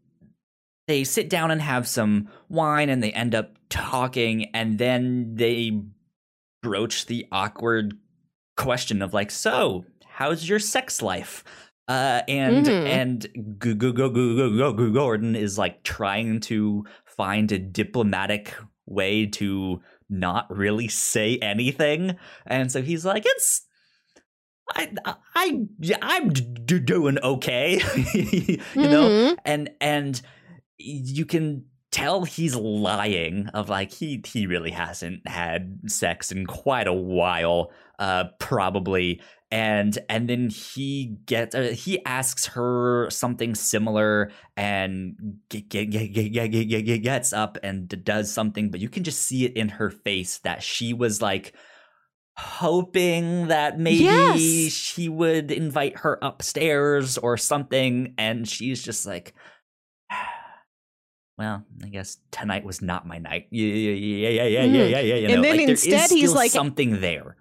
they 0.87 1.03
sit 1.03 1.29
down 1.29 1.51
and 1.51 1.61
have 1.61 1.87
some 1.87 2.29
wine 2.47 2.89
and 2.89 3.03
they 3.03 3.11
end 3.11 3.35
up 3.35 3.57
talking 3.69 4.45
and 4.55 4.77
then 4.77 5.35
they 5.35 5.81
broach 6.63 7.07
the 7.07 7.25
awkward 7.31 7.97
question 8.55 9.01
of 9.01 9.13
like 9.13 9.29
so 9.31 9.83
how's 10.05 10.47
your 10.47 10.59
sex 10.59 11.01
life 11.01 11.43
uh 11.87 12.21
and 12.27 12.65
Mhm. 12.65 12.87
and 12.87 13.21
G- 13.61 13.75
G- 13.75 13.91
G- 13.93 14.91
Gordon 14.93 15.35
is 15.35 15.57
like 15.57 15.83
trying 15.83 16.39
to 16.41 16.83
find 17.05 17.51
a 17.51 17.59
diplomatic 17.59 18.53
way 18.87 19.25
to 19.27 19.81
not 20.09 20.45
really 20.55 20.87
say 20.87 21.37
anything 21.41 22.15
and 22.47 22.71
so 22.71 22.81
he's 22.81 23.05
like 23.05 23.23
it's 23.25 23.61
I 24.75 24.91
I 25.35 25.67
I'm 26.01 26.29
d- 26.29 26.79
doing 26.79 27.19
okay, 27.19 27.73
you 28.15 28.57
know, 28.75 29.09
Mhm. 29.09 29.37
and 29.45 29.69
and 29.79 30.21
you 30.79 31.25
can 31.25 31.65
tell 31.91 32.23
he's 32.25 32.55
lying 32.55 33.47
of 33.53 33.69
like 33.69 33.91
he 33.91 34.23
he 34.25 34.47
really 34.47 34.71
hasn't 34.71 35.27
had 35.27 35.79
sex 35.87 36.31
in 36.31 36.47
quite 36.47 36.87
a 36.87 36.93
while, 36.93 37.71
uh, 37.99 38.25
probably, 38.39 39.21
and 39.51 39.99
and 40.09 40.27
then 40.27 40.49
he 40.49 41.17
gets 41.26 41.53
uh, 41.53 41.73
he 41.73 42.03
asks 42.05 42.47
her 42.47 43.09
something 43.09 43.53
similar 43.53 44.31
and 44.57 45.38
get, 45.49 45.69
get, 45.69 45.91
get, 45.91 47.03
gets 47.03 47.31
up 47.31 47.57
and 47.61 48.03
does 48.03 48.31
something 48.31 48.72
but 48.72 48.80
you 48.80 48.89
can 48.89 49.03
just 49.03 49.22
see 49.22 49.45
it 49.45 49.53
in 49.53 49.69
her 49.69 49.89
face 49.89 50.39
that 50.39 50.63
she 50.63 50.93
was 50.93 51.22
like 51.22 51.53
hoping 52.38 53.47
that 53.47 53.80
maybe 53.80 54.03
yes. 54.03 54.39
she 54.73 55.07
would 55.07 55.51
invite 55.51 55.99
her 55.99 56.17
upstairs 56.22 57.17
or 57.17 57.38
something 57.38 58.13
and 58.17 58.47
she's 58.47 58.81
just 58.81 59.05
like 59.05 59.34
well, 61.38 61.65
I 61.84 61.89
guess 61.89 62.17
tonight 62.31 62.63
was 62.63 62.81
not 62.81 63.05
my 63.05 63.17
night. 63.17 63.47
Yeah, 63.51 63.67
yeah, 63.67 63.91
yeah, 63.91 64.30
yeah, 64.30 64.47
yeah, 64.47 64.63
yeah, 64.63 64.65
mm. 64.65 64.89
yeah. 64.89 64.99
You 64.99 65.27
know, 65.27 65.34
and 65.34 65.43
then 65.43 65.57
like, 65.57 65.67
instead, 65.67 66.09
he's 66.09 66.31
like 66.31 66.51
something 66.51 67.01
there 67.01 67.35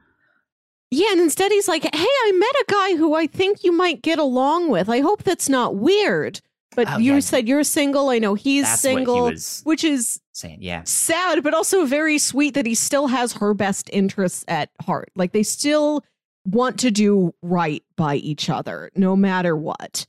yeah, 0.94 1.12
and 1.12 1.20
instead 1.20 1.50
he's 1.52 1.68
like, 1.68 1.82
"Hey, 1.82 1.90
I 2.26 2.32
met 2.38 2.54
a 2.62 2.64
guy 2.72 2.96
who 2.96 3.14
I 3.14 3.26
think 3.26 3.64
you 3.64 3.72
might 3.72 4.02
get 4.02 4.18
along 4.18 4.68
with. 4.70 4.88
I 4.88 5.00
hope 5.00 5.22
that's 5.24 5.48
not 5.48 5.76
weird." 5.76 6.40
But 6.76 6.88
Oh, 6.90 6.98
you 6.98 7.14
yeah. 7.14 7.20
said 7.20 7.46
you're 7.48 7.62
single. 7.64 8.08
I 8.10 8.18
know 8.18 8.34
he's 8.34 8.64
that's 8.64 8.82
single, 8.82 9.28
he 9.30 9.36
which 9.62 9.84
is 9.84 10.20
saying 10.32 10.58
yeah 10.60 10.82
sad, 10.84 11.42
but 11.44 11.54
also 11.54 11.84
very 11.86 12.18
sweet 12.18 12.54
that 12.54 12.66
he 12.66 12.74
still 12.74 13.06
has 13.06 13.32
her 13.34 13.54
best 13.54 13.88
interests 13.92 14.44
at 14.48 14.70
heart. 14.84 15.10
Like 15.14 15.32
they 15.32 15.44
still 15.44 16.04
want 16.44 16.78
to 16.80 16.90
do 16.90 17.32
right 17.42 17.82
by 17.96 18.16
each 18.16 18.50
other, 18.50 18.90
no 18.96 19.14
matter 19.16 19.56
what. 19.56 20.06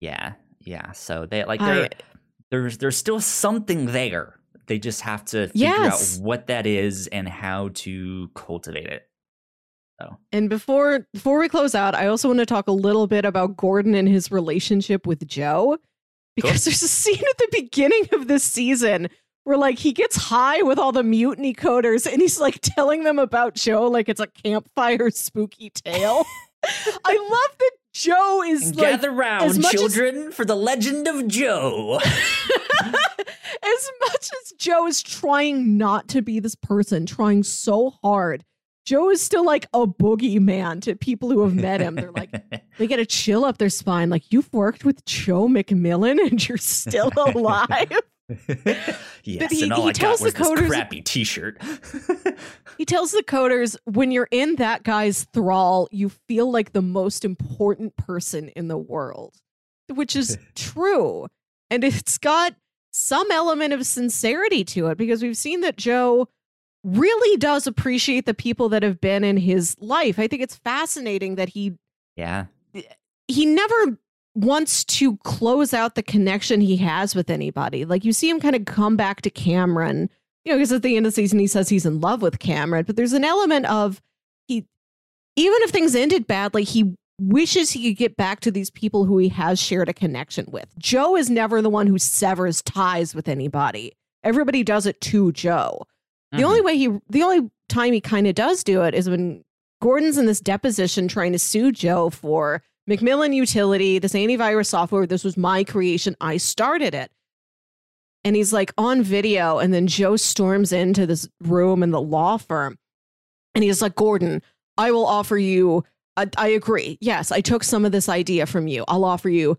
yeah 0.00 0.32
yeah 0.62 0.92
so 0.92 1.26
they 1.26 1.44
like 1.44 1.60
I- 1.60 1.88
there's 2.50 2.78
there's 2.78 2.96
still 2.96 3.20
something 3.20 3.86
there 3.86 4.36
they 4.66 4.78
just 4.78 5.00
have 5.02 5.24
to 5.26 5.46
figure 5.48 5.68
Yes. 5.68 6.18
out 6.18 6.22
what 6.24 6.46
that 6.48 6.66
is 6.66 7.06
and 7.08 7.26
how 7.28 7.70
to 7.74 8.28
cultivate 8.34 8.86
it 8.86 9.08
And 10.32 10.48
before 10.48 11.06
before 11.12 11.38
we 11.38 11.48
close 11.48 11.74
out, 11.74 11.94
I 11.94 12.06
also 12.06 12.28
want 12.28 12.40
to 12.40 12.46
talk 12.46 12.68
a 12.68 12.72
little 12.72 13.06
bit 13.06 13.24
about 13.24 13.56
Gordon 13.56 13.94
and 13.94 14.08
his 14.08 14.30
relationship 14.30 15.06
with 15.06 15.26
Joe. 15.26 15.78
Because 16.36 16.64
there's 16.64 16.82
a 16.82 16.88
scene 16.88 17.18
at 17.18 17.38
the 17.38 17.48
beginning 17.52 18.08
of 18.12 18.28
this 18.28 18.44
season 18.44 19.08
where 19.44 19.58
like 19.58 19.78
he 19.78 19.92
gets 19.92 20.16
high 20.16 20.62
with 20.62 20.78
all 20.78 20.92
the 20.92 21.02
mutiny 21.02 21.52
coders 21.52 22.10
and 22.10 22.22
he's 22.22 22.40
like 22.40 22.60
telling 22.62 23.04
them 23.04 23.18
about 23.18 23.54
Joe 23.54 23.88
like 23.88 24.08
it's 24.08 24.20
a 24.20 24.26
campfire 24.26 25.10
spooky 25.10 25.70
tale. 25.70 26.24
I 26.64 27.16
love 27.16 27.58
that 27.58 27.70
Joe 27.92 28.42
is 28.42 28.74
like 28.76 28.90
gather 28.90 29.10
round 29.10 29.60
much 29.60 29.74
as- 29.74 29.80
children 29.80 30.30
for 30.30 30.44
the 30.44 30.54
legend 30.54 31.08
of 31.08 31.26
joe 31.26 31.98
as 33.62 33.90
much 34.00 34.30
as 34.42 34.52
Joe 34.58 34.86
is 34.86 35.02
trying 35.02 35.76
not 35.76 36.08
to 36.08 36.22
be 36.22 36.40
this 36.40 36.54
person, 36.54 37.06
trying 37.06 37.42
so 37.42 37.90
hard, 38.02 38.44
Joe 38.90 39.08
is 39.10 39.22
still 39.22 39.44
like 39.44 39.66
a 39.72 39.86
boogeyman 39.86 40.82
to 40.82 40.96
people 40.96 41.30
who 41.30 41.42
have 41.44 41.54
met 41.54 41.80
him. 41.80 41.94
They're 41.94 42.10
like, 42.10 42.32
they 42.78 42.88
get 42.88 42.98
a 42.98 43.06
chill 43.06 43.44
up 43.44 43.58
their 43.58 43.68
spine. 43.70 44.10
Like, 44.10 44.32
you've 44.32 44.52
worked 44.52 44.84
with 44.84 45.04
Joe 45.04 45.46
MacMillan 45.46 46.18
and 46.28 46.48
you're 46.48 46.58
still 46.58 47.12
alive. 47.16 47.92
yes, 49.22 49.52
he- 49.52 49.62
and 49.62 49.72
all 49.72 49.82
he 49.84 49.88
I 49.90 49.92
tells 49.92 50.20
got 50.22 50.32
the 50.34 50.38
coders- 50.42 50.66
crappy 50.66 51.02
T-shirt. 51.02 51.62
he 52.78 52.84
tells 52.84 53.12
the 53.12 53.22
coders, 53.22 53.76
when 53.84 54.10
you're 54.10 54.26
in 54.32 54.56
that 54.56 54.82
guy's 54.82 55.22
thrall, 55.32 55.86
you 55.92 56.08
feel 56.08 56.50
like 56.50 56.72
the 56.72 56.82
most 56.82 57.24
important 57.24 57.96
person 57.96 58.48
in 58.56 58.66
the 58.66 58.76
world, 58.78 59.36
which 59.88 60.16
is 60.16 60.36
true. 60.56 61.28
And 61.70 61.84
it's 61.84 62.18
got 62.18 62.56
some 62.90 63.30
element 63.30 63.72
of 63.72 63.86
sincerity 63.86 64.64
to 64.64 64.88
it 64.88 64.98
because 64.98 65.22
we've 65.22 65.36
seen 65.36 65.60
that 65.60 65.76
Joe 65.76 66.26
really 66.84 67.36
does 67.36 67.66
appreciate 67.66 68.26
the 68.26 68.34
people 68.34 68.68
that 68.70 68.82
have 68.82 69.00
been 69.00 69.24
in 69.24 69.36
his 69.36 69.76
life. 69.80 70.18
I 70.18 70.26
think 70.26 70.42
it's 70.42 70.56
fascinating 70.56 71.34
that 71.34 71.50
he 71.50 71.74
yeah, 72.16 72.46
he 73.28 73.46
never 73.46 73.98
wants 74.34 74.84
to 74.84 75.16
close 75.18 75.74
out 75.74 75.94
the 75.94 76.02
connection 76.02 76.60
he 76.60 76.76
has 76.78 77.14
with 77.14 77.30
anybody. 77.30 77.84
Like 77.84 78.04
you 78.04 78.12
see 78.12 78.28
him 78.28 78.40
kind 78.40 78.56
of 78.56 78.64
come 78.64 78.96
back 78.96 79.22
to 79.22 79.30
Cameron, 79.30 80.08
you 80.44 80.52
know, 80.52 80.58
because 80.58 80.72
at 80.72 80.82
the 80.82 80.96
end 80.96 81.06
of 81.06 81.12
the 81.12 81.16
season 81.16 81.38
he 81.38 81.46
says 81.46 81.68
he's 81.68 81.86
in 81.86 82.00
love 82.00 82.22
with 82.22 82.38
Cameron, 82.38 82.84
but 82.84 82.96
there's 82.96 83.12
an 83.12 83.24
element 83.24 83.66
of 83.66 84.00
he 84.46 84.66
even 85.36 85.58
if 85.62 85.70
things 85.70 85.94
ended 85.94 86.26
badly, 86.26 86.64
he 86.64 86.94
wishes 87.18 87.70
he 87.70 87.88
could 87.88 87.98
get 87.98 88.16
back 88.16 88.40
to 88.40 88.50
these 88.50 88.70
people 88.70 89.04
who 89.04 89.18
he 89.18 89.28
has 89.28 89.60
shared 89.60 89.88
a 89.88 89.94
connection 89.94 90.46
with. 90.50 90.74
Joe 90.78 91.16
is 91.16 91.28
never 91.28 91.60
the 91.60 91.70
one 91.70 91.86
who 91.86 91.98
severs 91.98 92.62
ties 92.62 93.14
with 93.14 93.28
anybody. 93.28 93.92
Everybody 94.24 94.62
does 94.62 94.86
it 94.86 95.00
to 95.02 95.32
Joe. 95.32 95.84
The 96.32 96.38
Mhm. 96.38 96.44
only 96.44 96.60
way 96.60 96.76
he, 96.76 96.88
the 97.08 97.22
only 97.22 97.50
time 97.68 97.92
he 97.92 98.00
kind 98.00 98.26
of 98.26 98.34
does 98.34 98.62
do 98.64 98.82
it 98.82 98.94
is 98.94 99.08
when 99.08 99.44
Gordon's 99.82 100.18
in 100.18 100.26
this 100.26 100.40
deposition 100.40 101.08
trying 101.08 101.32
to 101.32 101.38
sue 101.38 101.72
Joe 101.72 102.10
for 102.10 102.62
Macmillan 102.86 103.32
Utility, 103.32 103.98
this 103.98 104.12
antivirus 104.12 104.66
software. 104.66 105.06
This 105.06 105.24
was 105.24 105.36
my 105.36 105.64
creation. 105.64 106.16
I 106.20 106.36
started 106.36 106.94
it. 106.94 107.10
And 108.24 108.36
he's 108.36 108.52
like 108.52 108.72
on 108.76 109.02
video, 109.02 109.58
and 109.58 109.72
then 109.72 109.86
Joe 109.86 110.16
storms 110.16 110.72
into 110.72 111.06
this 111.06 111.26
room 111.40 111.82
in 111.82 111.90
the 111.90 112.00
law 112.00 112.36
firm, 112.36 112.78
and 113.54 113.64
he's 113.64 113.80
like, 113.80 113.94
Gordon, 113.94 114.42
I 114.76 114.90
will 114.90 115.06
offer 115.06 115.38
you. 115.38 115.84
I, 116.18 116.26
I 116.36 116.48
agree. 116.48 116.98
Yes, 117.00 117.32
I 117.32 117.40
took 117.40 117.64
some 117.64 117.84
of 117.86 117.92
this 117.92 118.10
idea 118.10 118.44
from 118.44 118.68
you. 118.68 118.84
I'll 118.88 119.06
offer 119.06 119.30
you 119.30 119.56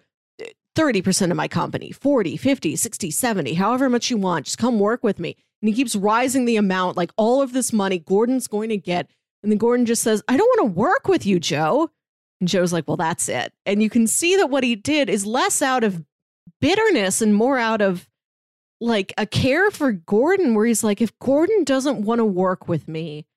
30% 0.76 1.31
of 1.31 1.38
my 1.38 1.48
company, 1.48 1.91
40, 1.91 2.38
50, 2.38 2.76
60, 2.76 3.10
70, 3.10 3.53
however 3.56 3.89
much 3.89 4.11
you 4.11 4.18
want. 4.18 4.45
Just 4.45 4.60
come 4.60 4.80
work 4.80 5.03
with 5.03 5.19
me. 5.19 5.38
And 5.62 5.70
he 5.70 5.76
keeps 5.76 5.96
rising 5.96 6.46
the 6.46 6.58
amount, 6.58 6.98
like 6.98 7.12
all 7.18 7.42
of 7.42 7.54
this 7.54 7.72
money 7.72 8.00
Gordon's 8.00 8.48
going 8.48 8.70
to 8.70 8.78
get. 8.78 9.10
And 9.44 9.52
then 9.52 9.58
Gordon 9.58 9.86
just 9.86 10.02
says, 10.02 10.24
I 10.28 10.38
don't 10.38 10.48
want 10.48 10.74
to 10.74 10.80
work 10.80 11.08
with 11.08 11.26
you, 11.26 11.40
Joe. 11.40 11.90
And 12.40 12.50
Joe's 12.50 12.74
like, 12.74 12.88
well, 12.88 12.98
that's 12.98 13.30
it. 13.30 13.54
And 13.66 13.82
you 13.84 13.90
can 13.90 14.08
see 14.08 14.36
that 14.38 14.50
what 14.50 14.64
he 14.64 14.76
did 14.76 15.10
is 15.10 15.26
less 15.26 15.62
out 15.62 15.84
of 15.84 16.04
bitterness 16.60 17.22
and 17.22 17.36
more 17.36 17.58
out 17.58 17.82
of 17.82 18.08
like 18.80 19.14
a 19.18 19.28
care 19.28 19.70
for 19.70 19.92
Gordon, 19.92 20.56
where 20.56 20.66
he's 20.66 20.84
like, 20.84 21.02
if 21.02 21.18
Gordon 21.20 21.64
doesn't 21.64 22.02
want 22.02 22.20
to 22.20 22.26
work 22.26 22.68
with 22.68 22.88
me, 22.88 23.28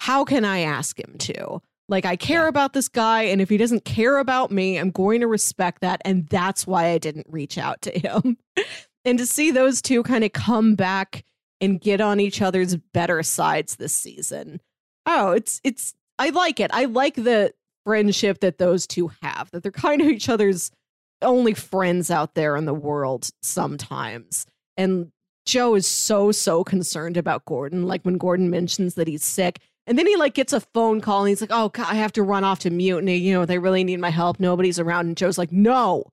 how 0.00 0.24
can 0.24 0.44
I 0.44 0.60
ask 0.60 0.98
him 0.98 1.16
to? 1.18 1.60
Like, 1.88 2.04
I 2.04 2.16
care 2.16 2.42
Yeah. 2.42 2.48
about 2.48 2.72
this 2.72 2.88
guy, 2.88 3.22
and 3.22 3.40
if 3.40 3.48
he 3.48 3.56
doesn't 3.56 3.84
care 3.84 4.18
about 4.18 4.50
me, 4.50 4.76
I'm 4.76 4.90
going 4.90 5.20
to 5.20 5.26
respect 5.28 5.80
that. 5.82 6.02
And 6.04 6.26
that's 6.28 6.66
why 6.66 6.86
I 6.88 6.98
didn't 6.98 7.26
reach 7.30 7.56
out 7.58 7.80
to 7.82 7.96
him. 7.96 8.36
and 9.04 9.18
to 9.18 9.24
see 9.26 9.50
those 9.52 9.80
two 9.80 10.02
kind 10.02 10.24
of 10.24 10.32
come 10.32 10.74
back 10.74 11.24
and 11.60 11.80
get 11.80 12.00
on 12.00 12.20
each 12.20 12.40
other's 12.42 12.76
better 12.76 13.22
sides 13.22 13.76
this 13.76 13.92
season. 13.92 14.60
Oh, 15.06 15.32
it's, 15.32 15.60
it's, 15.64 15.94
I 16.18 16.30
like 16.30 16.60
it. 16.60 16.70
I 16.72 16.84
like 16.84 17.14
the 17.14 17.52
friendship 17.84 18.40
that 18.40 18.58
those 18.58 18.86
two 18.86 19.10
have, 19.22 19.50
that 19.50 19.62
they're 19.62 19.72
kind 19.72 20.00
of 20.00 20.08
each 20.08 20.28
other's 20.28 20.70
only 21.22 21.54
friends 21.54 22.10
out 22.10 22.34
there 22.34 22.56
in 22.56 22.64
the 22.64 22.74
world 22.74 23.30
sometimes. 23.42 24.46
And 24.76 25.10
Joe 25.46 25.74
is 25.74 25.86
so, 25.86 26.30
so 26.30 26.62
concerned 26.62 27.16
about 27.16 27.44
Gordon. 27.46 27.86
Like 27.86 28.02
when 28.02 28.18
Gordon 28.18 28.50
mentions 28.50 28.94
that 28.94 29.08
he's 29.08 29.24
sick, 29.24 29.60
And 29.88 29.98
then 29.98 30.06
he 30.06 30.16
like 30.16 30.34
gets 30.34 30.52
a 30.52 30.60
phone 30.60 31.00
call 31.00 31.22
and 31.22 31.30
he's 31.30 31.40
like, 31.40 31.50
"Oh, 31.50 31.70
God, 31.70 31.86
I 31.88 31.94
have 31.94 32.12
to 32.12 32.22
run 32.22 32.44
off 32.44 32.58
to 32.60 32.70
mutiny. 32.70 33.16
You 33.16 33.32
know, 33.32 33.46
they 33.46 33.58
really 33.58 33.84
need 33.84 33.98
my 34.00 34.10
help. 34.10 34.38
Nobody's 34.38 34.78
around." 34.78 35.06
And 35.06 35.16
Joe's 35.16 35.38
like, 35.38 35.50
"No, 35.50 36.04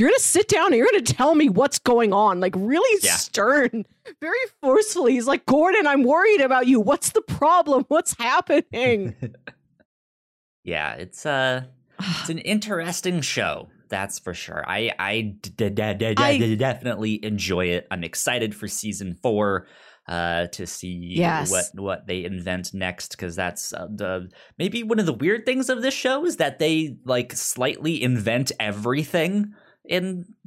you're 0.00 0.08
gonna 0.10 0.18
sit 0.20 0.48
down 0.48 0.66
and 0.68 0.76
you're 0.76 0.88
gonna 0.90 1.02
tell 1.02 1.34
me 1.34 1.48
what's 1.48 1.78
going 1.78 2.12
on." 2.12 2.40
Like 2.40 2.54
really 2.56 3.00
Yeah. 3.02 3.16
stern, 3.16 3.84
very 4.20 4.38
forcefully. 4.62 5.12
He's 5.12 5.26
like, 5.26 5.46
"Gordon, 5.46 5.86
I'm 5.86 6.02
worried 6.04 6.40
about 6.40 6.66
you. 6.66 6.80
What's 6.80 7.10
the 7.10 7.22
problem? 7.22 7.84
What's 7.88 8.16
happening?" 8.18 9.14
yeah, 10.64 10.94
it's 10.94 11.24
uh 11.26 11.64
it's 11.98 12.28
an 12.30 12.38
interesting 12.38 13.20
show. 13.20 13.68
That's 13.88 14.18
for 14.18 14.34
sure. 14.34 14.64
I 14.66 14.92
I 14.98 15.20
d- 15.40 15.50
d- 15.50 15.70
d- 15.70 16.14
I- 16.16 16.54
definitely 16.54 17.24
enjoy 17.24 17.66
it. 17.66 17.86
I'm 17.90 18.04
excited 18.04 18.54
for 18.54 18.68
season 18.68 19.16
four 19.22 19.66
uh 20.08 20.46
to 20.48 20.66
see 20.66 20.98
Yes. 21.16 21.50
what 21.50 21.64
what 21.74 22.06
they 22.06 22.24
invent 22.24 22.72
next 22.72 23.10
because 23.12 23.36
that's 23.36 23.72
uh, 23.72 23.86
the 23.94 24.30
maybe 24.58 24.82
one 24.82 24.98
of 24.98 25.06
the 25.06 25.12
weird 25.12 25.44
things 25.44 25.68
of 25.68 25.82
this 25.82 25.94
show 25.94 26.24
is 26.24 26.36
that 26.36 26.58
they 26.58 26.96
like 27.04 27.32
slightly 27.32 28.02
invent 28.02 28.50
everything 28.58 29.52
in 29.90 30.24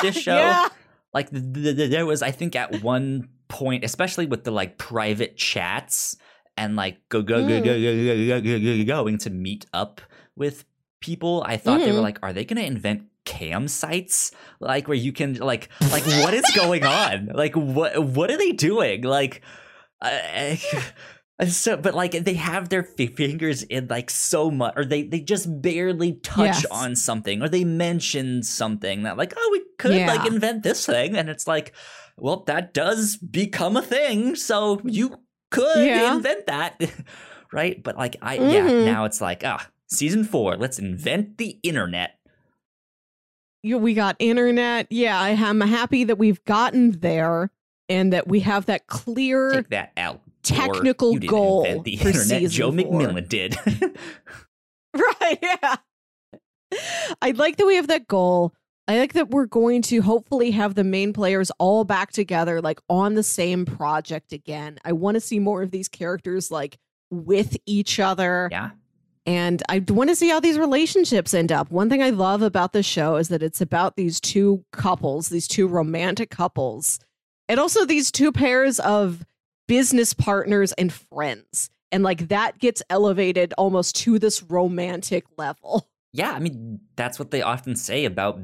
this 0.00 0.16
show. 0.16 0.36
yeah. 0.36 0.68
Like 1.12 1.28
there 1.30 2.06
was, 2.06 2.22
I 2.22 2.30
think, 2.30 2.56
at 2.56 2.82
one 2.82 3.28
point, 3.48 3.84
especially 3.84 4.26
with 4.26 4.44
the 4.44 4.50
like 4.50 4.78
private 4.78 5.36
chats 5.36 6.16
and 6.56 6.76
like 6.76 6.98
go 7.08 7.22
go 7.22 7.46
go 7.46 7.60
go, 7.60 7.70
mm. 7.70 8.28
go, 8.28 8.84
go, 8.84 8.84
going 8.84 9.18
to 9.18 9.30
meet 9.30 9.66
up 9.72 10.00
with 10.36 10.64
people. 11.00 11.42
I 11.46 11.56
thought 11.56 11.80
mm. 11.80 11.84
they 11.84 11.90
were 11.90 11.96
mm-hmm. 11.96 12.04
like, 12.04 12.18
are 12.22 12.32
they 12.32 12.44
going 12.44 12.60
to 12.60 12.66
invent 12.66 13.04
cam 13.24 13.66
sites 13.66 14.30
like 14.60 14.86
where 14.86 14.96
you 14.96 15.12
can 15.12 15.34
like 15.34 15.68
like 15.90 16.06
what 16.06 16.32
is 16.32 16.44
going 16.54 16.84
on 16.86 17.26
like 17.34 17.56
what 17.56 18.00
what 18.00 18.30
are 18.30 18.38
they 18.38 18.52
doing 18.52 19.02
like 19.02 19.42
so 21.48 21.76
but 21.76 21.94
like 21.94 22.12
they 22.12 22.34
have 22.34 22.70
their 22.70 22.82
fingers 22.82 23.62
in 23.64 23.86
like 23.88 24.08
so 24.08 24.50
much 24.50 24.72
or 24.76 24.84
they 24.86 25.02
they 25.02 25.20
just 25.20 25.60
barely 25.60 26.14
touch 26.14 26.62
Yes. 26.62 26.66
on 26.70 26.96
something 26.96 27.42
or 27.42 27.48
they 27.48 27.64
mention 27.64 28.42
something 28.42 29.02
that 29.02 29.18
like 29.18 29.34
oh 29.36 29.48
we 29.52 29.62
could 29.78 30.06
like 30.06 30.26
invent 30.26 30.62
this 30.62 30.86
thing 30.86 31.14
and 31.16 31.28
it's 31.28 31.46
like 31.46 31.74
well 32.16 32.42
that 32.46 32.72
does 32.72 33.16
become 33.18 33.76
a 33.76 33.82
thing 33.82 34.34
so 34.34 34.80
you 34.84 35.18
could 35.50 35.86
Yeah. 35.86 36.14
invent 36.16 36.46
that 36.46 36.80
right 37.52 37.82
but 37.82 37.96
like 37.98 38.16
i 38.22 38.34
yeah 38.36 38.66
Mhm. 38.68 38.84
now 38.86 39.04
it's 39.04 39.20
like 39.20 39.42
ah 39.44 39.68
season 39.88 40.24
four 40.24 40.56
let's 40.56 40.78
invent 40.78 41.36
the 41.36 41.58
internet 41.62 42.18
You- 43.62 43.78
we 43.78 43.94
got 43.94 44.16
internet. 44.20 44.86
Yeah, 44.90 45.18
I 45.20 45.30
am 45.30 45.60
happy 45.60 46.04
that 46.04 46.18
we've 46.18 46.42
gotten 46.44 46.92
there 47.00 47.50
and 47.88 48.12
that 48.12 48.28
we 48.28 48.40
have 48.40 48.66
that 48.66 48.86
clear 48.86 49.50
take 49.52 49.68
that 49.70 49.92
out. 49.96 50.20
Technical 50.54 51.12
didn't 51.14 51.30
goal 51.30 51.82
the 51.82 51.96
for 51.96 52.08
internet 52.08 52.26
season 52.26 52.50
joe 52.50 52.70
four. 52.72 53.00
MacMillan 53.00 53.28
did 53.28 53.56
Right, 54.94 55.38
yeah. 55.42 55.76
I 57.22 57.30
like 57.32 57.56
that 57.56 57.66
we 57.66 57.76
have 57.76 57.88
that 57.88 58.08
goal. 58.08 58.54
I 58.88 58.98
like 58.98 59.14
that 59.14 59.30
we're 59.30 59.46
going 59.46 59.82
to 59.82 60.00
hopefully 60.00 60.52
have 60.52 60.74
the 60.74 60.84
main 60.84 61.12
players 61.12 61.50
all 61.58 61.84
back 61.84 62.12
together, 62.12 62.60
like 62.60 62.80
on 62.88 63.14
the 63.14 63.22
same 63.22 63.64
project 63.64 64.32
again. 64.32 64.78
I 64.84 64.92
want 64.92 65.16
to 65.16 65.20
see 65.20 65.38
more 65.38 65.62
of 65.62 65.70
these 65.70 65.88
characters 65.88 66.50
like 66.50 66.78
with 67.10 67.56
each 67.66 67.98
other. 67.98 68.48
yeah 68.50 68.70
And 69.26 69.62
I 69.68 69.82
want 69.88 70.10
to 70.10 70.16
see 70.16 70.28
how 70.28 70.38
these 70.40 70.58
relationships 70.58 71.34
end 71.34 71.50
up. 71.50 71.70
One 71.70 71.88
thing 71.90 72.02
I 72.02 72.10
love 72.10 72.42
about 72.42 72.72
the 72.72 72.82
show 72.82 73.16
is 73.16 73.28
that 73.28 73.42
it's 73.42 73.60
about 73.60 73.96
these 73.96 74.20
two 74.20 74.64
couples, 74.72 75.28
these 75.28 75.48
two 75.48 75.66
romantic 75.66 76.30
couples, 76.30 77.00
and 77.48 77.58
also 77.58 77.84
these 77.84 78.12
two 78.12 78.30
pairs 78.30 78.78
of 78.80 79.24
business 79.68 80.14
partners 80.14 80.72
and 80.72 80.92
friends. 80.92 81.70
And 81.92 82.02
like 82.02 82.28
that 82.28 82.58
gets 82.58 82.82
elevated 82.90 83.54
almost 83.56 83.96
to 84.02 84.18
this 84.18 84.42
romantic 84.42 85.24
level. 85.38 85.88
yeah 86.12 86.32
i 86.32 86.38
mean 86.38 86.80
that's 86.96 87.18
what 87.18 87.30
they 87.30 87.42
often 87.42 87.76
say 87.76 88.04
about 88.04 88.40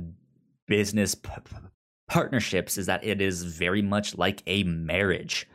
business 0.67 1.15
p- 1.15 1.31
partnerships 2.09 2.77
is 2.79 2.87
that 2.87 3.03
it 3.05 3.21
is 3.21 3.43
very 3.43 3.83
much 3.83 4.17
like 4.17 4.43
a 4.47 4.63
marriage 4.65 5.49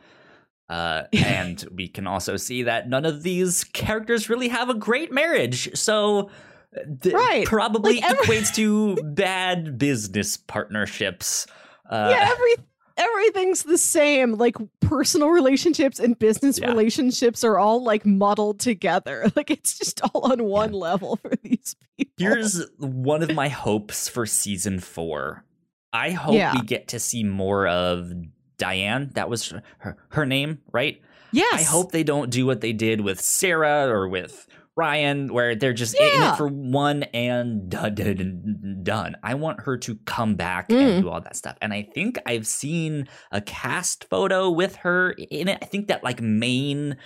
uh, 0.68 1.04
and 1.14 1.64
we 1.74 1.88
can 1.88 2.06
also 2.06 2.36
see 2.36 2.64
that 2.64 2.88
none 2.88 3.04
of 3.06 3.22
these 3.22 3.64
characters 3.64 4.28
really 4.28 4.48
have 4.48 4.68
a 4.68 4.74
great 4.74 5.12
marriage 5.12 5.70
so 5.76 6.28
uh, 6.76 6.80
th- 7.02 7.14
Right. 7.14 7.46
probably 7.46 8.00
Like, 8.00 8.10
every- 8.10 8.26
equates 8.36 8.54
to 8.56 8.96
bad 8.96 9.78
business 9.78 10.36
partnerships 10.36 11.46
uh, 11.90 12.08
yeah, 12.14 12.28
every 12.30 12.54
everything's 12.98 13.62
the 13.62 13.78
same. 13.78 14.32
Like 14.34 14.56
personal 14.80 15.28
relationships 15.30 15.98
and 15.98 16.18
business 16.18 16.58
Yeah. 16.58 16.68
relationships 16.68 17.42
are 17.44 17.58
all 17.58 17.82
like 17.82 18.04
muddled 18.04 18.60
together. 18.60 19.30
Like 19.36 19.50
it's 19.50 19.78
just 19.78 20.00
all 20.02 20.30
on 20.32 20.42
one 20.44 20.72
level 20.72 21.16
for 21.16 21.32
these 21.42 21.76
people. 21.96 22.12
Here's 22.18 22.62
one 22.78 23.22
of 23.22 23.34
my 23.34 23.48
hopes 23.48 24.08
for 24.08 24.26
season 24.26 24.80
four. 24.80 25.44
I 25.92 26.10
hope 26.10 26.34
Yeah. 26.34 26.54
we 26.54 26.62
get 26.66 26.88
to 26.88 26.98
see 27.00 27.22
more 27.24 27.66
of 27.68 28.12
Diane. 28.58 29.10
That 29.14 29.30
was 29.30 29.54
her, 29.78 29.96
her 30.10 30.26
name, 30.26 30.58
right? 30.72 31.00
yes. 31.32 31.60
I 31.60 31.62
hope 31.62 31.92
they 31.92 32.02
don't 32.04 32.30
do 32.30 32.46
what 32.46 32.60
they 32.62 32.72
did 32.72 33.00
with 33.02 33.20
Sarah 33.20 33.86
or 33.88 34.08
with 34.08 34.46
Ryan, 34.78 35.32
where 35.34 35.56
they're 35.56 35.72
just 35.72 35.94
in 36.00 36.22
it 36.22 36.36
for 36.36 36.46
one 36.46 37.02
and 37.12 37.68
done, 37.70 38.80
done. 38.84 39.16
I 39.24 39.34
want 39.34 39.62
her 39.62 39.76
to 39.78 39.96
come 40.06 40.36
back 40.36 40.68
Mm. 40.68 40.80
and 40.80 41.02
do 41.02 41.08
all 41.10 41.20
that 41.20 41.34
stuff. 41.34 41.56
And 41.60 41.72
I 41.72 41.82
think 41.82 42.16
I've 42.24 42.46
seen 42.46 43.08
a 43.32 43.40
cast 43.40 44.04
photo 44.08 44.48
with 44.50 44.76
her 44.76 45.10
in 45.30 45.48
it. 45.48 45.58
I 45.60 45.66
think 45.66 45.88
that 45.88 46.04
like 46.04 46.22
main 46.22 46.96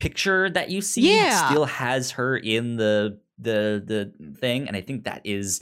picture 0.00 0.50
that 0.50 0.68
you 0.70 0.82
see 0.82 1.16
Yeah. 1.16 1.48
still 1.48 1.64
has 1.64 2.10
her 2.12 2.36
in 2.36 2.76
the 2.76 3.18
the 3.38 3.82
the 3.84 4.34
thing, 4.38 4.68
and 4.68 4.76
I 4.76 4.80
think 4.82 5.04
that 5.04 5.22
is 5.24 5.60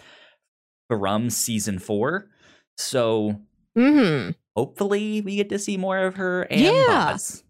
from 0.88 1.30
season 1.30 1.78
four. 1.78 2.28
So 2.76 3.40
hmm 3.76 4.30
hopefully 4.56 5.20
we 5.22 5.36
get 5.36 5.48
to 5.48 5.58
see 5.58 5.76
more 5.78 5.98
of 5.98 6.16
her 6.16 6.42
and 6.50 6.60
Yeah. 6.60 7.12
Boz. 7.12 7.44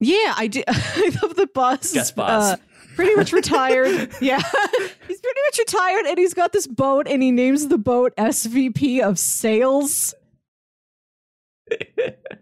Yeah, 0.00 0.34
I 0.36 0.48
do. 0.48 0.62
I 0.68 1.10
love 1.22 1.34
the 1.36 1.46
boss. 1.46 1.94
Is, 1.96 2.12
Boz. 2.12 2.52
uh, 2.52 2.56
pretty 2.94 3.14
much 3.14 3.32
retired. 3.32 4.10
yeah, 4.20 4.38
he's 5.08 5.20
pretty 5.20 5.40
much 5.46 5.58
retired, 5.58 6.06
and 6.06 6.18
he's 6.18 6.34
got 6.34 6.52
this 6.52 6.66
boat, 6.66 7.06
and 7.08 7.22
he 7.22 7.30
names 7.30 7.68
the 7.68 7.78
boat 7.78 8.14
SVP 8.16 9.00
of 9.00 9.18
Sales. 9.18 10.14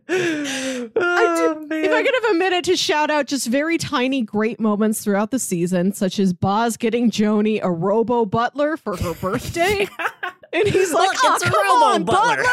oh, 0.09 1.67
man. 1.69 1.85
If 1.85 1.93
I 1.93 2.03
could 2.03 2.15
have 2.15 2.35
a 2.35 2.35
minute 2.35 2.65
to 2.65 2.77
shout 2.77 3.11
out 3.11 3.27
just 3.27 3.47
very 3.47 3.79
tiny 3.79 4.23
great 4.23 4.59
moments 4.59 5.03
throughout 5.03 5.31
the 5.31 5.39
season, 5.39 5.93
such 5.93 6.19
as 6.19 6.33
Boz 6.33 6.77
getting 6.77 7.11
Joanie 7.11 7.61
a 7.61 7.71
Robo 7.71 8.25
Butler 8.25 8.77
for 8.77 8.97
her 8.97 9.15
birthday, 9.15 9.87
and 10.53 10.69
he's 10.69 10.93
like, 10.93 11.09
Look, 11.09 11.17
oh, 11.23 11.29
"Oh, 11.31 11.35
it's 11.35 11.45
a 11.45 11.51
come 11.51 11.83
on, 11.83 12.05
Butler." 12.05 12.45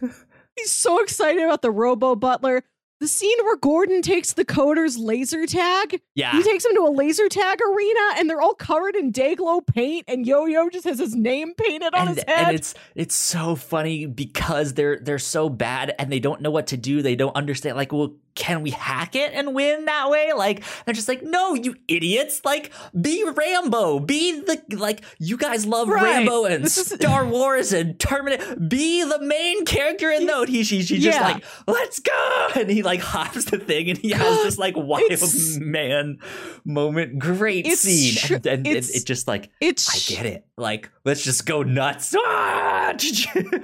Butler!" 0.00 0.14
He's 0.56 0.70
so 0.70 1.00
excited 1.02 1.42
about 1.42 1.62
the 1.62 1.70
Robo 1.70 2.14
Butler. 2.14 2.62
The 3.04 3.08
scene 3.08 3.36
where 3.42 3.56
Gordon 3.56 4.00
takes 4.00 4.32
the 4.32 4.46
coder's 4.46 4.96
laser 4.96 5.44
tag. 5.46 6.00
yeah. 6.14 6.32
He 6.32 6.42
takes 6.42 6.64
him 6.64 6.74
to 6.76 6.80
a 6.86 6.88
laser 6.90 7.28
tag 7.28 7.58
arena 7.60 8.00
and 8.16 8.30
they're 8.30 8.40
all 8.40 8.54
covered 8.54 8.96
in 8.96 9.12
Dayglow 9.12 9.60
paint 9.66 10.06
and 10.08 10.26
Yo-Yo 10.26 10.70
just 10.70 10.86
has 10.86 10.98
his 10.98 11.14
name 11.14 11.52
painted 11.54 11.92
on 11.92 12.08
and, 12.08 12.16
his 12.16 12.24
head. 12.26 12.46
and 12.48 12.54
it's 12.56 12.74
it's 12.94 13.14
so 13.14 13.56
funny 13.56 14.06
because 14.06 14.72
they're 14.72 14.98
they're 15.00 15.18
so 15.18 15.50
bad 15.50 15.94
and 15.98 16.10
they 16.10 16.18
don't 16.18 16.40
know 16.40 16.50
what 16.50 16.68
to 16.68 16.78
do. 16.78 17.02
They 17.02 17.14
don't 17.14 17.36
understand. 17.36 17.76
Like, 17.76 17.92
well, 17.92 18.14
can 18.34 18.62
we 18.62 18.70
hack 18.70 19.14
it 19.14 19.32
and 19.32 19.54
win 19.54 19.84
that 19.84 20.10
way? 20.10 20.32
Like, 20.32 20.64
they're 20.84 20.94
just 20.94 21.06
like, 21.06 21.22
no, 21.22 21.54
you 21.54 21.76
idiots! 21.86 22.40
Like, 22.44 22.72
be 23.00 23.22
Rambo. 23.24 24.00
Be 24.00 24.40
the 24.40 24.60
like 24.76 25.04
you 25.20 25.36
guys 25.36 25.64
love 25.66 25.86
Right. 25.88 26.02
Rambo 26.02 26.46
and 26.46 26.64
This 26.64 26.76
is- 26.78 26.88
Star 26.88 27.24
Wars 27.26 27.72
and 27.72 27.96
Terminator. 28.00 28.56
Be 28.56 29.04
the 29.04 29.20
main 29.20 29.64
character 29.66 30.10
in 30.10 30.26
those. 30.26 30.48
He 30.48 30.64
she, 30.64 30.82
she 30.82 30.98
just 30.98 31.16
Yeah. 31.20 31.24
like 31.28 31.44
let's 31.68 32.00
go, 32.00 32.48
and 32.56 32.68
he 32.70 32.82
like 32.82 32.93
hops 33.02 33.44
the 33.46 33.58
thing 33.58 33.90
and 33.90 33.98
he 33.98 34.10
has 34.10 34.42
this 34.42 34.58
like 34.58 34.74
wild 34.76 35.10
It's- 35.10 35.58
man 35.58 36.18
moment. 36.64 37.18
Great 37.18 37.66
scene, 37.66 38.14
tr- 38.16 38.34
and, 38.34 38.46
and 38.46 38.66
it, 38.66 38.88
it 38.94 39.04
just 39.04 39.28
like 39.28 39.50
it's 39.60 40.10
I 40.10 40.14
get 40.14 40.26
it. 40.26 40.46
Like, 40.56 40.90
let's 41.04 41.22
just 41.22 41.46
go 41.46 41.62
nuts. 41.62 42.14
Ah! 42.26 42.94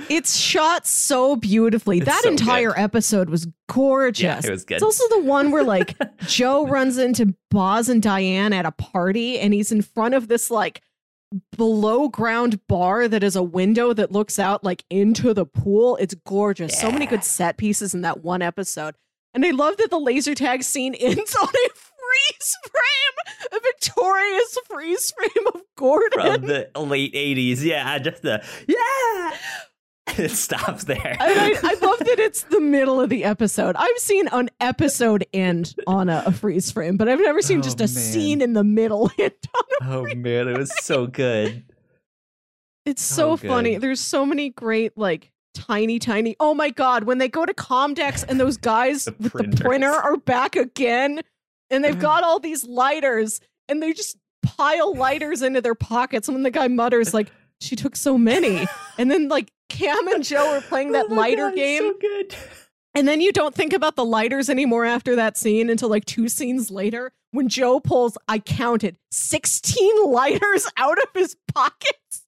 it's 0.09 0.37
shot 0.37 0.87
so 0.87 1.37
beautifully. 1.37 1.99
It's 1.99 2.07
that 2.07 2.23
so 2.23 2.31
entire 2.31 2.77
episode 2.79 3.29
was 3.29 3.47
gorgeous. 3.69 4.23
yeah, 4.23 4.41
it 4.43 4.51
was 4.51 4.65
good. 4.65 4.77
It's 4.77 4.83
also 4.83 5.07
the 5.09 5.23
one 5.25 5.51
where 5.51 5.63
like 5.63 5.95
Joe 6.27 6.67
runs 6.67 6.97
into 6.97 7.35
Boz 7.51 7.89
and 7.91 8.03
Diane 8.03 8.53
at 8.55 8.65
a 8.65 8.73
party 8.73 9.39
and 9.39 9.53
he's 9.53 9.73
in 9.73 9.83
front 9.83 10.15
of 10.15 10.29
this 10.29 10.51
like 10.51 10.81
below 11.57 12.09
ground 12.09 12.67
bar 12.67 13.07
that 13.09 13.23
is 13.23 13.37
a 13.37 13.43
window 13.43 13.93
that 13.93 14.11
looks 14.11 14.39
out 14.39 14.65
like 14.65 14.85
into 14.91 15.35
the 15.35 15.47
pool. 15.47 15.97
It's 15.97 16.15
gorgeous. 16.27 16.79
So 16.79 16.91
many 16.91 17.07
good 17.07 17.23
set 17.25 17.57
pieces 17.57 17.95
in 17.95 18.01
that 18.03 18.25
one 18.25 18.43
episode. 18.43 18.95
And 19.33 19.45
I 19.45 19.51
love 19.51 19.77
that 19.77 19.91
the 19.91 19.99
laser 20.01 20.35
tag 20.35 20.63
scene 20.63 20.95
ends 20.95 21.37
on 21.37 21.49
a 21.49 21.69
freeze 21.75 22.57
frame, 22.71 23.51
a 23.53 23.61
victorious 23.61 24.59
freeze 24.67 25.13
frame 25.13 25.47
of 25.55 25.63
Gordon. 25.77 26.21
From 26.21 26.47
the 26.47 26.69
late 26.77 27.15
80s. 27.15 27.63
Yeah, 27.63 27.99
just 27.99 28.23
the, 28.23 28.45
yeah. 28.67 29.37
it 30.25 30.31
stops 30.31 30.85
there. 30.85 31.17
I, 31.21 31.59
I, 31.63 31.71
I, 31.71 31.75
love 31.87 31.99
that 32.01 32.19
it's 32.19 32.43
the 32.45 32.61
middle 32.61 33.01
of 33.01 33.09
the 33.11 33.23
episode. 33.25 33.77
I've 33.79 33.99
seen 33.99 34.27
an 34.29 34.51
episode 34.61 35.25
end 35.33 35.75
on 35.87 36.09
a, 36.09 36.25
a 36.27 36.33
freeze 36.33 36.71
frame, 36.73 36.97
but 36.97 37.09
I've 37.09 37.21
never 37.21 37.41
seen 37.43 37.59
Oh, 37.59 37.63
just 37.63 37.79
a 37.79 37.85
man. 37.85 37.89
scene 37.89 38.41
in 38.43 38.55
the 38.55 38.65
middle 38.65 39.11
end 39.19 39.33
on 39.55 39.89
a 39.89 39.97
oh 39.97 40.15
man, 40.17 40.49
it 40.49 40.59
was 40.59 40.73
so 40.85 41.07
good. 41.07 41.65
It's 42.87 43.03
so 43.03 43.37
funny. 43.37 43.77
There's 43.77 44.01
so 44.01 44.27
many 44.27 44.51
great 44.51 44.97
like 44.99 45.31
tiny 45.55 45.99
tiny. 45.99 46.37
Oh 46.41 46.55
my 46.55 46.71
god, 46.71 47.05
when 47.05 47.19
they 47.19 47.29
go 47.29 47.45
to 47.47 47.55
Comdex 47.55 48.25
and 48.27 48.39
those 48.41 48.57
guys 48.57 49.05
The 49.05 49.15
with 49.19 49.33
printers. 49.33 49.59
the 49.59 49.65
printer 49.65 49.91
are 49.93 50.17
back 50.17 50.57
again 50.57 51.21
and 51.71 51.85
they've 51.85 51.97
mm. 51.97 52.01
got 52.01 52.25
all 52.25 52.39
these 52.39 52.65
lighters 52.65 53.41
and 53.69 53.83
they 53.83 53.93
just 53.93 54.17
pile 54.43 54.95
lighters 54.95 55.43
into 55.43 55.61
their 55.61 55.75
pockets 55.75 56.29
and 56.29 56.35
when 56.35 56.43
the 56.43 56.51
guy 56.51 56.69
mutters 56.69 57.13
like 57.15 57.31
she 57.61 57.77
took 57.77 57.95
so 57.95 58.17
many 58.17 58.67
and 58.99 59.11
then 59.11 59.29
like 59.29 59.51
Cam 59.69 60.09
and 60.09 60.25
Joe 60.25 60.55
are 60.57 60.61
playing 60.63 60.93
that 60.93 61.07
Oh 61.11 61.15
lighter 61.15 61.49
God, 61.51 61.57
game 61.57 61.83
So 61.83 61.95
good. 62.01 62.35
and 62.95 63.07
then 63.07 63.21
you 63.21 63.33
don't 63.33 63.55
think 63.55 63.73
about 63.73 63.97
the 63.97 64.05
lighters 64.05 64.49
anymore 64.49 64.85
after 64.85 65.15
that 65.17 65.37
scene 65.37 65.69
until 65.69 65.89
like 65.91 66.07
two 66.07 66.29
scenes 66.29 66.71
later 66.71 67.13
when 67.33 67.49
Joe 67.49 67.81
pulls, 67.81 68.19
I 68.27 68.39
counted 68.41 68.97
16 69.13 70.05
lighters 70.07 70.67
out 70.77 70.99
of 70.99 71.09
his 71.15 71.37
pockets. 71.55 72.20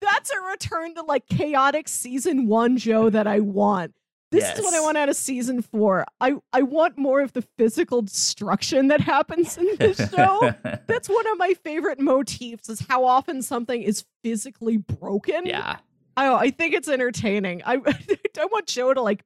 That's 0.00 0.30
a 0.30 0.40
return 0.40 0.94
to 0.96 1.02
like 1.02 1.26
chaotic 1.26 1.88
season 1.88 2.46
one 2.46 2.76
Joe 2.76 3.10
that 3.10 3.26
I 3.26 3.40
want. 3.40 3.94
This 4.30 4.44
is 4.56 4.64
what 4.64 4.74
I 4.74 4.80
want 4.80 4.96
out 4.96 5.08
of 5.08 5.16
season 5.16 5.60
four. 5.60 6.06
I, 6.20 6.34
I 6.52 6.62
want 6.62 6.96
more 6.96 7.20
of 7.20 7.32
the 7.32 7.42
physical 7.42 8.02
destruction 8.02 8.86
that 8.88 9.00
happens 9.00 9.58
in 9.58 9.66
this 9.76 9.96
show. 10.08 10.54
That's 10.86 11.08
one 11.08 11.26
of 11.26 11.36
my 11.36 11.54
favorite 11.64 11.98
motifs 11.98 12.68
is 12.68 12.86
how 12.88 13.04
often 13.04 13.42
something 13.42 13.82
is 13.82 14.04
physically 14.22 14.76
broken. 14.76 15.46
yeah. 15.46 15.78
I 16.16 16.32
I 16.32 16.50
think 16.50 16.74
it's 16.74 16.88
entertaining. 16.88 17.62
I 17.64 17.74
I 18.40 18.44
want 18.46 18.66
Joe 18.66 18.94
to 18.94 19.00
like 19.02 19.24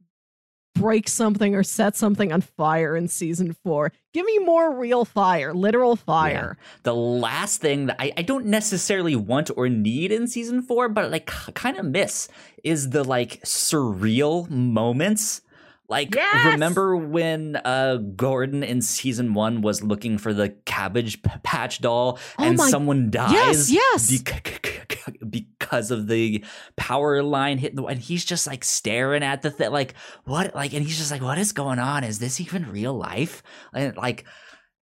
break 0.74 1.09
something 1.09 1.55
or 1.55 1.62
set 1.62 1.96
something 1.96 2.32
on 2.32 2.40
fire 2.40 2.96
in 2.96 3.09
season 3.09 3.52
four. 3.52 3.92
Give 4.12 4.26
me 4.26 4.38
more 4.38 4.76
real 4.76 5.05
fire, 5.05 5.55
literal 5.55 5.96
fire. 5.96 6.56
The 6.82 6.94
last 6.94 7.60
thing 7.60 7.86
that 7.86 7.96
I, 7.98 8.12
I 8.16 8.22
don't 8.22 8.46
necessarily 8.46 9.16
want 9.16 9.51
or 9.56 9.68
need 9.68 10.12
in 10.12 10.28
season 10.28 10.62
four, 10.62 10.88
but 10.88 11.10
like 11.10 11.26
kind 11.26 11.76
of 11.76 11.86
miss 11.86 12.28
is 12.62 12.90
the 12.90 13.05
like 13.05 13.40
surreal 13.42 14.48
moments. 14.51 15.40
Like 15.89 16.15
Yes! 16.15 16.52
remember 16.55 16.97
when 16.97 17.56
uh 17.65 17.97
Gordon 17.97 18.62
in 18.62 18.81
season 18.81 19.35
one 19.35 19.61
was 19.61 19.82
looking 19.82 20.16
for 20.19 20.32
the 20.32 20.51
cabbage 20.65 21.23
patch 21.43 21.81
doll 21.81 22.19
Oh 22.39 22.44
and 22.44 22.56
my- 22.56 22.70
someone 22.70 23.11
dies 23.11 23.70
yes. 23.70 24.23
bec- 24.23 24.89
because 25.28 25.90
of 25.90 26.06
the 26.09 26.43
power 26.77 27.23
line 27.23 27.59
hitting 27.59 27.77
the 27.77 27.85
and 27.85 28.01
he's 28.01 28.24
just 28.24 28.47
like 28.47 28.65
staring 28.65 29.23
at 29.23 29.43
the 29.43 29.51
thing 29.51 29.70
like 29.70 29.94
what 30.24 30.55
like 30.55 30.73
and 30.73 30.85
he's 30.86 30.97
just 30.97 31.11
like 31.11 31.20
what 31.23 31.36
is 31.39 31.52
going 31.52 31.78
on 31.78 32.02
is 32.05 32.19
this 32.19 32.40
even 32.40 32.70
real 32.70 32.94
life 32.94 33.43
and 33.74 33.94
like 33.97 34.24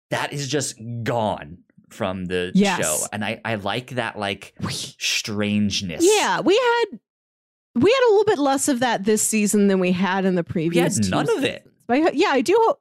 that 0.10 0.34
is 0.34 0.48
just 0.48 0.76
gone 1.04 1.60
from 1.90 2.26
the 2.26 2.52
Yes. 2.54 2.80
show 2.82 2.98
and 3.14 3.24
i 3.24 3.40
i 3.46 3.56
like 3.56 3.92
that 3.92 4.20
like 4.20 4.54
strangeness 5.00 6.04
Yeah, 6.06 6.42
we 6.42 6.56
had 6.56 7.00
we 7.82 7.92
had 7.92 8.08
a 8.08 8.12
little 8.12 8.26
bit 8.26 8.40
less 8.40 8.68
of 8.68 8.80
that 8.82 9.04
this 9.06 9.22
season 9.22 9.68
than 9.68 9.80
we 9.80 9.92
had 9.92 10.26
in 10.26 10.36
the 10.36 10.42
we 10.44 10.52
previous. 10.52 10.96
had 10.98 11.04
two 11.06 11.10
none 11.12 11.30
of 11.38 11.44
it. 11.44 11.66
But 11.88 11.98
I- 11.98 12.12
yeah, 12.12 12.30
I 12.30 12.42
do 12.42 12.56
hope. 12.66 12.80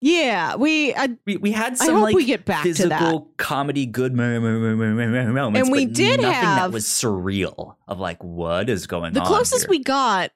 Yeah, 0.00 0.54
we. 0.54 0.94
I, 0.94 1.08
we, 1.26 1.38
we 1.38 1.50
had 1.50 1.72
I 1.72 1.76
some 1.76 1.94
hope 1.96 2.02
like 2.04 2.14
we 2.14 2.24
get 2.24 2.44
back 2.44 2.62
to 2.62 2.68
that. 2.88 3.00
physical 3.00 3.32
comedy 3.36 3.84
good 3.84 4.14
mo- 4.14 4.38
mo- 4.40 4.58
mo- 4.60 4.76
mo- 4.76 4.94
mo- 4.94 5.06
mo- 5.24 5.32
moments 5.32 5.60
And 5.68 5.72
we 5.72 5.86
did 5.86 6.20
nothing 6.20 6.40
that 6.42 6.70
was 6.70 6.84
surreal 6.84 7.74
of 7.88 7.98
like 7.98 8.22
what 8.22 8.68
is 8.70 8.86
going 8.86 9.12
the 9.14 9.20
on 9.20 9.26
closest 9.26 9.62
here. 9.64 9.70
we 9.70 9.80
got 9.80 10.30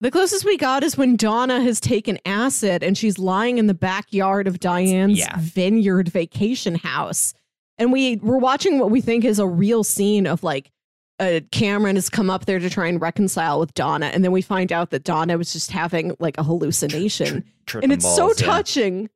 the 0.00 0.10
closest 0.10 0.44
we 0.46 0.56
got 0.56 0.82
is 0.82 0.96
when 0.96 1.16
donna 1.16 1.60
has 1.62 1.78
taken 1.80 2.18
acid 2.24 2.82
and 2.82 2.96
she's 2.96 3.18
lying 3.18 3.58
in 3.58 3.66
the 3.66 3.74
backyard 3.74 4.46
of 4.46 4.60
diane's 4.60 5.18
Yeah. 5.18 5.34
vineyard 5.38 6.08
vacation 6.08 6.74
house 6.74 7.34
and 7.78 7.92
we 7.92 8.16
were 8.16 8.38
watching 8.38 8.78
what 8.78 8.90
we 8.90 9.00
think 9.02 9.24
is 9.26 9.38
a 9.38 9.46
real 9.46 9.84
scene 9.84 10.26
of 10.26 10.42
like 10.42 10.70
uh, 11.18 11.40
cameron 11.50 11.96
has 11.96 12.08
come 12.10 12.28
up 12.28 12.44
there 12.44 12.58
to 12.58 12.68
try 12.68 12.86
and 12.86 13.00
reconcile 13.00 13.58
with 13.58 13.72
donna 13.74 14.06
and 14.06 14.22
then 14.22 14.32
we 14.32 14.42
find 14.42 14.72
out 14.72 14.90
that 14.90 15.04
donna 15.04 15.36
was 15.38 15.52
just 15.52 15.70
having 15.70 16.14
like 16.18 16.36
a 16.38 16.42
hallucination 16.42 17.44
and 17.82 17.92
it's 17.92 18.04
so 18.04 18.28
balls, 18.28 18.40
yeah. 18.40 18.46
touching 18.46 19.08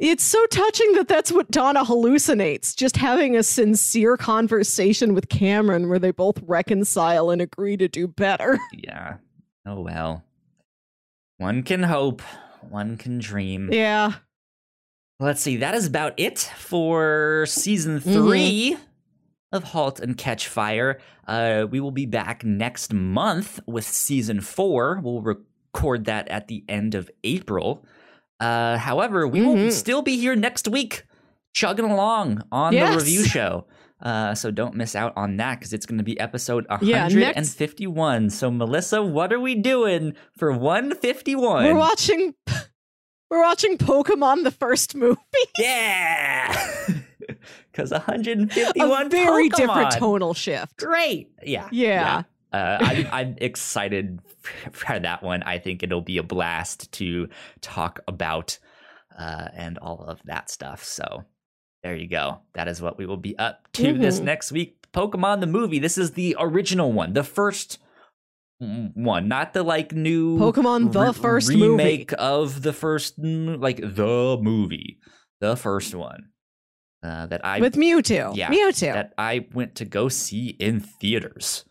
it's 0.00 0.24
so 0.24 0.44
touching 0.46 0.94
that 0.94 1.08
that's 1.08 1.30
what 1.30 1.50
Donna 1.50 1.84
hallucinates, 1.84 2.74
just 2.74 2.96
having 2.96 3.36
a 3.36 3.42
sincere 3.42 4.16
conversation 4.16 5.12
with 5.12 5.28
Cameron 5.28 5.90
where 5.90 5.98
they 5.98 6.10
both 6.10 6.42
reconcile 6.46 7.28
and 7.28 7.42
agree 7.42 7.76
to 7.76 7.86
do 7.86 8.08
better. 8.08 8.58
Yeah. 8.72 9.16
Oh 9.66 9.82
well. 9.82 10.24
One 11.36 11.62
can 11.62 11.82
hope. 11.82 12.22
One 12.62 12.96
can 12.96 13.18
dream. 13.18 13.70
Yeah. 13.70 14.12
Let's 15.18 15.42
see. 15.42 15.58
That 15.58 15.74
is 15.74 15.86
about 15.86 16.14
it 16.16 16.38
for 16.38 17.44
season 17.46 18.00
Mm-hmm. 18.00 18.80
3 19.52 19.56
of 19.58 19.64
Halt 19.64 20.00
and 20.00 20.16
Catch 20.16 20.48
Fire. 20.48 20.98
Uh, 21.26 21.66
we 21.70 21.80
will 21.80 21.90
be 21.90 22.06
back 22.06 22.44
next 22.44 22.92
month 22.92 23.60
with 23.66 23.84
season 23.84 24.40
four. 24.40 25.00
We'll 25.02 25.22
record 25.22 26.04
that 26.06 26.28
at 26.28 26.48
the 26.48 26.64
end 26.68 26.94
of 26.94 27.10
April. 27.24 27.84
Uh, 28.38 28.78
however, 28.78 29.26
we 29.28 29.42
will 29.42 29.56
Mhm. 29.56 29.72
still 29.72 30.02
be 30.02 30.16
here 30.16 30.34
next 30.36 30.66
week, 30.68 31.04
chugging 31.52 31.84
along 31.90 32.42
on 32.50 32.72
Yes. 32.72 32.90
the 32.92 32.98
review 32.98 33.24
show. 33.24 33.66
Uh, 34.00 34.34
so 34.34 34.50
don't 34.50 34.74
miss 34.74 34.96
out 34.96 35.12
on 35.14 35.36
that 35.36 35.58
because 35.58 35.74
it's 35.74 35.84
going 35.84 35.98
to 35.98 36.04
be 36.04 36.18
episode 36.18 36.64
Yeah, 36.80 37.06
next- 37.08 37.14
151. 37.36 38.30
So 38.30 38.50
Melissa, 38.50 39.02
what 39.02 39.30
are 39.30 39.40
we 39.40 39.54
doing 39.56 40.14
for 40.38 40.52
151? 40.52 41.64
We're 41.64 41.74
watching 41.74 42.34
We're 43.30 43.40
watching 43.42 43.78
Pokemon 43.78 44.42
the 44.44 44.50
first 44.50 44.94
movie. 44.94 45.16
Yeah, 45.58 46.66
because 47.72 47.90
151 47.92 49.06
a 49.06 49.08
very 49.08 49.48
different 49.48 49.90
Pokemon. 49.92 49.98
tonal 49.98 50.34
shift. 50.34 50.76
Great. 50.78 51.30
Yeah. 51.42 51.68
Yeah. 51.70 52.22
Uh, 52.52 52.78
I'm, 52.80 53.06
I'm 53.12 53.34
excited 53.40 54.20
for 54.72 54.98
that 54.98 55.22
one. 55.22 55.42
I 55.44 55.58
think 55.58 55.82
it'll 55.82 56.00
be 56.00 56.18
a 56.18 56.22
blast 56.24 56.90
to 56.92 57.28
talk 57.60 58.00
about 58.08 58.58
uh, 59.16 59.48
and 59.54 59.78
all 59.78 60.04
of 60.04 60.20
that 60.24 60.50
stuff. 60.50 60.82
So 60.82 61.24
there 61.84 61.94
you 61.94 62.08
go. 62.08 62.40
That 62.54 62.66
is 62.66 62.82
what 62.82 62.98
we 62.98 63.06
will 63.06 63.16
be 63.16 63.38
up 63.38 63.68
to 63.74 63.92
this 63.96 64.18
Mhm. 64.20 64.24
next 64.24 64.50
week. 64.50 64.76
Pokemon 64.92 65.38
the 65.40 65.46
movie. 65.46 65.78
This 65.78 65.96
is 65.98 66.12
the 66.12 66.34
original 66.40 66.90
one, 66.92 67.12
the 67.12 67.22
first 67.22 67.78
one, 68.60 69.28
not 69.28 69.54
the 69.54 69.62
like 69.62 69.92
new 69.92 70.38
Pokemon 70.38 70.92
the 70.92 71.06
re- 71.06 71.12
first 71.12 71.48
remake 71.48 72.10
movie. 72.12 72.22
of 72.22 72.62
the 72.62 72.72
first, 72.72 73.18
like 73.18 73.78
the 73.78 74.38
movie, 74.40 74.98
the 75.40 75.56
first 75.56 75.94
one 75.94 76.28
uh, 77.02 77.26
that 77.26 77.44
I 77.44 77.60
With 77.60 77.74
Mewtwo. 77.74 78.36
Yeah, 78.36 78.50
Mewtwo. 78.50 78.92
that 78.92 79.14
I 79.16 79.46
went 79.52 79.76
to 79.76 79.84
go 79.84 80.08
see 80.08 80.48
in 80.48 80.80
theaters 80.80 81.64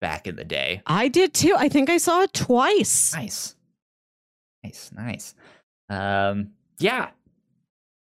back 0.00 0.26
in 0.26 0.36
the 0.36 0.44
day. 0.44 0.82
I 0.86 1.08
did 1.08 1.34
too. 1.34 1.54
I 1.56 1.68
think 1.68 1.90
I 1.90 1.96
saw 1.98 2.22
it 2.22 2.32
twice. 2.32 3.14
Nice. 3.14 3.56
Nice, 4.62 4.90
nice. 4.94 5.34
Um 5.88 6.50
yeah. 6.78 7.10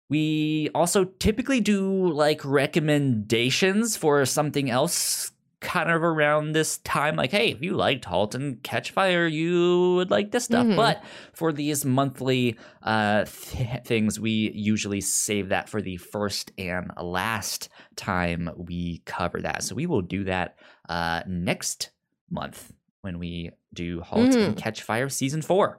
We 0.09 0.69
also 0.75 1.05
typically 1.05 1.61
do 1.61 2.13
like 2.13 2.45
recommendations 2.45 3.97
for 3.97 4.25
something 4.27 4.69
else 4.69 5.32
kind 5.63 5.91
of 5.91 6.03
around 6.03 6.53
this 6.53 6.79
time 6.79 7.15
like 7.17 7.31
hey, 7.31 7.53
if 7.53 7.63
you 7.63 7.73
liked 7.75 8.05
Halt 8.05 8.35
and 8.35 8.63
Catch 8.63 8.91
Fire, 8.91 9.27
you 9.27 9.95
would 9.95 10.11
like 10.11 10.33
this 10.33 10.45
stuff. 10.45 10.67
Mhm. 10.67 10.77
But 10.77 11.03
for 11.33 11.53
these 11.53 11.85
monthly 11.85 12.59
uh 12.83 13.25
th- 13.25 13.85
things, 13.85 14.19
we 14.21 14.51
usually 14.55 15.01
save 15.01 15.49
that 15.51 15.69
for 15.69 15.81
the 15.81 15.97
first 15.97 16.51
and 16.59 16.91
last 17.01 17.69
time 17.97 18.51
we 18.57 19.03
cover 19.07 19.41
that. 19.41 19.63
So 19.63 19.75
we 19.75 19.87
will 19.87 20.03
do 20.03 20.25
that 20.25 20.59
uh 20.89 21.23
next 21.27 21.91
month 22.29 22.73
when 23.03 23.19
we 23.19 23.51
do 23.73 24.01
Halt 24.01 24.35
and 24.35 24.57
Catch 24.57 24.83
Fire 24.83 25.09
season 25.09 25.43
four. 25.43 25.79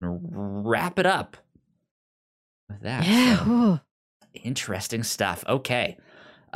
And 0.00 0.20
wrap 0.30 0.98
it 0.98 1.06
up 1.06 1.36
with 2.68 2.80
that. 2.82 3.04
Yeah. 3.06 3.44
So, 3.44 3.80
interesting 4.44 5.02
stuff. 5.02 5.42
Okay. 5.48 5.96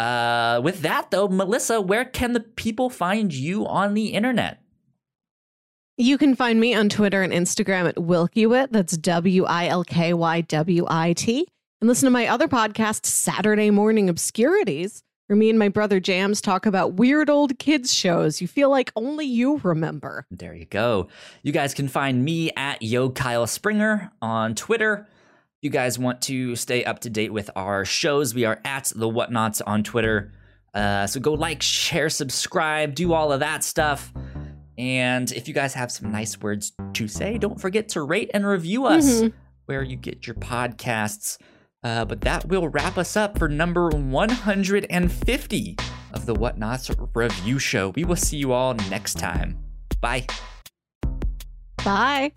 Uh, 0.00 0.60
with 0.62 0.80
that 0.80 1.10
though, 1.10 1.28
Melissa, 1.28 1.78
where 1.80 2.06
can 2.06 2.32
the 2.32 2.40
people 2.40 2.88
find 2.88 3.34
you 3.34 3.66
on 3.66 3.92
the 3.92 4.06
internet? 4.08 4.62
You 5.98 6.16
can 6.16 6.34
find 6.34 6.58
me 6.58 6.74
on 6.74 6.88
Twitter 6.88 7.20
and 7.22 7.34
Instagram 7.34 7.86
at 7.86 7.96
Wilkywit. 7.96 8.68
That's 8.70 8.96
W 8.96 9.44
I 9.44 9.66
L 9.66 9.84
K 9.84 10.14
Y 10.14 10.40
W 10.40 10.86
I 10.88 11.12
T. 11.12 11.46
And 11.82 11.88
listen 11.88 12.06
to 12.06 12.10
my 12.10 12.26
other 12.26 12.48
podcast, 12.48 13.04
Saturday 13.04 13.70
Morning 13.70 14.08
Obscurities, 14.08 15.02
where 15.26 15.36
me 15.36 15.50
and 15.50 15.58
my 15.58 15.68
brother 15.68 16.00
Jams 16.00 16.40
talk 16.40 16.64
about 16.64 16.94
weird 16.94 17.28
old 17.28 17.58
kids 17.58 17.92
shows 17.92 18.40
you 18.40 18.48
feel 18.48 18.70
like 18.70 18.90
only 18.96 19.26
you 19.26 19.60
remember. 19.62 20.24
There 20.30 20.54
you 20.54 20.64
go. 20.64 21.08
You 21.42 21.52
guys 21.52 21.74
can 21.74 21.88
find 21.88 22.24
me 22.24 22.50
at 22.56 22.80
Yo 22.80 23.10
Kyle 23.10 23.46
Springer 23.46 24.10
on 24.22 24.54
Twitter. 24.54 25.06
You 25.62 25.68
guys 25.70 25.98
want 25.98 26.22
to 26.22 26.56
stay 26.56 26.84
up 26.84 27.00
to 27.00 27.10
date 27.10 27.32
with 27.32 27.50
our 27.54 27.84
shows? 27.84 28.34
We 28.34 28.46
are 28.46 28.60
at 28.64 28.90
the 28.96 29.08
Whatnauts 29.08 29.60
on 29.66 29.82
Twitter. 29.82 30.32
Uh, 30.72 31.06
so 31.06 31.20
go 31.20 31.34
like, 31.34 31.60
share, 31.60 32.08
subscribe, 32.08 32.94
do 32.94 33.12
all 33.12 33.30
of 33.32 33.40
that 33.40 33.62
stuff. 33.62 34.10
And 34.78 35.30
if 35.32 35.48
you 35.48 35.54
guys 35.54 35.74
have 35.74 35.92
some 35.92 36.10
nice 36.10 36.40
words 36.40 36.72
to 36.94 37.06
say, 37.08 37.36
don't 37.36 37.60
forget 37.60 37.90
to 37.90 38.00
rate 38.02 38.30
and 38.32 38.46
review 38.46 38.86
us 38.86 39.04
Mhm. 39.20 39.32
where 39.66 39.82
you 39.82 39.96
get 39.96 40.26
your 40.26 40.36
podcasts. 40.36 41.36
Uh, 41.82 42.06
but 42.06 42.22
that 42.22 42.46
will 42.46 42.68
wrap 42.68 42.96
us 42.96 43.14
up 43.16 43.38
for 43.38 43.46
number 43.48 43.88
150 43.90 45.76
of 46.14 46.24
the 46.26 46.34
Whatnauts 46.34 46.94
review 47.14 47.58
show. 47.58 47.90
We 47.90 48.04
will 48.04 48.16
see 48.16 48.38
you 48.38 48.52
all 48.52 48.72
next 48.88 49.18
time. 49.18 49.58
Bye. 50.00 50.26
Bye. 51.84 52.32